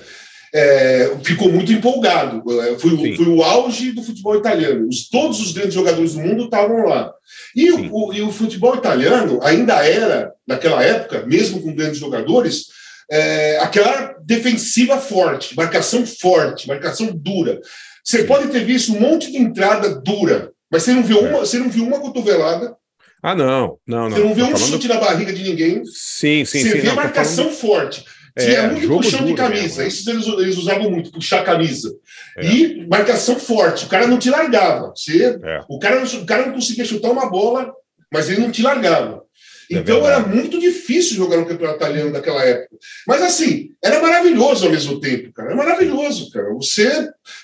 é, 0.53 1.11
ficou 1.23 1.51
muito 1.51 1.71
empolgado. 1.71 2.43
É, 2.61 2.77
Foi, 2.79 2.91
o- 2.93 3.15
foi 3.15 3.25
o 3.27 3.43
auge 3.43 3.91
do 3.91 4.01
futebol 4.03 4.35
italiano. 4.37 4.87
Os- 4.87 5.09
todos 5.09 5.39
os 5.41 5.51
grandes 5.51 5.73
jogadores 5.73 6.13
do 6.13 6.21
mundo 6.21 6.45
estavam 6.45 6.85
lá. 6.85 7.11
E 7.55 7.71
o, 7.71 7.93
o- 7.93 8.13
e 8.13 8.21
o 8.21 8.31
futebol 8.31 8.75
italiano 8.75 9.39
ainda 9.43 9.75
era, 9.85 10.31
naquela 10.47 10.81
época, 10.83 11.25
mesmo 11.25 11.61
com 11.61 11.73
grandes 11.75 11.99
jogadores, 11.99 12.65
é, 13.11 13.57
aquela 13.59 14.15
defensiva 14.23 14.97
forte, 14.99 15.55
marcação 15.55 16.05
forte, 16.05 16.67
marcação 16.67 17.07
dura. 17.13 17.59
Você 18.03 18.23
pode 18.23 18.47
ter 18.49 18.63
visto 18.65 18.93
um 18.93 18.99
monte 18.99 19.31
de 19.31 19.37
entrada 19.37 19.89
dura, 20.01 20.51
mas 20.71 20.83
você 20.83 20.93
não 20.93 21.03
viu 21.03 21.19
uma, 21.19 21.39
você 21.39 21.57
não 21.59 21.69
viu 21.69 21.83
uma 21.85 21.99
cotovelada, 21.99 22.75
Ah, 23.23 23.35
não, 23.35 23.77
não, 23.85 24.09
não. 24.09 24.11
você 24.11 24.19
não 24.23 24.33
vê 24.33 24.41
Tô 24.41 24.47
um 24.47 24.51
falando- 24.51 24.69
chute 24.71 24.87
na 24.87 24.97
barriga 24.99 25.33
de 25.33 25.43
ninguém. 25.43 25.83
Sim, 25.85 26.45
sim, 26.45 26.59
você 26.61 26.71
sim. 26.71 26.77
vê 26.79 26.87
não, 26.87 26.95
marcação 26.95 27.45
falando- 27.45 27.55
forte. 27.59 28.05
É, 28.37 28.45
Tinha 28.45 28.63
muito 28.67 28.81
jogo 28.87 29.01
puxão 29.01 29.25
de 29.25 29.33
camisa. 29.33 29.61
mesmo, 29.63 29.81
é. 29.81 29.87
Isso 29.87 30.09
eles, 30.09 30.27
eles 30.27 30.57
usavam 30.57 30.91
muito, 30.91 31.11
puxar 31.11 31.41
a 31.41 31.43
camisa. 31.43 31.93
É. 32.37 32.45
E 32.45 32.87
marcação 32.87 33.37
forte. 33.39 33.85
O 33.85 33.89
cara 33.89 34.05
não 34.07 34.19
te 34.19 34.29
largava. 34.29 34.93
Você, 34.95 35.37
É. 35.43 35.61
o, 35.67 35.79
cara, 35.79 35.99
não- 35.99 36.21
o 36.21 36.25
cara 36.25 36.45
não 36.45 36.53
conseguia 36.53 36.85
chutar 36.85 37.11
uma 37.11 37.29
bola, 37.29 37.71
mas 38.13 38.29
ele 38.29 38.41
não 38.41 38.51
te 38.51 38.61
largava. 38.61 39.23
Então 39.69 40.07
era 40.07 40.19
muito 40.21 40.57
difícil 40.61 41.17
jogar 41.17 41.35
no 41.35 41.45
campeonato 41.45 41.79
italiano 41.79 42.13
daquela 42.13 42.41
época. 42.41 42.77
Mas 43.05 43.21
assim, 43.21 43.71
era 43.83 44.01
maravilhoso 44.01 44.65
ao 44.65 44.71
mesmo 44.71 44.97
tempo, 45.01 45.33
cara. 45.33 45.49
Era 45.49 45.57
maravilhoso, 45.57 46.31
cara. 46.31 46.53
Você, 46.53 46.89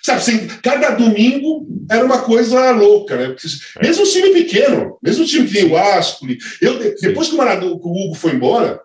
sabe, 0.01 0.19
assim, 0.19 0.47
cada 0.61 0.91
domingo 0.91 1.67
era 1.91 2.05
uma 2.05 2.21
coisa 2.21 2.71
louca, 2.71 3.17
né? 3.17 3.27
Porque, 3.27 3.45
Mesmo 3.81 4.05
um 4.05 4.09
time 4.09 4.29
pequeno, 4.29 4.97
mesmo 5.03 5.25
time 5.25 5.45
que 5.49 5.53
nem 5.63 5.71
o 5.73 5.75
Ascoli. 5.77 6.37
Eu, 6.61 6.79
de- 6.79 6.95
depois 7.01 7.27
que 7.27 7.33
o, 7.35 7.37
Maradona, 7.37 7.77
que 7.77 7.85
o 7.87 7.91
Hugo 7.91 8.15
foi 8.15 8.31
embora, 8.31 8.79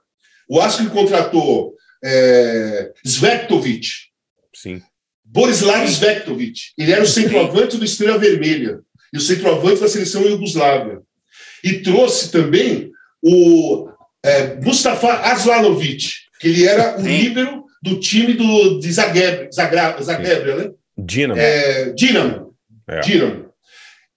o 0.49 0.61
Ascoli 0.61 0.91
contratou 0.91 1.75
é, 2.05 2.93
Zvektovic, 3.07 3.89
Sim. 4.55 4.83
Borislav 5.25 5.87
Zvektovic. 5.87 6.73
Ele 6.77 6.93
era 6.93 7.03
o 7.03 7.07
centroavante 7.07 7.77
do 7.77 7.85
Estrela 7.85 8.19
Vermelha 8.19 8.81
e 9.13 9.19
o 9.19 9.21
centroavante 9.21 9.81
da 9.81 9.89
seleção 9.89 10.23
Iugoslávia. 10.23 11.01
E 11.63 11.81
trouxe 11.81 12.31
também 12.31 12.91
o 13.23 13.89
é, 14.25 14.55
Mustafa 14.57 15.13
Aslanovic, 15.33 16.09
que 16.41 16.49
ele 16.49 16.67
era 16.67 16.99
o 16.99 17.03
líbero 17.03 17.65
do 17.83 17.99
time 18.01 18.35
do, 18.35 18.79
de 18.79 18.91
Zagreb, 18.93 19.49
Zagreb, 19.53 20.03
Zagreb 20.03 20.57
né? 20.57 20.71
Dinamo. 20.97 21.41
É, 21.41 21.91
Dinamo. 21.93 22.55
É. 22.89 23.01
Dinamo. 23.01 23.49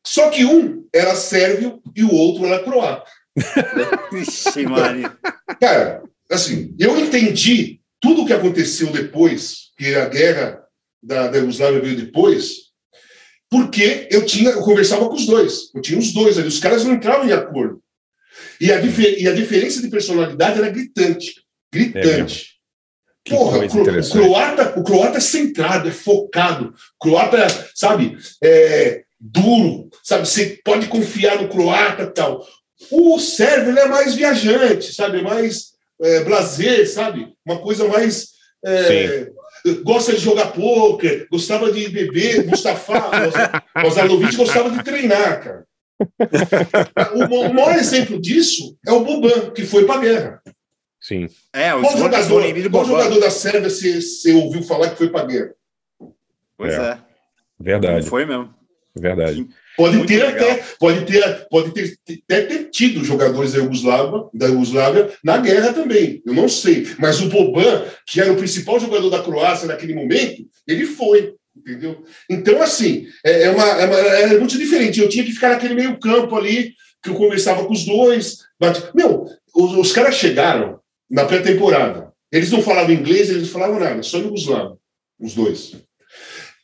Só 0.05 0.29
que 0.29 0.45
um 0.45 0.86
era 0.93 1.15
sérvio 1.15 1.82
e 1.95 2.03
o 2.03 2.13
outro 2.13 2.45
era 2.45 2.63
croata. 2.63 3.09
Vixe, 4.11 4.65
Maria. 4.65 5.15
Cara, 5.59 6.03
assim, 6.32 6.75
eu 6.79 6.99
entendi 6.99 7.79
tudo 7.99 8.23
o 8.23 8.25
que 8.25 8.34
aconteceu 8.34 8.88
depois, 8.91 9.71
que 9.77 9.93
a 9.95 10.07
guerra 10.07 10.63
da, 11.01 11.27
da 11.27 11.38
Iugoslávia 11.38 11.82
veio 11.82 11.97
depois, 11.97 12.71
porque 13.49 14.07
eu 14.09 14.25
tinha, 14.25 14.49
eu 14.51 14.61
conversava 14.61 15.07
com 15.07 15.15
os 15.15 15.25
dois. 15.25 15.73
Eu 15.75 15.82
tinha 15.82 15.99
os 15.99 16.13
dois 16.13 16.38
ali, 16.38 16.47
os 16.47 16.59
caras 16.59 16.86
não 16.86 16.93
entravam 16.93 17.27
em 17.27 17.34
acordo. 17.34 17.82
E 18.59 18.71
a, 18.71 18.79
e 18.82 19.27
a 19.27 19.34
diferença 19.34 19.82
de 19.82 19.89
personalidade 19.89 20.57
era 20.57 20.69
gritante. 20.69 21.36
Gritante. 21.71 22.51
Que 23.23 23.36
Porra, 23.36 23.65
o, 23.65 23.69
cro- 23.69 23.84
croata, 24.09 24.79
o 24.79 24.84
croata 24.84 25.17
é 25.17 25.21
centrado, 25.21 25.89
é 25.89 25.91
focado. 25.91 26.73
O 26.99 27.03
croata, 27.03 27.45
sabe, 27.75 28.17
é 28.43 29.03
duro, 29.19 29.89
sabe? 30.03 30.27
Você 30.27 30.59
pode 30.63 30.88
confiar 30.88 31.39
no 31.41 31.49
croata 31.49 32.03
e 32.03 32.09
tal. 32.09 32.47
O 32.89 33.19
sérvio 33.19 33.71
ele 33.71 33.79
é 33.79 33.88
mais 33.88 34.15
viajante, 34.15 34.93
sabe? 34.93 35.19
É 35.19 35.21
mais 35.21 35.70
é, 36.02 36.24
blazer, 36.24 36.89
sabe? 36.89 37.34
Uma 37.45 37.60
coisa 37.60 37.88
mais. 37.88 38.30
é, 38.66 39.28
gosta 39.84 40.14
de 40.14 40.20
jogar 40.20 40.52
pôquer, 40.54 41.28
gostava 41.32 41.72
de 41.72 41.88
beber, 41.89 42.45
Mustafa, 42.47 42.93
o 43.84 43.88
Ozalovic 43.88 44.36
gostava 44.36 44.70
de 44.72 44.84
treinar, 44.84 45.43
cara. 45.43 45.66
O, 47.14 47.36
o 47.36 47.54
maior 47.54 47.76
exemplo 47.76 48.20
disso 48.20 48.76
é 48.86 48.91
o 48.91 49.04
Boban, 49.04 49.52
que 49.52 49.64
foi 49.64 49.86
para 49.86 49.95
a 49.95 50.04
guerra. 50.04 50.41
Sim. 50.99 51.28
É, 51.54 51.72
Qual 51.72 51.97
jogador, 51.97 52.43
qual 52.72 52.86
jogador 52.86 53.20
da 53.20 53.32
Sérvia 53.32 53.70
você, 53.70 54.02
você 54.02 54.34
ouviu 54.34 54.64
falar 54.64 54.89
que 54.91 54.97
foi 54.97 55.10
para 55.10 55.22
a 55.22 55.26
guerra? 55.26 55.54
Pois 56.58 56.74
é. 56.74 56.97
Verdade. 57.60 58.08
Foi 58.08 58.26
mesmo. 58.26 58.54
Verdade. 58.95 59.47
Pode 59.78 59.95
Muito 59.97 60.07
ter 60.09 60.24
legal. 60.26 60.51
até, 60.51 60.63
pode 60.80 61.05
ter, 61.05 61.47
pode 61.49 61.74
ter, 61.74 61.95
até 62.24 62.41
ter 62.45 62.69
tido 62.69 63.03
jogadores 63.05 63.53
da 63.53 63.59
Iugoslávia, 63.59 64.24
da 64.34 64.47
Iugoslávia 64.47 65.11
na 65.24 65.38
guerra 65.38 65.72
também. 65.74 66.22
Eu 66.26 66.34
não 66.34 66.49
sei. 66.49 66.88
Mas 66.99 67.22
o 67.22 67.30
Boban, 67.30 67.86
que 68.07 68.19
era 68.19 68.32
o 68.32 68.38
principal 68.38 68.80
jogador 68.80 69.09
da 69.09 69.24
Croácia 69.24 69.67
naquele 69.67 69.93
momento, 69.93 70.43
ele 70.67 70.86
foi. 70.86 71.34
Entendeu? 71.57 72.03
Então, 72.30 72.61
assim, 72.61 73.07
é, 73.26 73.43
é 73.43 73.51
uma, 73.51 73.63
é, 73.65 73.86
uma- 73.86 73.97
é 73.97 74.38
muito 74.39 74.57
diferente. 74.57 74.99
Eu 74.99 75.09
tinha 75.09 75.24
que 75.24 75.34
ficar 75.34 75.49
naquele 75.49 75.74
meio 75.74 75.99
campo 75.99 76.36
ali, 76.36 76.74
que 77.03 77.09
eu 77.09 77.15
conversava 77.15 77.65
com 77.65 77.74
os 77.74 77.86
dois. 77.86 78.38
bate- 78.59 78.84
Meu, 78.95 79.26
os, 79.55 79.74
os 79.78 79.91
caras 79.91 80.15
chegaram 80.15 80.80
na 81.09 81.26
pré-temporada. 81.26 82.11
Eles 82.32 82.51
não 82.51 82.61
falavam 82.61 82.91
inglês, 82.93 83.30
eles 83.30 83.43
não 83.43 83.49
falavam 83.49 83.80
nada, 83.80 84.01
só 84.03 84.17
Iugoslávio, 84.17 84.78
os 85.19 85.34
dois. 85.34 85.76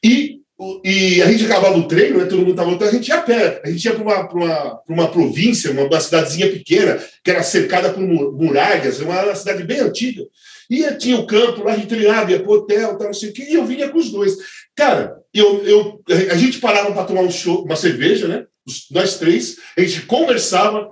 E, 0.04 0.37
e 0.84 1.22
a 1.22 1.32
gente 1.32 1.46
acabava 1.46 1.78
o 1.78 1.88
treino, 1.88 2.18
né, 2.18 2.26
todo 2.26 2.40
mundo 2.40 2.52
estava 2.52 2.72
lutando, 2.72 2.90
a 2.90 2.94
gente 2.94 3.08
ia 3.10 3.16
a 3.16 3.22
pé. 3.22 3.62
A 3.64 3.70
gente 3.70 3.86
ia 3.86 3.94
para 3.94 4.04
uma, 4.04 4.32
uma, 4.32 4.82
uma 4.90 5.12
província, 5.12 5.70
uma, 5.72 5.84
uma 5.84 6.00
cidadezinha 6.00 6.52
pequena, 6.52 7.00
que 7.24 7.30
era 7.30 7.44
cercada 7.44 7.94
por 7.94 8.02
mu- 8.02 8.32
muralhas, 8.32 9.00
uma, 9.00 9.24
uma 9.24 9.36
cidade 9.36 9.64
bem 9.64 9.80
antiga. 9.80 10.24
E 10.70 10.84
tinha 10.96 11.18
o 11.18 11.28
campo 11.28 11.64
lá, 11.64 11.74
a 11.74 11.76
gente 11.76 11.88
treinava, 11.88 12.32
ia 12.32 12.40
para 12.42 12.52
hotel, 12.52 12.98
tal, 12.98 13.08
não 13.08 13.14
sei 13.14 13.30
o 13.30 13.34
quê, 13.34 13.46
e 13.48 13.54
eu 13.54 13.66
vinha 13.66 13.88
com 13.90 14.00
os 14.00 14.12
dois. 14.12 14.36
Cara, 14.76 15.16
eu, 15.34 15.64
eu, 15.64 16.02
a 16.32 16.36
gente 16.36 16.60
parava 16.60 16.92
para 16.92 17.06
tomar 17.06 17.22
um 17.22 17.32
show, 17.32 17.64
uma 17.64 17.76
cerveja, 17.76 18.28
né? 18.28 18.46
Nós 18.92 19.18
três, 19.18 19.58
a 19.78 19.82
gente 19.82 20.02
conversava 20.08 20.92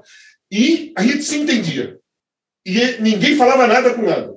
e 0.52 0.94
a 0.96 1.04
gente 1.04 1.24
se 1.24 1.38
entendia. 1.38 1.98
E 2.66 2.98
ninguém 3.00 3.36
falava 3.36 3.68
nada 3.68 3.94
com 3.94 4.04
nada. 4.04 4.35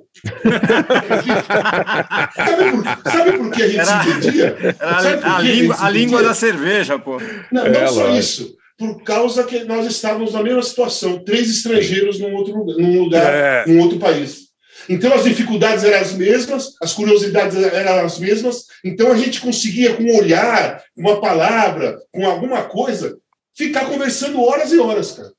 Sabe, 2.35 2.71
por, 2.71 3.11
sabe 3.11 3.37
por 3.37 3.51
que 3.51 3.63
a 3.63 3.67
gente 3.67 3.79
Era- 3.79 4.03
se 4.03 4.09
entendia? 4.09 4.57
Era 4.79 5.01
Sabe 5.01 5.17
por 5.21 5.27
a, 5.29 5.37
que 5.37 5.43
língua, 5.51 5.75
a 5.79 5.89
língua 5.89 6.23
da 6.23 6.33
cerveja, 6.33 6.99
pô. 6.99 7.17
Não, 7.51 7.65
É, 7.65 7.69
não 7.81 7.87
só 7.87 8.01
lógico. 8.03 8.17
isso. 8.19 8.55
Por 8.77 9.03
causa 9.03 9.43
que 9.43 9.65
nós 9.65 9.85
estávamos 9.85 10.33
na 10.33 10.41
mesma 10.41 10.63
situação, 10.63 11.23
três 11.23 11.49
estrangeiros 11.49 12.19
num 12.19 12.33
outro 12.33 12.55
lugar, 12.57 12.77
num, 12.77 13.03
lugar, 13.03 13.33
É. 13.33 13.65
num 13.67 13.79
outro 13.81 13.99
país. 13.99 14.47
Então 14.87 15.13
as 15.13 15.23
dificuldades 15.25 15.83
eram 15.83 15.99
as 15.99 16.13
mesmas, 16.13 16.73
as 16.81 16.93
curiosidades 16.93 17.55
eram 17.57 18.05
as 18.05 18.17
mesmas. 18.17 18.63
Então 18.83 19.11
a 19.11 19.17
gente 19.17 19.41
conseguia, 19.41 19.95
com 19.95 20.03
um 20.03 20.17
olhar, 20.17 20.81
uma 20.95 21.19
palavra, 21.19 21.97
com 22.13 22.25
alguma 22.25 22.63
coisa, 22.63 23.17
ficar 23.55 23.85
conversando 23.85 24.41
horas 24.41 24.71
e 24.71 24.79
horas, 24.79 25.11
cara. 25.11 25.29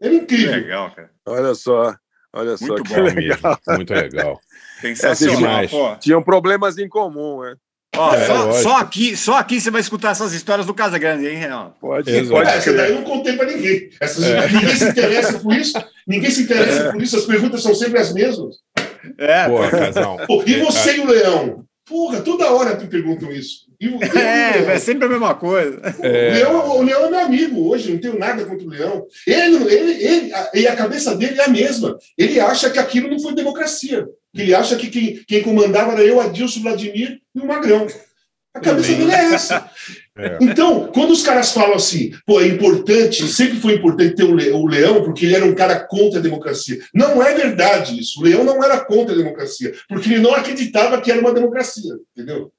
Era 0.00 0.14
incrível. 0.14 0.52
Legal, 0.52 0.90
cara. 0.94 1.10
Olha 1.26 1.54
só, 1.54 1.94
olha 2.32 2.56
só 2.56 2.66
Muito 2.66 2.82
que 2.84 2.94
bom 2.94 3.02
legal. 3.02 3.58
Muito 3.68 3.92
legal. 3.94 4.40
Sensacional, 4.80 5.68
pô. 5.68 5.96
Tinham 5.96 6.22
problemas 6.22 6.78
em 6.78 6.88
comum, 6.88 7.42
né? 7.42 7.54
Ó, 7.96 8.14
É, 8.14 8.24
só, 8.24 8.52
só 8.52 8.76
aqui, 8.78 9.16
só 9.16 9.36
aqui 9.38 9.60
você 9.60 9.70
vai 9.70 9.80
escutar 9.80 10.12
essas 10.12 10.32
histórias 10.32 10.66
do 10.66 10.72
Casa 10.72 10.96
Grande, 10.96 11.26
hein, 11.26 11.36
Renan? 11.36 11.72
Pode, 11.80 12.08
Exato. 12.10 12.30
pode 12.30 12.48
Essa 12.48 12.62
crer. 12.62 12.76
daí 12.76 12.90
eu 12.92 12.96
não 12.96 13.02
contei 13.04 13.36
para 13.36 13.46
ninguém. 13.46 13.90
Essas, 14.00 14.24
É. 14.24 14.48
Ninguém 14.48 14.76
se 14.76 14.84
interessa 14.88 15.38
por 15.40 15.52
isso. 15.54 15.84
Ninguém 16.06 16.30
se 16.30 16.42
interessa 16.42 16.92
por 16.92 17.02
isso. 17.02 17.16
As 17.16 17.24
perguntas 17.24 17.62
são 17.62 17.74
sempre 17.74 17.98
as 17.98 18.12
mesmas. 18.14 18.56
É, 19.18 19.48
Pô, 19.48 19.58
casal. 19.68 20.18
Pô, 20.26 20.42
e 20.46 20.60
você 20.60 20.96
e 20.96 21.00
o 21.00 21.06
Leão? 21.08 21.64
Porra, 21.84 22.20
toda 22.20 22.52
hora 22.52 22.76
me 22.78 22.86
perguntam 22.86 23.30
isso. 23.32 23.66
E 23.80 23.88
o, 23.88 23.92
e 23.92 23.96
o 24.06 24.18
é, 24.18 24.74
é 24.74 24.78
sempre 24.78 25.06
a 25.06 25.08
mesma 25.08 25.34
coisa. 25.34 25.80
O, 25.98 26.02
Leão, 26.02 26.78
o 26.78 26.82
Leão 26.82 27.06
é 27.06 27.10
meu 27.10 27.20
amigo 27.20 27.68
hoje, 27.68 27.92
não 27.92 27.98
tenho 27.98 28.18
nada 28.18 28.44
contra 28.44 28.66
o 28.66 28.70
Leão. 28.70 29.06
Ele, 29.26 29.56
ele, 29.72 30.04
ele, 30.04 30.34
a, 30.34 30.50
e 30.54 30.68
a 30.68 30.76
cabeça 30.76 31.16
dele 31.16 31.40
é 31.40 31.44
a 31.44 31.48
mesma. 31.48 31.98
Ele 32.16 32.38
acha 32.38 32.68
que 32.68 32.78
aquilo 32.78 33.08
não 33.08 33.18
foi 33.18 33.34
democracia. 33.34 34.06
Ele 34.34 34.54
acha 34.54 34.76
que 34.76 34.88
quem, 34.88 35.24
quem 35.26 35.42
comandava 35.42 35.92
era 35.92 36.04
eu, 36.04 36.20
Adilson, 36.20 36.60
Vladimir 36.60 37.20
e 37.34 37.40
o 37.40 37.46
Magrão. 37.46 37.86
A 38.52 38.60
cabeça 38.60 38.92
dele 38.92 39.12
é 39.12 39.32
essa. 39.34 39.70
É. 40.18 40.36
Então, 40.42 40.90
quando 40.92 41.12
os 41.12 41.22
caras 41.22 41.52
falam 41.52 41.76
assim, 41.76 42.12
pô, 42.26 42.42
é 42.42 42.46
importante, 42.46 43.26
sempre 43.28 43.58
foi 43.58 43.74
importante 43.74 44.16
ter 44.16 44.24
o 44.24 44.66
Leão, 44.66 45.02
porque 45.02 45.24
ele 45.24 45.34
era 45.34 45.46
um 45.46 45.54
cara 45.54 45.80
contra 45.80 46.18
a 46.18 46.22
democracia. 46.22 46.78
Não 46.92 47.22
é 47.22 47.32
verdade 47.32 47.98
isso. 47.98 48.20
O 48.20 48.24
Leão 48.24 48.44
não 48.44 48.62
era 48.62 48.84
contra 48.84 49.14
a 49.14 49.16
democracia, 49.16 49.72
porque 49.88 50.10
ele 50.10 50.18
não 50.18 50.34
acreditava 50.34 51.00
que 51.00 51.10
era 51.10 51.20
uma 51.20 51.32
democracia, 51.32 51.94
entendeu? 52.14 52.52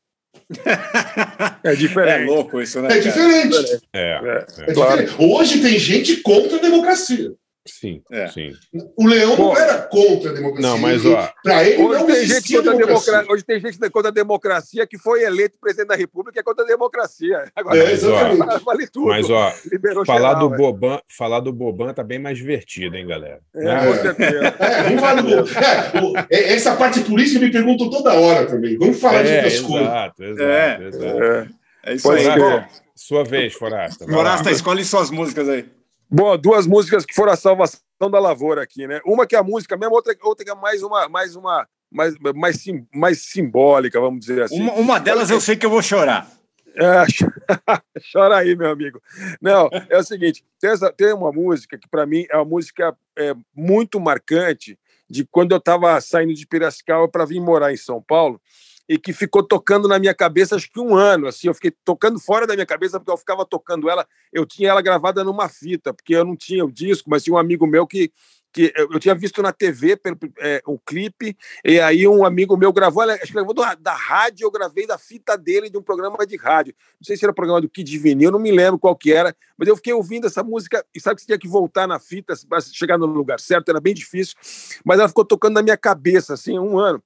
É 1.63 1.71
É 1.71 1.75
diferente. 1.75 2.25
louco 2.27 2.61
isso, 2.61 2.81
né? 2.81 2.87
É 2.87 2.89
cara? 2.89 3.01
diferente. 3.01 3.81
É, 3.93 4.45
É 4.67 4.73
Claro. 4.73 5.01
diferente. 5.05 5.15
Hoje 5.19 5.61
tem 5.61 5.77
gente 5.79 6.17
contra 6.17 6.57
a 6.57 6.61
democracia. 6.61 7.31
Sim, 7.65 8.01
É. 8.11 8.27
sim. 8.27 8.51
O 8.97 9.05
Leão 9.07 9.35
Pô. 9.35 9.43
não 9.53 9.57
era 9.57 9.77
contra 9.83 10.31
a 10.31 10.33
democracia. 10.33 10.69
Não, 10.69 10.77
mas, 10.77 11.01
Pra 11.43 11.63
ele 11.63 11.81
Hoje 11.83 11.99
não 11.99 12.05
tem, 12.07 12.25
gente 12.25 12.55
contra 12.55 12.71
a 12.71 12.75
democracia. 12.75 13.11
democracia. 13.11 13.33
Hoje 13.33 13.43
tem 13.45 13.59
gente 13.59 13.89
contra 13.89 14.09
a 14.09 14.13
democracia 14.13 14.87
que 14.87 14.97
foi 14.97 15.23
eleito 15.23 15.57
presidente 15.59 15.87
da 15.89 15.95
República 15.95 16.39
é 16.39 16.43
contra 16.43 16.63
a 16.63 16.67
democracia. 16.67 17.45
Agora, 17.55 17.77
É, 17.77 17.91
exatamente. 17.91 18.63
vale 18.65 18.87
tudo. 18.87 19.07
Mas, 19.07 19.29
ó, 19.29 19.53
Liberou 19.71 20.05
falar 20.05 20.29
geral, 20.33 20.49
do 20.49 20.55
é. 20.55 20.57
Boban, 20.57 20.99
falar 21.17 21.39
do 21.39 21.53
Boban 21.53 21.93
tá 21.93 22.03
bem 22.03 22.19
mais 22.19 22.37
divertido, 22.37 22.95
hein, 22.95 23.05
galera? 23.07 23.39
É, 23.55 23.63
Né? 23.63 23.85
com 23.87 23.93
certeza. 24.01 24.47
É, 24.59 24.83
vamos 24.83 25.01
falar 25.01 25.21
do. 25.21 25.29
É, 25.39 26.01
o- 26.03 26.17
é, 26.29 26.53
essa 26.53 26.75
parte 26.75 27.01
política 27.01 27.39
me 27.39 27.51
perguntam 27.51 27.89
toda 27.89 28.13
hora 28.13 28.45
também. 28.47 28.77
Vamos 28.77 28.99
falar 28.99 29.23
de 29.23 29.33
outras 29.35 29.59
coisas. 29.59 29.87
exato, 29.87 30.23
exato, 30.23 30.43
É. 30.43 30.87
exato. 30.87 31.23
É. 31.23 31.47
É 31.83 31.93
isso 31.95 32.11
aí. 32.11 32.23
Sua 32.95 33.23
vez, 33.23 33.53
Forasta. 33.53 34.05
Morasta, 34.05 34.51
escolhe 34.51 34.83
suas 34.85 35.09
músicas 35.09 35.49
aí. 35.49 35.65
Bom, 36.11 36.37
duas 36.37 36.67
músicas 36.67 37.05
que 37.05 37.13
foram 37.15 37.31
a 37.31 37.37
salvação 37.37 37.79
da 38.11 38.19
lavoura 38.19 38.61
aqui, 38.63 38.85
né? 38.85 38.99
Uma 39.05 39.25
que 39.25 39.35
é 39.35 39.39
a 39.39 39.43
música 39.43 39.77
mesmo, 39.77 39.95
outra, 39.95 40.13
outra 40.23 40.43
que 40.43 40.51
é 40.51 40.55
mais 40.55 40.83
uma, 40.83 41.07
mais 41.07 41.35
uma, 41.37 41.65
mais, 41.89 42.15
mais, 42.35 42.57
sim- 42.57 42.85
mais 42.93 43.21
simbólica, 43.21 43.99
vamos 43.99 44.19
dizer 44.19 44.41
assim. 44.43 44.59
Uma, 44.61 44.73
uma 44.73 44.99
delas 44.99 45.29
eu 45.29 45.39
sei 45.39 45.55
que 45.55 45.65
eu 45.65 45.69
vou 45.69 45.81
chorar. 45.81 46.29
É, 46.75 47.05
chora 48.11 48.37
aí, 48.37 48.55
meu 48.55 48.69
amigo. 48.71 49.01
Não, 49.41 49.69
é 49.89 49.97
o 49.97 50.03
seguinte: 50.03 50.43
tem, 50.59 50.69
essa- 50.71 50.91
tem 50.91 51.13
uma 51.13 51.31
música 51.31 51.77
que, 51.77 51.87
para 51.87 52.05
mim, 52.05 52.25
é 52.29 52.35
uma 52.35 52.45
música 52.45 52.95
é, 53.17 53.33
muito 53.55 53.99
marcante 53.99 54.77
de 55.09 55.25
quando 55.25 55.51
eu 55.51 55.57
estava 55.57 55.99
saindo 56.01 56.33
de 56.33 56.47
Piracicaba 56.47 57.07
para 57.07 57.25
vir 57.25 57.39
morar 57.41 57.73
em 57.73 57.77
São 57.77 58.01
Paulo 58.01 58.39
e 58.91 58.99
que 58.99 59.13
ficou 59.13 59.41
tocando 59.41 59.87
na 59.87 59.97
minha 59.97 60.13
cabeça 60.13 60.57
acho 60.57 60.69
que 60.69 60.77
um 60.77 60.93
ano. 60.93 61.25
Assim, 61.25 61.47
eu 61.47 61.53
fiquei 61.53 61.71
tocando 61.71 62.19
fora 62.19 62.45
da 62.45 62.55
minha 62.55 62.65
cabeça 62.65 62.99
porque 62.99 63.09
eu 63.09 63.15
ficava 63.15 63.45
tocando 63.45 63.89
ela. 63.89 64.05
Eu 64.33 64.45
tinha 64.45 64.69
ela 64.69 64.81
gravada 64.81 65.23
numa 65.23 65.47
fita, 65.47 65.93
porque 65.93 66.13
eu 66.13 66.25
não 66.25 66.35
tinha 66.35 66.65
o 66.65 66.69
disco, 66.69 67.09
mas 67.09 67.23
tinha 67.23 67.33
um 67.33 67.37
amigo 67.37 67.65
meu 67.65 67.87
que, 67.87 68.11
que 68.51 68.73
eu, 68.75 68.99
tinha 68.99 69.15
visto 69.15 69.41
na 69.41 69.53
TV 69.53 69.95
pelo, 69.95 70.17
é, 70.39 70.61
um 70.67 70.77
clipe, 70.77 71.37
e 71.63 71.79
aí 71.79 72.05
um 72.05 72.25
amigo 72.25 72.57
meu 72.57 72.73
gravou, 72.73 73.03
acho 73.03 73.27
que 73.27 73.31
gravou 73.31 73.53
do- 73.53 73.63
da 73.79 73.93
rádio, 73.93 74.43
eu 74.45 74.51
gravei 74.51 74.85
da 74.85 74.97
fita 74.97 75.37
dele 75.37 75.69
de 75.69 75.77
um 75.77 75.81
programa 75.81 76.17
de 76.27 76.35
rádio. 76.35 76.75
Não 76.99 77.05
sei 77.05 77.15
se 77.15 77.23
era 77.23 77.31
programa 77.31 77.61
do 77.61 77.69
Kid 77.69 78.01
eu 78.21 78.31
não 78.31 78.39
me 78.39 78.51
lembro 78.51 78.77
qual 78.77 78.93
que 78.93 79.13
era, 79.13 79.33
mas 79.57 79.69
eu 79.69 79.77
fiquei 79.77 79.93
ouvindo 79.93 80.27
essa 80.27 80.43
música, 80.43 80.85
e 80.93 80.99
sabe 80.99 81.15
que 81.15 81.21
você 81.21 81.27
tinha 81.27 81.39
que 81.39 81.47
voltar 81.47 81.87
na 81.87 81.97
fita 81.97 82.33
para 82.49 82.59
chegar 82.59 82.97
no 82.97 83.05
lugar 83.05 83.39
certo, 83.39 83.69
era 83.69 83.79
bem 83.79 83.93
difícil, 83.93 84.35
mas 84.83 84.99
ela 84.99 85.07
ficou 85.07 85.23
tocando 85.23 85.53
na 85.53 85.63
minha 85.63 85.77
cabeça, 85.77 86.33
assim, 86.33 86.59
um 86.59 86.77
ano, 86.77 87.01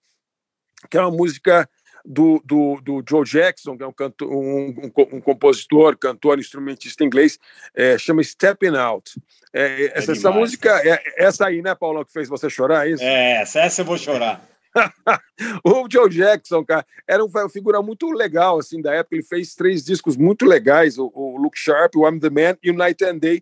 que 0.89 0.97
é 0.97 1.01
uma 1.01 1.11
música 1.11 1.69
do, 2.05 2.41
do, 2.45 2.79
do 2.81 3.03
Joe 3.07 3.25
Jackson, 3.25 3.75
que 3.75 3.83
é 3.83 3.87
um, 3.87 3.91
cantor, 3.91 4.31
um, 4.31 4.67
um 4.69 5.15
um 5.17 5.21
compositor, 5.21 5.97
cantor, 5.97 6.39
instrumentista 6.39 7.03
inglês, 7.03 7.39
é, 7.73 7.97
chama 7.97 8.23
Stepping 8.23 8.75
Out. 8.75 9.19
É, 9.51 9.85
essa, 9.97 10.11
essa 10.11 10.13
demais, 10.13 10.35
música, 10.35 10.81
é, 10.87 11.01
essa 11.17 11.47
aí, 11.47 11.61
né, 11.61 11.73
Paulo, 11.73 12.05
que 12.05 12.13
fez 12.13 12.29
você 12.29 12.49
chorar, 12.49 12.87
é 12.87 12.91
isso? 12.91 13.03
É, 13.03 13.41
essa, 13.41 13.59
essa 13.59 13.81
eu 13.81 13.85
vou 13.85 13.97
chorar. 13.97 14.45
o 15.63 15.87
Joe 15.89 16.09
Jackson, 16.09 16.63
cara, 16.63 16.85
era 17.07 17.23
um- 17.23 17.29
uma 17.29 17.49
figura 17.49 17.81
muito 17.81 18.11
legal, 18.11 18.59
assim, 18.59 18.81
da 18.81 18.93
época. 18.93 19.15
Ele 19.15 19.23
fez 19.23 19.55
três 19.55 19.83
discos 19.83 20.17
muito 20.17 20.45
legais: 20.45 20.97
o, 20.97 21.11
o 21.13 21.37
Look 21.37 21.57
Sharp, 21.57 21.95
o 21.95 22.07
I'm 22.07 22.19
the 22.19 22.29
Man 22.29 22.57
e 22.61 22.71
o 22.71 22.73
Night 22.73 23.03
and 23.03 23.17
Day. 23.17 23.41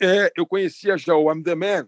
É, 0.00 0.32
eu 0.36 0.46
conhecia 0.46 0.96
já 0.98 1.14
o 1.14 1.32
I'm 1.32 1.42
the 1.42 1.54
Man, 1.54 1.86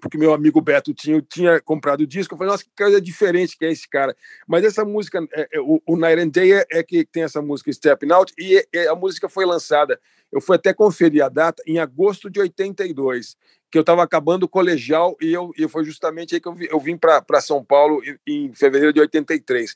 porque 0.00 0.18
meu 0.18 0.32
amigo 0.32 0.60
Beto 0.60 0.92
tinha, 0.92 1.20
tinha 1.22 1.60
comprado 1.60 2.02
o 2.02 2.06
disco. 2.06 2.34
Eu 2.34 2.38
falei, 2.38 2.50
nossa, 2.52 2.64
que 2.64 2.70
coisa 2.76 3.00
diferente 3.00 3.56
que 3.56 3.64
é 3.64 3.70
esse 3.70 3.88
cara. 3.88 4.16
Mas 4.46 4.64
essa 4.64 4.84
música, 4.84 5.26
é, 5.32 5.48
é, 5.52 5.60
o, 5.60 5.80
o 5.86 5.96
Night 5.96 6.20
and 6.20 6.28
Day 6.28 6.52
é, 6.52 6.66
é 6.72 6.82
que 6.82 7.04
tem 7.04 7.22
essa 7.22 7.40
música 7.40 7.72
Stepping 7.72 8.12
Out, 8.12 8.32
e 8.38 8.64
a 8.88 8.94
música 8.94 9.28
foi 9.28 9.44
lançada. 9.44 9.98
Eu 10.30 10.40
fui 10.40 10.56
até 10.56 10.72
conferir 10.72 11.24
a 11.24 11.28
data 11.28 11.62
em 11.66 11.78
agosto 11.78 12.28
de 12.28 12.40
82, 12.40 13.36
que 13.70 13.78
eu 13.78 13.80
estava 13.80 14.02
acabando 14.02 14.44
o 14.44 14.48
colegial, 14.48 15.16
e, 15.20 15.32
eu, 15.32 15.52
e 15.56 15.68
foi 15.68 15.84
justamente 15.84 16.34
aí 16.34 16.40
que 16.40 16.48
eu, 16.48 16.54
vi- 16.54 16.68
eu 16.70 16.78
vim 16.80 16.96
para 16.96 17.40
São 17.40 17.64
Paulo 17.64 18.00
em, 18.26 18.48
em 18.48 18.54
fevereiro 18.54 18.92
de 18.92 19.00
83. 19.00 19.74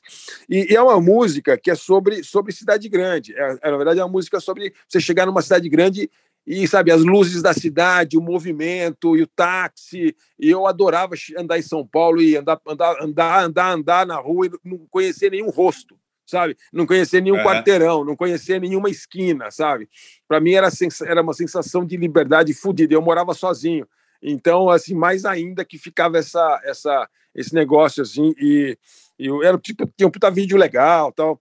E, 0.49 0.71
e 0.73 0.75
é 0.75 0.81
uma 0.81 0.99
música 0.99 1.57
que 1.57 1.71
é 1.71 1.75
sobre, 1.75 2.23
sobre 2.23 2.53
cidade 2.53 2.87
grande. 2.89 3.33
É, 3.35 3.57
é, 3.61 3.71
na 3.71 3.77
verdade, 3.77 3.99
é 3.99 4.03
uma 4.03 4.11
música 4.11 4.39
sobre 4.39 4.73
você 4.87 4.99
chegar 4.99 5.25
numa 5.25 5.41
cidade 5.41 5.67
grande 5.67 6.09
e 6.45 6.67
sabe 6.67 6.91
as 6.91 7.03
luzes 7.03 7.41
da 7.41 7.53
cidade, 7.53 8.17
o 8.17 8.21
movimento 8.21 9.15
e 9.15 9.21
o 9.21 9.27
táxi. 9.27 10.15
E 10.39 10.49
eu 10.49 10.65
adorava 10.65 11.13
andar 11.37 11.59
em 11.59 11.61
São 11.61 11.85
Paulo 11.85 12.21
e 12.21 12.35
andar, 12.35 12.59
andar, 12.67 12.95
andar, 13.03 13.43
andar, 13.43 13.71
andar 13.73 14.05
na 14.05 14.15
rua 14.17 14.47
e 14.47 14.51
não 14.63 14.79
conhecer 14.89 15.29
nenhum 15.31 15.49
rosto, 15.49 15.95
sabe? 16.25 16.57
Não 16.73 16.85
conhecer 16.87 17.21
nenhum 17.21 17.35
Aham. 17.37 17.45
quarteirão, 17.45 18.03
não 18.03 18.15
conhecer 18.15 18.59
nenhuma 18.59 18.89
esquina, 18.89 19.51
sabe? 19.51 19.87
Para 20.27 20.39
mim 20.39 20.53
era, 20.53 20.67
era 21.05 21.21
uma 21.21 21.33
sensação 21.33 21.85
de 21.85 21.95
liberdade 21.95 22.53
fodida. 22.53 22.93
Eu 22.93 23.01
morava 23.01 23.33
sozinho, 23.33 23.87
então 24.21 24.69
assim 24.69 24.95
mais 24.95 25.25
ainda 25.25 25.63
que 25.63 25.77
ficava 25.77 26.17
essa, 26.17 26.59
essa, 26.63 27.07
esse 27.35 27.53
negócio 27.53 28.01
assim 28.01 28.33
e, 28.39 28.77
e 29.19 29.27
eu 29.27 29.43
era 29.43 29.57
tipo 29.59 29.87
tinha 29.95 30.07
um 30.07 30.11
puta 30.11 30.31
vídeo 30.31 30.57
legal, 30.57 31.11
tal. 31.11 31.39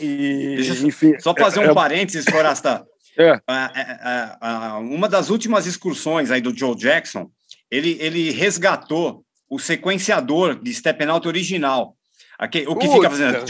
E 0.00 0.54
Deixa 0.56 0.72
eu 0.72 0.76
só- 0.76 0.86
enfim, 0.86 1.18
Só 1.20 1.34
fazer 1.34 1.60
é- 1.60 1.66
um 1.66 1.70
é- 1.70 1.74
parênteses, 1.74 2.24
Forasta. 2.24 2.86
É. 3.18 3.40
Ah, 3.46 3.72
ah, 3.74 4.38
ah, 4.40 4.78
uma 4.78 5.08
das 5.08 5.30
últimas 5.30 5.66
excursões 5.66 6.30
aí 6.30 6.40
do 6.40 6.56
Joe 6.56 6.76
Jackson, 6.76 7.30
ele, 7.70 7.96
ele 8.00 8.30
resgatou 8.30 9.24
o 9.48 9.58
sequenciador 9.58 10.60
de 10.60 10.72
Stepping 10.74 11.06
Out 11.06 11.26
original. 11.26 11.96
Aqui, 12.38 12.64
o 12.68 12.76
que 12.76 12.86
fica 12.86 13.08
Puta. 13.08 13.10
fazendo. 13.10 13.44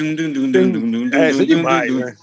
É, 1.13 1.31
isso 1.31 1.43
é 1.43 1.45
demais, 1.45 1.93
né? 1.93 2.15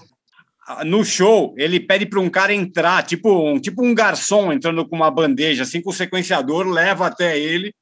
Ah, 0.66 0.84
No 0.84 1.04
show, 1.04 1.54
ele 1.58 1.78
pede 1.78 2.06
para 2.06 2.20
um 2.20 2.30
cara 2.30 2.54
entrar, 2.54 3.02
tipo 3.02 3.50
um, 3.50 3.60
tipo 3.60 3.84
um 3.84 3.94
garçom 3.94 4.50
entrando 4.50 4.88
com 4.88 4.96
uma 4.96 5.10
bandeja, 5.10 5.64
assim, 5.64 5.82
com 5.82 5.90
o 5.90 5.94
sequenciador, 5.94 6.66
leva 6.66 7.06
até 7.06 7.38
ele. 7.38 7.74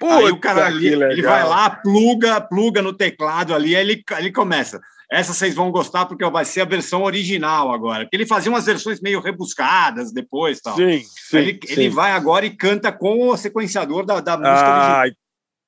aí 0.00 0.30
o 0.30 0.38
cara 0.38 0.66
Puta, 0.66 0.76
ali, 0.76 0.86
ele 0.86 1.22
vai 1.22 1.44
lá, 1.44 1.68
pluga, 1.68 2.40
pluga 2.40 2.80
no 2.80 2.92
teclado 2.92 3.52
ali, 3.52 3.74
aí 3.74 3.82
ele, 3.82 4.04
ele 4.18 4.32
começa. 4.32 4.80
Essa 5.10 5.34
vocês 5.34 5.54
vão 5.54 5.72
gostar 5.72 6.06
porque 6.06 6.24
vai 6.30 6.44
ser 6.44 6.60
a 6.60 6.64
versão 6.64 7.02
original 7.02 7.72
agora. 7.72 8.04
Porque 8.04 8.16
ele 8.16 8.26
fazia 8.26 8.50
umas 8.50 8.66
versões 8.66 9.00
meio 9.00 9.20
rebuscadas 9.20 10.12
depois 10.12 10.60
tal. 10.60 10.76
Sim, 10.76 11.02
sim, 11.02 11.36
ele, 11.36 11.60
sim. 11.66 11.72
ele 11.72 11.88
vai 11.90 12.12
agora 12.12 12.46
e 12.46 12.56
canta 12.56 12.92
com 12.92 13.28
o 13.28 13.36
sequenciador 13.36 14.06
da, 14.06 14.20
da 14.20 14.36
música 14.36 14.70
original. 14.70 15.00
Ai, 15.00 15.12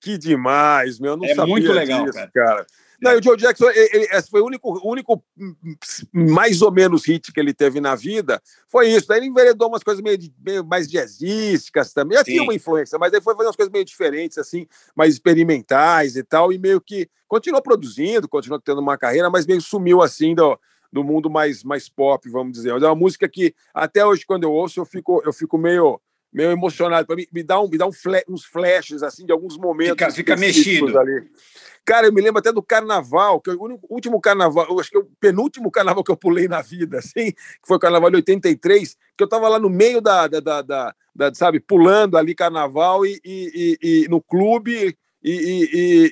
que 0.00 0.16
demais, 0.16 1.00
meu. 1.00 1.12
Eu 1.12 1.16
não 1.16 1.24
É 1.24 1.34
sabia 1.34 1.50
muito 1.50 1.72
legal, 1.72 2.04
disso, 2.04 2.28
cara. 2.32 2.64
Não, 3.02 3.18
o 3.18 3.22
Joe 3.22 3.36
Jackson, 3.36 3.68
ele, 3.70 3.90
ele- 3.92 4.08
esse 4.12 4.30
foi 4.30 4.40
o 4.40 4.46
único, 4.46 4.80
único 4.88 5.22
hum, 5.36 5.54
mais 6.12 6.62
ou 6.62 6.70
menos 6.70 7.04
hit 7.04 7.32
que 7.32 7.40
ele 7.40 7.52
teve 7.52 7.80
na 7.80 7.94
vida. 7.94 8.40
Foi 8.68 8.88
isso. 8.88 9.08
Daí 9.08 9.18
ele 9.18 9.26
enveredou 9.26 9.68
umas 9.68 9.82
coisas 9.82 10.02
meio, 10.02 10.18
meio 10.44 10.64
mais 10.64 10.88
jazzísticas 10.88 11.92
também. 11.92 12.16
Já 12.16 12.24
tinha 12.24 12.42
uma 12.42 12.54
influência, 12.54 12.98
mas 12.98 13.12
aí 13.12 13.20
foi 13.20 13.34
fazer 13.34 13.48
umas 13.48 13.56
coisas 13.56 13.72
meio 13.72 13.84
diferentes, 13.84 14.38
assim, 14.38 14.66
mais 14.94 15.14
experimentais 15.14 16.16
e 16.16 16.22
tal. 16.22 16.52
E 16.52 16.58
meio 16.58 16.80
que 16.80 17.08
continuou 17.26 17.60
produzindo, 17.62 18.28
continuou 18.28 18.60
tendo 18.60 18.80
uma 18.80 18.96
carreira, 18.96 19.28
mas 19.28 19.46
meio 19.46 19.60
sumiu 19.60 20.00
assim 20.00 20.34
do, 20.34 20.58
do 20.92 21.02
mundo 21.02 21.28
mais, 21.28 21.64
mais 21.64 21.88
pop, 21.88 22.28
vamos 22.30 22.52
dizer. 22.52 22.72
Mas 22.72 22.82
é 22.82 22.86
uma 22.86 22.94
música 22.94 23.28
que 23.28 23.54
até 23.74 24.04
hoje, 24.06 24.24
quando 24.24 24.44
eu 24.44 24.52
ouço, 24.52 24.78
eu 24.78 24.84
fico, 24.84 25.22
eu 25.24 25.32
fico 25.32 25.58
meio 25.58 26.00
meio 26.32 26.50
emocionado 26.50 27.06
para 27.06 27.16
mim 27.16 27.26
me 27.32 27.42
dá 27.42 27.60
um 27.60 27.68
me 27.68 27.76
dá 27.76 27.86
um 27.86 27.90
uns 28.28 28.44
flashes 28.44 29.02
assim 29.02 29.26
de 29.26 29.32
alguns 29.32 29.56
momentos 29.58 29.92
Fica- 29.92 30.10
fica 30.10 30.36
mexido. 30.36 30.98
ali 30.98 31.30
cara 31.84 32.06
eu 32.06 32.12
me 32.12 32.20
lembro 32.22 32.38
até 32.38 32.52
do 32.52 32.62
carnaval 32.62 33.40
que 33.40 33.50
é 33.50 33.54
o 33.54 33.78
último 33.90 34.20
carnaval 34.20 34.66
eu 34.70 34.80
acho 34.80 34.90
que 34.90 34.96
é 34.96 35.00
o 35.00 35.08
penúltimo 35.20 35.70
carnaval 35.70 36.02
que 36.02 36.10
eu 36.10 36.16
pulei 36.16 36.48
na 36.48 36.62
vida 36.62 36.98
assim 37.00 37.32
que 37.32 37.66
foi 37.66 37.76
o 37.76 37.80
carnaval 37.80 38.10
de 38.10 38.16
83 38.16 38.96
que 39.16 39.22
eu 39.24 39.28
tava 39.28 39.48
lá 39.48 39.58
no 39.58 39.68
meio 39.68 40.00
da, 40.00 40.26
da, 40.26 40.40
da, 40.40 40.62
da- 40.62 40.94
da- 41.14 41.34
sabe 41.34 41.60
pulando 41.60 42.16
ali 42.16 42.34
carnaval 42.34 43.04
e, 43.04 43.20
e, 43.24 43.78
e- 43.82 44.04
e 44.04 44.08
no 44.08 44.22
clube 44.22 44.96
e, 45.24 46.10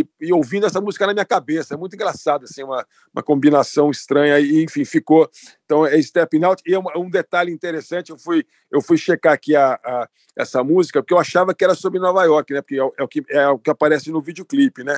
e- 0.00 0.06
e- 0.28 0.32
ouvindo 0.32 0.66
essa 0.66 0.80
música 0.80 1.06
na 1.06 1.12
minha 1.12 1.24
cabeça. 1.24 1.74
É 1.74 1.76
muito 1.76 1.94
engraçado, 1.94 2.44
assim, 2.44 2.62
uma, 2.62 2.86
uma 3.14 3.22
combinação 3.22 3.90
estranha, 3.90 4.38
e 4.40 4.62
enfim, 4.64 4.84
ficou. 4.84 5.28
Então, 5.64 5.84
é 5.86 6.00
Stepping 6.00 6.44
Out. 6.44 6.62
E 6.66 6.74
é 6.74 6.78
um 6.98 7.10
detalhe 7.10 7.52
interessante: 7.52 8.10
eu 8.10 8.18
fui, 8.18 8.44
eu 8.70 8.80
fui 8.80 8.96
checar 8.96 9.32
aqui 9.32 9.54
a, 9.54 9.74
a- 9.84 10.08
essa 10.36 10.62
música, 10.62 11.02
porque 11.02 11.12
eu 11.14 11.18
achava 11.18 11.54
que 11.54 11.64
era 11.64 11.74
sobre 11.74 11.98
Nova 11.98 12.24
York, 12.24 12.52
né? 12.52 12.62
Porque 12.62 12.76
é, 12.76 12.88
é 12.98 13.02
o 13.02 13.08
que, 13.08 13.22
é 13.28 13.48
o 13.48 13.58
que 13.58 13.70
aparece 13.70 14.10
no 14.10 14.20
videoclipe, 14.22 14.84
né? 14.84 14.96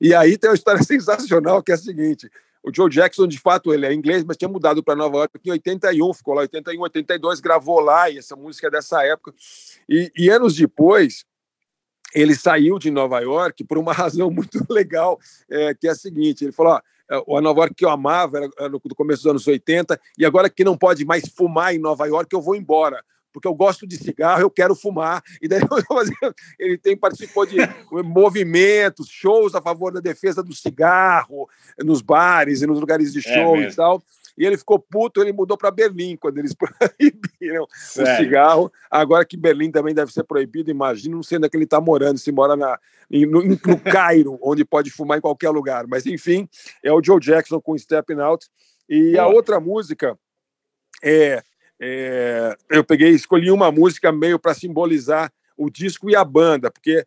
E 0.00 0.14
aí 0.14 0.36
tem 0.36 0.50
uma 0.50 0.56
história 0.56 0.82
sensacional 0.84 1.62
que 1.62 1.72
é 1.72 1.74
a 1.74 1.78
seguinte. 1.78 2.28
O 2.62 2.74
Joe 2.74 2.88
Jackson, 2.90 3.26
de 3.26 3.38
fato, 3.38 3.74
ele 3.74 3.84
é 3.84 3.92
inglês, 3.92 4.24
mas 4.24 4.38
tinha 4.38 4.48
mudado 4.48 4.82
para 4.82 4.96
Nova 4.96 5.18
York 5.18 5.38
em 5.44 5.50
81, 5.50 6.14
ficou 6.14 6.32
lá 6.32 6.40
em 6.42 6.44
81, 6.44 6.80
82, 6.80 7.38
gravou 7.40 7.78
lá, 7.78 8.08
e 8.08 8.16
essa 8.16 8.34
música 8.34 8.68
é 8.68 8.70
dessa 8.70 9.04
época. 9.04 9.34
E, 9.86 10.10
e 10.16 10.30
anos 10.30 10.54
depois, 10.56 11.26
ele 12.14 12.34
saiu 12.34 12.78
de 12.78 12.90
Nova 12.90 13.20
York 13.20 13.64
por 13.64 13.76
uma 13.78 13.92
razão 13.92 14.30
muito 14.30 14.64
legal, 14.70 15.18
é, 15.50 15.74
que 15.74 15.88
é 15.88 15.90
a 15.90 15.94
seguinte: 15.94 16.44
ele 16.44 16.52
falou, 16.52 16.80
ó, 17.28 17.38
a 17.38 17.40
Nova 17.40 17.60
York 17.60 17.74
que 17.74 17.84
eu 17.84 17.90
amava 17.90 18.38
era 18.38 18.68
no 18.68 18.78
do 18.78 18.94
começo 18.94 19.22
dos 19.22 19.30
anos 19.30 19.46
80, 19.46 20.00
e 20.18 20.24
agora 20.24 20.48
que 20.48 20.64
não 20.64 20.76
pode 20.76 21.04
mais 21.04 21.28
fumar 21.28 21.74
em 21.74 21.78
Nova 21.78 22.06
York, 22.06 22.32
eu 22.32 22.40
vou 22.40 22.54
embora. 22.54 23.02
Porque 23.32 23.48
eu 23.48 23.54
gosto 23.54 23.84
de 23.84 23.96
cigarro, 23.96 24.42
eu 24.42 24.50
quero 24.50 24.76
fumar. 24.76 25.20
E 25.42 25.48
daí 25.48 25.60
ele 26.56 26.78
tem, 26.78 26.96
participou 26.96 27.44
de 27.44 27.56
movimentos, 28.04 29.08
shows 29.08 29.56
a 29.56 29.60
favor 29.60 29.92
da 29.92 29.98
defesa 29.98 30.40
do 30.40 30.54
cigarro, 30.54 31.48
nos 31.80 32.00
bares 32.00 32.62
e 32.62 32.66
nos 32.66 32.78
lugares 32.78 33.12
de 33.12 33.18
É 33.18 33.22
show 33.22 33.56
e 33.56 33.60
mesmo. 33.60 33.76
tal. 33.76 34.02
E 34.36 34.44
ele 34.44 34.56
ficou 34.58 34.78
puto, 34.78 35.20
ele 35.20 35.32
mudou 35.32 35.56
para 35.56 35.70
Berlim 35.70 36.16
quando 36.16 36.38
eles 36.38 36.54
proibiram 36.58 37.64
o 37.64 37.68
Sério? 37.72 38.24
cigarro. 38.24 38.72
Agora 38.90 39.24
que 39.24 39.36
Berlim 39.36 39.70
também 39.70 39.94
deve 39.94 40.12
ser 40.12 40.24
proibido, 40.24 40.70
imagino, 40.70 41.16
não 41.16 41.22
sei 41.22 41.38
onde 41.38 41.46
é 41.46 41.50
que 41.50 41.56
ele 41.56 41.64
está 41.64 41.80
morando, 41.80 42.18
se 42.18 42.32
mora 42.32 42.56
na, 42.56 42.78
no, 43.10 43.42
no 43.42 43.78
Cairo, 43.80 44.38
onde 44.42 44.64
pode 44.64 44.90
fumar 44.90 45.18
em 45.18 45.20
qualquer 45.20 45.50
lugar. 45.50 45.86
Mas, 45.86 46.04
enfim, 46.06 46.48
é 46.82 46.92
o 46.92 47.02
Joe 47.02 47.20
Jackson 47.20 47.60
com 47.60 47.78
Stepping 47.78 48.20
Out. 48.20 48.46
E 48.88 49.16
a 49.18 49.26
outra 49.26 49.60
música 49.60 50.18
é, 51.02 51.42
é, 51.80 52.56
eu 52.70 52.84
peguei, 52.84 53.10
escolhi 53.10 53.50
uma 53.50 53.70
música 53.70 54.10
meio 54.12 54.38
para 54.38 54.54
simbolizar 54.54 55.32
o 55.56 55.70
disco 55.70 56.10
e 56.10 56.16
a 56.16 56.24
banda, 56.24 56.70
porque, 56.70 57.06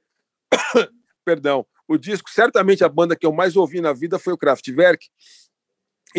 perdão, 1.25 1.65
o 1.87 1.97
disco, 1.97 2.29
certamente 2.29 2.83
a 2.83 2.89
banda 2.89 3.15
que 3.15 3.25
eu 3.25 3.31
mais 3.31 3.55
ouvi 3.55 3.81
na 3.81 3.93
vida 3.93 4.19
foi 4.19 4.33
o 4.33 4.37
Kraftwerk, 4.37 5.07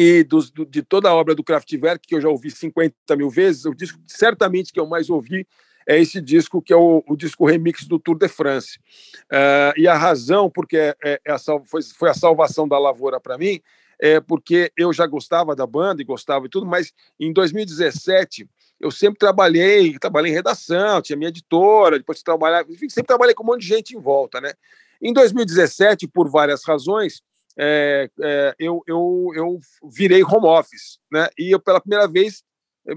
e 0.00 0.22
dos, 0.22 0.48
do- 0.48 0.64
de 0.64 0.80
toda 0.80 1.08
a 1.08 1.14
obra 1.14 1.34
do 1.34 1.42
Kraftwerk, 1.42 2.06
que 2.06 2.14
eu 2.14 2.20
já 2.20 2.28
ouvi 2.28 2.52
50 2.52 3.16
mil 3.16 3.28
vezes, 3.28 3.64
o 3.64 3.74
disco 3.74 3.98
certamente 4.06 4.72
que 4.72 4.78
eu 4.78 4.86
mais 4.86 5.10
ouvi 5.10 5.44
é 5.88 5.98
esse 6.00 6.20
disco, 6.20 6.62
que 6.62 6.72
é 6.72 6.76
o, 6.76 7.02
o 7.08 7.16
disco 7.16 7.44
remix 7.44 7.84
do 7.84 7.98
Tour 7.98 8.16
de 8.16 8.28
France. 8.28 8.78
Ah, 9.28 9.74
e 9.76 9.88
a 9.88 9.96
razão 9.96 10.48
porque 10.48 10.76
é, 10.76 10.94
é- 11.04 11.20
a 11.32 11.36
foi, 11.64 11.82
foi 11.82 12.10
a 12.10 12.14
salvação 12.14 12.68
da 12.68 12.78
lavoura 12.78 13.18
para 13.18 13.36
mim 13.36 13.60
é 14.00 14.20
porque 14.20 14.70
eu 14.76 14.92
já 14.92 15.04
gostava 15.04 15.56
da 15.56 15.66
banda 15.66 16.00
e 16.00 16.04
gostava 16.04 16.46
e 16.46 16.48
tudo, 16.48 16.64
mas 16.64 16.92
em 17.18 17.32
2017 17.32 18.48
eu 18.78 18.92
sempre 18.92 19.18
trabalhei, 19.18 19.98
trabalhei 19.98 20.30
em 20.30 20.34
redação, 20.36 21.02
tinha 21.02 21.16
minha 21.16 21.30
editora, 21.30 21.98
depois 21.98 22.22
trabalhava, 22.22 22.70
enfim, 22.70 22.88
sempre 22.88 23.08
trabalhei 23.08 23.34
com 23.34 23.42
um 23.42 23.46
monte 23.46 23.62
de 23.62 23.66
gente 23.66 23.96
em 23.96 24.00
volta, 24.00 24.40
né? 24.40 24.52
Em 25.02 25.12
2017, 25.12 26.06
por 26.06 26.28
várias 26.30 26.64
razões, 26.64 27.20
é, 27.58 28.08
é, 28.20 28.54
eu, 28.58 28.82
eu, 28.86 29.30
eu 29.34 29.58
virei 29.90 30.22
home 30.22 30.46
office, 30.46 30.98
né? 31.10 31.28
E 31.38 31.50
eu, 31.54 31.60
pela 31.60 31.80
primeira 31.80 32.06
vez, 32.06 32.42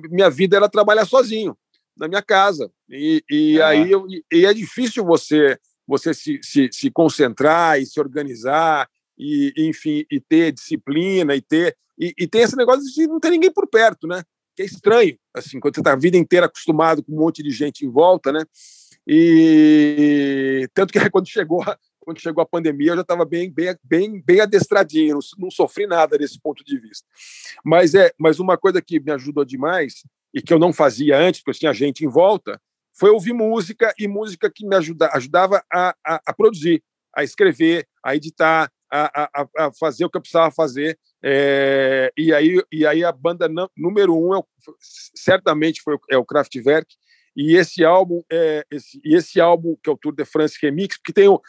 minha 0.09 0.29
vida 0.29 0.55
era 0.57 0.69
trabalhar 0.69 1.05
sozinho. 1.05 1.57
na 1.97 2.07
minha 2.07 2.21
casa. 2.21 2.71
E, 2.89 3.23
e 3.29 3.59
É. 3.59 3.63
aí 3.63 3.91
eu, 3.91 4.05
e- 4.09 4.45
é 4.45 4.53
difícil 4.53 5.03
você 5.05 5.57
você 5.85 6.13
se, 6.13 6.39
se, 6.41 6.69
se 6.71 6.89
concentrar 6.89 7.79
e 7.79 7.85
se 7.85 7.99
organizar 7.99 8.87
e 9.17 9.51
enfim 9.57 10.05
e 10.09 10.21
ter 10.21 10.53
disciplina 10.53 11.35
e 11.35 11.41
ter 11.41 11.75
e, 11.99 12.13
e 12.17 12.27
tem 12.27 12.41
esse 12.43 12.55
negócio 12.55 12.83
de 12.85 13.07
não 13.07 13.19
ter 13.19 13.29
ninguém 13.29 13.51
por 13.51 13.67
perto, 13.67 14.07
né? 14.07 14.23
Que 14.55 14.63
é 14.63 14.65
estranho, 14.65 15.17
assim, 15.35 15.59
quando 15.59 15.75
você 15.75 15.81
está 15.81 15.91
a 15.93 15.97
vida 15.97 16.17
inteira 16.17 16.45
acostumado 16.45 17.03
com 17.03 17.11
um 17.13 17.19
monte 17.19 17.43
de 17.43 17.51
gente 17.51 17.85
em 17.85 17.89
volta, 17.89 18.31
né? 18.31 18.43
E 19.07 20.67
tanto 20.73 20.93
que 20.93 20.99
quando 21.11 21.27
chegou 21.27 21.61
quando 22.01 22.19
chegou 22.19 22.41
a 22.41 22.45
pandemia 22.45 22.91
eu 22.91 22.95
já 22.95 23.01
estava 23.01 23.23
bem 23.25 23.51
bem 23.51 23.75
bem 23.83 24.21
bem 24.21 24.41
adestradinho, 24.41 25.15
não, 25.15 25.21
não 25.37 25.51
sofri 25.51 25.87
nada 25.87 26.17
desse 26.17 26.39
ponto 26.39 26.63
de 26.63 26.77
vista. 26.77 27.07
Mas 27.63 27.95
é, 27.95 28.11
mas 28.17 28.39
uma 28.39 28.57
coisa 28.57 28.81
que 28.81 28.99
me 28.99 29.11
ajudou 29.11 29.45
demais 29.45 30.03
e 30.33 30.41
que 30.41 30.53
eu 30.53 30.59
não 30.59 30.73
fazia 30.73 31.17
antes, 31.17 31.41
porque 31.41 31.51
eu 31.57 31.59
tinha 31.59 31.73
gente 31.73 32.05
em 32.05 32.09
volta, 32.09 32.59
foi 32.93 33.09
ouvir 33.09 33.33
música 33.33 33.93
e 33.97 34.07
música 34.07 34.51
que 34.53 34.65
me 34.65 34.75
ajuda, 34.75 35.09
ajudava 35.13 35.63
a, 35.71 35.95
a, 36.05 36.21
a 36.27 36.33
produzir, 36.33 36.83
a 37.15 37.23
escrever, 37.23 37.87
a 38.03 38.15
editar, 38.15 38.71
a, 38.91 39.29
a, 39.41 39.47
a 39.57 39.71
fazer 39.73 40.05
o 40.05 40.09
que 40.09 40.17
eu 40.17 40.21
precisava 40.21 40.51
fazer. 40.51 40.99
É, 41.23 42.11
e, 42.17 42.33
aí, 42.33 42.61
e 42.71 42.85
aí 42.85 43.03
a 43.03 43.11
banda 43.11 43.47
nã- 43.47 43.69
número 43.77 44.15
um 44.17 44.35
é 44.35 44.41
certamente 45.15 45.81
foi 45.81 45.97
é 46.09 46.17
o 46.17 46.25
Kraftwerk. 46.25 46.93
E 47.35 47.55
esse 47.55 47.85
álbum, 47.85 48.21
é, 48.29 48.65
esse, 48.69 48.99
e 49.05 49.15
esse 49.15 49.39
álbum 49.39 49.77
que 49.81 49.89
é 49.89 49.93
o 49.93 49.97
Tour 49.97 50.13
de 50.13 50.25
France 50.25 50.57
Remix, 50.61 50.97
porque 50.97 51.13
tem 51.13 51.29
o- 51.29 51.41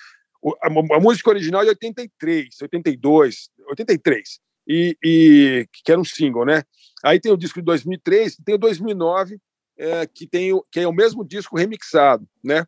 a, 0.62 0.96
a 0.96 1.00
música 1.00 1.30
original 1.30 1.62
é 1.62 1.64
de 1.64 1.70
83, 1.70 2.48
82, 2.62 3.50
83, 3.68 4.40
e, 4.66 4.96
e 5.02 5.68
que 5.72 5.92
era 5.92 6.00
um 6.00 6.04
single, 6.04 6.44
né? 6.44 6.62
Aí 7.04 7.20
tem 7.20 7.32
o 7.32 7.36
disco 7.36 7.60
de 7.60 7.64
2003, 7.64 8.36
tem 8.44 8.54
o 8.54 8.58
2009, 8.58 9.38
é, 9.78 10.06
que 10.06 10.26
tem 10.26 10.52
o, 10.52 10.64
que 10.70 10.80
é 10.80 10.86
o 10.86 10.92
mesmo 10.92 11.24
disco 11.24 11.56
remixado, 11.56 12.28
né? 12.42 12.66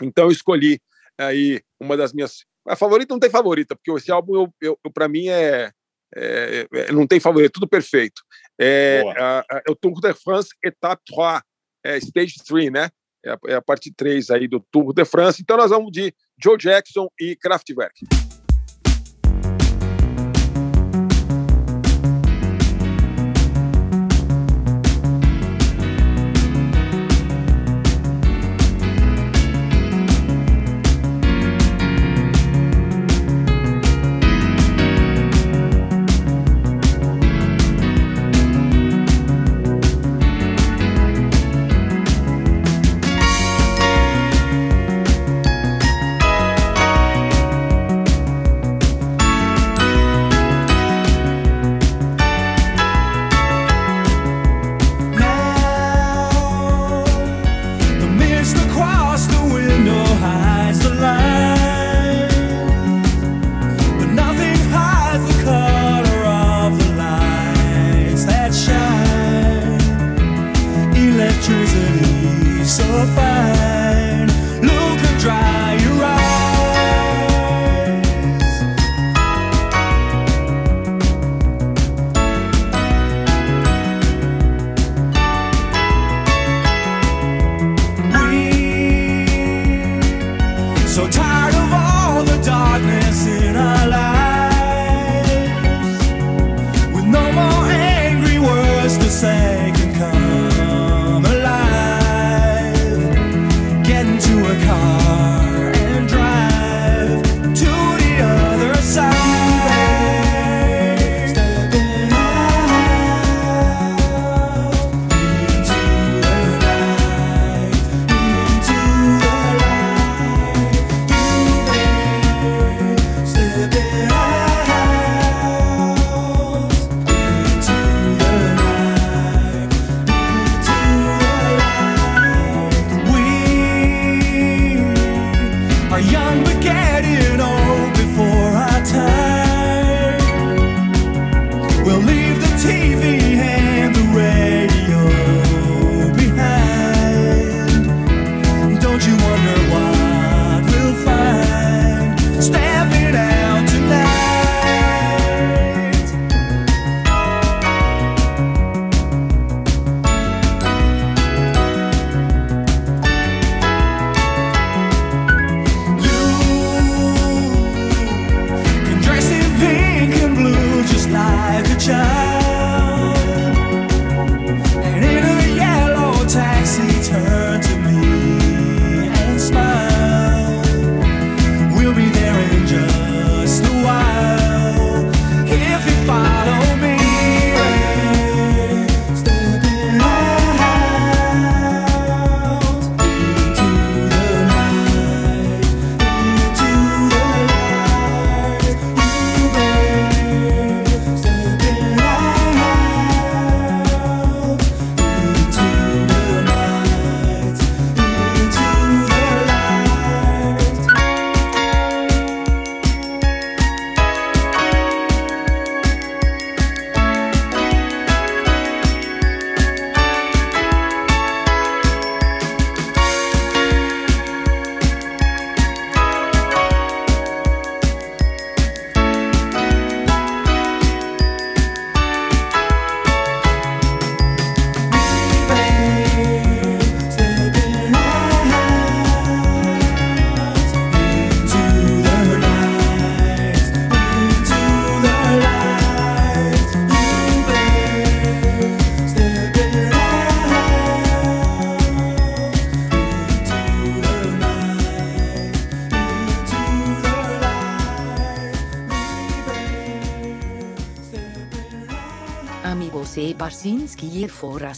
Então 0.00 0.24
eu 0.24 0.30
escolhi 0.30 0.80
aí 1.18 1.60
uma 1.80 1.96
das 1.96 2.12
minhas 2.12 2.44
a 2.66 2.76
favorita 2.76 3.12
não 3.12 3.20
tem 3.20 3.30
favorita, 3.30 3.74
porque 3.74 3.90
esse 3.92 4.12
álbum 4.12 4.34
eu, 4.34 4.54
eu, 4.60 4.78
eu 4.84 4.90
para 4.90 5.08
mim 5.08 5.28
é, 5.28 5.72
é- 6.14 6.68
é- 6.72 6.92
não 6.92 7.06
tem 7.06 7.18
favorito, 7.18 7.52
tudo 7.54 7.68
perfeito. 7.68 8.22
É, 8.58 9.02
a, 9.16 9.40
a, 9.40 9.62
é 9.66 9.70
o 9.70 9.74
Tour 9.74 10.00
de 10.00 10.14
France 10.14 10.50
Étape 10.62 11.02
3, 11.06 11.42
é, 11.84 11.96
Stage 11.98 12.36
3, 12.46 12.70
né? 12.70 12.88
É 13.24 13.30
a, 13.30 13.38
é 13.48 13.54
a 13.54 13.62
parte 13.62 13.92
3 13.92 14.30
aí 14.30 14.46
do 14.46 14.60
Tour 14.70 14.92
de 14.92 15.04
France. 15.04 15.42
Então 15.42 15.56
nós 15.56 15.70
vamos 15.70 15.90
de 15.90 16.14
Joe 16.42 16.56
Jackson 16.58 17.08
e 17.20 17.36
Kraftwerk. 17.36 17.94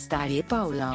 Forasta 0.05 0.27
e 0.27 0.43
Paulo. 0.43 0.95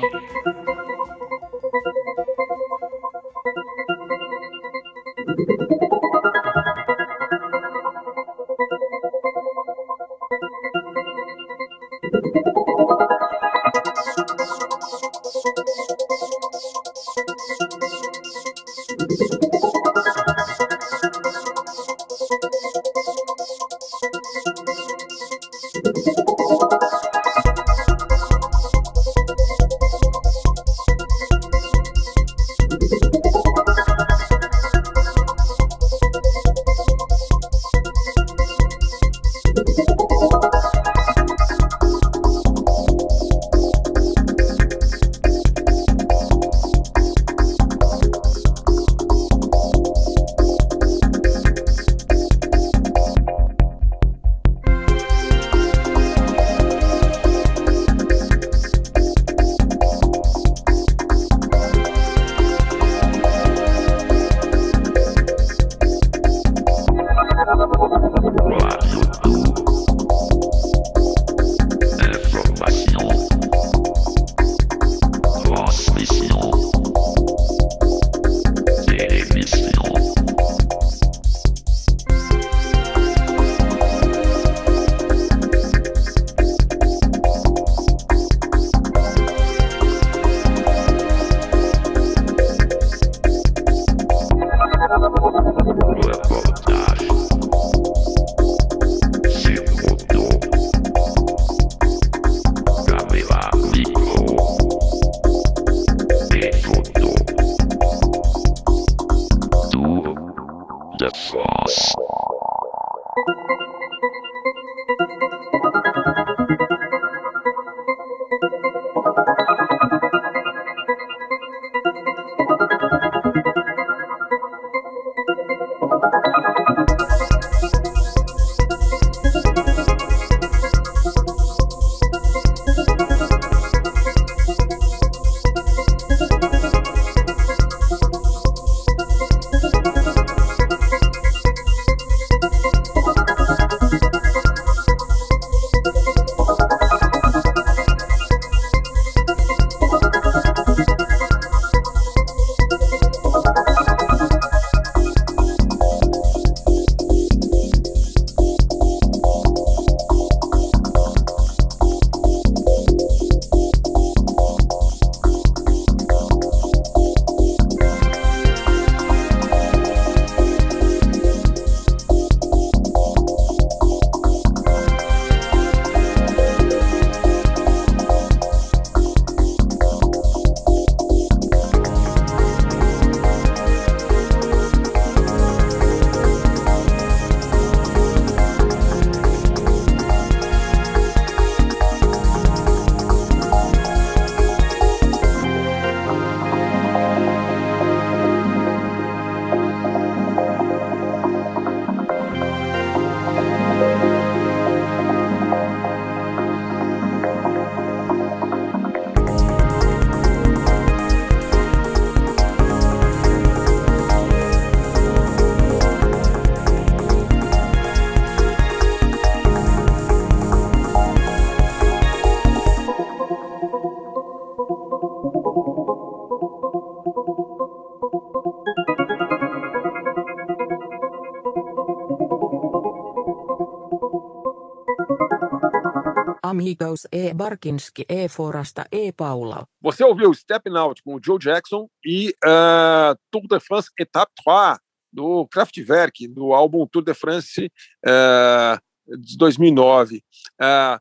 E 237.12 237.34
Barkinski 237.34 238.06
e 238.08 238.28
Forasta 238.28 238.88
e 238.91 239.12
Paula. 239.12 239.66
Você 239.82 240.04
ouviu 240.04 240.34
Stepping 240.34 240.76
Out 240.78 241.02
com 241.04 241.16
o 241.16 241.20
Joe 241.24 241.40
Jackson 241.40 241.88
e 242.06 242.30
uh, 242.44 243.18
Tour 243.32 243.48
de 243.48 243.60
France 243.60 243.90
Étape 244.00 244.32
3 244.44 244.78
do 245.12 245.48
Kraftwerk, 245.48 246.28
do 246.28 246.54
álbum 246.54 246.86
Tour 246.86 247.04
de 247.04 247.14
France 247.14 247.72
uh, 248.06 249.18
de 249.18 249.38
2009. 249.38 250.24
Uh, 250.62 251.00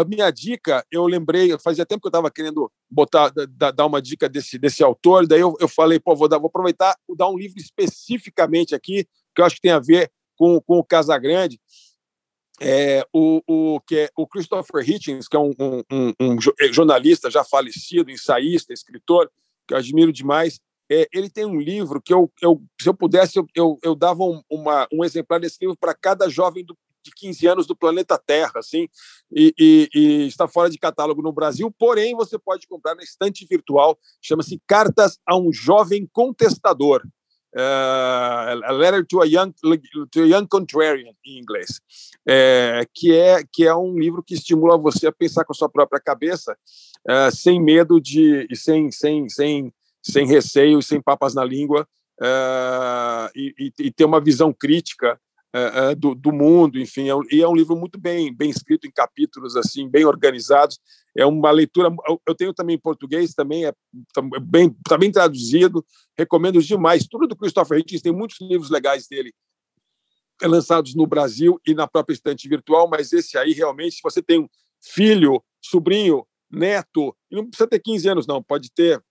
a 0.00 0.04
minha 0.04 0.30
dica, 0.30 0.84
eu 0.90 1.06
lembrei, 1.06 1.56
fazia 1.58 1.86
tempo 1.86 2.00
que 2.00 2.08
eu 2.08 2.10
estava 2.10 2.30
querendo 2.30 2.70
botar, 2.90 3.32
da, 3.50 3.70
dar 3.70 3.86
uma 3.86 4.02
dica 4.02 4.28
desse, 4.28 4.58
desse 4.58 4.82
autor, 4.82 5.26
daí 5.26 5.40
eu, 5.40 5.54
eu 5.60 5.68
falei, 5.68 6.00
pô, 6.00 6.16
vou, 6.16 6.28
dar, 6.28 6.38
vou 6.38 6.48
aproveitar 6.48 6.96
e 7.08 7.16
dar 7.16 7.28
um 7.28 7.38
livro 7.38 7.58
especificamente 7.58 8.74
aqui, 8.74 9.06
que 9.34 9.40
eu 9.40 9.44
acho 9.44 9.56
que 9.56 9.62
tem 9.62 9.70
a 9.70 9.78
ver 9.78 10.10
com, 10.36 10.60
com 10.60 10.78
o 10.78 10.84
Casagrande, 10.84 11.60
é, 12.62 13.06
o, 13.12 13.42
o, 13.46 13.80
que 13.80 13.96
é, 13.96 14.10
o 14.16 14.26
Christopher 14.26 14.88
Hitchens, 14.88 15.26
que 15.26 15.36
é 15.36 15.40
um, 15.40 15.50
um, 15.58 15.82
um, 15.90 16.12
um 16.20 16.38
jornalista 16.72 17.28
já 17.28 17.42
falecido, 17.42 18.10
ensaísta, 18.10 18.72
escritor, 18.72 19.30
que 19.66 19.74
eu 19.74 19.78
admiro 19.78 20.12
demais, 20.12 20.60
é, 20.90 21.08
ele 21.12 21.28
tem 21.28 21.44
um 21.44 21.58
livro 21.58 22.00
que 22.00 22.14
eu, 22.14 22.30
eu 22.40 22.62
se 22.80 22.88
eu 22.88 22.94
pudesse, 22.94 23.38
eu, 23.38 23.46
eu, 23.54 23.78
eu 23.82 23.94
dava 23.94 24.22
um, 24.22 24.40
uma, 24.48 24.86
um 24.92 25.04
exemplar 25.04 25.40
desse 25.40 25.58
livro 25.60 25.76
para 25.76 25.94
cada 25.94 26.28
jovem 26.28 26.64
do, 26.64 26.76
de 27.02 27.10
15 27.10 27.46
anos 27.48 27.66
do 27.66 27.74
planeta 27.74 28.16
Terra, 28.16 28.52
assim, 28.56 28.88
e, 29.34 29.52
e, 29.58 29.88
e, 29.92 30.26
está 30.28 30.46
fora 30.46 30.70
de 30.70 30.78
catálogo 30.78 31.20
no 31.20 31.32
Brasil, 31.32 31.68
porém 31.76 32.14
você 32.14 32.38
pode 32.38 32.68
comprar 32.68 32.94
na 32.94 33.02
estante 33.02 33.44
virtual, 33.44 33.98
chama-se 34.20 34.60
Cartas 34.66 35.18
a 35.26 35.36
um 35.36 35.52
Jovem 35.52 36.08
Contestador. 36.12 37.02
Uh, 37.56 38.64
A 38.64 38.72
Letter 38.72 39.04
to 39.06 39.20
a 39.22 39.26
Young, 39.26 39.52
to 40.10 40.22
a 40.22 40.26
young 40.26 40.46
Contrarian, 40.46 41.12
em 41.24 41.38
inglês, 41.38 41.80
é, 42.26 42.86
que, 42.94 43.16
é, 43.16 43.42
que 43.50 43.66
é 43.66 43.74
um 43.74 43.98
livro 43.98 44.22
que 44.22 44.34
estimula 44.34 44.78
você 44.78 45.06
a 45.06 45.12
pensar 45.12 45.44
com 45.44 45.52
a 45.52 45.56
sua 45.56 45.68
própria 45.68 46.00
cabeça, 46.00 46.56
uh, 47.08 47.34
sem 47.34 47.60
medo 47.60 48.00
de, 48.00 48.46
e 48.50 48.56
sem, 48.56 48.90
sem, 48.90 49.28
sem, 49.28 49.72
sem 50.02 50.26
receio 50.26 50.82
sem 50.82 51.00
papas 51.00 51.34
na 51.34 51.44
língua, 51.44 51.86
uh, 52.20 53.30
e, 53.34 53.72
e 53.78 53.90
ter 53.90 54.04
uma 54.04 54.20
visão 54.20 54.52
crítica 54.52 55.18
uh, 55.54 55.96
do, 55.96 56.14
do, 56.14 56.32
mundo, 56.32 56.78
enfim, 56.78 57.10
é 57.10 57.14
e 57.30 57.42
é 57.42 57.48
um 57.48 57.54
livro 57.54 57.76
muito 57.76 57.98
bem, 57.98 58.34
bem 58.34 58.50
escrito 58.50 58.86
em 58.86 58.90
capítulos 58.90 59.56
assim, 59.56 59.88
bem 59.88 60.04
organizados. 60.04 60.78
É 61.16 61.26
uma 61.26 61.50
leitura. 61.50 61.94
Eu 62.26 62.34
tenho 62.34 62.54
também 62.54 62.76
em 62.76 62.80
português, 62.80 63.34
também 63.34 63.66
é 63.66 63.72
tá 64.14 64.22
bem, 64.40 64.74
tá 64.88 64.96
bem 64.96 65.12
traduzido. 65.12 65.84
Recomendo 66.16 66.62
demais. 66.62 67.06
Tudo 67.06 67.26
do 67.26 67.36
Christopher 67.36 67.78
Hitchens 67.78 68.02
tem 68.02 68.12
muitos 68.12 68.38
livros 68.40 68.70
legais 68.70 69.06
dele 69.06 69.32
lançados 70.42 70.94
no 70.94 71.06
Brasil 71.06 71.60
e 71.66 71.74
na 71.74 71.86
própria 71.86 72.14
estante 72.14 72.48
virtual, 72.48 72.88
mas 72.88 73.12
esse 73.12 73.38
aí 73.38 73.52
realmente, 73.52 73.96
se 73.96 74.02
você 74.02 74.20
tem 74.20 74.40
um 74.40 74.48
filho, 74.80 75.42
sobrinho, 75.60 76.26
neto, 76.50 77.16
não 77.30 77.46
precisa 77.46 77.68
ter 77.68 77.78
15 77.78 78.08
anos, 78.08 78.26
não, 78.26 78.42
pode 78.42 78.70
ter 78.72 79.02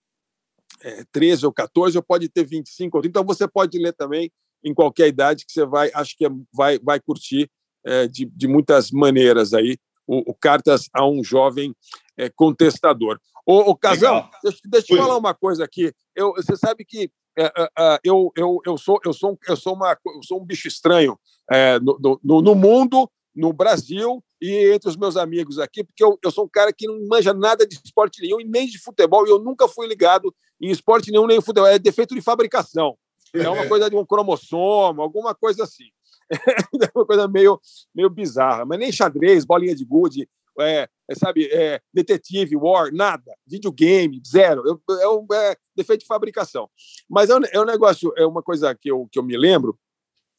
é, 0.81 1.05
13 1.11 1.45
ou 1.45 1.53
14, 1.53 1.97
ou 1.97 2.03
pode 2.03 2.27
ter 2.27 2.45
25 2.45 2.97
ou 2.97 3.01
30, 3.01 3.19
então 3.19 3.25
você 3.25 3.47
pode 3.47 3.77
ler 3.77 3.93
também 3.93 4.31
em 4.63 4.73
qualquer 4.73 5.07
idade 5.07 5.45
que 5.45 5.51
você 5.51 5.65
vai, 5.65 5.91
acho 5.93 6.17
que 6.17 6.25
é, 6.25 6.29
vai, 6.53 6.79
vai 6.79 6.99
curtir 6.99 7.49
é, 7.85 8.07
de, 8.07 8.25
de 8.25 8.47
muitas 8.47 8.91
maneiras 8.91 9.53
aí 9.53 9.77
o, 10.07 10.31
o 10.31 10.33
Cartas 10.33 10.89
a 10.93 11.07
um 11.07 11.23
jovem 11.23 11.75
é, 12.17 12.29
contestador. 12.29 13.19
O, 13.45 13.71
o 13.71 13.75
Casal, 13.75 14.29
deixa, 14.43 14.59
deixa 14.65 14.93
eu 14.93 14.97
falar 14.97 15.17
uma 15.17 15.33
coisa 15.33 15.63
aqui. 15.63 15.93
Eu, 16.15 16.33
você 16.33 16.55
sabe 16.55 16.85
que 16.85 17.09
é, 17.37 17.45
é, 17.45 17.69
é, 17.79 17.99
eu, 18.03 18.31
eu, 18.35 18.59
eu, 18.65 18.77
sou, 18.77 18.99
eu, 19.05 19.13
sou, 19.13 19.37
eu, 19.47 19.55
sou 19.55 19.73
uma, 19.73 19.97
eu 20.05 20.23
sou 20.23 20.41
um 20.41 20.45
bicho 20.45 20.67
estranho 20.67 21.17
é, 21.49 21.79
no, 21.79 22.19
no, 22.21 22.41
no, 22.41 22.55
mundo, 22.55 23.09
no 23.33 23.53
Brasil 23.53 24.21
e 24.41 24.73
entre 24.73 24.89
os 24.89 24.97
meus 24.97 25.15
amigos 25.15 25.57
aqui, 25.57 25.83
porque 25.83 26.03
eu, 26.03 26.19
eu 26.23 26.29
sou 26.29 26.45
um 26.45 26.49
cara 26.49 26.73
que 26.73 26.87
não 26.87 27.07
manja 27.07 27.33
nada 27.33 27.65
de 27.65 27.79
esporte 27.83 28.21
nenhum 28.21 28.41
e 28.41 28.43
nem 28.43 28.67
de 28.67 28.77
futebol, 28.77 29.25
e 29.25 29.29
eu 29.29 29.39
nunca 29.39 29.67
fui 29.67 29.87
ligado 29.87 30.33
em 30.61 30.69
esporte 30.69 31.09
nenhum, 31.09 31.25
nem 31.25 31.37
em 31.37 31.41
futebol. 31.41 31.67
É 31.67 31.79
defeito 31.79 32.13
de 32.13 32.21
fabricação. 32.21 32.97
É 33.33 33.49
uma 33.49 33.67
coisa 33.69 33.89
de 33.89 33.95
um 33.95 34.05
cromossomo, 34.05 35.01
alguma 35.01 35.33
coisa 35.35 35.63
assim. 35.63 35.89
É 36.31 36.89
uma 36.95 37.05
coisa 37.05 37.27
meio, 37.27 37.59
meio 37.93 38.09
bizarra. 38.09 38.65
Mas 38.65 38.79
nem 38.79 38.91
xadrez, 38.91 39.43
bolinha 39.43 39.75
de 39.75 39.83
gude, 39.83 40.29
é, 40.59 40.87
é, 41.09 41.15
sabe, 41.15 41.45
é, 41.51 41.81
detetive, 41.93 42.55
war, 42.55 42.91
nada. 42.93 43.33
Videogame, 43.45 44.21
zero. 44.25 44.63
Eu, 44.65 44.97
é, 44.97 45.07
um, 45.09 45.25
é 45.33 45.55
defeito 45.75 46.01
de 46.01 46.07
fabricação. 46.07 46.69
Mas 47.09 47.29
é 47.29 47.35
um, 47.35 47.41
é 47.51 47.59
um 47.59 47.65
negócio, 47.65 48.13
é 48.17 48.25
uma 48.25 48.41
coisa 48.41 48.73
que 48.75 48.89
eu, 48.89 49.07
que 49.11 49.19
eu 49.19 49.23
me 49.23 49.37
lembro, 49.37 49.77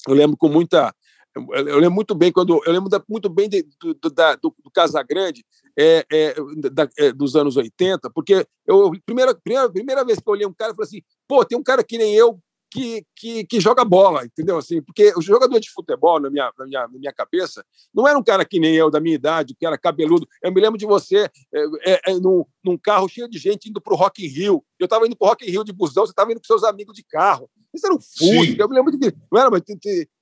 eu 0.09 0.15
lembro 0.15 0.37
com 0.37 0.49
muita. 0.49 0.95
Eu, 1.35 1.79
lembro 1.79 1.93
muito 1.93 2.15
bem 2.15 2.31
quando 2.31 2.63
eu 2.67 2.73
lembro 2.73 2.91
da, 2.91 3.03
muito 3.09 3.29
bem 3.31 3.49
de, 3.49 3.63
do, 3.81 3.95
do, 3.95 4.11
da, 4.11 4.35
do, 4.37 4.55
do 4.63 4.71
Casagrande 4.71 5.43
é, 5.79 6.05
é, 6.13 6.35
da, 6.71 6.87
é, 6.99 7.11
dos 7.11 7.35
anos 7.35 7.57
80, 7.57 8.11
porque 8.11 8.47
eu 8.67 8.93
primeira, 9.07 9.35
primeira, 9.35 9.71
primeira 9.71 10.05
vez 10.05 10.19
que 10.19 10.29
eu 10.29 10.33
olhei 10.33 10.47
um 10.47 10.53
cara, 10.53 10.73
eu 10.73 10.75
falei 10.75 10.89
assim, 10.89 11.03
pô, 11.27 11.43
tem 11.43 11.57
um 11.57 11.63
cara 11.63 11.83
que 11.83 11.97
nem 11.97 12.15
eu 12.15 12.39
que, 12.73 13.05
que, 13.15 13.45
que, 13.45 13.61
joga 13.61 13.85
bola, 13.85 14.25
entendeu? 14.25 14.57
Assim, 14.57 14.81
porque 14.81 15.13
o 15.15 15.21
jogador 15.21 15.61
de 15.61 15.71
futebol, 15.71 16.19
na 16.19 16.31
minha, 16.31 16.51
na, 16.59 16.67
minha, 16.67 16.89
na 16.89 16.99
minha 16.99 17.13
cabeça, 17.13 17.63
não 17.95 18.09
era 18.09 18.19
um 18.19 18.23
cara 18.23 18.47
que 18.47 18.59
nem 18.59 18.75
eu, 18.75 18.91
da 18.91 18.99
minha 18.99 19.15
idade, 19.15 19.55
que 19.55 19.67
era 19.67 19.77
cabeludo. 19.77 20.27
Eu 20.43 20.51
me 20.51 20.61
lembro 20.61 20.79
de 20.79 20.87
você 20.87 21.31
é, 21.55 21.65
é, 21.85 22.01
é, 22.07 22.15
num, 22.15 22.45
num, 22.65 22.79
carro 22.79 23.09
cheio 23.09 23.29
de 23.29 23.39
gente 23.39 23.69
indo 23.69 23.81
para 23.81 23.93
o 23.93 23.97
Rock 23.97 24.25
in 24.25 24.29
Rio. 24.29 24.65
Eu 24.79 24.87
estava 24.87 25.07
indo 25.07 25.15
para 25.15 25.27
o 25.27 25.29
Rock 25.29 25.47
in 25.47 25.51
Rio 25.51 25.65
de 25.65 25.73
busão, 25.73 26.07
você 26.07 26.13
estava 26.13 26.33
indo 26.33 26.41
com 26.41 26.47
seus 26.47 26.65
amigos 26.65 26.95
de 26.95 27.05
carro. 27.05 27.51
Isso 27.75 27.87
era 27.87 27.95
um 27.95 28.01
fusca. 28.01 28.63
Eu 28.63 28.69
me 28.69 28.75
lembro 28.75 28.97
de. 28.97 29.15
Não 29.31 29.39
era, 29.39 29.51
mas 29.51 29.63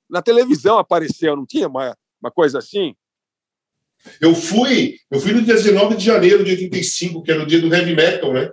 na 0.09 0.20
televisão 0.20 0.77
apareceu, 0.77 1.36
não 1.36 1.47
tinha 1.47 1.68
uma, 1.68 1.97
uma 2.20 2.31
coisa 2.32 2.59
assim? 2.59 2.97
Eu 4.20 4.35
fui, 4.35 4.97
eu 5.10 5.20
fui 5.20 5.32
no 5.32 5.43
dia 5.43 5.55
19 5.55 5.97
de 5.97 6.05
janeiro 6.05 6.43
de 6.43 6.51
85, 6.51 7.22
que 7.22 7.31
era 7.31 7.43
o 7.43 7.47
dia 7.47 7.60
do 7.60 7.72
heavy 7.72 7.94
metal, 7.94 8.32
né? 8.32 8.51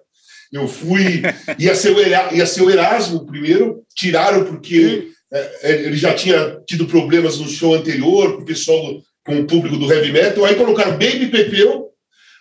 Eu 0.51 0.67
fui. 0.67 1.21
Ia 1.59 1.75
ser 1.75 1.91
o, 1.91 2.35
ia 2.35 2.45
ser 2.45 2.61
o 2.61 2.69
Erasmo 2.69 3.25
primeiro, 3.25 3.83
tiraram 3.95 4.45
porque 4.45 5.09
é, 5.31 5.85
ele 5.85 5.97
já 5.97 6.13
tinha 6.13 6.59
tido 6.65 6.87
problemas 6.87 7.37
no 7.37 7.47
show 7.47 7.75
anterior 7.75 8.35
com 8.35 8.41
o 8.41 8.45
pessoal, 8.45 8.81
do, 8.81 9.03
com 9.25 9.39
o 9.39 9.47
público 9.47 9.77
do 9.77 9.91
heavy 9.91 10.11
metal. 10.11 10.45
Aí 10.45 10.55
colocaram 10.55 10.91
Baby 10.91 11.27
Pepeu, 11.27 11.89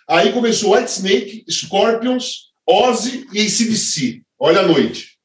aí 0.07 0.31
começou 0.31 0.75
White 0.75 0.91
Snake, 0.91 1.45
Scorpions, 1.49 2.47
Ozzy 2.65 3.25
e 3.33 3.41
ACDC. 3.41 4.21
Olha 4.39 4.59
a 4.59 4.67
noite. 4.67 5.17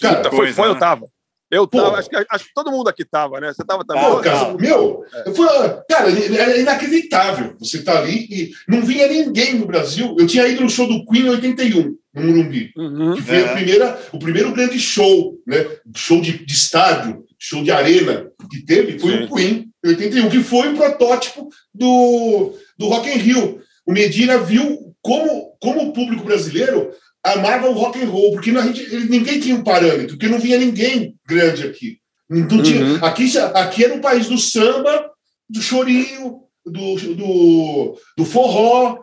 Cara, 0.00 0.30
foi, 0.30 0.52
foi, 0.52 0.68
eu 0.68 0.78
tava. 0.78 1.06
Eu 1.52 1.66
tava, 1.66 1.98
acho 1.98 2.08
que, 2.08 2.16
acho 2.16 2.44
que 2.46 2.54
todo 2.54 2.70
mundo 2.70 2.88
aqui 2.88 3.04
tava, 3.04 3.38
né? 3.38 3.52
Você 3.52 3.62
tava 3.62 3.84
também. 3.84 4.02
Pô, 4.02 4.20
cara, 4.20 4.54
meu, 4.54 5.04
é. 5.14 5.30
foi, 5.32 5.46
cara, 5.86 6.10
é 6.10 6.60
inacreditável. 6.60 7.54
Você 7.60 7.82
tá 7.82 7.98
ali 7.98 8.26
e 8.30 8.52
não 8.66 8.80
vinha 8.80 9.06
ninguém 9.06 9.56
no 9.56 9.66
Brasil. 9.66 10.16
Eu 10.18 10.26
tinha 10.26 10.48
ido 10.48 10.62
no 10.62 10.70
show 10.70 10.88
do 10.88 11.04
Queen 11.04 11.26
em 11.26 11.28
81, 11.28 11.94
no 12.14 12.22
Morumbi. 12.22 12.72
Uhum, 12.74 13.16
que 13.16 13.20
foi 13.20 13.36
é. 13.36 13.44
a 13.44 13.52
primeira, 13.52 14.00
o 14.12 14.18
primeiro 14.18 14.50
grande 14.54 14.80
show, 14.80 15.38
né? 15.46 15.66
Show 15.94 16.22
de, 16.22 16.42
de 16.42 16.52
estádio, 16.54 17.22
show 17.38 17.62
de 17.62 17.70
arena 17.70 18.30
que 18.50 18.64
teve, 18.64 18.98
foi 18.98 19.18
Sim. 19.18 19.24
o 19.24 19.34
Queen 19.34 19.72
em 19.84 19.88
81, 19.88 20.30
que 20.30 20.42
foi 20.42 20.72
o 20.72 20.76
protótipo 20.76 21.50
do, 21.74 22.54
do 22.78 22.88
Rock 22.88 23.10
in 23.10 23.18
Rio. 23.18 23.60
O 23.84 23.92
Medina 23.92 24.38
viu 24.38 24.94
como, 25.02 25.54
como 25.60 25.82
o 25.82 25.92
público 25.92 26.24
brasileiro 26.24 26.92
amava 27.24 27.68
o 27.68 27.72
rock 27.72 28.02
and 28.02 28.08
roll, 28.08 28.32
porque 28.32 28.50
a 28.50 28.62
gente, 28.62 28.96
ninguém 29.08 29.38
tinha 29.38 29.54
um 29.54 29.62
parâmetro, 29.62 30.16
porque 30.16 30.28
não 30.28 30.38
vinha 30.38 30.58
ninguém 30.58 31.14
grande 31.26 31.64
aqui. 31.64 31.98
Não 32.28 32.62
tinha, 32.62 32.84
uhum. 32.84 33.04
aqui, 33.04 33.30
aqui 33.54 33.84
era 33.84 33.94
o 33.94 34.00
país 34.00 34.26
do 34.26 34.38
samba, 34.38 35.10
do 35.48 35.60
chorinho, 35.60 36.40
do, 36.64 36.94
do, 37.14 37.98
do 38.16 38.24
forró, 38.24 38.98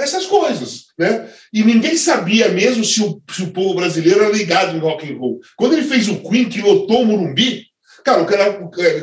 essas 0.00 0.26
coisas, 0.26 0.86
né? 0.98 1.28
E 1.52 1.64
ninguém 1.64 1.96
sabia 1.96 2.48
mesmo 2.48 2.84
se 2.84 3.02
o, 3.02 3.20
se 3.30 3.42
o 3.42 3.52
povo 3.52 3.74
brasileiro 3.74 4.22
era 4.22 4.32
ligado 4.32 4.76
em 4.76 4.80
rock 4.80 5.10
and 5.10 5.16
roll. 5.16 5.40
Quando 5.56 5.72
ele 5.72 5.82
fez 5.82 6.08
o 6.08 6.20
Queen, 6.22 6.48
que 6.48 6.60
lotou 6.60 7.02
o 7.02 7.06
Morumbi, 7.06 7.66
Cara, 8.04 8.20
o 8.22 8.26
cara, 8.26 8.52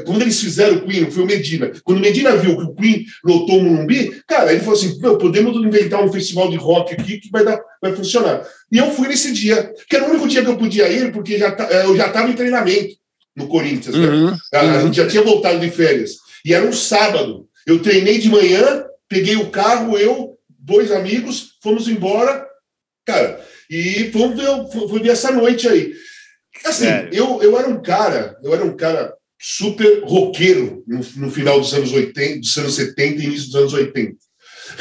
quando 0.06 0.22
eles 0.22 0.40
fizeram 0.40 0.78
o 0.78 0.86
Queen, 0.86 1.10
foi 1.10 1.23
o 1.23 1.26
Medina. 1.26 1.72
Quando 1.84 1.98
o 1.98 2.02
Medina 2.02 2.36
viu 2.36 2.56
que 2.56 2.64
o 2.64 2.76
Queen 2.76 3.03
lotou 3.23 3.57
o 3.57 3.64
Morumbi, 3.64 4.22
cara, 4.28 4.52
ele 4.52 4.61
falou 4.61 4.76
assim: 4.76 4.99
Meu, 4.99 5.18
podemos 5.18 5.57
inventar 5.57 6.03
um 6.03 6.14
festival 6.14 6.52
de 6.52 6.56
rock 6.56 6.94
aqui 6.94 7.19
que 7.19 7.32
vai, 7.32 7.44
dar, 7.44 7.60
vai 7.82 7.95
funcionar. 7.95 8.45
E 8.72 8.78
eu 8.78 8.91
fui 8.91 9.07
nesse 9.07 9.34
dia, 9.34 9.73
que 9.90 9.95
era 9.95 10.06
o 10.06 10.11
único 10.11 10.28
dia 10.28 10.44
que 10.44 10.49
eu 10.49 10.57
podia 10.57 10.88
ir, 10.88 11.11
porque 11.11 11.40
já, 11.40 11.48
é, 11.72 11.86
eu 11.86 11.98
já 11.98 12.07
estava 12.07 12.30
em 12.30 12.36
treinamento 12.36 12.95
no 13.36 13.48
Corinthians. 13.48 13.95
Né? 13.95 14.07
Uhum, 14.07 14.36
a, 14.53 14.64
uhum. 14.64 14.82
gente 14.84 14.98
já 14.98 15.07
tinha 15.07 15.23
voltado 15.23 15.60
de 15.60 15.72
férias. 15.72 16.18
E 16.45 16.53
era 16.53 16.64
um 16.64 16.73
sábado. 16.73 17.48
Eu 17.65 17.80
treinei 17.80 18.19
de 18.19 18.30
manhã, 18.30 18.86
peguei 19.10 19.36
o 19.36 19.49
carro, 19.49 19.98
eu, 19.98 20.38
dois 20.48 20.91
amigos, 20.91 21.56
fomos 21.64 21.88
embora, 21.88 22.45
cara, 23.03 23.41
e 23.68 24.11
fomos 24.11 24.36
ver, 24.36 24.72
fomos 24.72 25.02
ver 25.02 25.10
essa 25.10 25.32
noite 25.32 25.68
aí. 25.68 25.91
Assim, 26.65 26.85
eu, 27.11 27.41
eu 27.41 27.57
era 27.57 27.67
um 27.67 27.81
cara, 27.81 28.38
eu 28.43 28.53
era 28.53 28.63
um 28.63 28.75
cara 28.75 29.13
super 29.39 30.03
roqueiro 30.03 30.83
no, 30.88 30.99
no, 31.15 31.31
final 31.31 31.59
dos 31.59 31.73
anos 31.73 31.91
80, 31.91 32.39
dos 32.39 32.57
anos 32.57 32.75
70 32.75 33.21
e 33.21 33.25
início 33.25 33.47
dos 33.47 33.55
anos 33.55 33.73
80. 33.73 34.15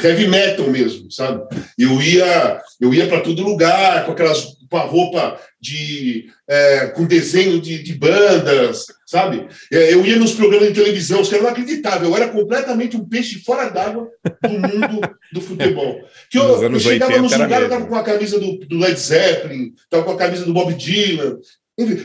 Heavy 0.01 0.27
metal 0.27 0.69
mesmo, 0.69 1.11
sabe? 1.11 1.43
Eu 1.77 2.01
ia, 2.01 2.61
eu 2.79 2.93
ia 2.93 3.07
para 3.07 3.21
todo 3.21 3.43
lugar 3.43 4.05
com 4.05 4.11
aquelas 4.11 4.61
com 4.71 4.77
a 4.77 4.83
roupa 4.83 5.37
de 5.59 6.29
é, 6.49 6.87
com 6.87 7.05
desenho 7.05 7.59
de, 7.59 7.83
de, 7.83 7.93
bandas, 7.93 8.85
sabe? 9.05 9.45
É, 9.69 9.93
eu 9.93 10.05
ia 10.05 10.15
nos 10.15 10.31
programas 10.31 10.69
de 10.69 10.75
televisão, 10.75 11.19
os 11.19 11.27
caras 11.27 11.43
não 11.43 11.51
acreditavam. 11.51 12.07
Eu 12.07 12.15
era 12.15 12.29
completamente 12.29 12.95
um 12.95 13.03
peixe 13.03 13.43
fora 13.43 13.69
d'água 13.69 14.07
do 14.41 14.49
mundo 14.49 15.01
do 15.33 15.41
futebol. 15.41 16.01
Que 16.31 16.37
eu, 16.37 16.63
eu 16.63 16.79
chegava 16.79 17.17
nos 17.17 17.33
lugares, 17.33 17.57
eu 17.57 17.63
estava 17.65 17.85
com 17.85 17.95
a 17.95 18.03
camisa 18.03 18.39
do, 18.39 18.59
do 18.59 18.77
Led 18.77 18.97
Zeppelin, 18.97 19.73
estava 19.75 20.05
com 20.05 20.11
a 20.11 20.17
camisa 20.17 20.45
do 20.45 20.53
Bob 20.53 20.73
Dylan, 20.73 21.37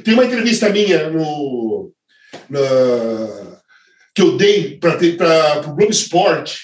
tem 0.03 0.15
uma 0.15 0.25
entrevista 0.25 0.69
minha 0.69 1.11
no, 1.11 1.93
na, 2.49 3.61
que 4.15 4.23
eu 4.23 4.37
dei 4.37 4.79
para 4.79 5.61
o 5.61 5.75
Globo 5.75 5.91
Esporte 5.91 6.61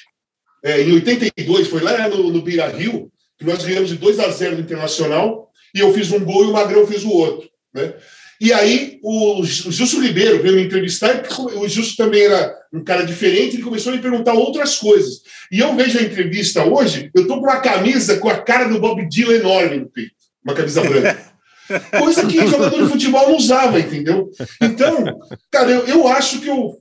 é, 0.65 0.81
em 0.83 0.93
82, 0.93 1.69
foi 1.69 1.81
lá 1.81 2.09
no, 2.09 2.31
no 2.31 2.43
Beira 2.43 2.69
Rio, 2.69 3.11
que 3.39 3.45
nós 3.45 3.65
ganhamos 3.65 3.91
de 3.91 3.97
2 3.97 4.21
a 4.21 4.31
0 4.31 4.57
do 4.57 4.63
Internacional, 4.63 5.51
e 5.75 5.81
eu 5.81 5.93
fiz 5.93 6.13
um 6.13 6.25
gol 6.25 6.45
e 6.45 6.49
o 6.49 6.53
Magrão 6.53 6.87
fez 6.87 7.05
o 7.05 7.11
outro. 7.11 7.49
Né? 7.75 7.93
E 8.41 8.53
aí 8.53 8.99
o, 9.03 9.41
o 9.41 9.45
Justo 9.45 10.01
Ribeiro 10.01 10.43
veio 10.43 10.57
me 10.57 10.65
entrevistar, 10.65 11.23
o 11.39 11.69
Justo 11.69 11.97
também 11.97 12.23
era 12.23 12.55
um 12.73 12.83
cara 12.83 13.05
diferente, 13.05 13.57
ele 13.57 13.63
começou 13.63 13.93
a 13.93 13.97
me 13.97 14.03
perguntar 14.03 14.35
outras 14.35 14.77
coisas. 14.79 15.23
E 15.51 15.59
eu 15.59 15.75
vejo 15.75 15.99
a 15.99 16.03
entrevista 16.03 16.65
hoje, 16.65 17.11
eu 17.15 17.23
estou 17.23 17.39
com 17.39 17.45
uma 17.45 17.61
camisa 17.61 18.19
com 18.19 18.29
a 18.29 18.39
cara 18.39 18.69
do 18.69 18.81
Bob 18.81 19.07
Dylan 19.09 19.35
enorme 19.35 19.77
no 19.79 19.91
peito, 19.91 20.15
uma 20.45 20.55
camisa 20.55 20.83
branca. 20.83 21.19
Coisa 21.99 22.27
que 22.27 22.47
jogador 22.49 22.85
de 22.85 22.91
futebol 22.91 23.29
não 23.29 23.37
usava, 23.37 23.79
entendeu? 23.81 24.31
Então, 24.61 25.05
cara, 25.51 25.71
eu, 25.71 25.87
eu 25.87 26.09
acho 26.09 26.41
que 26.41 26.49
eu, 26.49 26.79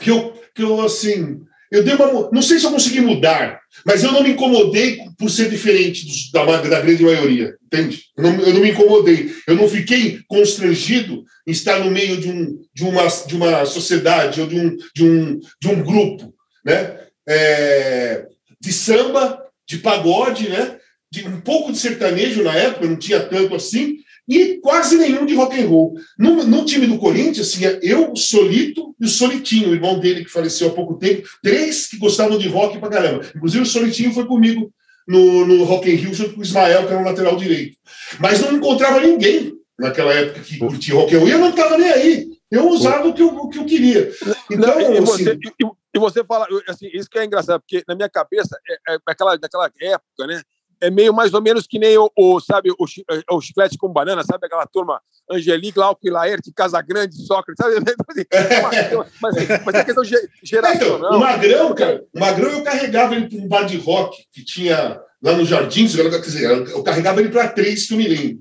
que 0.00 0.10
eu, 0.10 0.32
que 0.54 0.62
eu 0.62 0.80
assim, 0.82 1.40
eu 1.70 1.82
dei 1.82 1.94
uma. 1.94 2.30
Não 2.30 2.42
sei 2.42 2.58
se 2.58 2.64
eu 2.66 2.70
consegui 2.70 3.00
mudar, 3.00 3.60
mas 3.84 4.04
eu 4.04 4.12
não 4.12 4.22
me 4.22 4.30
incomodei 4.30 4.98
por 5.18 5.28
ser 5.30 5.50
diferente 5.50 6.06
dos- 6.06 6.30
da, 6.30 6.44
da 6.44 6.80
grande 6.80 7.02
maioria, 7.02 7.56
entende? 7.64 8.02
Eu 8.16 8.22
não, 8.22 8.40
eu 8.40 8.54
não 8.54 8.60
me 8.60 8.70
incomodei. 8.70 9.32
Eu 9.46 9.56
não 9.56 9.68
fiquei 9.68 10.20
constrangido 10.28 11.24
em 11.46 11.50
estar 11.50 11.80
no 11.80 11.90
meio 11.90 12.16
de, 12.18 12.28
um, 12.30 12.58
de, 12.72 12.84
uma, 12.84 13.06
de 13.08 13.36
uma 13.36 13.64
sociedade 13.66 14.40
ou 14.40 14.46
de 14.46 14.58
um, 14.58 14.76
de 14.94 15.04
um, 15.04 15.40
de 15.60 15.68
um 15.68 15.82
grupo, 15.82 16.32
né? 16.64 17.00
É, 17.28 18.26
de 18.60 18.72
samba, 18.72 19.42
de 19.68 19.78
pagode, 19.78 20.48
né? 20.48 20.78
De 21.12 21.26
um 21.26 21.40
pouco 21.40 21.72
de 21.72 21.78
sertanejo 21.78 22.42
na 22.42 22.54
época, 22.54 22.86
não 22.86 22.96
tinha 22.96 23.20
tanto 23.20 23.54
assim, 23.54 23.96
e 24.28 24.58
quase 24.62 24.96
nenhum 24.96 25.26
de 25.26 25.34
rock 25.34 25.60
and 25.60 25.66
roll. 25.66 25.94
No, 26.18 26.44
no 26.44 26.64
time 26.64 26.86
do 26.86 26.98
Corinthians, 26.98 27.48
assim, 27.48 27.64
eu, 27.82 28.12
o 28.12 28.16
Solito 28.16 28.94
e 29.00 29.04
o 29.04 29.08
Solitinho, 29.08 29.70
o 29.70 29.74
irmão 29.74 29.98
dele 29.98 30.24
que 30.24 30.30
faleceu 30.30 30.68
há 30.68 30.72
pouco 30.72 30.94
tempo, 30.98 31.28
três 31.42 31.86
que 31.86 31.98
gostavam 31.98 32.38
de 32.38 32.48
rock 32.48 32.78
pra 32.78 32.88
caramba. 32.88 33.24
Inclusive 33.36 33.62
o 33.62 33.66
Solitinho 33.66 34.12
foi 34.12 34.24
comigo 34.26 34.72
no, 35.06 35.46
no 35.46 35.64
Rock 35.64 35.90
in 35.90 35.96
Rio 35.96 36.14
junto 36.14 36.32
com 36.34 36.40
o 36.40 36.42
Ismael, 36.42 36.86
que 36.86 36.92
era 36.92 37.02
o 37.02 37.04
lateral 37.04 37.36
direito. 37.36 37.76
Mas 38.18 38.40
não 38.40 38.52
encontrava 38.56 39.00
ninguém 39.00 39.52
naquela 39.78 40.14
época 40.14 40.40
que 40.40 40.56
curtia 40.58 40.94
rock 40.94 41.14
and 41.14 41.18
roll, 41.18 41.28
e 41.28 41.32
eu 41.32 41.38
não 41.38 41.50
estava 41.50 41.76
nem 41.76 41.90
aí. 41.90 42.26
Eu 42.50 42.68
usava 42.68 43.08
o 43.08 43.12
que 43.12 43.20
eu, 43.20 43.28
o 43.28 43.48
que 43.48 43.58
eu 43.58 43.64
queria. 43.66 44.12
Então, 44.50 44.78
Não, 44.78 44.94
e, 44.94 45.00
você, 45.00 45.30
assim, 45.30 45.40
e- 45.60 45.96
e 45.96 45.98
você 45.98 46.22
fala, 46.24 46.46
eu, 46.48 46.62
assim, 46.68 46.88
isso 46.94 47.08
que 47.10 47.18
é 47.18 47.24
engraçado, 47.24 47.60
porque 47.60 47.82
na 47.88 47.94
minha 47.96 48.08
cabeça, 48.08 48.56
é, 48.68 48.94
é, 48.94 48.98
naquela, 49.06 49.36
naquela 49.40 49.70
época, 49.80 50.26
né? 50.28 50.40
É 50.80 50.90
meio 50.90 51.12
mais 51.14 51.32
ou 51.34 51.40
menos 51.42 51.66
que 51.66 51.78
nem 51.78 51.96
o, 51.96 52.10
o, 52.16 52.40
sabe, 52.40 52.70
o, 52.70 52.84
é, 53.10 53.20
o 53.34 53.40
chiclete 53.40 53.78
com 53.78 53.88
banana, 53.92 54.22
sabe 54.22 54.46
aquela 54.46 54.66
turma 54.66 55.00
Angelique, 55.30 55.78
Lauco 55.78 56.00
e 56.06 56.10
Laerte, 56.10 56.52
Casagrande, 56.54 57.16
Sócrates, 57.26 57.56
sabe? 57.64 57.76
Mas, 59.20 59.34
mas 59.64 59.74
é 59.74 59.84
questão 59.84 60.04
ge- 60.04 60.16
Então, 60.16 60.30
geracional. 60.42 61.12
o 61.12 61.20
Magrão, 61.20 61.74
cara, 61.74 62.04
o 62.14 62.18
Magrão 62.20 62.50
eu 62.50 62.62
carregava 62.62 63.14
ele 63.14 63.28
para 63.28 63.38
um 63.38 63.48
bar 63.48 63.64
de 63.64 63.76
rock 63.78 64.16
que 64.32 64.44
tinha 64.44 65.00
lá 65.22 65.32
no 65.32 65.44
Jardins, 65.44 65.94
quer 65.96 66.20
dizer, 66.20 66.50
eu 66.70 66.82
carregava 66.82 67.20
ele 67.20 67.30
para 67.30 67.48
três 67.48 67.86
que 67.86 67.94
eu 67.94 67.98
me 67.98 68.06
lembro. 68.08 68.40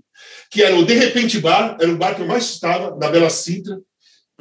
Que 0.52 0.62
era 0.62 0.76
o 0.76 0.86
De 0.86 0.94
Repente 0.94 1.40
Bar, 1.40 1.78
era 1.80 1.90
o 1.92 1.98
bar 1.98 2.16
que 2.16 2.22
eu 2.22 2.28
mais 2.28 2.44
estava, 2.46 2.96
na 2.98 3.10
Bela 3.10 3.30
Sintra. 3.30 3.80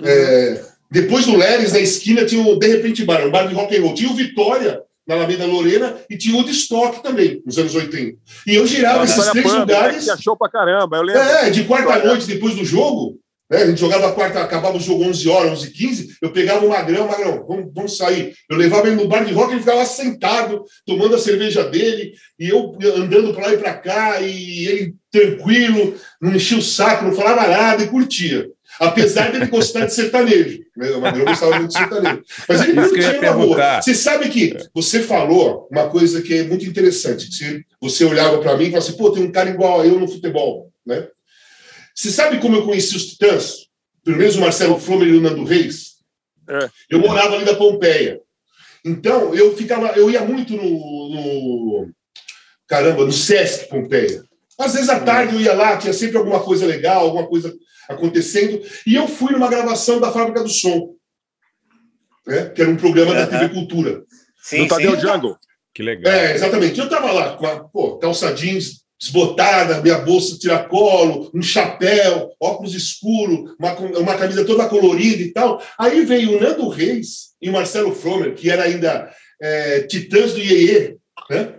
É, 0.03 0.63
depois 0.91 1.25
do 1.27 1.37
Leres, 1.37 1.73
na 1.73 1.79
esquina, 1.79 2.25
tinha 2.27 2.43
o 2.47 2.59
De 2.59 2.67
Repente 2.67 3.05
Bar, 3.05 3.27
um 3.27 3.31
bar 3.31 3.47
de 3.47 3.55
rock 3.55 3.77
and 3.77 3.83
roll. 3.83 3.95
Tinha 3.95 4.11
o 4.11 4.15
Vitória, 4.15 4.83
na 5.13 5.19
Alameda 5.19 5.47
Lorena, 5.47 5.97
e 6.09 6.17
tinha 6.17 6.41
o 6.41 6.45
de 6.45 6.53
Stock 6.53 7.03
também, 7.03 7.43
nos 7.45 7.59
anos 7.59 7.75
80. 7.75 8.17
E 8.47 8.55
eu 8.55 8.67
girava 8.67 9.05
esses 9.05 9.29
três 9.29 9.47
Panda, 9.47 9.61
lugares. 9.61 10.09
achou 10.09 10.37
pra 10.37 10.49
caramba, 10.49 10.97
eu 10.97 11.03
lembro. 11.03 11.23
É, 11.23 11.51
de 11.51 11.65
quarta-noite 11.65 12.27
depois 12.27 12.55
do 12.55 12.65
jogo, 12.65 13.19
né, 13.51 13.59
a 13.59 13.67
gente 13.67 13.81
jogava 13.81 14.13
quarta, 14.13 14.41
acabava 14.41 14.79
o 14.79 14.81
jogo 14.81 15.05
11 15.05 15.29
horas, 15.29 15.53
11 15.53 15.71
15 15.73 16.17
eu 16.23 16.33
pegava 16.33 16.65
o 16.65 16.71
Magrão, 16.71 17.07
Magrão, 17.07 17.45
vamos, 17.47 17.71
vamos 17.75 17.97
sair. 17.97 18.33
Eu 18.49 18.57
levava 18.57 18.87
ele 18.87 18.97
no 18.97 19.09
bar 19.09 19.25
de 19.25 19.33
rock, 19.35 19.53
ele 19.53 19.61
ficava 19.61 19.85
sentado, 19.85 20.65
tomando 20.87 21.15
a 21.15 21.19
cerveja 21.19 21.65
dele, 21.65 22.13
e 22.39 22.49
eu 22.49 22.77
andando 22.97 23.35
para 23.35 23.49
lá 23.49 23.53
e 23.53 23.59
para 23.59 23.75
cá, 23.75 24.21
e 24.23 24.67
ele 24.67 24.95
tranquilo, 25.11 25.95
não 26.21 26.35
enchia 26.35 26.57
o 26.57 26.63
saco, 26.63 27.05
não 27.05 27.13
falava 27.13 27.47
nada 27.47 27.83
e 27.83 27.89
curtia. 27.89 28.49
Apesar 28.89 29.31
dele 29.33 29.47
gostar 29.47 29.87
de 29.87 29.95
sertanejo. 29.95 30.61
né, 30.77 30.91
O 30.91 31.01
Magrão 31.01 31.25
gostava 31.25 31.57
muito 31.59 31.71
de 31.73 31.79
sertanejo. 31.79 32.23
Mas 32.49 32.61
ele 32.63 32.81
Isso 32.81 32.93
que 32.93 32.99
eu 32.99 33.03
ia 33.03 33.11
curtia 33.13 33.23
na 33.23 33.31
rua. 33.31 33.47
perguntar. 33.47 33.83
Você 33.83 33.95
sabe 33.95 34.29
que 34.29 34.57
você 34.75 35.03
falou 35.03 35.69
uma 35.71 35.89
coisa 35.89 36.21
que 36.23 36.35
é 36.35 36.43
muito 36.43 36.65
interessante. 36.65 37.29
que 37.29 37.65
Você, 37.81 38.05
olhava 38.05 38.39
para 38.39 38.57
mim 38.57 38.65
e 38.65 38.71
falava 38.71 38.87
assim, 38.89 38.97
pô, 38.97 39.11
tem 39.13 39.23
um 39.23 39.31
cara 39.33 39.51
igual 39.51 39.81
a 39.81 39.87
eu 39.87 39.99
no 40.01 40.09
futebol, 40.09 40.73
né? 40.87 41.07
Você 41.95 42.11
sabe 42.11 42.39
como 42.41 42.57
eu 42.57 42.65
conheci 42.65 42.97
os 42.97 43.07
Titãs? 43.07 43.67
Pelo 44.05 44.17
menos 44.17 44.37
o 44.37 44.41
Marcelo 44.41 44.79
Flomer 44.81 45.09
e 45.09 45.17
o 45.17 45.21
Nando 45.21 45.45
Reis? 45.45 45.93
Eu 46.91 46.99
morava 46.99 47.37
ali 47.37 47.45
da 47.45 47.55
Pompeia. 47.55 48.19
Então, 48.85 49.33
eu 49.35 49.57
ficava, 49.57 49.89
eu 49.93 50.11
ia 50.11 50.23
muito 50.23 50.55
no, 50.57 50.63
no- 50.65 51.91
caramba, 52.67 53.05
no 53.05 53.13
Sesc 53.13 53.69
Pompeia. 53.69 54.25
Às 54.59 54.75
vezes 54.75 54.89
à 54.89 54.99
tarde 55.01 55.35
eu 55.37 55.41
ia 55.41 55.55
lá, 55.55 55.77
tinha 55.77 55.93
sempre 55.93 56.17
alguma 56.19 56.41
coisa 56.41 56.67
legal, 56.67 57.03
alguma 57.05 57.27
coisa 57.29 57.55
acontecendo, 57.93 58.61
e 58.87 58.95
eu 58.95 59.07
fui 59.07 59.33
numa 59.33 59.49
gravação 59.49 60.01
da 60.01 60.13
Fábrica 60.13 60.43
do 60.43 60.49
Som, 60.49 60.95
né? 62.27 62.51
que 62.51 62.61
era 62.61 62.71
um 62.71 62.77
programa 62.77 63.15
da 63.15 63.27
TV 63.27 63.49
Cultura. 63.51 64.03
Sim, 64.43 64.65
do 64.65 64.69
Tadeu. 64.69 64.97
Django. 64.97 65.39
Que 65.75 65.83
legal. 65.83 66.13
É, 66.13 66.35
exatamente. 66.35 66.79
Eu 66.79 66.89
tava 66.89 67.11
lá 67.13 67.37
com 67.37 67.47
a 67.47 67.65
pô, 67.65 67.97
calça 67.99 68.33
jeans 68.35 68.83
desbotada, 69.03 69.83
minha 69.83 69.99
bolsa 69.99 70.39
tiracolo, 70.39 71.29
um 71.35 71.43
chapéu, 71.43 72.31
óculos 72.41 72.73
escuro, 72.73 73.57
uma, 73.59 73.75
uma 73.99 74.15
camisa 74.17 74.45
toda 74.45 74.69
colorida 74.69 75.23
e 75.23 75.33
tal. 75.33 75.61
Aí 75.77 76.05
veio 76.05 76.37
o 76.37 76.41
Nando 76.41 76.69
Reis 76.69 77.33
e 77.41 77.49
o 77.49 77.53
Marcelo 77.53 77.93
Fromer, 77.93 78.35
que 78.35 78.49
era 78.49 78.63
ainda 78.63 79.11
é, 79.41 79.81
titãs 79.81 80.35
do 80.35 80.41
Iê, 80.41 80.97
né? 81.29 81.53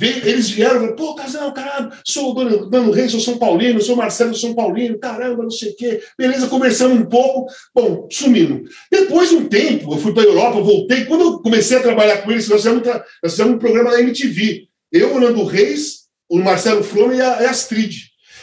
Eles 0.00 0.50
vieram 0.50 0.74
e 0.74 0.78
falaram, 0.80 0.96
pô, 0.96 1.14
Casal, 1.14 1.52
caramba, 1.52 1.96
sou 2.04 2.36
o 2.36 2.68
Nando 2.68 2.90
Reis, 2.90 3.12
sou 3.12 3.20
São 3.20 3.38
Paulino, 3.38 3.80
sou 3.80 3.94
Marcelo 3.94 4.34
São 4.34 4.52
Paulino, 4.52 4.98
caramba, 4.98 5.44
não 5.44 5.50
sei 5.50 5.70
o 5.70 5.76
quê. 5.76 6.02
Beleza, 6.18 6.48
conversamos 6.48 6.98
um 6.98 7.06
pouco, 7.06 7.46
bom, 7.74 8.08
sumindo. 8.10 8.64
Depois 8.90 9.28
de 9.28 9.36
um 9.36 9.46
tempo, 9.46 9.94
eu 9.94 9.98
fui 9.98 10.12
para 10.12 10.22
a 10.24 10.26
Europa, 10.26 10.60
voltei. 10.60 11.04
Quando 11.04 11.20
eu 11.20 11.38
comecei 11.38 11.76
a 11.76 11.82
trabalhar 11.82 12.18
com 12.22 12.32
eles, 12.32 12.48
nós 12.48 12.58
fizemos, 12.62 12.80
um 12.80 12.82
tra- 12.82 13.04
nós 13.22 13.32
fizemos 13.32 13.54
um 13.54 13.58
programa 13.58 13.90
da 13.92 14.00
MTV. 14.00 14.66
Eu, 14.92 15.14
o 15.14 15.20
Nando 15.20 15.44
Reis, 15.44 16.04
o 16.28 16.38
Marcelo 16.38 16.82
Flome 16.82 17.16
e 17.16 17.20
a, 17.20 17.28
a 17.34 17.50
Astrid. 17.50 17.94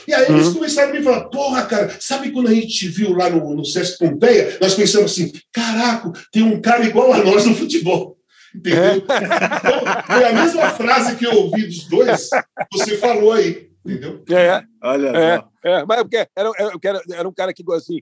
E 0.07 0.14
aí 0.14 0.26
eles 0.32 0.48
começaram 0.49 0.90
a 0.90 0.94
me 0.94 1.03
falar, 1.03 1.26
porra, 1.26 1.65
cara, 1.65 1.95
sabe 1.99 2.32
quando 2.32 2.48
a 2.48 2.53
gente 2.53 2.68
te 2.69 2.88
viu 2.88 3.14
lá 3.14 3.30
no, 3.30 3.53
no 3.56 3.64
Sesc 3.65 3.99
Pompeia? 3.99 4.57
Nós 4.60 4.73
pensamos 4.73 5.11
assim, 5.11 5.32
caraca, 5.53 6.11
tem 6.32 6.41
um 6.44 6.60
cara 6.60 6.86
igual 6.86 7.14
a 7.14 7.23
nós 7.23 7.45
no 7.45 7.53
futebol. 7.56 8.18
Entendeu? 8.56 8.95
Então, 8.95 10.06
foi 10.06 10.26
a 10.26 10.34
mesma 10.34 10.69
frase 10.72 11.15
que 11.15 11.26
eu 11.26 11.34
ouvi 11.34 11.65
dos 11.65 11.86
dois, 11.86 12.30
você 12.72 12.98
falou 12.98 13.34
aí. 13.34 13.72
Entendeu? 13.86 14.23
É, 14.30 14.64
Olha 14.84 15.07
é, 15.18 15.44
é, 15.64 15.86
mas 15.86 15.99
é 15.99 16.03
porque 16.03 16.18
era, 16.18 16.52
era, 16.57 16.72
era, 16.84 17.02
era 17.14 17.30
um 17.30 17.34
cara 17.34 17.53
que, 17.53 17.64
assim, 17.73 17.99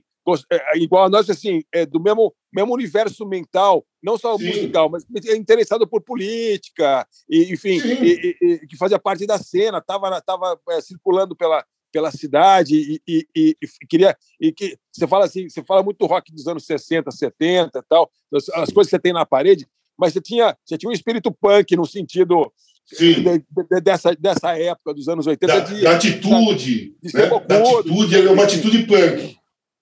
é, 0.52 0.78
igual 0.78 1.04
a 1.04 1.08
nós, 1.08 1.28
assim, 1.30 1.62
é, 1.72 1.86
do 1.86 1.98
mesmo, 2.00 2.34
mesmo 2.52 2.74
universo 2.74 3.26
mental, 3.26 3.84
não 4.02 4.18
só 4.18 4.36
Sim. 4.36 4.44
musical, 4.44 4.90
mas 4.90 5.04
é 5.26 5.34
interessado 5.36 5.88
por 5.88 6.02
política, 6.02 7.06
e, 7.28 7.52
enfim, 7.52 7.80
e- 8.02 8.36
e- 8.42 8.52
e 8.62 8.66
que 8.66 8.76
fazia 8.76 8.98
parte 8.98 9.26
da 9.26 9.38
cena, 9.38 9.78
estava 9.78 10.20
tava, 10.20 10.60
é, 10.70 10.80
circulando 10.82 11.34
pela, 11.34 11.64
pela 11.92 12.10
cidade 12.10 12.74
e, 12.76 13.00
e- 13.08 13.26
e- 13.34 13.56
e 13.82 13.86
queria 13.86 14.16
e 14.40 14.52
que 14.52 14.76
você 14.92 15.06
fala 15.08 15.24
assim 15.24 15.48
você 15.48 15.62
fala 15.64 15.82
muito 15.82 16.06
rock 16.06 16.32
dos 16.32 16.46
anos 16.46 16.64
60 16.64 17.10
70 17.10 17.80
e 17.80 17.82
tal 17.88 18.08
as, 18.32 18.48
as 18.50 18.72
coisas 18.72 18.88
que 18.88 18.96
você 18.96 18.98
tem 19.00 19.12
na 19.12 19.26
parede 19.26 19.66
mas 20.00 20.12
você 20.14 20.20
tinha 20.20 20.56
você 20.64 20.78
tinha 20.78 20.88
um 20.90 20.92
espírito 20.92 21.30
punk 21.30 21.76
no 21.76 21.86
sentido 21.86 22.50
de- 22.98 23.14
de- 23.22 23.80
dessa 23.82 24.14
dessa 24.16 24.58
época 24.58 24.94
dos 24.94 25.06
anos 25.08 25.26
80 25.26 25.46
Da, 25.46 25.60
de, 25.60 25.80
da 25.82 25.92
atitude. 25.96 26.96
de 27.02 27.14
né? 27.16 27.26
Da 27.46 27.56
atitude, 27.60 28.16
é 28.26 28.30
uma 28.30 28.42
atitude 28.44 28.82
punk. 28.84 29.36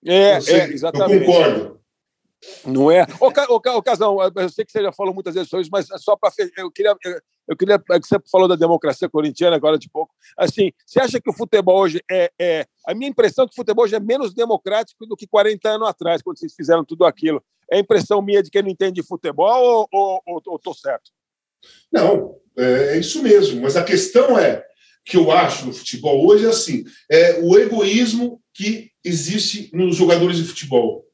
é, 0.07 0.36
Eu 0.36 0.43
sei, 0.43 0.55
é 0.61 0.69
exatamente 0.73 1.20
Eu 1.24 1.24
concordo. 1.24 1.78
Não 2.65 2.89
é? 2.90 3.05
Ô, 3.20 3.27
ô, 3.27 3.57
ô, 3.78 3.82
Casão, 3.82 4.16
eu 4.23 4.49
sei 4.49 4.65
que 4.65 4.70
você 4.70 4.81
já 4.81 4.93
falou 4.93 5.12
muitas 5.12 5.35
vezes 5.35 5.49
sobre 5.51 5.62
isso, 5.62 5.70
mas 5.73 5.89
só 6.03 6.15
para. 6.16 6.31
Eu 6.57 6.70
queria, 6.70 6.95
eu- 7.49 7.57
queria. 7.57 7.82
é 7.90 7.99
Você 7.99 8.16
falou 8.31 8.47
da 8.47 8.55
democracia 8.55 9.09
corintiana 9.09 9.57
agora 9.57 9.77
de 9.77 9.90
pouco. 9.90 10.15
Assim, 10.36 10.70
você 10.86 11.01
acha 11.01 11.20
que 11.20 11.28
o 11.28 11.32
futebol 11.32 11.77
hoje 11.81 12.01
é. 12.09 12.31
é 12.39 12.66
a 12.86 12.95
minha 12.95 13.11
impressão 13.11 13.45
é 13.45 13.49
que 13.49 13.55
o 13.55 13.57
futebol 13.57 13.85
hoje 13.85 13.97
é 13.97 14.01
menos 14.01 14.32
democrático 14.32 15.05
do 15.05 15.16
que 15.16 15.27
40 15.27 15.69
anos 15.69 15.89
atrás, 15.89 16.23
quando 16.23 16.39
vocês 16.39 16.55
fizeram 16.55 16.85
tudo 16.85 17.05
aquilo. 17.05 17.43
É 17.70 17.78
impressão 17.78 18.23
minha 18.23 18.43
de 18.43 18.51
quem 18.51 18.62
não 18.62 18.70
entende 18.70 19.01
de 19.01 19.07
futebol 19.07 19.89
ou, 19.93 20.20
ou, 20.27 20.43
ou 20.47 20.59
tô 20.59 20.73
certo? 20.74 21.11
Não, 21.93 22.36
é, 22.57 22.95
é 22.95 22.99
isso 22.99 23.23
mesmo. 23.23 23.61
Mas 23.62 23.77
a 23.77 23.85
questão 23.85 24.39
é 24.39 24.65
que 25.05 25.16
eu 25.16 25.31
acho 25.31 25.66
no 25.66 25.73
futebol 25.73 26.27
hoje 26.27 26.47
é 26.47 26.49
assim: 26.49 26.85
é 27.11 27.40
o 27.43 27.59
egoísmo 27.59 28.40
que 28.55 28.90
existe 29.05 29.70
nos 29.73 29.97
jogadores 29.97 30.36
de 30.36 30.45
futebol. 30.45 31.05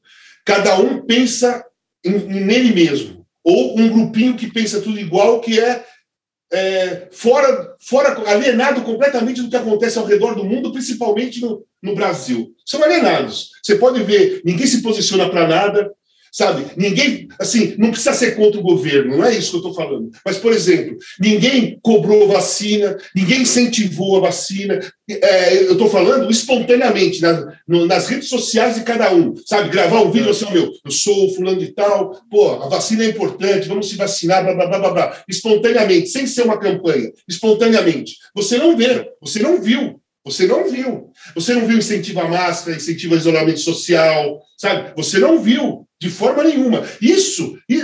Cada 0.45 0.77
um 0.77 1.05
pensa 1.05 1.65
em, 2.03 2.11
nele 2.11 2.73
mesmo. 2.73 3.25
Ou 3.43 3.79
um 3.79 3.89
grupinho 3.89 4.35
que 4.35 4.51
pensa 4.51 4.81
tudo 4.81 4.99
igual, 4.99 5.39
que 5.39 5.59
é, 5.59 5.85
é, 6.51 7.07
fora, 7.11 7.75
fora 7.79 8.29
alienado 8.29 8.81
completamente 8.81 9.41
do 9.41 9.49
que 9.49 9.55
acontece 9.55 9.97
ao 9.99 10.05
redor 10.05 10.33
do 10.33 10.43
mundo, 10.43 10.71
principalmente 10.71 11.39
no, 11.41 11.63
no 11.81 11.95
Brasil. 11.95 12.53
São 12.65 12.83
alienados. 12.83 13.51
Você 13.63 13.75
pode 13.75 14.03
ver, 14.03 14.41
ninguém 14.43 14.65
se 14.65 14.81
posiciona 14.81 15.29
para 15.29 15.47
nada, 15.47 15.93
sabe? 16.35 16.65
Ninguém, 16.75 17.29
assim, 17.39 17.75
não 17.77 17.91
precisa 17.91 18.13
ser 18.13 18.35
contra 18.35 18.59
o 18.59 18.63
governo, 18.63 19.15
não 19.15 19.23
é 19.23 19.33
isso 19.37 19.51
que 19.51 19.55
eu 19.55 19.69
estou 19.69 19.73
falando. 19.73 20.09
Mas, 20.25 20.37
por 20.37 20.51
exemplo, 20.51 20.97
ninguém 21.17 21.79
cobrou 21.81 22.27
vacina, 22.27 22.97
ninguém 23.15 23.43
incentivou 23.43 24.17
a 24.17 24.19
vacina. 24.19 24.77
É, 25.09 25.63
eu 25.63 25.71
estou 25.71 25.89
falando 25.89 26.29
espontaneamente, 26.29 27.21
na- 27.21 27.53
no- 27.65 27.85
nas 27.85 28.09
redes 28.09 28.27
sociais 28.27 28.75
de 28.75 28.83
cada 28.83 29.13
um, 29.15 29.33
sabe? 29.45 29.69
Gravar 29.69 30.01
um 30.01 30.11
vídeo 30.11 30.29
assim, 30.29 30.51
meu, 30.51 30.73
eu 30.83 30.91
sou 30.91 31.33
fulano 31.33 31.57
de 31.57 31.67
tal, 31.71 32.19
pô, 32.29 32.49
a 32.61 32.67
vacina 32.67 33.05
é 33.05 33.09
importante, 33.11 33.69
vamos 33.69 33.87
se 33.87 33.95
vacinar, 33.95 34.43
blá, 34.43 34.53
blá, 34.53 34.67
blá, 34.67 34.79
blá, 34.79 34.91
blá. 34.91 35.23
Espontaneamente, 35.29 36.09
sem 36.09 36.27
ser 36.27 36.41
uma 36.41 36.59
campanha, 36.59 37.13
espontaneamente. 37.29 38.17
Você 38.35 38.57
não 38.57 38.75
vê, 38.75 39.09
você 39.21 39.39
não 39.39 39.61
viu. 39.61 40.01
Você 40.25 40.47
não 40.47 40.67
viu. 40.67 41.11
Você 41.35 41.53
não 41.53 41.67
viu 41.67 41.77
incentivo 41.77 42.19
à 42.19 42.27
máscara, 42.27 42.75
incentivo 42.75 43.13
ao 43.13 43.19
isolamento 43.19 43.59
social, 43.59 44.41
sabe? 44.57 44.91
Você 44.97 45.19
não 45.19 45.39
viu. 45.39 45.84
De 46.01 46.09
forma 46.09 46.43
nenhuma. 46.43 46.83
Isso, 47.01 47.57
e, 47.69 47.81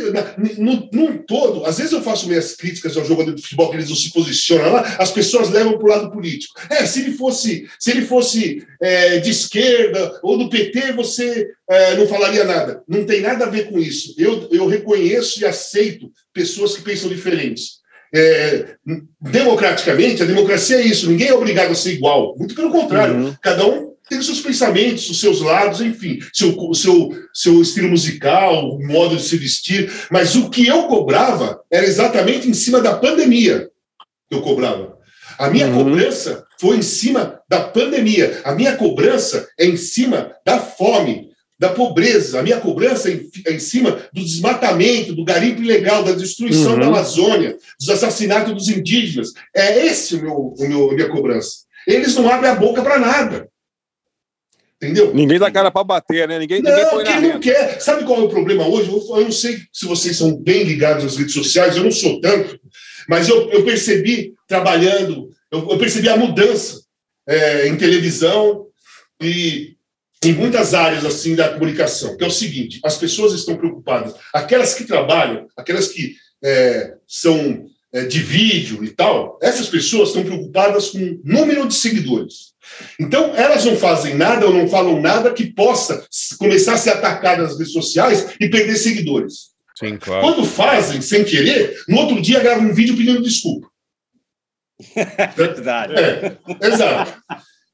no, 0.57 0.89
num 0.91 1.17
todo, 1.19 1.65
às 1.65 1.77
vezes 1.77 1.93
eu 1.93 2.01
faço 2.01 2.27
minhas 2.27 2.55
críticas 2.55 2.97
ao 2.97 3.05
jogador 3.05 3.33
de 3.33 3.41
futebol, 3.41 3.69
que 3.69 3.77
eles 3.77 3.89
não 3.89 3.95
se 3.95 4.11
posicionam 4.11 4.73
lá, 4.73 4.97
as 4.99 5.11
pessoas 5.11 5.49
levam 5.49 5.77
para 5.77 5.85
o 5.85 5.89
lado 5.89 6.11
político. 6.11 6.53
É, 6.69 6.85
se 6.85 6.99
ele 6.99 7.13
fosse, 7.13 7.67
se 7.79 7.91
ele 7.91 8.05
fosse 8.05 8.67
é, 8.81 9.19
de 9.19 9.29
esquerda 9.29 10.19
ou 10.21 10.37
do 10.37 10.49
PT, 10.49 10.91
você 10.91 11.47
é, 11.69 11.95
não 11.95 12.05
falaria 12.05 12.43
nada. 12.43 12.83
Não 12.85 13.05
tem 13.05 13.21
nada 13.21 13.45
a 13.45 13.49
ver 13.49 13.69
com 13.69 13.79
isso. 13.79 14.13
Eu, 14.17 14.49
eu 14.51 14.67
reconheço 14.67 15.39
e 15.39 15.45
aceito 15.45 16.11
pessoas 16.33 16.75
que 16.75 16.81
pensam 16.81 17.09
diferentes. 17.09 17.79
É, 18.13 18.75
democraticamente, 19.21 20.21
a 20.21 20.25
democracia 20.25 20.75
é 20.75 20.85
isso, 20.85 21.09
ninguém 21.09 21.29
é 21.29 21.33
obrigado 21.33 21.71
a 21.71 21.75
ser 21.75 21.93
igual. 21.93 22.35
Muito 22.37 22.53
pelo 22.53 22.69
contrário, 22.69 23.37
cada 23.41 23.65
um 23.65 23.90
tem 24.11 24.21
seus 24.21 24.41
pensamentos, 24.41 25.09
os 25.09 25.21
seus 25.21 25.39
lados, 25.39 25.79
enfim, 25.79 26.19
seu, 26.33 26.53
seu, 26.73 27.09
seu 27.33 27.61
estilo 27.61 27.87
musical, 27.87 28.75
o 28.75 28.85
modo 28.85 29.15
de 29.15 29.23
se 29.23 29.37
vestir. 29.37 29.89
Mas 30.11 30.35
o 30.35 30.49
que 30.49 30.67
eu 30.67 30.83
cobrava 30.83 31.61
era 31.71 31.85
exatamente 31.85 32.45
em 32.49 32.53
cima 32.53 32.81
da 32.81 32.93
pandemia 32.93 33.69
que 34.29 34.35
eu 34.35 34.41
cobrava. 34.41 34.97
A 35.37 35.49
minha 35.49 35.71
cobrança 35.71 36.43
foi 36.59 36.75
em 36.77 36.81
cima 36.81 37.39
da 37.49 37.61
pandemia. 37.61 38.41
A 38.43 38.53
minha 38.53 38.75
cobrança 38.75 39.47
é 39.57 39.65
em 39.65 39.77
cima 39.77 40.33
da 40.45 40.59
fome, 40.59 41.29
da 41.57 41.69
pobreza. 41.69 42.37
A 42.37 42.43
minha 42.43 42.59
cobrança 42.59 43.09
é 43.09 43.13
em, 43.13 43.29
é 43.47 43.59
cima 43.59 43.97
do 44.11 44.21
desmatamento, 44.25 45.15
do 45.15 45.23
garimpo 45.23 45.61
ilegal, 45.61 46.03
da 46.03 46.11
destruição 46.11 46.73
Uhum. 46.73 46.79
da 46.81 46.87
Amazônia, 46.87 47.55
dos 47.79 47.87
assassinatos 47.87 48.53
dos 48.53 48.67
indígenas. 48.67 49.29
É 49.55 49.85
esse 49.85 50.15
o 50.15 50.21
meu, 50.21 50.35
o 50.35 50.67
meu, 50.67 50.91
a 50.91 50.93
minha 50.95 51.07
cobrança. 51.07 51.59
Eles 51.87 52.13
não 52.15 52.29
abrem 52.29 52.51
a 52.51 52.55
boca 52.55 52.81
para 52.81 52.99
nada. 52.99 53.50
Entendeu? 54.81 55.13
Ninguém 55.13 55.37
dá 55.37 55.51
cara 55.51 55.69
para 55.69 55.83
bater, 55.83 56.27
né? 56.27 56.39
Ninguém, 56.39 56.59
ninguém 56.59 56.83
Não, 56.83 56.89
põe 56.89 57.03
na 57.03 57.11
quem 57.11 57.21
não 57.33 57.39
quer. 57.39 57.79
Sabe 57.79 58.03
qual 58.03 58.21
é 58.21 58.23
o 58.23 58.29
problema 58.29 58.67
hoje? 58.67 58.89
Eu, 58.89 59.23
não 59.23 59.31
sei 59.31 59.59
se 59.71 59.85
vocês 59.85 60.17
são 60.17 60.35
bem 60.35 60.63
ligados 60.63 61.05
às 61.05 61.17
redes 61.17 61.35
sociais, 61.35 61.77
eu 61.77 61.83
não 61.83 61.91
sou 61.91 62.19
tanto, 62.19 62.59
mas 63.07 63.29
eu, 63.29 63.47
eu 63.51 63.63
percebi 63.63 64.33
trabalhando, 64.47 65.29
eu, 65.51 65.69
eu 65.69 65.77
percebi 65.77 66.09
a 66.09 66.17
mudança 66.17 66.81
é, 67.29 67.67
em 67.67 67.77
televisão 67.77 68.65
e 69.21 69.75
em 70.23 70.33
muitas 70.33 70.73
áreas 70.73 71.05
assim 71.05 71.35
da 71.35 71.49
comunicação, 71.49 72.17
que 72.17 72.23
é 72.23 72.27
o 72.27 72.31
seguinte: 72.31 72.79
as 72.83 72.97
pessoas 72.97 73.33
estão 73.33 73.57
preocupadas, 73.57 74.15
aquelas 74.33 74.73
que 74.73 74.85
trabalham, 74.85 75.45
aquelas 75.55 75.89
que 75.89 76.15
é, 76.43 76.95
são 77.07 77.67
de 77.93 78.19
vídeo 78.19 78.83
e 78.83 78.89
tal, 78.89 79.37
essas 79.41 79.67
pessoas 79.67 80.09
estão 80.09 80.23
preocupadas 80.23 80.89
com 80.89 81.19
número 81.23 81.67
de 81.67 81.73
seguidores. 81.73 82.51
Então, 82.99 83.35
elas 83.35 83.65
não 83.65 83.75
fazem 83.75 84.15
nada 84.15 84.45
ou 84.45 84.53
não 84.53 84.67
falam 84.67 85.01
nada 85.01 85.33
que 85.33 85.51
possa 85.51 86.05
começar 86.37 86.73
a 86.73 86.77
ser 86.77 86.91
atacada 86.91 87.43
nas 87.43 87.57
redes 87.57 87.73
sociais 87.73 88.33
e 88.39 88.49
perder 88.49 88.77
seguidores. 88.77 89.51
Sim, 89.77 89.97
claro. 89.97 90.21
Quando 90.21 90.45
fazem, 90.45 91.01
sem 91.01 91.23
querer, 91.23 91.75
no 91.87 91.97
outro 91.97 92.21
dia 92.21 92.39
gravam 92.39 92.69
um 92.69 92.73
vídeo 92.73 92.95
pedindo 92.95 93.21
desculpa. 93.21 93.67
Verdade. 95.35 95.93
É, 95.95 96.37
exato. 96.61 97.21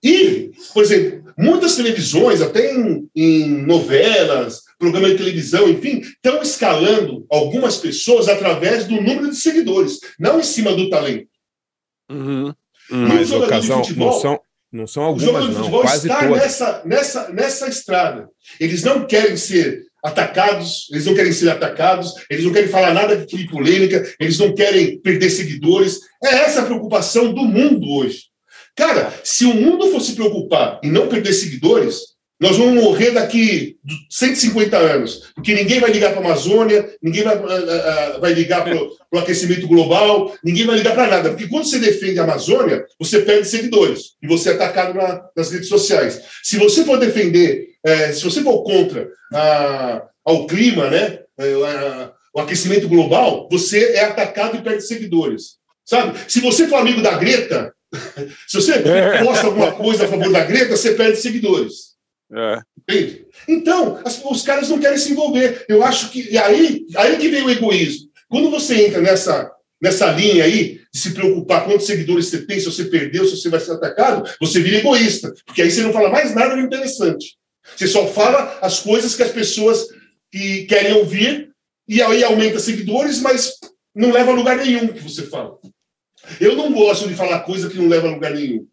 E, 0.03 0.51
por 0.73 0.83
exemplo, 0.83 1.33
muitas 1.37 1.75
televisões, 1.75 2.41
até 2.41 2.73
em, 2.73 3.09
em 3.15 3.47
novelas, 3.65 4.61
programas 4.77 5.11
de 5.11 5.17
televisão, 5.17 5.67
enfim, 5.69 5.99
estão 6.01 6.41
escalando 6.41 7.25
algumas 7.29 7.77
pessoas 7.77 8.27
através 8.29 8.85
do 8.85 8.95
número 8.95 9.29
de 9.29 9.35
seguidores, 9.35 9.99
não 10.19 10.39
em 10.39 10.43
cima 10.43 10.73
do 10.73 10.89
talento. 10.89 11.27
Uhum. 12.09 12.53
Mas, 12.89 13.27
jogador 13.29 13.45
de 13.47 13.55
ocasião, 13.55 13.83
futebol- 13.83 14.11
não 14.11 14.21
são, 14.21 14.39
não 14.71 14.87
são 14.87 15.13
O 15.13 15.19
jogador 15.19 15.37
algumas, 15.37 15.45
de 15.47 15.53
não, 15.53 15.59
futebol 15.63 15.81
quase 15.81 16.07
está 16.07 16.19
todas. 16.23 16.41
nessa, 16.43 16.81
nessa, 16.85 17.29
nessa 17.33 17.67
estrada. 17.67 18.29
Eles 18.59 18.83
não 18.83 19.05
querem 19.05 19.35
ser 19.35 19.81
atacados, 20.05 20.87
eles 20.91 21.05
não 21.05 21.15
querem 21.15 21.33
ser 21.33 21.49
atacados, 21.49 22.13
eles 22.29 22.45
não 22.45 22.53
querem 22.53 22.69
falar 22.69 22.93
nada 22.93 23.25
crie 23.25 23.47
polêmica, 23.49 24.09
eles 24.19 24.37
não 24.39 24.53
querem 24.53 24.99
perder 25.01 25.29
seguidores. 25.29 25.99
É 26.23 26.29
essa 26.29 26.61
a 26.61 26.65
preocupação 26.65 27.33
do 27.33 27.43
mundo 27.43 27.89
hoje. 27.89 28.25
Cara, 28.75 29.11
se 29.23 29.43
o 29.43 29.53
mundo 29.53 29.91
fosse 29.91 30.13
preocupar 30.13 30.79
em 30.83 30.91
não 30.91 31.07
perder 31.09 31.33
seguidores, 31.33 32.15
nós 32.39 32.55
vamos 32.57 32.83
morrer 32.83 33.11
daqui 33.11 33.77
150 34.09 34.77
anos, 34.77 35.31
porque 35.33 35.53
ninguém 35.55 35.79
vai 35.79 35.91
ligar 35.91 36.11
para 36.11 36.21
a 36.21 36.25
Amazônia, 36.25 36.87
ninguém 37.01 37.23
vai, 37.23 37.35
ah, 37.35 37.41
ah, 38.15 38.19
vai 38.19 38.33
ligar 38.33 38.63
para 38.63 38.77
o 38.77 39.17
aquecimento 39.17 39.67
global, 39.67 40.35
ninguém 40.43 40.65
vai 40.65 40.77
ligar 40.77 40.93
para 40.93 41.07
nada, 41.07 41.29
porque 41.29 41.47
quando 41.47 41.65
você 41.65 41.79
defende 41.79 42.19
a 42.19 42.23
Amazônia, 42.23 42.85
você 42.99 43.21
perde 43.21 43.47
seguidores 43.47 44.11
e 44.21 44.27
você 44.27 44.49
é 44.49 44.53
atacado 44.53 44.93
na- 44.95 45.23
nas 45.35 45.51
redes 45.51 45.67
sociais. 45.67 46.21
Se 46.43 46.57
você 46.57 46.83
for 46.85 46.99
defender, 46.99 47.69
eh, 47.83 48.13
se 48.13 48.23
você 48.23 48.41
for 48.43 48.61
contra 48.63 49.09
a- 49.33 50.03
ao 50.23 50.45
clima, 50.45 50.89
né, 50.89 51.19
o 52.33 52.39
aquecimento 52.39 52.87
global, 52.87 53.47
você 53.51 53.93
é 53.93 54.03
atacado 54.05 54.57
e 54.57 54.61
perde 54.61 54.83
seguidores. 54.83 55.57
Sabe? 55.83 56.19
Se 56.27 56.39
você 56.41 56.67
for 56.67 56.75
amigo 56.75 57.01
da 57.01 57.17
Greta, 57.17 57.73
se 58.47 58.61
você 58.61 58.73
posta 59.23 59.47
alguma 59.47 59.71
coisa 59.71 60.05
a 60.05 60.07
favor 60.07 60.31
da 60.31 60.43
Greta, 60.43 60.75
você 60.75 60.93
perde 60.93 61.17
seguidores. 61.17 61.96
É. 62.33 62.59
Entende? 62.77 63.25
Então, 63.47 63.99
as- 64.03 64.21
os 64.23 64.41
caras 64.41 64.69
não 64.69 64.79
querem 64.79 64.97
se 64.97 65.11
envolver. 65.11 65.65
Eu 65.69 65.83
acho 65.83 66.09
que. 66.09 66.29
E 66.31 66.37
aí, 66.37 66.85
aí 66.95 67.17
que 67.17 67.29
vem 67.29 67.43
o 67.43 67.49
egoísmo. 67.49 68.09
Quando 68.29 68.49
você 68.49 68.87
entra 68.87 69.01
nessa, 69.01 69.49
nessa 69.81 70.11
linha 70.11 70.43
aí 70.43 70.81
de 70.93 70.99
se 70.99 71.13
preocupar 71.13 71.63
quantos 71.65 71.85
seguidores 71.85 72.25
você 72.27 72.45
tem, 72.45 72.59
se 72.59 72.65
você 72.65 72.85
perdeu, 72.85 73.25
se 73.25 73.37
você 73.37 73.49
vai 73.49 73.59
ser 73.59 73.71
atacado, 73.71 74.29
você 74.41 74.59
vira 74.59 74.77
egoísta. 74.77 75.33
Porque 75.45 75.61
aí 75.61 75.71
você 75.71 75.81
não 75.81 75.93
fala 75.93 76.09
mais 76.09 76.35
nada 76.35 76.55
de 76.55 76.61
interessante. 76.61 77.37
Você 77.75 77.87
só 77.87 78.07
fala 78.07 78.59
as 78.61 78.79
coisas 78.79 79.15
que 79.15 79.23
as 79.23 79.31
pessoas 79.31 79.87
que 80.31 80.65
querem 80.65 80.93
ouvir, 80.93 81.51
e 81.87 82.01
aí 82.01 82.23
aumenta 82.23 82.59
seguidores, 82.59 83.21
mas 83.21 83.53
não 83.95 84.11
leva 84.11 84.31
a 84.31 84.35
lugar 84.35 84.57
nenhum 84.57 84.87
que 84.89 84.99
você 84.99 85.23
fala. 85.23 85.57
Eu 86.41 86.55
não 86.55 86.73
gosto 86.73 87.07
de 87.07 87.15
falar 87.15 87.39
coisa 87.41 87.69
que 87.69 87.77
não 87.77 87.87
leva 87.87 88.07
a 88.07 88.11
lugar 88.11 88.33
nenhum. 88.33 88.67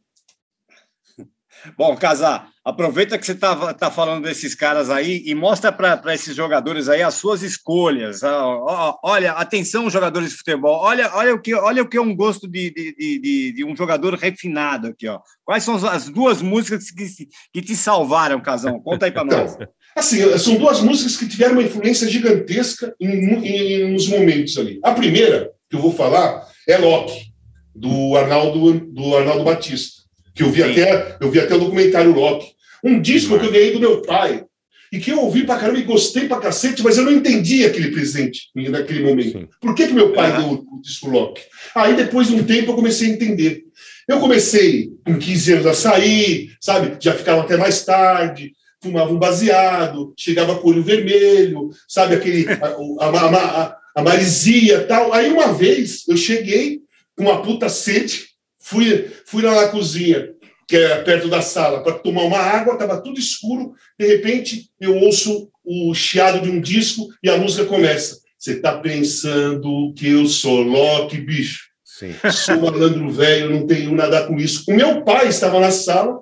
Bom, 1.77 1.97
Casar, 1.97 2.51
aproveita 2.65 3.19
que 3.19 3.27
você 3.27 3.33
está 3.33 3.75
tá 3.75 3.91
falando 3.91 4.25
desses 4.25 4.55
caras 4.55 4.89
aí 4.89 5.23
e 5.27 5.35
mostra 5.35 5.71
para 5.71 6.15
esses 6.15 6.35
jogadores 6.35 6.89
aí 6.89 7.03
as 7.03 7.15
suas 7.15 7.43
escolhas. 7.43 8.25
Ah, 8.25 8.97
olha, 9.03 9.33
atenção, 9.33 9.91
jogadores 9.91 10.31
de 10.31 10.37
futebol. 10.37 10.81
Olha, 10.83 11.11
olha, 11.15 11.35
o, 11.35 11.41
que, 11.41 11.55
olha 11.55 11.83
o 11.83 11.89
que 11.89 11.99
é 11.99 12.01
um 12.01 12.17
gosto 12.17 12.49
de, 12.49 12.71
de, 12.71 12.95
de- 13.21 13.53
de, 13.53 13.65
um 13.65 13.77
jogador 13.77 14.15
refinado 14.15 14.89
aqui. 14.89 15.07
Ó. 15.07 15.21
Quais 15.45 15.63
são 15.63 15.75
as 15.87 16.09
duas 16.09 16.41
músicas 16.41 16.91
que, 16.91 17.07
que 17.53 17.61
te 17.61 17.77
salvaram, 17.77 18.41
Casão? 18.41 18.81
Conta 18.81 19.05
aí 19.07 19.13
para 19.13 19.25
nós. 19.25 19.59
Assim, 19.95 20.39
são 20.39 20.57
duas 20.57 20.81
músicas 20.81 21.17
que 21.19 21.29
tiveram 21.29 21.53
uma 21.53 21.63
influência 21.63 22.09
gigantesca 22.09 22.95
em, 22.99 23.09
em- 23.45 23.93
nos 23.93 24.09
momentos 24.09 24.57
ali. 24.57 24.81
A 24.83 24.93
primeira 24.93 25.51
que 25.69 25.77
eu 25.77 25.81
vou 25.81 25.93
falar 25.93 26.49
é 26.67 26.79
Loki, 26.79 27.27
do 27.75 28.17
Arnaldo, 28.17 28.81
do 28.81 29.17
Arnaldo 29.17 29.45
Batista, 29.45 30.03
que 30.35 30.43
eu 30.43 30.51
vi, 30.51 30.63
até, 30.63 31.17
eu 31.21 31.31
vi 31.31 31.39
até 31.41 31.55
o 31.55 31.59
documentário 31.61 32.13
Loki. 32.15 32.54
Um 32.85 33.01
disco 33.01 33.39
que 33.39 33.47
eu 33.47 33.53
ganhei 33.53 33.73
do 33.73 33.81
meu 33.81 34.03
pai 34.03 34.45
e 34.93 35.01
que 35.01 35.11
eu 35.11 35.21
ouvi 35.21 35.45
pra 35.45 35.59
caramba 35.59 35.79
e 35.79 35.83
gostei 35.83 36.29
pra 36.29 36.39
cacete, 36.39 36.83
mas 36.83 36.97
eu 36.97 37.05
não 37.05 37.11
entendi 37.11 37.65
aquele 37.65 37.91
presente 37.91 38.51
naquele 38.55 39.03
momento. 39.03 39.49
Por 39.61 39.75
que, 39.75 39.89
que 39.89 39.93
meu 39.93 40.13
pai 40.13 40.37
deu 40.37 40.53
o 40.53 40.81
disco 40.81 41.11
Loki? 41.11 41.43
Aí, 41.75 41.97
depois 41.97 42.29
de 42.29 42.35
um 42.35 42.45
tempo, 42.45 42.71
eu 42.71 42.77
comecei 42.77 43.11
a 43.11 43.13
entender. 43.13 43.65
Eu 44.07 44.21
comecei 44.21 44.91
com 45.05 45.19
15 45.19 45.53
anos 45.55 45.67
a 45.67 45.75
sair, 45.75 46.55
sabe? 46.61 46.97
Já 47.01 47.13
ficava 47.15 47.41
até 47.41 47.57
mais 47.57 47.85
tarde, 47.85 48.53
fumava 48.81 49.13
um 49.13 49.19
baseado, 49.19 50.13
chegava 50.17 50.59
com 50.59 50.69
o 50.69 50.71
olho 50.71 50.83
vermelho, 50.83 51.71
sabe? 51.89 52.15
Aquele, 52.15 52.47
a, 52.49 53.05
a, 53.05 53.09
a, 53.09 53.63
a, 53.63 53.77
a 53.97 54.03
marisia 54.03 54.75
e 54.77 54.85
tal. 54.85 55.13
Aí, 55.13 55.33
uma 55.33 55.53
vez, 55.53 56.05
eu 56.07 56.17
cheguei 56.17 56.83
com 57.17 57.25
uma 57.25 57.43
puta 57.43 57.69
sede, 57.69 58.27
fui, 58.61 59.11
fui 59.27 59.43
lá 59.43 59.63
na 59.63 59.69
cozinha, 59.69 60.34
que 60.67 60.77
é 60.77 61.03
perto 61.03 61.29
da 61.29 61.43
sala, 61.43 61.83
para 61.83 61.95
tomar 61.99 62.23
uma 62.23 62.39
água, 62.39 62.75
estava 62.75 63.01
tudo 63.01 63.19
escuro. 63.19 63.75
De 63.99 64.07
repente, 64.07 64.71
eu 64.81 64.97
ouço 64.97 65.51
o 65.65 65.95
chiado 65.95 66.41
de 66.41 66.51
um 66.51 66.61
disco 66.61 67.09
e 67.23 67.29
a 67.31 67.37
música 67.37 67.65
começa. 67.65 68.19
Você 68.39 68.61
tá 68.61 68.79
pensando 68.79 69.93
que 69.97 70.09
eu 70.11 70.27
sou 70.27 70.63
Loki, 70.63 71.19
bicho? 71.19 71.69
Sim. 71.85 72.15
Sou 72.33 72.61
malandro 72.61 73.09
velho, 73.11 73.51
não 73.51 73.67
tenho 73.67 73.95
nada 73.95 74.27
com 74.27 74.37
isso. 74.37 74.65
O 74.69 74.75
meu 74.75 75.03
pai 75.05 75.29
estava 75.29 75.61
na 75.61 75.71
sala, 75.71 76.19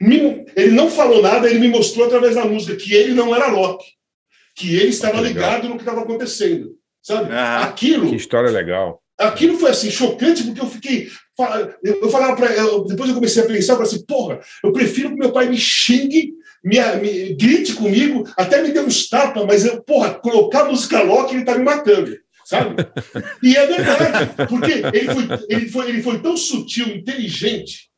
me- 0.00 0.44
ele 0.56 0.72
não 0.72 0.90
falou 0.90 1.20
nada, 1.22 1.48
ele 1.48 1.58
me 1.58 1.68
mostrou 1.68 2.06
através 2.06 2.34
da 2.34 2.44
música 2.44 2.76
que 2.76 2.94
ele 2.94 3.12
não 3.12 3.34
era 3.34 3.48
Loki, 3.48 3.84
que 4.54 4.74
ele 4.76 4.88
estava 4.88 5.20
ligado 5.20 5.68
no 5.68 5.74
que 5.76 5.82
estava 5.82 6.00
acontecendo, 6.02 6.70
sabe? 7.02 7.32
Aquilo 7.32 8.08
Que 8.10 8.16
história 8.16 8.50
legal. 8.50 9.02
Aquilo 9.18 9.58
foi 9.58 9.70
assim 9.70 9.90
chocante 9.90 10.44
porque 10.44 10.60
eu 10.60 10.68
fiquei 10.68 11.08
eu 11.82 12.10
falava 12.10 12.36
para 12.36 12.48
depois 12.86 13.08
eu 13.08 13.14
comecei 13.14 13.42
a 13.42 13.46
pensar 13.46 13.72
eu 13.74 13.76
falei 13.76 13.92
assim 13.92 14.04
porra 14.04 14.40
eu 14.62 14.72
prefiro 14.72 15.10
que 15.10 15.16
meu 15.16 15.32
pai 15.32 15.48
me 15.48 15.58
xingue 15.58 16.34
me, 16.64 16.78
me 16.96 17.34
grite 17.34 17.74
comigo 17.74 18.24
até 18.36 18.62
me 18.62 18.72
dê 18.72 18.80
uns 18.80 19.08
tapas 19.08 19.44
mas 19.46 19.64
eu 19.64 19.82
porra 19.82 20.14
colocar 20.14 20.64
música 20.64 21.02
Loki 21.02 21.34
ele 21.34 21.44
tá 21.44 21.56
me 21.56 21.64
matando 21.64 22.16
sabe 22.44 22.76
e 23.42 23.56
é 23.56 23.66
verdade 23.66 24.30
porque 24.48 24.72
ele 24.92 25.12
foi 25.12 25.46
ele 25.48 25.68
foi 25.68 25.88
ele 25.88 26.02
foi 26.02 26.22
tão 26.22 26.36
sutil 26.36 26.88
inteligente 26.88 27.88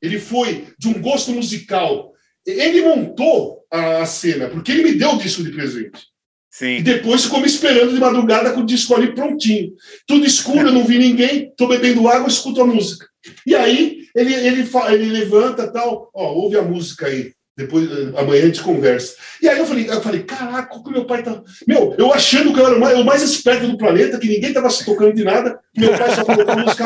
ele 0.00 0.18
foi 0.18 0.66
de 0.78 0.88
um 0.88 1.00
gosto 1.00 1.32
musical 1.32 2.12
ele 2.46 2.82
montou 2.82 3.64
a 3.70 4.02
a 4.02 4.06
cena, 4.06 4.48
porque 4.48 4.70
ele 4.70 4.84
me 4.84 4.94
deu 4.94 5.10
o 5.10 5.18
disco 5.18 5.42
de 5.42 5.50
presente. 5.50 6.06
Sim. 6.54 6.76
E 6.76 6.82
depois 6.82 7.28
me 7.40 7.46
esperando 7.46 7.92
de 7.92 7.98
madrugada 7.98 8.52
com 8.52 8.60
o 8.60 8.66
disco 8.66 8.94
ali 8.94 9.12
prontinho. 9.12 9.72
Tudo 10.06 10.24
escuro, 10.24 10.68
eu 10.68 10.72
não 10.72 10.84
vi 10.84 10.98
ninguém, 10.98 11.48
estou 11.48 11.66
bebendo 11.66 12.06
água, 12.06 12.28
escuto 12.28 12.62
a 12.62 12.66
música. 12.66 13.06
E 13.44 13.56
aí 13.56 14.04
ele, 14.14 14.32
ele, 14.32 14.70
ele 14.90 15.10
levanta 15.10 15.72
tal, 15.72 16.10
ó, 16.14 16.32
ouve 16.32 16.56
a 16.56 16.62
música 16.62 17.08
aí. 17.08 17.32
Depois, 17.56 17.90
eh, 17.90 18.12
amanhã 18.16 18.42
a 18.42 18.46
gente 18.46 18.62
conversa. 18.62 19.16
E 19.42 19.48
aí 19.48 19.58
eu 19.58 19.66
falei, 19.66 19.88
eu 19.88 20.00
falei, 20.00 20.22
caraca, 20.22 20.68
como 20.68 20.92
meu 20.92 21.04
pai 21.06 21.24
tá. 21.24 21.42
Meu, 21.66 21.92
eu 21.98 22.12
achando 22.12 22.54
que 22.54 22.60
eu 22.60 22.66
era 22.66 22.76
o 22.76 22.80
mais, 22.80 22.98
o 23.00 23.04
mais 23.04 23.22
esperto 23.22 23.66
do 23.66 23.76
planeta, 23.76 24.18
que 24.18 24.28
ninguém 24.28 24.52
tava 24.52 24.70
se 24.70 24.84
tocando 24.84 25.14
de 25.14 25.24
nada, 25.24 25.58
meu 25.76 25.90
pai 25.90 26.14
só 26.14 26.24
colocou 26.24 26.56
música 26.56 26.84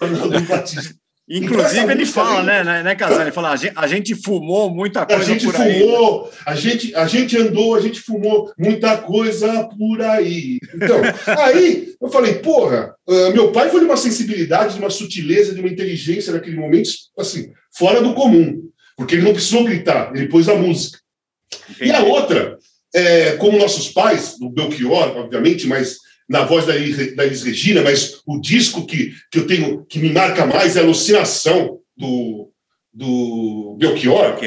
Arnaldo 0.00 0.40
Batista. 0.48 0.94
Inclusive, 1.34 1.90
ele 1.90 2.04
fala, 2.04 2.42
né, 2.42 2.62
né, 2.62 2.82
né 2.82 2.94
Casal? 2.94 3.22
Ele 3.22 3.32
fala, 3.32 3.52
a 3.52 3.56
gente, 3.56 4.14
a 4.14 4.22
fumou 4.22 4.70
muita 4.70 5.00
A 5.00 5.06
coisa 5.06 5.24
gente 5.24 5.46
por 5.46 5.56
aí. 5.56 5.80
fumou, 5.80 6.30
a 6.44 6.54
gente, 6.54 6.94
a 6.94 7.06
gente 7.06 7.38
andou, 7.38 7.74
a 7.74 7.80
gente 7.80 8.00
fumou 8.00 8.52
muita 8.58 8.98
coisa 8.98 9.64
por 9.64 10.02
aí. 10.02 10.58
Então, 10.74 11.00
aí 11.38 11.94
eu 11.98 12.10
falei, 12.10 12.34
porra, 12.34 12.94
ah, 13.08 13.30
meu 13.32 13.50
pai 13.50 13.70
foi 13.70 13.80
de 13.80 13.86
uma 13.86 13.96
sensibilidade, 13.96 14.74
de 14.74 14.80
uma 14.80 14.90
sutileza, 14.90 15.54
de 15.54 15.60
uma 15.60 15.70
inteligência 15.70 16.34
naquele 16.34 16.56
momento, 16.56 16.90
assim, 17.18 17.50
fora 17.74 18.02
do 18.02 18.12
comum. 18.12 18.68
Porque 18.94 19.14
ele 19.14 19.24
não 19.24 19.32
precisou 19.32 19.64
gritar, 19.64 20.12
ele 20.14 20.28
pôs 20.28 20.50
a 20.50 20.54
música. 20.54 20.98
E 21.80 21.90
a 21.90 22.00
outra, 22.00 22.58
é, 22.94 23.32
como 23.36 23.58
nossos 23.58 23.88
pais, 23.88 24.36
do 24.38 24.50
Belchior, 24.50 25.16
obviamente, 25.16 25.66
mas 25.66 25.96
na 26.32 26.44
voz 26.44 26.64
da, 26.66 26.74
Elis- 26.74 27.14
da 27.14 27.26
Elis 27.26 27.42
Regina, 27.42 27.82
mas 27.82 28.22
o 28.26 28.40
disco 28.40 28.86
que, 28.86 29.14
que 29.30 29.38
eu 29.40 29.46
tenho, 29.46 29.84
que 29.84 29.98
me 29.98 30.10
marca 30.10 30.46
mais 30.46 30.76
é 30.76 30.80
a 30.80 30.82
alucinação 30.82 31.78
do, 31.94 32.50
do 32.92 33.76
Belchior. 33.78 34.38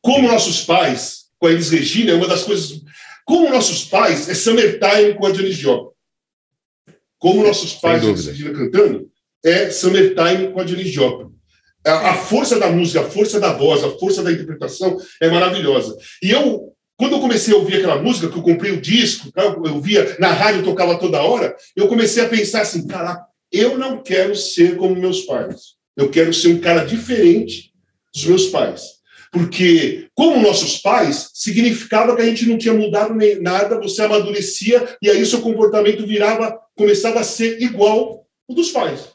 Como 0.00 0.26
nossos 0.26 0.62
pais, 0.62 1.26
com 1.38 1.46
a 1.46 1.52
Elis 1.52 1.70
Regina, 1.70 2.12
é 2.12 2.14
uma 2.14 2.26
das 2.26 2.44
coisas. 2.44 2.80
Como 3.26 3.50
nossos 3.50 3.84
pais, 3.84 4.28
é 4.28 4.34
Summertime 4.34 5.14
com 5.18 5.26
a 5.26 5.34
Janis 5.34 5.56
Joplin. 5.56 5.90
Como 7.18 7.42
nossos 7.46 7.74
pais, 7.74 8.02
a 8.02 8.06
Elis 8.08 8.26
Regina 8.26 8.52
cantando, 8.52 9.10
é 9.44 9.70
Summertime 9.70 10.50
com 10.50 10.60
a 10.60 10.66
Janis 10.66 10.88
Joplin. 10.88 11.30
A, 11.86 12.10
a 12.12 12.14
força 12.14 12.58
da 12.58 12.70
música, 12.70 13.00
a 13.02 13.10
força 13.10 13.38
da 13.38 13.52
voz, 13.52 13.84
a 13.84 13.90
força 13.98 14.22
da 14.22 14.32
interpretação 14.32 14.96
é 15.20 15.28
maravilhosa. 15.28 15.94
E 16.22 16.30
eu, 16.30 16.73
quando 16.96 17.12
eu 17.12 17.20
comecei 17.20 17.52
a 17.52 17.56
ouvir 17.56 17.76
aquela 17.76 18.00
música, 18.00 18.28
que 18.28 18.38
eu 18.38 18.42
comprei 18.42 18.72
o 18.72 18.80
disco, 18.80 19.32
tá, 19.32 19.42
eu 19.42 19.80
via 19.80 20.16
na 20.18 20.28
rádio, 20.28 20.62
tocava 20.62 20.98
toda 20.98 21.22
hora, 21.22 21.56
eu 21.74 21.88
comecei 21.88 22.24
a 22.24 22.28
pensar 22.28 22.62
assim, 22.62 22.86
caraca, 22.86 23.26
eu 23.50 23.76
não 23.78 24.02
quero 24.02 24.34
ser 24.34 24.76
como 24.76 24.94
meus 24.94 25.22
pais. 25.22 25.74
Eu 25.96 26.10
quero 26.10 26.32
ser 26.32 26.48
um 26.48 26.60
cara 26.60 26.84
diferente 26.84 27.72
dos 28.12 28.24
meus 28.26 28.46
pais. 28.46 28.94
Porque, 29.30 30.08
como 30.14 30.40
nossos 30.40 30.78
pais, 30.78 31.30
significava 31.34 32.14
que 32.14 32.22
a 32.22 32.24
gente 32.24 32.46
não 32.46 32.56
tinha 32.56 32.74
mudado 32.74 33.14
nem 33.14 33.40
nada, 33.40 33.80
você 33.80 34.02
amadurecia 34.02 34.96
e 35.02 35.10
aí 35.10 35.26
seu 35.26 35.40
comportamento 35.40 36.06
virava, 36.06 36.56
começava 36.76 37.20
a 37.20 37.24
ser 37.24 37.60
igual 37.60 38.24
o 38.46 38.54
dos 38.54 38.70
pais. 38.70 39.08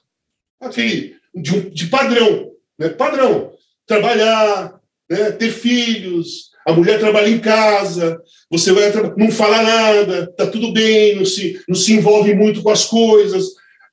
Aquele 0.60 1.16
de, 1.34 1.70
de 1.70 1.88
padrão, 1.88 2.52
né? 2.78 2.90
Padrão. 2.90 3.54
Trabalhar, 3.86 4.80
né? 5.10 5.32
ter 5.32 5.52
filhos, 5.52 6.52
a 6.70 6.74
mulher 6.74 7.00
trabalha 7.00 7.30
em 7.30 7.40
casa, 7.40 8.22
você 8.50 8.72
vai 8.72 8.92
não 9.18 9.32
fala 9.32 9.62
nada, 9.62 10.32
tá 10.38 10.48
tudo 10.48 10.72
bem, 10.72 11.16
não 11.16 11.26
se, 11.26 11.60
não 11.68 11.76
se 11.76 11.94
envolve 11.94 12.34
muito 12.34 12.62
com 12.62 12.70
as 12.70 12.86
coisas. 12.86 13.46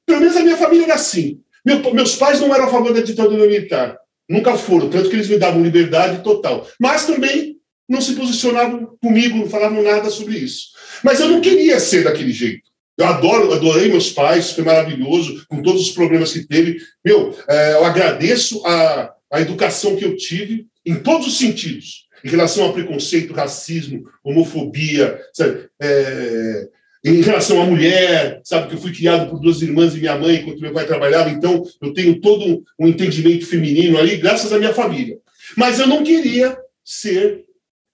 Pelo 0.05 0.21
menos 0.21 0.37
a 0.37 0.43
minha 0.43 0.57
família 0.57 0.85
era 0.85 0.95
assim. 0.95 1.41
Meu- 1.65 1.95
meus 1.95 2.15
pais 2.17 2.41
não 2.41 2.55
eram 2.55 2.67
a 2.67 2.71
favor 2.71 2.93
da 2.93 3.01
ditadura 3.01 3.47
militar. 3.47 3.97
Nunca 4.29 4.57
foram, 4.57 4.89
tanto 4.91 5.09
que 5.09 5.17
eles 5.17 5.29
me 5.29 5.39
davam 5.39 5.63
liberdade 5.63 6.23
total. 6.23 6.67
Mas 6.79 7.07
também 7.07 7.57
não 7.89 8.01
se 8.01 8.15
posicionavam 8.15 8.97
comigo, 9.03 9.39
não 9.39 9.49
falavam 9.49 9.83
nada 9.83 10.11
sobre 10.11 10.37
isso. 10.37 10.69
Mas 11.03 11.21
eu 11.21 11.29
não 11.29 11.41
queria 11.41 11.79
ser 11.81 12.05
daquele 12.05 12.33
jeito. 12.33 12.63
Eu 12.99 13.07
adoro, 13.07 13.53
adorei 13.53 13.89
meus 13.89 14.11
pais, 14.11 14.53
foi 14.53 14.65
maravilhoso, 14.65 15.45
com 15.49 15.63
todos 15.63 15.83
os 15.83 15.91
problemas 15.91 16.33
que 16.33 16.47
teve. 16.47 16.79
Meu, 17.05 17.37
eh, 17.49 17.73
eu 17.75 17.85
agradeço 17.85 18.65
a, 18.67 19.13
a 19.33 19.41
educação 19.41 19.97
que 19.97 20.05
eu 20.05 20.17
tive 20.17 20.67
em 20.85 20.97
todos 20.97 21.27
os 21.27 21.39
sentidos, 21.39 22.06
em 22.25 22.29
relação 22.29 22.69
a 22.69 22.73
preconceito, 22.73 23.33
racismo, 23.33 24.09
homofobia, 24.23 25.21
sabe? 25.33 25.69
Eh, 25.81 26.69
em 27.05 27.21
relação 27.21 27.63
à 27.63 27.65
mulher, 27.65 28.41
sabe, 28.43 28.69
que 28.69 28.75
eu 28.75 28.81
fui 28.81 28.93
criado 28.93 29.31
por 29.31 29.39
duas 29.39 29.63
irmãs 29.63 29.95
e 29.95 30.01
minha 30.01 30.19
mãe 30.19 30.37
enquanto 30.37 30.61
meu 30.61 30.73
pai 30.73 30.87
trabalhava, 30.87 31.31
então 31.31 31.63
eu 31.81 31.93
tenho 31.93 32.21
todo 32.21 32.65
um 32.79 32.89
entendimento 32.89 33.47
feminino 33.47 33.97
ali, 33.97 34.17
graças 34.17 34.53
à 34.53 34.59
minha 34.59 34.75
família. 34.75 35.17
Mas 35.57 35.79
eu 35.79 35.87
não 35.87 36.03
queria 36.03 36.59
ser 36.85 37.45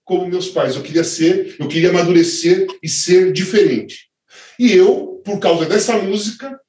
como 0.03 0.27
meus 0.27 0.49
pais, 0.49 0.75
eu 0.75 0.81
queria 0.81 1.03
ser, 1.03 1.55
eu 1.59 1.67
queria 1.67 1.89
amadurecer 1.89 2.67
e 2.81 2.89
ser 2.89 3.31
diferente. 3.31 4.09
E 4.59 4.71
eu, 4.73 5.21
por 5.23 5.39
causa 5.39 5.65
dessa 5.65 5.97
música, 5.97 6.59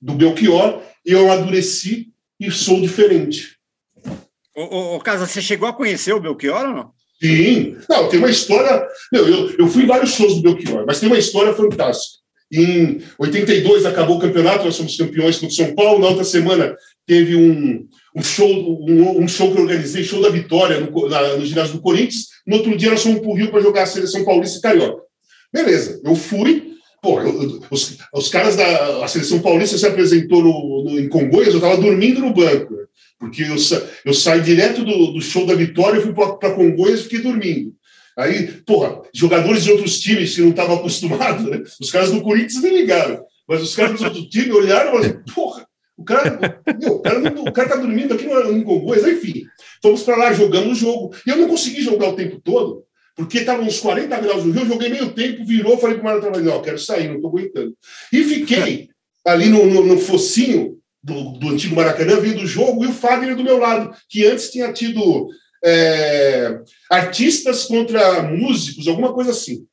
do 0.00 0.14
Belchior, 0.14 0.82
eu 1.06 1.30
amadureci 1.30 2.12
e 2.38 2.50
sou 2.50 2.80
diferente. 2.80 3.56
Ô, 4.54 4.62
ô, 4.62 4.96
ô, 4.96 5.00
Casa, 5.00 5.26
você 5.26 5.40
chegou 5.40 5.68
a 5.68 5.72
conhecer 5.72 6.12
o 6.12 6.20
Belchior 6.20 6.66
ou 6.66 6.74
não? 6.74 7.01
Sim. 7.22 7.76
Não, 7.88 8.08
tem 8.08 8.18
uma 8.18 8.30
história. 8.30 8.84
Meu, 9.12 9.26
eu, 9.28 9.50
eu 9.58 9.68
fui 9.68 9.84
em 9.84 9.86
vários 9.86 10.10
shows 10.14 10.34
do 10.36 10.42
Belchior, 10.42 10.84
mas 10.86 10.98
tem 11.00 11.08
uma 11.08 11.18
história 11.18 11.52
fantástica. 11.54 12.20
Em 12.52 13.00
82 13.18 13.86
acabou 13.86 14.16
o 14.16 14.20
campeonato, 14.20 14.64
nós 14.64 14.74
somos 14.74 14.96
campeões 14.96 15.38
contra 15.38 15.54
São 15.56 15.74
Paulo. 15.74 16.00
Na 16.00 16.08
outra 16.08 16.24
semana 16.24 16.76
teve 17.06 17.34
um, 17.34 17.86
um 18.14 18.22
show, 18.22 18.46
um, 18.86 19.22
um 19.22 19.28
show 19.28 19.50
que 19.52 19.58
eu 19.58 19.62
organizei, 19.62 20.04
show 20.04 20.20
da 20.20 20.28
Vitória, 20.28 20.80
no, 20.80 21.08
na- 21.08 21.36
no 21.36 21.46
ginásio 21.46 21.74
do 21.76 21.80
Corinthians. 21.80 22.26
No 22.46 22.56
outro 22.56 22.76
dia 22.76 22.90
nós 22.90 23.02
fomos 23.02 23.20
para 23.20 23.28
o 23.30 23.34
Rio 23.34 23.50
para 23.50 23.62
jogar 23.62 23.84
a 23.84 23.86
seleção 23.86 24.24
paulista 24.24 24.58
e 24.58 24.60
carioca. 24.62 25.02
Beleza, 25.52 26.00
eu 26.04 26.14
fui. 26.14 26.72
Pô, 27.02 27.20
eu- 27.20 27.60
os, 27.70 27.96
os 28.14 28.28
caras 28.28 28.54
da 28.54 29.06
seleção 29.08 29.40
paulista 29.40 29.78
se 29.78 29.86
apresentou 29.86 30.42
no, 30.42 30.84
no- 30.84 31.00
em 31.00 31.08
Congonhas, 31.08 31.48
eu 31.54 31.56
estava 31.56 31.76
dormindo 31.78 32.20
no 32.20 32.34
banco? 32.34 32.74
Porque 33.22 33.44
eu, 33.44 33.56
sa, 33.56 33.80
eu 34.04 34.12
saí 34.12 34.40
direto 34.40 34.84
do, 34.84 35.12
do 35.12 35.20
show 35.20 35.46
da 35.46 35.54
Vitória, 35.54 35.98
eu 35.98 36.02
fui 36.02 36.12
para 36.12 36.54
Congonhas 36.54 36.98
e 36.98 37.02
fiquei 37.04 37.20
dormindo. 37.20 37.72
Aí, 38.18 38.48
porra, 38.66 39.00
jogadores 39.14 39.62
de 39.62 39.70
outros 39.70 40.00
times 40.00 40.34
que 40.34 40.40
não 40.40 40.50
estavam 40.50 40.74
acostumados, 40.74 41.48
né? 41.48 41.62
os 41.80 41.88
caras 41.92 42.10
do 42.10 42.20
Corinthians 42.20 42.60
nem 42.60 42.78
ligaram, 42.78 43.22
mas 43.48 43.62
os 43.62 43.76
caras 43.76 43.92
dos 43.92 44.02
outros 44.02 44.24
times 44.24 44.52
olharam 44.52 44.88
e 44.88 44.92
falaram, 45.04 45.22
porra, 45.32 45.64
o 45.96 46.02
cara, 46.02 46.60
meu, 46.80 46.94
o 46.94 47.00
cara, 47.00 47.20
não- 47.20 47.44
o 47.44 47.52
cara 47.52 47.68
tá 47.68 47.76
dormindo 47.76 48.12
aqui 48.12 48.26
no, 48.26 48.58
em 48.58 48.64
Congonhas, 48.64 49.06
enfim. 49.06 49.44
Fomos 49.80 50.02
para 50.02 50.16
lá, 50.16 50.32
jogamos 50.32 50.78
o 50.78 50.80
jogo. 50.80 51.14
E 51.24 51.30
eu 51.30 51.36
não 51.36 51.46
consegui 51.46 51.80
jogar 51.80 52.08
o 52.08 52.16
tempo 52.16 52.40
todo, 52.40 52.82
porque 53.14 53.38
estava 53.38 53.62
uns 53.62 53.78
40 53.78 54.20
graus 54.20 54.44
no 54.44 54.50
Rio, 54.50 54.62
eu 54.62 54.68
joguei 54.68 54.88
meio 54.88 55.12
tempo, 55.12 55.44
virou, 55.44 55.78
falei 55.78 55.98
para 55.98 56.18
o 56.18 56.20
Mara 56.22 56.40
não, 56.40 56.60
quero 56.60 56.78
sair, 56.78 57.06
não 57.06 57.16
estou 57.16 57.30
aguentando. 57.30 57.72
E 58.12 58.24
fiquei 58.24 58.88
ali 59.24 59.48
no, 59.48 59.64
no, 59.64 59.86
no 59.86 59.96
focinho 59.96 60.81
do, 61.02 61.32
do 61.32 61.48
antigo 61.48 61.74
Maracanã, 61.74 62.20
vendo 62.20 62.42
o 62.42 62.46
jogo, 62.46 62.84
e 62.84 62.88
o 62.88 62.92
Fagner 62.92 63.36
do 63.36 63.44
meu 63.44 63.58
lado, 63.58 63.94
que 64.08 64.24
antes 64.24 64.50
tinha 64.50 64.72
tido 64.72 65.28
é, 65.64 66.60
artistas 66.90 67.64
contra 67.64 68.22
músicos, 68.22 68.86
alguma 68.86 69.12
coisa 69.12 69.30
assim. 69.30 69.66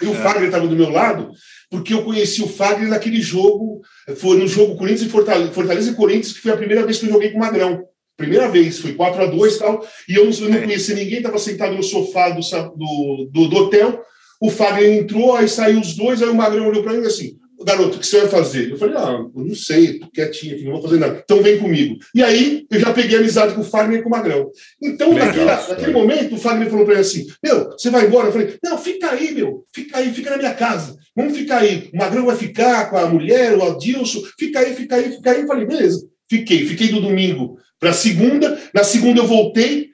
E 0.00 0.06
o 0.06 0.14
Fagner 0.14 0.46
estava 0.46 0.68
do 0.68 0.76
meu 0.76 0.90
lado, 0.90 1.30
porque 1.70 1.92
eu 1.92 2.04
conheci 2.04 2.42
o 2.42 2.48
Fagner 2.48 2.88
naquele 2.88 3.20
jogo, 3.20 3.80
foi 4.16 4.38
no 4.38 4.46
jogo 4.46 4.76
Corinthians 4.76 5.08
e 5.08 5.10
Fortaleza, 5.10 5.52
Fortaleza 5.52 5.90
e 5.90 5.94
Corinthians, 5.94 6.32
que 6.32 6.40
foi 6.40 6.52
a 6.52 6.56
primeira 6.56 6.84
vez 6.84 6.98
que 6.98 7.06
eu 7.06 7.12
joguei 7.12 7.30
com 7.30 7.38
o 7.38 7.40
Magrão. 7.40 7.84
Primeira 8.16 8.48
vez, 8.48 8.78
foi 8.78 8.94
4 8.94 9.22
a 9.22 9.26
2 9.26 9.54
e 9.54 9.58
tal, 9.58 9.86
e 10.08 10.14
eu 10.14 10.24
não, 10.24 10.48
não 10.48 10.60
conhecia 10.60 10.94
ninguém, 10.94 11.18
estava 11.18 11.38
sentado 11.38 11.74
no 11.74 11.82
sofá 11.82 12.30
do, 12.30 12.40
do, 12.40 13.30
do, 13.30 13.48
do 13.48 13.56
hotel, 13.56 14.02
o 14.40 14.50
Fagner 14.50 14.98
entrou, 14.98 15.34
aí 15.34 15.48
saiu 15.48 15.80
os 15.80 15.96
dois, 15.96 16.22
aí 16.22 16.28
o 16.28 16.34
Magrão 16.34 16.68
olhou 16.68 16.82
para 16.82 16.92
mim 16.92 17.06
assim, 17.06 17.36
garoto, 17.64 17.96
o 17.96 18.00
que 18.00 18.06
você 18.06 18.20
vai 18.20 18.28
fazer? 18.28 18.70
Eu 18.70 18.78
falei, 18.78 18.96
ah, 18.96 19.18
eu 19.34 19.44
não 19.44 19.54
sei, 19.54 19.98
tô 19.98 20.06
quietinho 20.10 20.54
aqui, 20.54 20.64
não 20.64 20.72
vou 20.72 20.82
fazer 20.82 20.98
nada. 20.98 21.20
Então 21.24 21.42
vem 21.42 21.58
comigo. 21.58 21.96
E 22.14 22.22
aí 22.22 22.66
eu 22.70 22.80
já 22.80 22.92
peguei 22.92 23.18
amizade 23.18 23.54
com 23.54 23.60
o 23.60 23.64
Fagner 23.64 24.00
e 24.00 24.02
com 24.02 24.08
o 24.08 24.12
Magrão. 24.12 24.50
Então, 24.82 25.10
Legal, 25.10 25.26
naquela- 25.26 25.56
cara. 25.56 25.68
naquele 25.70 25.92
momento, 25.92 26.34
o 26.34 26.38
Fagner 26.38 26.70
falou 26.70 26.84
para 26.84 26.94
ele 26.94 27.02
assim: 27.02 27.26
Meu, 27.42 27.70
você 27.70 27.90
vai 27.90 28.06
embora? 28.06 28.28
Eu 28.28 28.32
falei: 28.32 28.56
Não, 28.62 28.78
fica 28.78 29.10
aí, 29.10 29.32
meu, 29.34 29.64
fica 29.74 29.98
aí, 29.98 30.12
fica 30.12 30.30
na 30.30 30.36
minha 30.38 30.54
casa. 30.54 30.96
Vamos 31.16 31.36
ficar 31.36 31.58
aí. 31.58 31.90
O 31.92 31.96
Magrão 31.96 32.26
vai 32.26 32.36
ficar 32.36 32.90
com 32.90 32.96
a 32.96 33.06
mulher, 33.06 33.56
o 33.56 33.62
Adilson, 33.62 34.22
fica 34.38 34.60
aí, 34.60 34.74
fica 34.74 34.96
aí, 34.96 35.12
fica 35.12 35.30
aí. 35.32 35.40
Eu 35.40 35.46
falei: 35.46 35.66
Beleza. 35.66 36.06
Fiquei, 36.30 36.66
fiquei 36.66 36.88
do 36.88 37.00
domingo 37.00 37.56
para 37.80 37.92
segunda. 37.92 38.60
Na 38.74 38.84
segunda 38.84 39.20
eu 39.20 39.26
voltei 39.26 39.87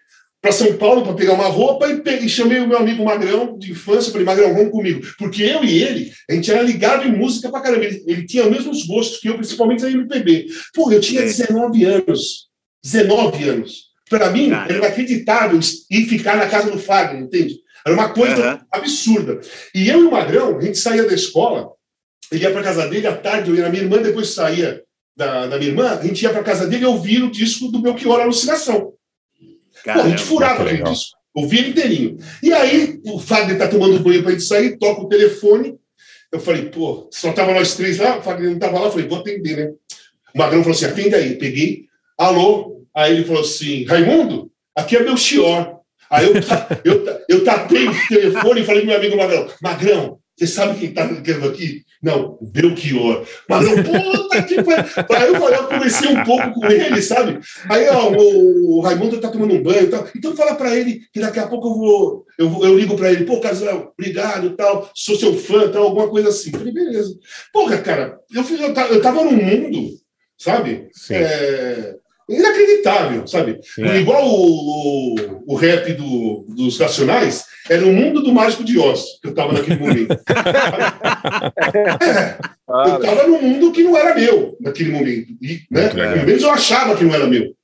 para 0.45 0.53
São 0.53 0.77
Paulo 0.77 1.03
para 1.03 1.15
pegar 1.15 1.33
uma 1.33 1.47
roupa 1.47 1.89
e, 1.89 2.03
e 2.23 2.29
chamei 2.29 2.61
o 2.61 2.69
meu 2.69 2.77
amigo 2.77 3.03
Magrão 3.03 3.57
de 3.59 3.73
infância. 3.73 4.13
Falei: 4.13 4.27
Magrão, 4.27 4.53
vamos 4.53 4.73
comigo. 4.73 5.01
Porque 5.17 5.43
eu 5.43 5.65
e 5.65 5.83
ele, 5.83 6.13
a 6.29 6.35
gente 6.35 6.51
era 6.51 6.61
ligado 6.61 7.09
em 7.09 7.17
música 7.17 7.51
pra 7.51 7.63
caramba. 7.63 7.87
Ele, 7.87 8.05
ele 8.07 8.27
tinha 8.27 8.45
os 8.45 8.51
mesmos 8.51 8.87
gostos 8.87 9.21
que 9.21 9.29
eu, 9.31 9.37
principalmente 9.37 9.83
na 9.83 9.91
MPB. 9.91 10.49
Pô, 10.75 10.93
eu 10.93 11.01
tinha 11.01 11.23
19 11.23 11.85
anos. 11.85 12.51
19 12.85 13.49
anos. 13.49 13.85
Para 14.11 14.29
mim, 14.29 14.51
era 14.51 14.77
inacreditável 14.77 15.59
ir 15.91 16.07
ficar 16.09 16.37
na 16.37 16.47
casa 16.47 16.71
do 16.71 16.79
Fagner, 16.79 17.23
entende? 17.23 17.61
Era 17.87 17.95
uma 17.95 18.11
coisa 18.11 18.61
absurda. 18.71 19.41
E 19.75 19.89
eu 19.89 20.03
e 20.03 20.05
o 20.05 20.11
Magrão, 20.11 20.59
a 20.59 20.61
gente 20.61 20.77
saía 20.77 21.05
da 21.05 21.15
escola, 21.15 21.71
ele 22.31 22.45
ia 22.45 22.51
para 22.51 22.63
casa 22.63 22.87
dele 22.87 23.07
à 23.07 23.17
tarde, 23.17 23.49
eu 23.49 23.57
ia 23.57 23.63
na 23.63 23.71
minha 23.71 23.83
irmã, 23.83 23.97
depois 23.97 24.35
saía 24.35 24.83
da, 25.17 25.47
da 25.47 25.57
minha 25.57 25.71
irmã, 25.71 25.89
a 25.89 26.03
gente 26.03 26.21
ia 26.21 26.31
para 26.31 26.43
casa 26.43 26.67
dele 26.67 26.83
e 26.83 26.87
ouvia 26.87 27.25
o 27.25 27.31
disco 27.31 27.69
do 27.69 27.81
Belchior 27.81 28.21
Alucinação. 28.21 28.94
Pô, 29.85 30.01
a 30.01 30.09
gente 30.09 30.23
furava 30.23 30.63
aquele 30.63 30.83
disco. 30.91 31.17
Ouvi 31.35 31.59
ele 31.59 31.69
inteirinho. 31.71 32.17
E 32.43 32.53
aí, 32.53 33.01
o 33.05 33.19
Fagner 33.19 33.59
tá 33.59 33.67
tomando 33.69 33.99
banho 34.01 34.23
pra 34.23 34.31
gente 34.33 34.45
sair, 34.45 34.79
toca 34.79 35.03
o 35.03 35.09
telefone. 35.09 35.77
Eu 36.33 36.41
falei, 36.41 36.67
pô, 36.67 37.09
só 37.13 37.33
tava 37.33 37.53
nós 37.53 37.75
três 37.75 37.99
lá, 37.99 38.19
o 38.19 38.23
Fagner 38.23 38.51
não 38.51 38.59
tava 38.59 38.79
lá, 38.79 38.87
eu 38.87 38.91
falei, 38.93 39.07
vou 39.09 39.19
atender, 39.19 39.57
né? 39.57 39.73
O 40.35 40.39
Magrão 40.39 40.63
falou 40.63 40.75
assim, 40.77 40.87
atende 40.87 41.15
aí. 41.15 41.37
Peguei, 41.37 41.85
alô? 42.19 42.85
Aí 42.95 43.15
ele 43.15 43.25
falou 43.25 43.43
assim, 43.43 43.85
Raimundo, 43.85 44.51
aqui 44.77 44.97
é 44.97 45.03
meu 45.03 45.17
Chior. 45.17 45.81
Aí 46.11 46.27
eu, 46.27 46.35
eu, 46.85 47.05
ta- 47.05 47.21
eu 47.29 47.45
tapei 47.45 47.89
o 47.89 48.09
telefone 48.09 48.61
e 48.61 48.65
falei 48.65 48.83
pro 48.83 48.91
meu 48.91 48.97
amigo 48.99 49.17
Magrão, 49.17 49.49
Magrão, 49.63 50.19
você 50.37 50.47
sabe 50.47 50.79
quem 50.81 50.93
tá 50.93 51.05
ligando 51.05 51.49
aqui? 51.49 51.83
Não, 52.03 52.37
Belchior. 52.43 53.25
Magrão, 53.49 53.77
puta 53.83 54.43
que. 54.43 54.57
Aí 54.59 55.29
eu 55.29 55.41
falei, 55.41 55.59
eu 55.59 55.69
conversei 55.69 56.09
um 56.09 56.23
pouco 56.25 56.53
com 56.53 56.67
ele, 56.67 57.01
sabe? 57.01 57.39
Aí 57.71 57.89
ó, 57.89 58.11
o, 58.13 58.77
o 58.77 58.81
Raimundo 58.81 59.21
tá 59.21 59.29
tomando 59.31 59.55
um 59.55 59.63
banho 59.63 59.85
e 59.85 59.87
tal. 59.87 60.07
Então 60.15 60.37
fala 60.37 60.55
pra 60.55 60.77
ele 60.77 61.01
que 61.13 61.21
daqui 61.21 61.39
a 61.39 61.47
pouco 61.47 61.69
eu 61.69 61.75
vou. 61.75 62.25
Eu, 62.39 62.49
vou- 62.51 62.65
eu 62.67 62.77
ligo 62.79 62.95
pra 62.97 63.11
ele, 63.13 63.25
pô, 63.25 63.41
Casal, 63.41 63.93
obrigado 63.99 64.51
tal, 64.57 64.91
sou 64.95 65.17
seu 65.17 65.35
fã, 65.39 65.69
tal, 65.71 65.85
alguma 65.85 66.09
coisa 66.09 66.29
assim. 66.29 66.51
Falei, 66.51 66.73
beleza. 66.75 67.15
Porra, 67.53 67.79
cara, 67.79 68.19
eu, 68.35 68.45
fiz, 68.45 68.61
eu, 68.61 68.75
eu 68.75 69.01
tava 69.01 69.25
num 69.25 69.33
mundo, 69.43 69.89
sabe? 70.37 70.89
É, 71.15 71.95
inacreditável, 72.29 73.27
sabe? 73.27 73.61
É. 73.79 74.01
Igual 74.01 74.27
o, 74.27 75.15
o, 75.15 75.43
o 75.49 75.55
rap 75.55 75.93
do, 75.95 76.45
dos 76.49 76.79
Racionais, 76.79 77.45
era 77.69 77.85
o 77.85 77.93
mundo 77.93 78.23
do 78.23 78.33
Mágico 78.33 78.63
de 78.63 78.79
Oz, 78.79 79.19
que 79.21 79.29
eu 79.29 79.35
tava 79.35 79.53
naquele 79.53 79.79
momento. 79.79 80.17
É, 82.67 82.91
eu 82.91 83.01
tava 83.01 83.27
num 83.27 83.43
mundo 83.43 83.71
que 83.71 83.83
não 83.83 83.97
era 83.97 84.15
meu 84.15 84.57
naquele 84.61 84.91
momento. 84.91 85.37
E, 85.41 85.63
né? 85.71 85.89
Pelo 85.89 86.27
menos 86.27 86.43
eu 86.43 86.51
achava 86.51 86.97
que 86.97 87.05
não 87.05 87.15
era 87.15 87.27
meu. 87.27 87.55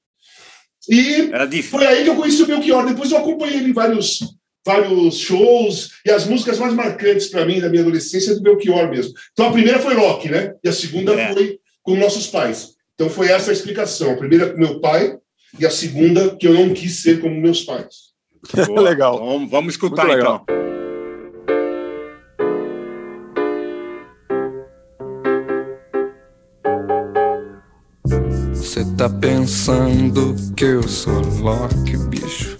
E 0.88 1.62
foi 1.62 1.86
aí 1.86 2.04
que 2.04 2.10
eu 2.10 2.16
conheci 2.16 2.42
o 2.42 2.46
Belchior. 2.46 2.86
Depois 2.86 3.10
eu 3.10 3.18
acompanhei 3.18 3.56
ele 3.56 3.70
em 3.70 3.72
vários, 3.72 4.20
vários 4.64 5.18
shows 5.18 5.90
e 6.04 6.10
as 6.10 6.26
músicas 6.26 6.58
mais 6.58 6.74
marcantes 6.74 7.28
para 7.28 7.46
mim 7.46 7.60
da 7.60 7.68
minha 7.68 7.82
adolescência 7.82 8.32
é 8.32 8.34
do 8.34 8.42
Belchior 8.42 8.90
mesmo. 8.90 9.12
Então 9.32 9.46
a 9.46 9.52
primeira 9.52 9.78
foi 9.78 9.94
rock, 9.94 10.28
né? 10.28 10.54
E 10.62 10.68
a 10.68 10.72
segunda 10.72 11.16
foi 11.32 11.58
com 11.82 11.96
nossos 11.96 12.26
pais. 12.26 12.74
Então 12.94 13.08
foi 13.08 13.28
essa 13.28 13.50
a 13.50 13.54
explicação. 13.54 14.12
A 14.12 14.16
primeira 14.16 14.50
com 14.50 14.58
meu 14.58 14.80
pai 14.80 15.16
e 15.58 15.64
a 15.64 15.70
segunda 15.70 16.36
que 16.36 16.46
eu 16.46 16.54
não 16.54 16.74
quis 16.74 17.02
ser 17.02 17.20
como 17.20 17.40
meus 17.40 17.62
pais. 17.62 18.09
Legal. 18.82 19.18
Vamos, 19.18 19.50
vamos 19.50 19.74
escutar 19.74 20.06
Muito 20.06 20.16
legal. 20.16 20.44
então. 20.44 20.60
Cê 28.54 28.84
tá 28.96 29.08
pensando 29.08 30.34
que 30.56 30.64
eu 30.64 30.82
sou 30.86 31.20
Loki, 31.40 31.96
bicho? 32.08 32.58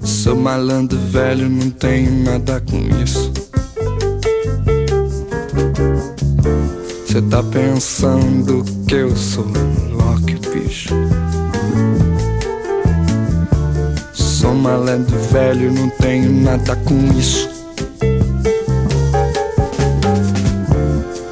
Sou 0.00 0.36
malandro 0.36 0.98
velho, 0.98 1.48
não 1.48 1.70
tenho 1.70 2.10
nada 2.24 2.60
com 2.60 2.78
isso. 3.02 3.32
Cê 7.06 7.22
tá 7.22 7.42
pensando 7.42 8.64
que 8.88 8.94
eu 8.94 9.16
sou 9.16 9.46
Loki, 9.92 10.34
bicho? 10.50 10.94
Sou 14.42 14.54
malandro 14.54 15.16
velho, 15.30 15.72
não 15.72 15.88
tenho 15.88 16.32
nada 16.32 16.74
com 16.74 16.98
isso. 17.16 17.48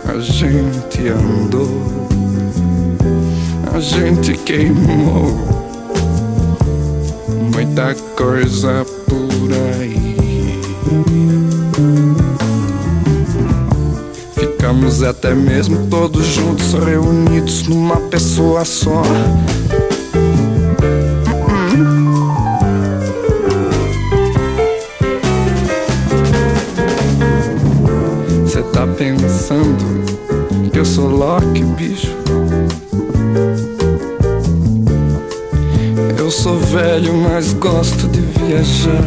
A 0.06 0.20
gente 0.20 1.08
andou, 1.08 2.06
a 3.74 3.80
gente 3.80 4.34
queimou 4.34 5.26
muita 7.52 7.96
coisa 8.16 8.86
por 9.08 9.52
aí. 9.80 10.60
Ficamos 14.36 15.02
até 15.02 15.34
mesmo 15.34 15.88
todos 15.88 16.24
juntos, 16.26 16.74
reunidos 16.74 17.66
numa 17.66 17.96
pessoa 17.96 18.64
só. 18.64 19.02
Pensando 29.00 30.04
que 30.70 30.78
eu 30.78 30.84
sou 30.84 31.08
Loki, 31.08 31.64
bicho? 31.64 32.14
Eu 36.18 36.30
sou 36.30 36.58
velho, 36.58 37.14
mas 37.14 37.54
gosto 37.54 38.06
de 38.08 38.20
viajar 38.20 39.02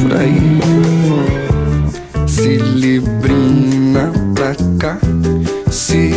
por 0.00 0.16
aí. 0.16 0.60
Se 2.28 2.58
pra 4.32 4.54
cá, 4.78 4.96
se 5.68 6.12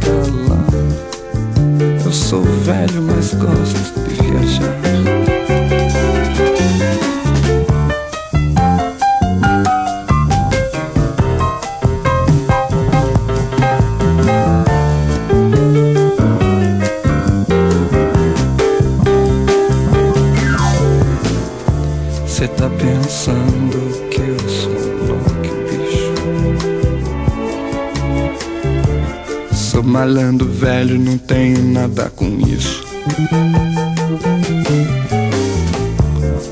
pra 0.00 0.14
lá. 0.48 0.64
Eu 2.06 2.10
sou 2.10 2.42
velho, 2.42 3.02
mas 3.02 3.34
gosto 3.34 4.00
de 4.08 4.14
viajar. 4.14 4.79
Sou 30.10 30.16
malandro 30.16 30.48
velho, 30.48 30.98
não 30.98 31.16
tenho 31.16 31.62
nada 31.62 32.10
com 32.10 32.26
isso. 32.40 32.84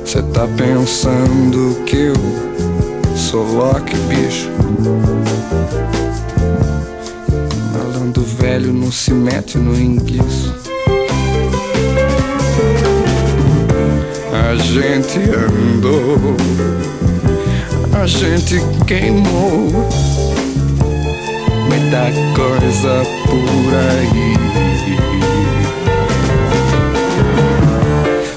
Cê 0.05 0.23
tá 0.23 0.47
pensando 0.57 1.83
que 1.85 1.97
eu 1.97 3.17
sou 3.17 3.43
Loki, 3.55 3.97
bicho? 4.07 4.49
Malandro 7.73 8.23
velho 8.23 8.73
não 8.73 8.93
se 8.93 9.13
mete 9.13 9.59
no 9.59 9.75
enguiço. 9.75 10.55
A 14.33 14.55
gente 14.55 15.19
andou, 15.19 16.37
a 18.01 18.07
gente 18.07 18.63
queimou 18.87 19.89
muita 21.79 22.11
coisa 22.35 23.03
por 23.25 23.75
aí. 23.75 24.35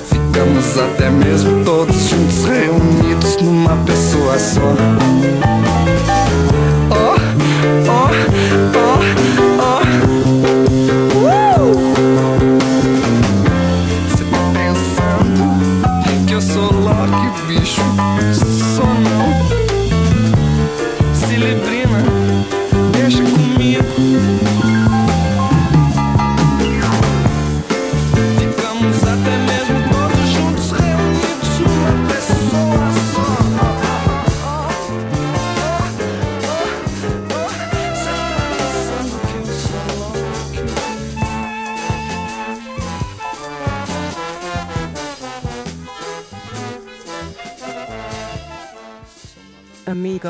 Ficamos 0.05 0.77
até 0.77 1.09
mesmo 1.09 1.63
todos 1.65 2.09
juntos 2.09 2.45
reunidos 2.45 3.37
numa 3.41 3.75
pessoa 3.77 4.37
só. 4.37 5.80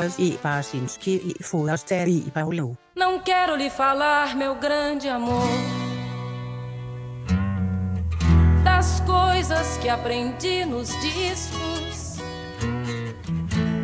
Amigas 0.02 0.18
e 0.18 0.32
Pasinski 0.38 1.36
e 1.38 1.42
Foraster 1.42 2.08
e 2.08 2.30
Paulo. 2.30 2.76
Não 2.96 3.20
quero 3.20 3.54
lhe 3.54 3.70
falar, 3.70 4.34
meu 4.34 4.56
grande 4.56 5.08
amor, 5.08 5.48
das 8.64 9.00
coisas 9.00 9.78
que 9.78 9.88
aprendi 9.88 10.64
nos 10.64 10.88
discos. 11.00 12.18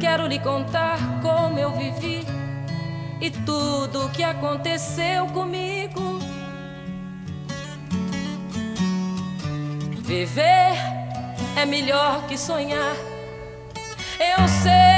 Quero 0.01 0.27
lhe 0.27 0.41
contar 0.41 0.99
como 1.23 1.59
eu 1.59 1.71
vivi 1.73 2.27
e 3.21 3.31
tudo 3.31 4.07
o 4.07 4.11
que 4.11 4.23
aconteceu 4.23 5.27
comigo. 5.27 6.19
Viver 10.03 10.75
é 11.57 11.67
melhor 11.67 12.27
que 12.27 12.37
sonhar. 12.37 12.97
Eu 14.19 14.49
sei 14.49 14.98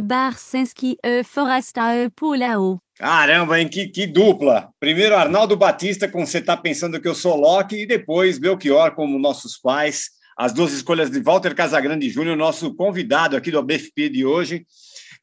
Barcinski 0.00 0.96
e 1.04 1.22
Forasta 1.22 1.94
e 1.96 2.10
Pulao. 2.10 2.78
Caramba, 2.98 3.60
hein? 3.60 3.68
Que, 3.68 3.88
que 3.88 4.06
dupla! 4.06 4.70
Primeiro 4.80 5.14
Arnaldo 5.14 5.56
Batista 5.56 6.08
com 6.08 6.24
Você 6.24 6.40
Tá 6.40 6.56
Pensando 6.56 7.00
Que 7.00 7.08
Eu 7.08 7.14
Sou 7.14 7.36
Loki 7.36 7.82
e 7.82 7.86
depois 7.86 8.38
Belchior 8.38 8.94
como 8.94 9.18
Nossos 9.18 9.58
Pais. 9.58 10.10
As 10.36 10.52
duas 10.52 10.72
escolhas 10.72 11.10
de 11.10 11.20
Walter 11.20 11.54
Casagrande 11.54 12.08
Júnior, 12.10 12.36
nosso 12.36 12.74
convidado 12.74 13.36
aqui 13.36 13.50
do 13.50 13.58
ABFP 13.58 14.08
de 14.08 14.24
hoje. 14.24 14.66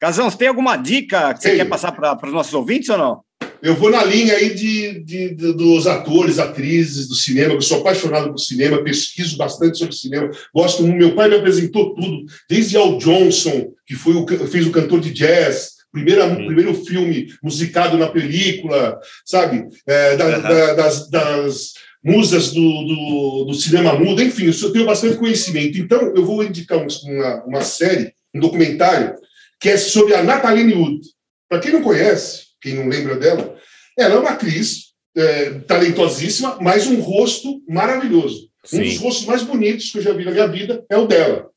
Casão, 0.00 0.28
você 0.30 0.38
tem 0.38 0.48
alguma 0.48 0.76
dica 0.76 1.32
que 1.34 1.40
você 1.40 1.48
Tenho. 1.50 1.62
quer 1.62 1.68
passar 1.68 1.92
para 1.92 2.26
os 2.26 2.32
nossos 2.32 2.54
ouvintes 2.54 2.88
ou 2.88 2.98
não? 2.98 3.20
Eu 3.64 3.74
vou 3.74 3.90
na 3.90 4.04
linha 4.04 4.34
aí 4.34 4.52
de, 4.54 5.00
de- 5.00 5.34
de- 5.34 5.52
dos 5.54 5.86
atores, 5.86 6.38
atrizes 6.38 7.08
do 7.08 7.14
cinema, 7.14 7.50
que 7.52 7.56
eu 7.56 7.62
sou 7.62 7.80
apaixonado 7.80 8.28
por 8.30 8.38
cinema, 8.38 8.84
pesquiso 8.84 9.38
bastante 9.38 9.78
sobre 9.78 9.94
cinema, 9.96 10.30
gosto 10.54 10.82
muito. 10.82 10.98
Meu 10.98 11.14
pai 11.14 11.30
me 11.30 11.36
apresentou 11.36 11.94
tudo, 11.94 12.26
desde 12.48 12.76
Al 12.76 12.98
Johnson, 12.98 13.72
que 13.86 13.94
foi 13.94 14.12
o, 14.14 14.26
fez 14.48 14.66
o 14.66 14.70
cantor 14.70 15.00
de 15.00 15.10
jazz, 15.10 15.70
primeira, 15.90 16.28
primeiro 16.36 16.74
filme 16.84 17.28
musicado 17.42 17.96
na 17.96 18.08
película, 18.08 18.98
sabe? 19.24 19.66
É, 19.86 20.14
da- 20.16 20.38
da- 20.40 20.74
das, 20.74 21.08
das 21.08 21.72
musas 22.04 22.50
do, 22.52 22.60
do, 22.60 23.44
do 23.46 23.54
cinema 23.54 23.98
mudo, 23.98 24.22
enfim, 24.22 24.44
eu 24.62 24.72
tenho 24.72 24.84
bastante 24.84 25.16
conhecimento. 25.16 25.78
Então, 25.78 26.12
eu 26.14 26.22
vou 26.22 26.44
indicar 26.44 26.76
um- 26.78 26.86
uma, 27.10 27.44
uma 27.44 27.62
série, 27.62 28.12
um 28.34 28.40
documentário, 28.40 29.14
que 29.58 29.70
é 29.70 29.78
sobre 29.78 30.12
a 30.14 30.22
Natalie 30.22 30.74
Wood. 30.74 31.00
Para 31.48 31.60
quem 31.60 31.72
não 31.72 31.80
conhece, 31.82 32.42
quem 32.60 32.74
não 32.74 32.88
lembra 32.88 33.16
dela, 33.16 33.53
ela 33.98 34.14
é 34.14 34.18
uma 34.18 34.30
atriz 34.30 34.94
é, 35.16 35.50
talentosíssima, 35.60 36.58
mas 36.60 36.86
um 36.86 37.00
rosto 37.00 37.62
maravilhoso. 37.68 38.48
Um 38.72 38.78
Sim. 38.78 38.82
dos 38.82 38.98
rostos 38.98 39.26
mais 39.26 39.42
bonitos 39.42 39.90
que 39.90 39.98
eu 39.98 40.02
já 40.02 40.12
vi 40.12 40.24
na 40.24 40.30
minha 40.30 40.48
vida 40.48 40.84
é 40.90 40.96
o 40.96 41.06
dela. 41.06 41.48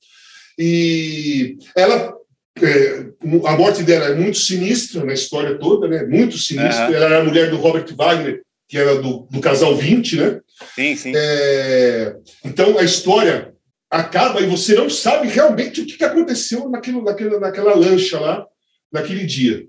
E 0.57 1.57
ela 1.75 2.13
é, 2.61 3.05
a 3.45 3.57
morte 3.57 3.83
dela 3.83 4.07
é 4.07 4.15
muito 4.15 4.37
sinistra 4.37 5.03
na 5.03 5.13
história 5.13 5.57
toda, 5.57 5.87
né? 5.87 6.05
Muito 6.05 6.37
sinistra. 6.37 6.85
Aham. 6.85 6.95
Ela 6.95 7.05
era 7.05 7.19
a 7.19 7.23
mulher 7.23 7.49
do 7.49 7.57
Robert 7.57 7.85
Wagner, 7.95 8.41
que 8.67 8.77
era 8.77 8.95
do, 8.95 9.27
do 9.29 9.39
casal 9.39 9.75
20, 9.75 10.15
né? 10.17 10.39
Sim, 10.75 10.95
sim. 10.95 11.13
É, 11.15 12.15
então 12.43 12.77
a 12.77 12.83
história 12.83 13.53
acaba 13.89 14.41
e 14.41 14.47
você 14.47 14.75
não 14.75 14.89
sabe 14.89 15.27
realmente 15.27 15.81
o 15.81 15.85
que 15.85 15.97
que 15.97 16.03
aconteceu 16.03 16.69
naquilo, 16.69 17.03
naquela, 17.03 17.39
naquela 17.39 17.75
lancha 17.75 18.19
lá, 18.19 18.45
naquele 18.91 19.25
dia. 19.25 19.65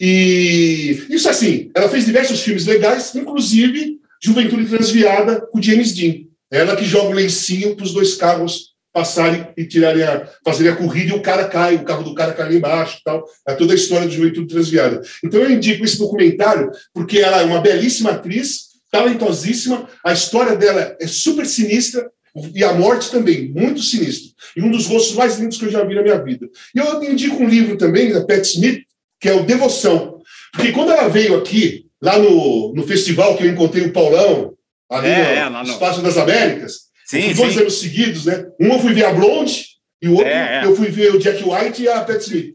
E 0.00 1.06
isso 1.08 1.28
assim, 1.28 1.70
ela 1.74 1.88
fez 1.88 2.04
diversos 2.04 2.40
filmes 2.42 2.66
legais, 2.66 3.14
inclusive 3.14 3.98
Juventude 4.22 4.66
Transviada 4.66 5.40
com 5.40 5.62
James 5.62 5.92
Dean. 5.94 6.26
Ela 6.50 6.76
que 6.76 6.84
joga 6.84 7.08
o 7.08 7.12
lencinho 7.12 7.74
para 7.74 7.84
os 7.84 7.92
dois 7.92 8.14
carros 8.14 8.76
passarem 8.92 9.46
e 9.56 9.66
tirarem 9.66 10.02
a, 10.02 10.26
fazerem 10.42 10.72
a 10.72 10.76
corrida 10.76 11.12
e 11.12 11.18
o 11.18 11.20
cara 11.20 11.46
cai, 11.48 11.74
o 11.74 11.84
carro 11.84 12.02
do 12.02 12.14
cara 12.14 12.32
cai 12.32 12.48
lá 12.48 12.54
embaixo 12.54 12.98
e 12.98 13.04
tal. 13.04 13.24
É 13.46 13.54
toda 13.54 13.72
a 13.72 13.76
história 13.76 14.06
do 14.06 14.12
Juventude 14.12 14.46
Transviada. 14.46 15.02
Então 15.22 15.40
eu 15.40 15.50
indico 15.50 15.84
esse 15.84 15.98
documentário 15.98 16.70
porque 16.94 17.18
ela 17.18 17.42
é 17.42 17.44
uma 17.44 17.60
belíssima 17.60 18.12
atriz, 18.12 18.66
talentosíssima, 18.90 19.86
a 20.02 20.12
história 20.12 20.56
dela 20.56 20.96
é 20.98 21.06
super 21.06 21.44
sinistra 21.44 22.10
e 22.54 22.64
a 22.64 22.72
morte 22.72 23.10
também, 23.10 23.48
muito 23.48 23.82
sinistra. 23.82 24.30
E 24.56 24.62
um 24.62 24.70
dos 24.70 24.86
rostos 24.86 25.14
mais 25.14 25.38
lindos 25.38 25.58
que 25.58 25.66
eu 25.66 25.70
já 25.70 25.84
vi 25.84 25.94
na 25.94 26.02
minha 26.02 26.22
vida. 26.22 26.48
E 26.74 26.78
eu 26.78 27.02
indico 27.04 27.42
um 27.42 27.48
livro 27.48 27.76
também, 27.76 28.12
da 28.12 28.24
Pat 28.24 28.44
Smith, 28.44 28.82
que 29.20 29.28
é 29.28 29.34
o 29.34 29.44
Devoção. 29.44 30.20
Porque 30.52 30.72
quando 30.72 30.92
ela 30.92 31.08
veio 31.08 31.36
aqui, 31.36 31.86
lá 32.02 32.18
no, 32.18 32.72
no 32.74 32.86
festival 32.86 33.36
que 33.36 33.44
eu 33.44 33.50
encontrei 33.50 33.84
o 33.84 33.92
Paulão, 33.92 34.54
ali 34.90 35.08
É, 35.08 35.48
no 35.48 35.56
é, 35.58 35.62
no- 35.62 35.70
Espaço 35.70 36.00
das 36.02 36.16
Américas, 36.16 36.86
Sim, 37.06 37.32
dois 37.34 37.54
sim. 37.54 37.60
anos 37.60 37.80
seguidos, 37.80 38.26
né? 38.26 38.44
Um 38.60 38.72
eu 38.74 38.78
fui 38.80 38.92
ver 38.92 39.04
a 39.04 39.12
Blonde 39.12 39.64
e 40.02 40.08
o 40.08 40.12
outro 40.14 40.26
É, 40.28 40.62
é. 40.62 40.66
eu 40.66 40.74
fui 40.74 40.88
ver 40.88 41.14
o 41.14 41.18
Jack 41.18 41.42
White 41.42 41.82
e 41.82 41.88
a 41.88 42.00
Pat 42.02 42.20
Smith. 42.20 42.54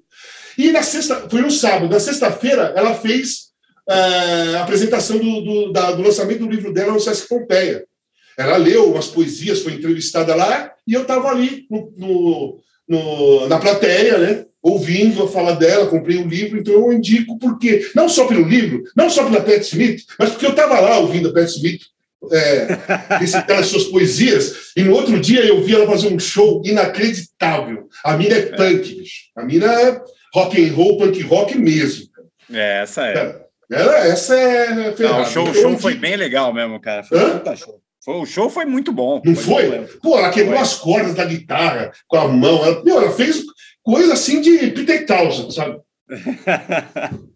E 0.58 0.72
na 0.72 0.84
sexta, 0.84 1.28
foi 1.30 1.42
um 1.44 1.50
sábado, 1.50 1.90
na 1.92 2.00
sexta-feira 2.00 2.74
ela 2.76 2.94
fez 2.94 3.52
eh, 3.90 4.56
a 4.58 4.62
apresentação 4.64 5.18
do, 5.18 5.42
do, 5.42 5.72
da- 5.72 5.92
do 5.92 6.02
lançamento 6.04 6.40
do 6.40 6.50
livro 6.50 6.72
dela 6.74 6.92
no 6.94 7.00
Sesc 7.00 7.28
Pompeia. 7.28 7.84
Ela 8.38 8.58
leu 8.58 8.92
umas 8.92 9.08
poesias, 9.08 9.62
foi 9.62 9.74
entrevistada 9.74 10.36
lá, 10.36 10.72
e 10.88 10.94
eu 10.94 11.02
estava 11.04 11.30
ali 11.30 11.66
no, 11.70 11.92
no- 11.98 12.60
no- 12.88 13.48
na 13.48 13.58
plateia, 13.58 14.18
né? 14.18 14.46
Ouvindo 14.62 15.24
a 15.24 15.28
fala 15.28 15.56
dela, 15.56 15.88
comprei 15.88 16.18
o 16.18 16.28
livro, 16.28 16.60
então 16.60 16.74
eu 16.74 16.94
indico 16.94 17.38
porque, 17.40 17.90
não 17.96 18.08
só 18.08 18.28
pelo 18.28 18.48
livro, 18.48 18.84
não 18.96 19.10
só 19.10 19.24
pela 19.24 19.42
Pat 19.42 19.62
Smith, 19.62 20.04
mas 20.20 20.30
porque 20.30 20.46
eu 20.46 20.52
estava 20.52 20.80
lá 20.80 21.00
ouvindo 21.00 21.30
a 21.30 21.34
Pat 21.34 21.48
Smith 21.48 21.82
é, 22.32 22.78
recitar 23.18 23.60
as 23.60 23.68
suas 23.68 23.86
poesias, 23.86 24.72
e 24.78 24.84
no 24.84 24.94
outro 24.94 25.20
dia 25.20 25.44
eu 25.44 25.64
vi 25.64 25.74
ela 25.74 25.88
fazer 25.88 26.14
um 26.14 26.20
show 26.20 26.62
inacreditável. 26.64 27.88
A 28.04 28.16
mina 28.16 28.36
é 28.36 28.42
punk, 28.42 28.96
bicho. 28.96 29.24
A 29.36 29.44
mina 29.44 29.66
é 29.66 30.02
rock 30.34 30.64
and 30.64 30.74
roll, 30.74 30.98
punk 30.98 31.22
rock 31.24 31.58
mesmo. 31.58 32.06
É, 32.52 32.82
essa 32.84 33.08
é. 33.08 33.42
Ela, 33.72 33.98
essa 34.06 34.36
é 34.36 34.94
Não, 35.00 35.22
o 35.22 35.26
show, 35.26 35.50
o 35.50 35.54
show 35.54 35.78
foi 35.78 35.96
bem 35.96 36.18
legal 36.18 36.54
mesmo, 36.54 36.80
cara. 36.80 37.04
Foi 37.04 37.18
um 37.18 37.22
Hã? 37.22 37.38
puta 37.38 37.56
show. 37.56 37.82
Foi, 38.04 38.16
o 38.16 38.26
show 38.26 38.50
foi 38.50 38.66
muito 38.66 38.92
bom. 38.92 39.22
Não 39.24 39.36
foi? 39.36 39.70
mesmo. 39.70 39.88
Pô, 40.02 40.18
ela 40.18 40.32
quebrou 40.32 40.56
Foi. 40.56 40.64
as 40.64 40.74
cordas 40.74 41.14
da 41.14 41.24
guitarra 41.24 41.92
com 42.08 42.18
a 42.18 42.28
mão. 42.28 42.66
Ela, 42.66 42.84
meu, 42.84 43.00
ela 43.00 43.12
fez 43.12 43.44
coisa 43.84 44.14
assim 44.14 44.42
de 44.42 44.68
Peter 44.72 45.06
Townsend, 45.06 45.54
sabe? 45.54 45.80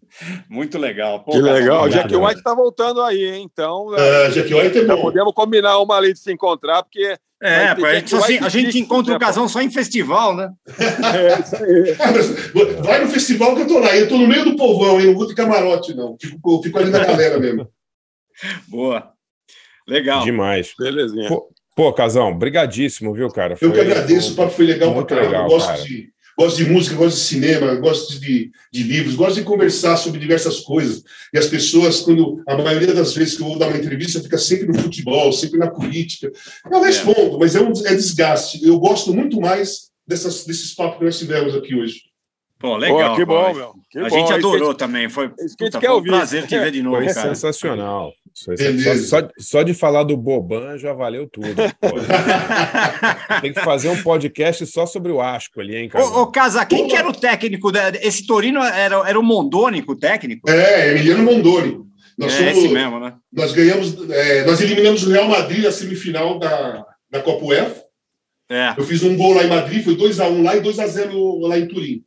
Muito 0.48 0.78
legal. 0.78 1.22
Pô, 1.24 1.32
Que 1.32 1.38
legal. 1.38 1.84
O. 1.84 1.88
Jack 1.88 2.14
White 2.14 2.42
tá 2.42 2.54
voltando 2.54 3.02
aí, 3.02 3.24
hein? 3.24 3.48
Então. 3.50 3.94
É, 3.96 4.30
Jack 4.30 4.52
White 4.54 4.78
é 4.78 4.86
já 4.86 4.96
bom. 4.96 5.02
Podemos 5.02 5.32
combinar 5.34 5.78
uma 5.78 5.96
ali 5.96 6.12
de 6.12 6.18
se 6.18 6.32
encontrar, 6.32 6.82
porque. 6.82 7.16
É, 7.42 7.74
ter 7.74 7.84
a 7.84 7.94
gente, 7.96 8.10
só 8.10 8.24
a 8.24 8.48
gente 8.48 8.78
encontra 8.78 9.10
né, 9.10 9.16
o 9.18 9.20
casão 9.20 9.46
só 9.46 9.60
em 9.60 9.70
festival, 9.70 10.34
né? 10.34 10.50
É, 11.14 11.38
isso 11.40 11.56
aí. 11.56 11.96
Mas 12.14 12.80
vai 12.80 13.04
no 13.04 13.10
festival 13.10 13.54
que 13.54 13.62
eu 13.62 13.66
tô 13.66 13.78
lá. 13.78 13.94
Eu 13.94 14.08
tô 14.08 14.16
no 14.16 14.26
meio 14.26 14.44
do 14.44 14.56
povão, 14.56 14.98
hein? 14.98 15.08
Não 15.08 15.14
vou 15.14 15.26
de 15.26 15.34
camarote, 15.34 15.92
não. 15.94 16.16
Fico, 16.18 16.54
eu 16.56 16.62
fico 16.62 16.78
ali 16.78 16.90
na 16.90 17.04
galera 17.04 17.38
mesmo. 17.38 17.68
Boa. 18.68 19.12
Legal. 19.86 20.24
Demais. 20.24 20.72
Belezinha. 20.78 21.28
Pô, 21.28 21.50
pô, 21.76 21.92
Casão, 21.92 22.36
brigadíssimo, 22.36 23.12
viu, 23.12 23.28
cara? 23.28 23.52
Eu 23.60 23.70
que 23.70 23.76
Foi- 23.78 23.80
agradeço, 23.80 24.32
o 24.32 24.36
papo 24.36 24.52
foi 24.52 24.64
legal 24.64 24.94
Muito 24.94 25.06
pra 25.08 25.16
caramba. 25.16 25.32
legal, 25.36 25.48
gosto, 25.50 25.66
cara. 25.68 25.82
de, 25.82 26.08
gosto 26.38 26.56
de 26.56 26.70
música, 26.70 26.94
gosto 26.96 27.16
de 27.16 27.22
cinema, 27.22 27.74
gosto 27.76 28.20
de, 28.20 28.50
de 28.72 28.82
livros, 28.82 29.14
gosto 29.14 29.36
de 29.36 29.42
conversar 29.42 29.96
sobre 29.96 30.20
diversas 30.20 30.60
coisas. 30.60 31.02
E 31.32 31.38
as 31.38 31.46
pessoas, 31.46 32.00
quando 32.00 32.42
a 32.46 32.56
maioria 32.58 32.92
das 32.92 33.14
vezes 33.14 33.36
que 33.36 33.42
eu 33.42 33.46
vou 33.46 33.58
dar 33.58 33.68
uma 33.68 33.78
entrevista, 33.78 34.20
fica 34.20 34.38
sempre 34.38 34.66
no 34.66 34.74
futebol, 34.78 35.32
sempre 35.32 35.58
na 35.58 35.70
política. 35.70 36.30
Eu 36.70 36.82
respondo, 36.82 37.38
mas 37.38 37.54
é 37.56 37.60
um 37.60 37.72
é 37.86 37.94
desgaste. 37.94 38.64
Eu 38.66 38.78
gosto 38.78 39.14
muito 39.14 39.40
mais 39.40 39.90
dessas, 40.06 40.44
desses 40.44 40.74
papos 40.74 40.98
que 40.98 41.04
nós 41.04 41.18
tivemos 41.18 41.54
aqui 41.54 41.74
hoje. 41.74 42.00
Pô, 42.58 42.76
legal. 42.76 43.10
Pô, 43.10 43.16
que 43.16 43.24
bom, 43.24 43.54
meu. 43.54 43.74
Que 43.90 43.98
a 43.98 44.08
bom. 44.08 44.10
gente 44.10 44.24
É 44.24 44.26
que 44.26 44.32
adorou 44.34 44.74
também. 44.74 45.08
Foi, 45.08 45.30
isso 45.40 45.56
que 45.56 45.64
puta, 45.66 45.78
quer 45.78 45.86
foi 45.86 45.94
um 45.94 45.98
ouvir. 45.98 46.10
prazer 46.10 46.46
te 46.46 46.58
ver 46.58 46.70
de 46.70 46.80
novo, 46.82 46.96
Foi 46.96 47.12
cara. 47.12 47.28
sensacional. 47.34 48.12
Só, 48.38 48.52
só, 49.22 49.28
só 49.38 49.62
de 49.62 49.72
falar 49.72 50.02
do 50.04 50.14
Boban 50.14 50.76
já 50.76 50.92
valeu 50.92 51.26
tudo. 51.26 51.48
Tem 53.40 53.50
que 53.52 53.60
fazer 53.60 53.88
um 53.88 54.02
podcast 54.02 54.66
só 54.66 54.84
sobre 54.84 55.10
o 55.10 55.22
Asco 55.22 55.58
ali, 55.60 55.74
hein, 55.74 55.88
cara? 55.88 56.04
Ô, 56.04 56.22
ô 56.22 56.26
Casa, 56.26 56.64
quem 56.66 56.86
que 56.86 56.94
era 56.94 57.08
o 57.08 57.14
técnico? 57.14 57.72
da- 57.72 57.90
Esse 58.02 58.26
Torino 58.26 58.62
era, 58.62 58.96
era 59.08 59.18
o 59.18 59.22
Mondônico, 59.22 59.92
o 59.92 59.96
técnico? 59.98 60.50
É, 60.50 60.90
Emiliano 60.90 61.22
Mondoni. 61.24 61.80
Nós, 62.18 62.34
É 62.34 62.36
somos- 62.50 62.64
esse 62.64 62.68
mesmo, 62.68 63.00
né? 63.00 63.14
nós 63.32 63.52
ganhamos, 63.52 64.10
é, 64.10 64.44
nós 64.44 64.60
eliminamos 64.60 65.06
o 65.06 65.10
Real 65.10 65.28
Madrid 65.28 65.64
na 65.64 65.72
semifinal 65.72 66.38
da, 66.38 66.84
da 67.10 67.20
Copa 67.22 67.44
UEFA. 67.44 67.84
É. 68.50 68.74
Eu 68.76 68.84
fiz 68.84 69.02
um 69.02 69.16
gol 69.16 69.32
lá 69.34 69.44
em 69.44 69.48
Madrid, 69.48 69.82
foi 69.82 69.96
2x1 69.96 70.42
lá 70.42 70.56
e 70.56 70.60
2x0 70.60 71.40
lá 71.48 71.58
em 71.58 71.66
Turim. 71.66 72.02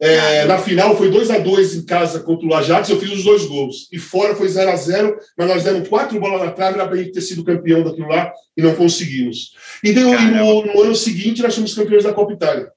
É, 0.00 0.44
na 0.44 0.58
final 0.58 0.96
foi 0.96 1.10
2x2 1.10 1.76
em 1.76 1.84
casa 1.84 2.20
contra 2.20 2.46
o 2.46 2.54
Ajax, 2.54 2.88
eu 2.88 3.00
fiz 3.00 3.10
os 3.10 3.24
dois 3.24 3.44
gols. 3.46 3.88
E 3.92 3.98
fora 3.98 4.36
foi 4.36 4.46
0x0, 4.46 5.14
mas 5.36 5.48
nós 5.48 5.64
demos 5.64 5.88
quatro 5.88 6.20
bolas 6.20 6.40
na 6.40 6.52
trave, 6.52 6.78
era 6.78 6.86
para 6.86 6.96
a 6.96 7.02
gente 7.02 7.12
ter 7.12 7.20
sido 7.20 7.42
campeão 7.42 7.82
daquilo 7.82 8.06
lá 8.08 8.32
e 8.56 8.62
não 8.62 8.74
conseguimos. 8.76 9.54
E, 9.82 9.92
deu, 9.92 10.08
no, 10.20 10.66
no 10.66 10.82
ano 10.82 10.94
seguinte 10.94 11.42
nós 11.42 11.54
fomos 11.54 11.74
campeões 11.74 12.04
da 12.04 12.12
Copa 12.12 12.32
Itália. 12.32 12.68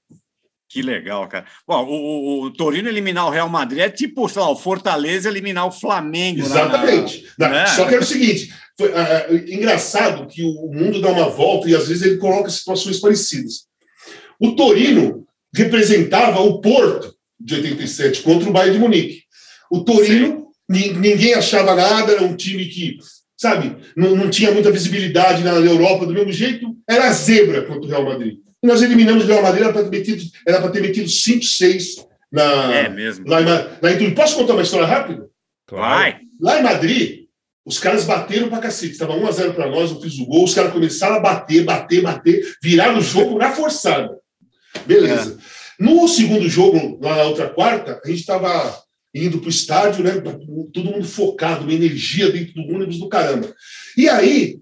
Que 0.68 0.81
legal, 0.81 1.27
cara. 1.27 1.45
Bom, 1.68 1.85
o, 1.85 1.91
o- 1.91 2.43
o 2.45 2.52
Torino 2.53 2.88
eliminar 2.88 3.27
o 3.27 3.30
Real 3.30 3.49
Madrid 3.49 3.81
é 3.81 3.89
tipo, 3.89 4.27
sei 4.30 4.41
lá, 4.41 4.49
o 4.49 4.56
Fortaleza 4.56 5.27
eliminar 5.30 5.68
o 5.68 5.72
Flamengo. 5.72 6.39
na- 6.39 6.45
Exatamente. 6.45 7.26
Na- 7.38 7.49
né? 7.49 7.65
Só 7.68 7.85
que 7.85 7.93
era 7.93 8.02
o 8.03 8.06
seguinte: 8.07 8.53
foi, 8.77 8.91
ah, 8.95 9.27
engraçado 9.49 10.26
que 10.27 10.41
o 10.43 10.72
mundo 10.73 11.02
dá 11.02 11.10
uma 11.10 11.30
volta 11.30 11.69
e 11.69 11.76
às 11.76 11.88
vezes 11.89 12.03
ele 12.03 12.18
coloca 12.18 12.49
situações 12.49 12.99
parecidas. 12.99 13.65
O 14.39 14.56
Torino 14.56 15.26
representava 15.56 16.40
o 16.41 16.60
Porto 16.61 17.14
de 17.40 17.56
87 17.56 18.22
contra 18.22 18.49
o 18.49 18.53
Bayern 18.53 18.73
de 18.76 18.80
Munique. 18.80 19.23
O 19.72 19.84
Torino, 19.84 20.48
ni- 20.69 20.94
ninguém 20.94 21.34
achava 21.34 21.76
nada, 21.76 22.11
era 22.14 22.23
um 22.23 22.36
time 22.36 22.65
que, 22.65 22.98
sabe, 23.38 23.76
não, 23.95 24.15
não 24.15 24.30
tinha 24.30 24.52
muita 24.52 24.72
visibilidade 24.72 25.44
na 25.44 25.52
Europa 25.56 26.06
do 26.06 26.14
mesmo 26.14 26.32
jeito, 26.32 26.76
era 26.90 27.07
a 27.07 27.11
zebra 27.11 27.64
contra 27.64 27.82
o 27.84 27.88
Real 27.88 28.06
Madrid. 28.06 28.38
E 28.64 28.68
nós 28.68 28.82
eliminamos 28.82 29.23
o 29.23 29.28
Real 29.28 29.41
Madrid, 29.41 29.64
era 29.64 29.73
para 29.73 29.84
ter 29.84 29.90
metido, 29.90 30.23
era 30.48 30.69
ter 30.69 30.82
metido 30.82 31.10
5, 31.10 31.44
6 31.44 32.06
na, 32.32 32.76
É 32.76 32.90
mesmo. 32.90 33.28
lá, 33.28 33.41
em, 33.41 33.45
lá 33.45 33.91
em 33.91 33.98
Turim. 33.98 34.14
Posso 34.14 34.36
contar 34.36 34.53
uma 34.53 34.61
história 34.61 34.86
rápida? 34.86 35.26
Vai. 35.69 36.19
Lá 36.40 36.60
em 36.60 36.64
Madrid, 36.64 37.22
os 37.65 37.80
caras 37.80 38.06
bateram 38.06 38.49
pra 38.49 38.60
cacete. 38.60 38.91
Estava 38.94 39.14
1x0 39.15 39.53
para 39.53 39.69
nós, 39.69 39.90
eu 39.91 39.99
fiz 40.02 40.18
o 40.19 40.26
gol. 40.26 40.44
Os 40.44 40.53
caras 40.53 40.72
começaram 40.72 41.15
a 41.15 41.19
bater, 41.19 41.64
bater, 41.64 42.02
bater, 42.02 42.56
viraram 42.61 42.98
o 42.99 43.02
jogo 43.02 43.38
na 43.38 43.52
forçada. 43.52 44.15
Beleza. 44.93 45.38
No 45.80 46.07
segundo 46.07 46.47
jogo, 46.47 46.99
lá 47.01 47.18
na 47.18 47.23
outra 47.23 47.49
quarta, 47.49 47.99
a 48.03 48.07
gente 48.07 48.19
estava 48.19 48.81
indo 49.13 49.39
para 49.39 49.47
o 49.47 49.49
estádio, 49.49 50.03
né? 50.03 50.22
Todo 50.22 50.91
mundo 50.91 51.03
focado, 51.03 51.63
uma 51.63 51.73
energia 51.73 52.31
dentro 52.31 52.53
do 52.53 52.73
ônibus 52.73 52.99
do 52.99 53.09
caramba. 53.09 53.53
E 53.97 54.07
aí, 54.07 54.59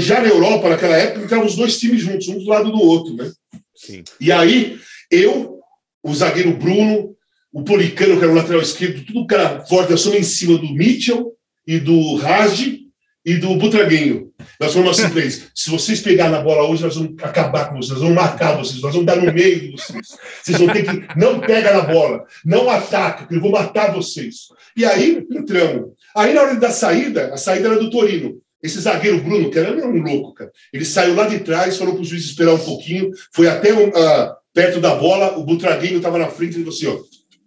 já 0.00 0.20
na 0.20 0.28
Europa, 0.28 0.68
naquela 0.68 0.96
época, 0.96 1.24
entravam 1.24 1.46
os 1.46 1.56
dois 1.56 1.78
times 1.78 2.00
juntos, 2.00 2.28
um 2.28 2.38
do 2.38 2.46
lado 2.46 2.70
do 2.70 2.78
outro, 2.78 3.14
né? 3.14 3.30
Sim. 3.74 4.04
E 4.20 4.30
aí, 4.30 4.78
eu, 5.10 5.58
o 6.02 6.14
zagueiro 6.14 6.56
Bruno, 6.56 7.14
o 7.52 7.62
Policano, 7.62 8.18
que 8.18 8.24
era 8.24 8.32
o 8.32 8.36
lateral 8.36 8.62
esquerdo, 8.62 9.04
tudo 9.04 9.26
cara 9.26 9.64
forte, 9.66 9.96
somos 9.98 10.18
em 10.18 10.22
cima 10.22 10.58
do 10.58 10.72
Mitchell 10.72 11.32
e 11.66 11.78
do 11.78 12.16
Raj 12.16 12.81
e 13.24 13.36
do 13.36 13.54
Butraguinho. 13.56 14.32
Nós 14.60 14.72
falamos 14.72 14.98
assim 14.98 15.10
para 15.10 15.20
eles: 15.20 15.50
se 15.54 15.70
vocês 15.70 16.00
pegarem 16.00 16.32
na 16.32 16.40
bola 16.40 16.68
hoje, 16.68 16.82
nós 16.82 16.96
vamos 16.96 17.14
acabar 17.22 17.68
com 17.68 17.76
vocês, 17.76 17.90
nós 17.90 18.00
vamos 18.00 18.14
marcar 18.14 18.56
vocês, 18.56 18.80
nós 18.80 18.92
vamos 18.92 19.06
dar 19.06 19.16
no 19.16 19.32
meio 19.32 19.60
de 19.60 19.70
vocês. 19.72 20.08
Vocês 20.42 20.58
vão 20.58 20.68
ter 20.68 20.84
que. 20.84 21.18
Não 21.18 21.40
pega 21.40 21.72
na 21.72 21.82
bola, 21.82 22.24
não 22.44 22.68
ataca, 22.68 23.26
que 23.26 23.34
eu 23.34 23.40
vou 23.40 23.50
matar 23.50 23.92
vocês. 23.92 24.48
E 24.76 24.84
aí 24.84 25.24
entramos. 25.30 25.92
Aí, 26.16 26.34
na 26.34 26.42
hora 26.42 26.56
da 26.56 26.70
saída, 26.70 27.32
a 27.32 27.36
saída 27.36 27.68
era 27.68 27.78
do 27.78 27.90
Torino. 27.90 28.40
Esse 28.62 28.78
zagueiro 28.80 29.20
Bruno, 29.20 29.50
que 29.50 29.58
era 29.58 29.72
um 29.72 30.00
louco, 30.00 30.34
cara, 30.34 30.50
ele 30.72 30.84
saiu 30.84 31.16
lá 31.16 31.26
de 31.26 31.40
trás, 31.40 31.76
falou 31.76 31.94
para 31.94 32.02
o 32.02 32.04
juiz 32.04 32.24
esperar 32.24 32.54
um 32.54 32.58
pouquinho, 32.58 33.10
foi 33.32 33.48
até 33.48 33.74
um, 33.74 33.90
ah, 33.92 34.36
perto 34.54 34.78
da 34.78 34.94
bola, 34.94 35.36
o 35.36 35.42
Butraguinho 35.42 35.96
estava 35.96 36.16
na 36.16 36.28
frente 36.28 36.52
e 36.52 36.58
falou 36.58 36.68
assim: 36.68 36.86
ó, 36.86 36.98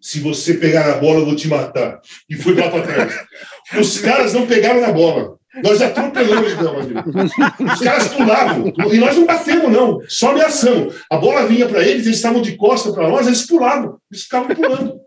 se 0.02 0.20
você 0.20 0.56
pegar 0.56 0.88
na 0.88 0.98
bola, 0.98 1.20
eu 1.20 1.26
vou 1.26 1.36
te 1.36 1.48
matar. 1.48 2.00
E 2.30 2.36
foi 2.36 2.54
lá 2.54 2.70
para 2.70 2.82
trás. 2.84 3.26
Os 3.80 3.98
caras 4.00 4.34
não 4.34 4.46
pegaram 4.46 4.82
na 4.82 4.92
bola. 4.92 5.36
Nós 5.64 5.82
atropelamos, 5.82 6.54
meu 6.56 6.80
amigo. 6.80 7.02
Os 7.74 7.80
caras 7.82 8.08
pulavam. 8.10 8.74
E 8.92 8.98
nós 8.98 9.16
não 9.16 9.26
batemos, 9.26 9.72
não. 9.72 10.02
Só 10.08 10.32
ameaçamos. 10.32 10.96
A 11.10 11.18
bola 11.18 11.46
vinha 11.48 11.68
para 11.68 11.82
eles, 11.82 12.06
eles 12.06 12.18
estavam 12.18 12.42
de 12.42 12.56
costa 12.58 12.92
para 12.92 13.08
nós, 13.10 13.26
eles 13.28 13.46
pulavam. 13.46 13.98
Eles 14.12 14.24
ficavam 14.24 14.54
pulando. 14.56 15.00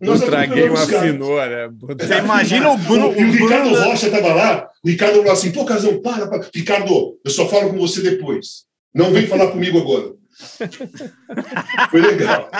Nós 0.00 0.20
O 0.20 0.24
os 0.24 0.28
caras. 0.28 0.94
afinou, 0.94 1.36
né? 1.36 1.68
Você 1.98 2.18
imagina 2.18 2.70
o 2.70 2.76
Bruno. 2.76 3.12
E 3.16 3.24
o 3.24 3.28
o 3.28 3.30
Ricardo 3.32 3.70
Bruno- 3.70 3.84
Rocha 3.84 4.06
estava 4.06 4.34
lá, 4.34 4.68
o 4.84 4.88
Ricardo 4.88 5.16
falou 5.18 5.32
assim: 5.32 5.52
pô, 5.52 5.64
Casão, 5.64 6.02
para, 6.02 6.26
para. 6.26 6.46
Ricardo, 6.54 7.16
eu 7.24 7.30
só 7.30 7.48
falo 7.48 7.70
com 7.70 7.78
você 7.78 8.02
depois. 8.02 8.64
Não 8.94 9.12
vem 9.12 9.26
falar 9.26 9.48
comigo 9.48 9.78
agora. 9.80 10.12
Foi 11.90 12.00
legal. 12.00 12.50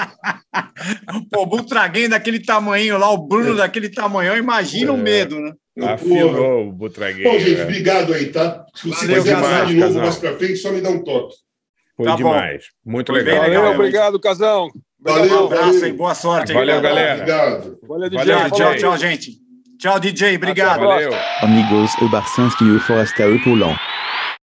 Pô, 1.31 1.43
o 1.43 1.47
Butraguinho 1.47 2.09
daquele 2.09 2.41
tamanho 2.41 2.99
lá, 2.99 3.11
o 3.11 3.19
Bruno 3.27 3.57
daquele 3.57 3.89
tamanhão, 3.89 4.36
imagina 4.36 4.93
o 4.93 4.97
medo, 4.97 5.39
né? 5.41 5.53
Afinou 5.83 6.69
o 6.69 6.73
Butragueiro. 6.73 7.31
Bom, 7.31 7.39
gente, 7.39 7.61
é. 7.61 7.63
obrigado 7.65 8.13
aí, 8.15 8.27
tá? 8.27 8.65
Se 8.75 8.89
você 8.89 9.07
Valeu 9.07 9.23
quiser 9.23 9.35
demais, 9.37 9.53
falar 9.55 9.65
de 9.67 9.75
novo 9.75 9.87
Casão. 9.87 10.03
mais 10.03 10.17
pra 10.17 10.33
frente, 10.37 10.57
só 10.57 10.71
me 10.73 10.81
dá 10.81 10.91
um 10.91 11.03
toque. 11.03 11.35
Foi 11.97 12.07
Tá 12.07 12.13
bom. 12.13 12.17
demais. 12.19 12.65
Muito 12.85 13.13
Foi 13.13 13.23
bem 13.25 13.33
legal. 13.35 13.49
legal, 13.49 13.63
Valeu, 13.65 13.79
obrigado, 13.79 14.21
Casão. 14.21 14.69
Valeu, 15.01 15.43
Um 15.43 15.47
abraço 15.47 15.85
aí, 15.85 15.93
boa 15.93 16.15
sorte 16.15 16.53
aí. 16.53 16.59
Valeu, 16.59 16.81
galera. 16.81 17.15
Obrigado. 17.15 17.79
Valeu, 17.87 18.11
DJ. 18.11 18.25
Valeu, 18.25 18.39
Tchau, 18.51 18.57
tchau, 18.59 18.71
DJ. 18.73 18.79
tchau, 18.81 18.99
gente. 18.99 19.31
Tchau, 19.79 20.01
DJ. 20.01 20.37
Obrigado. 20.37 20.81
Valeu. 20.81 21.11
Amigos, 21.43 21.93
o 22.01 22.09
Barcinski 22.09 22.65
e 22.65 22.71
o 22.71 22.81
Forasta 22.81 23.23
e 23.25 23.37
o 23.37 23.45
Paulão. 23.45 23.75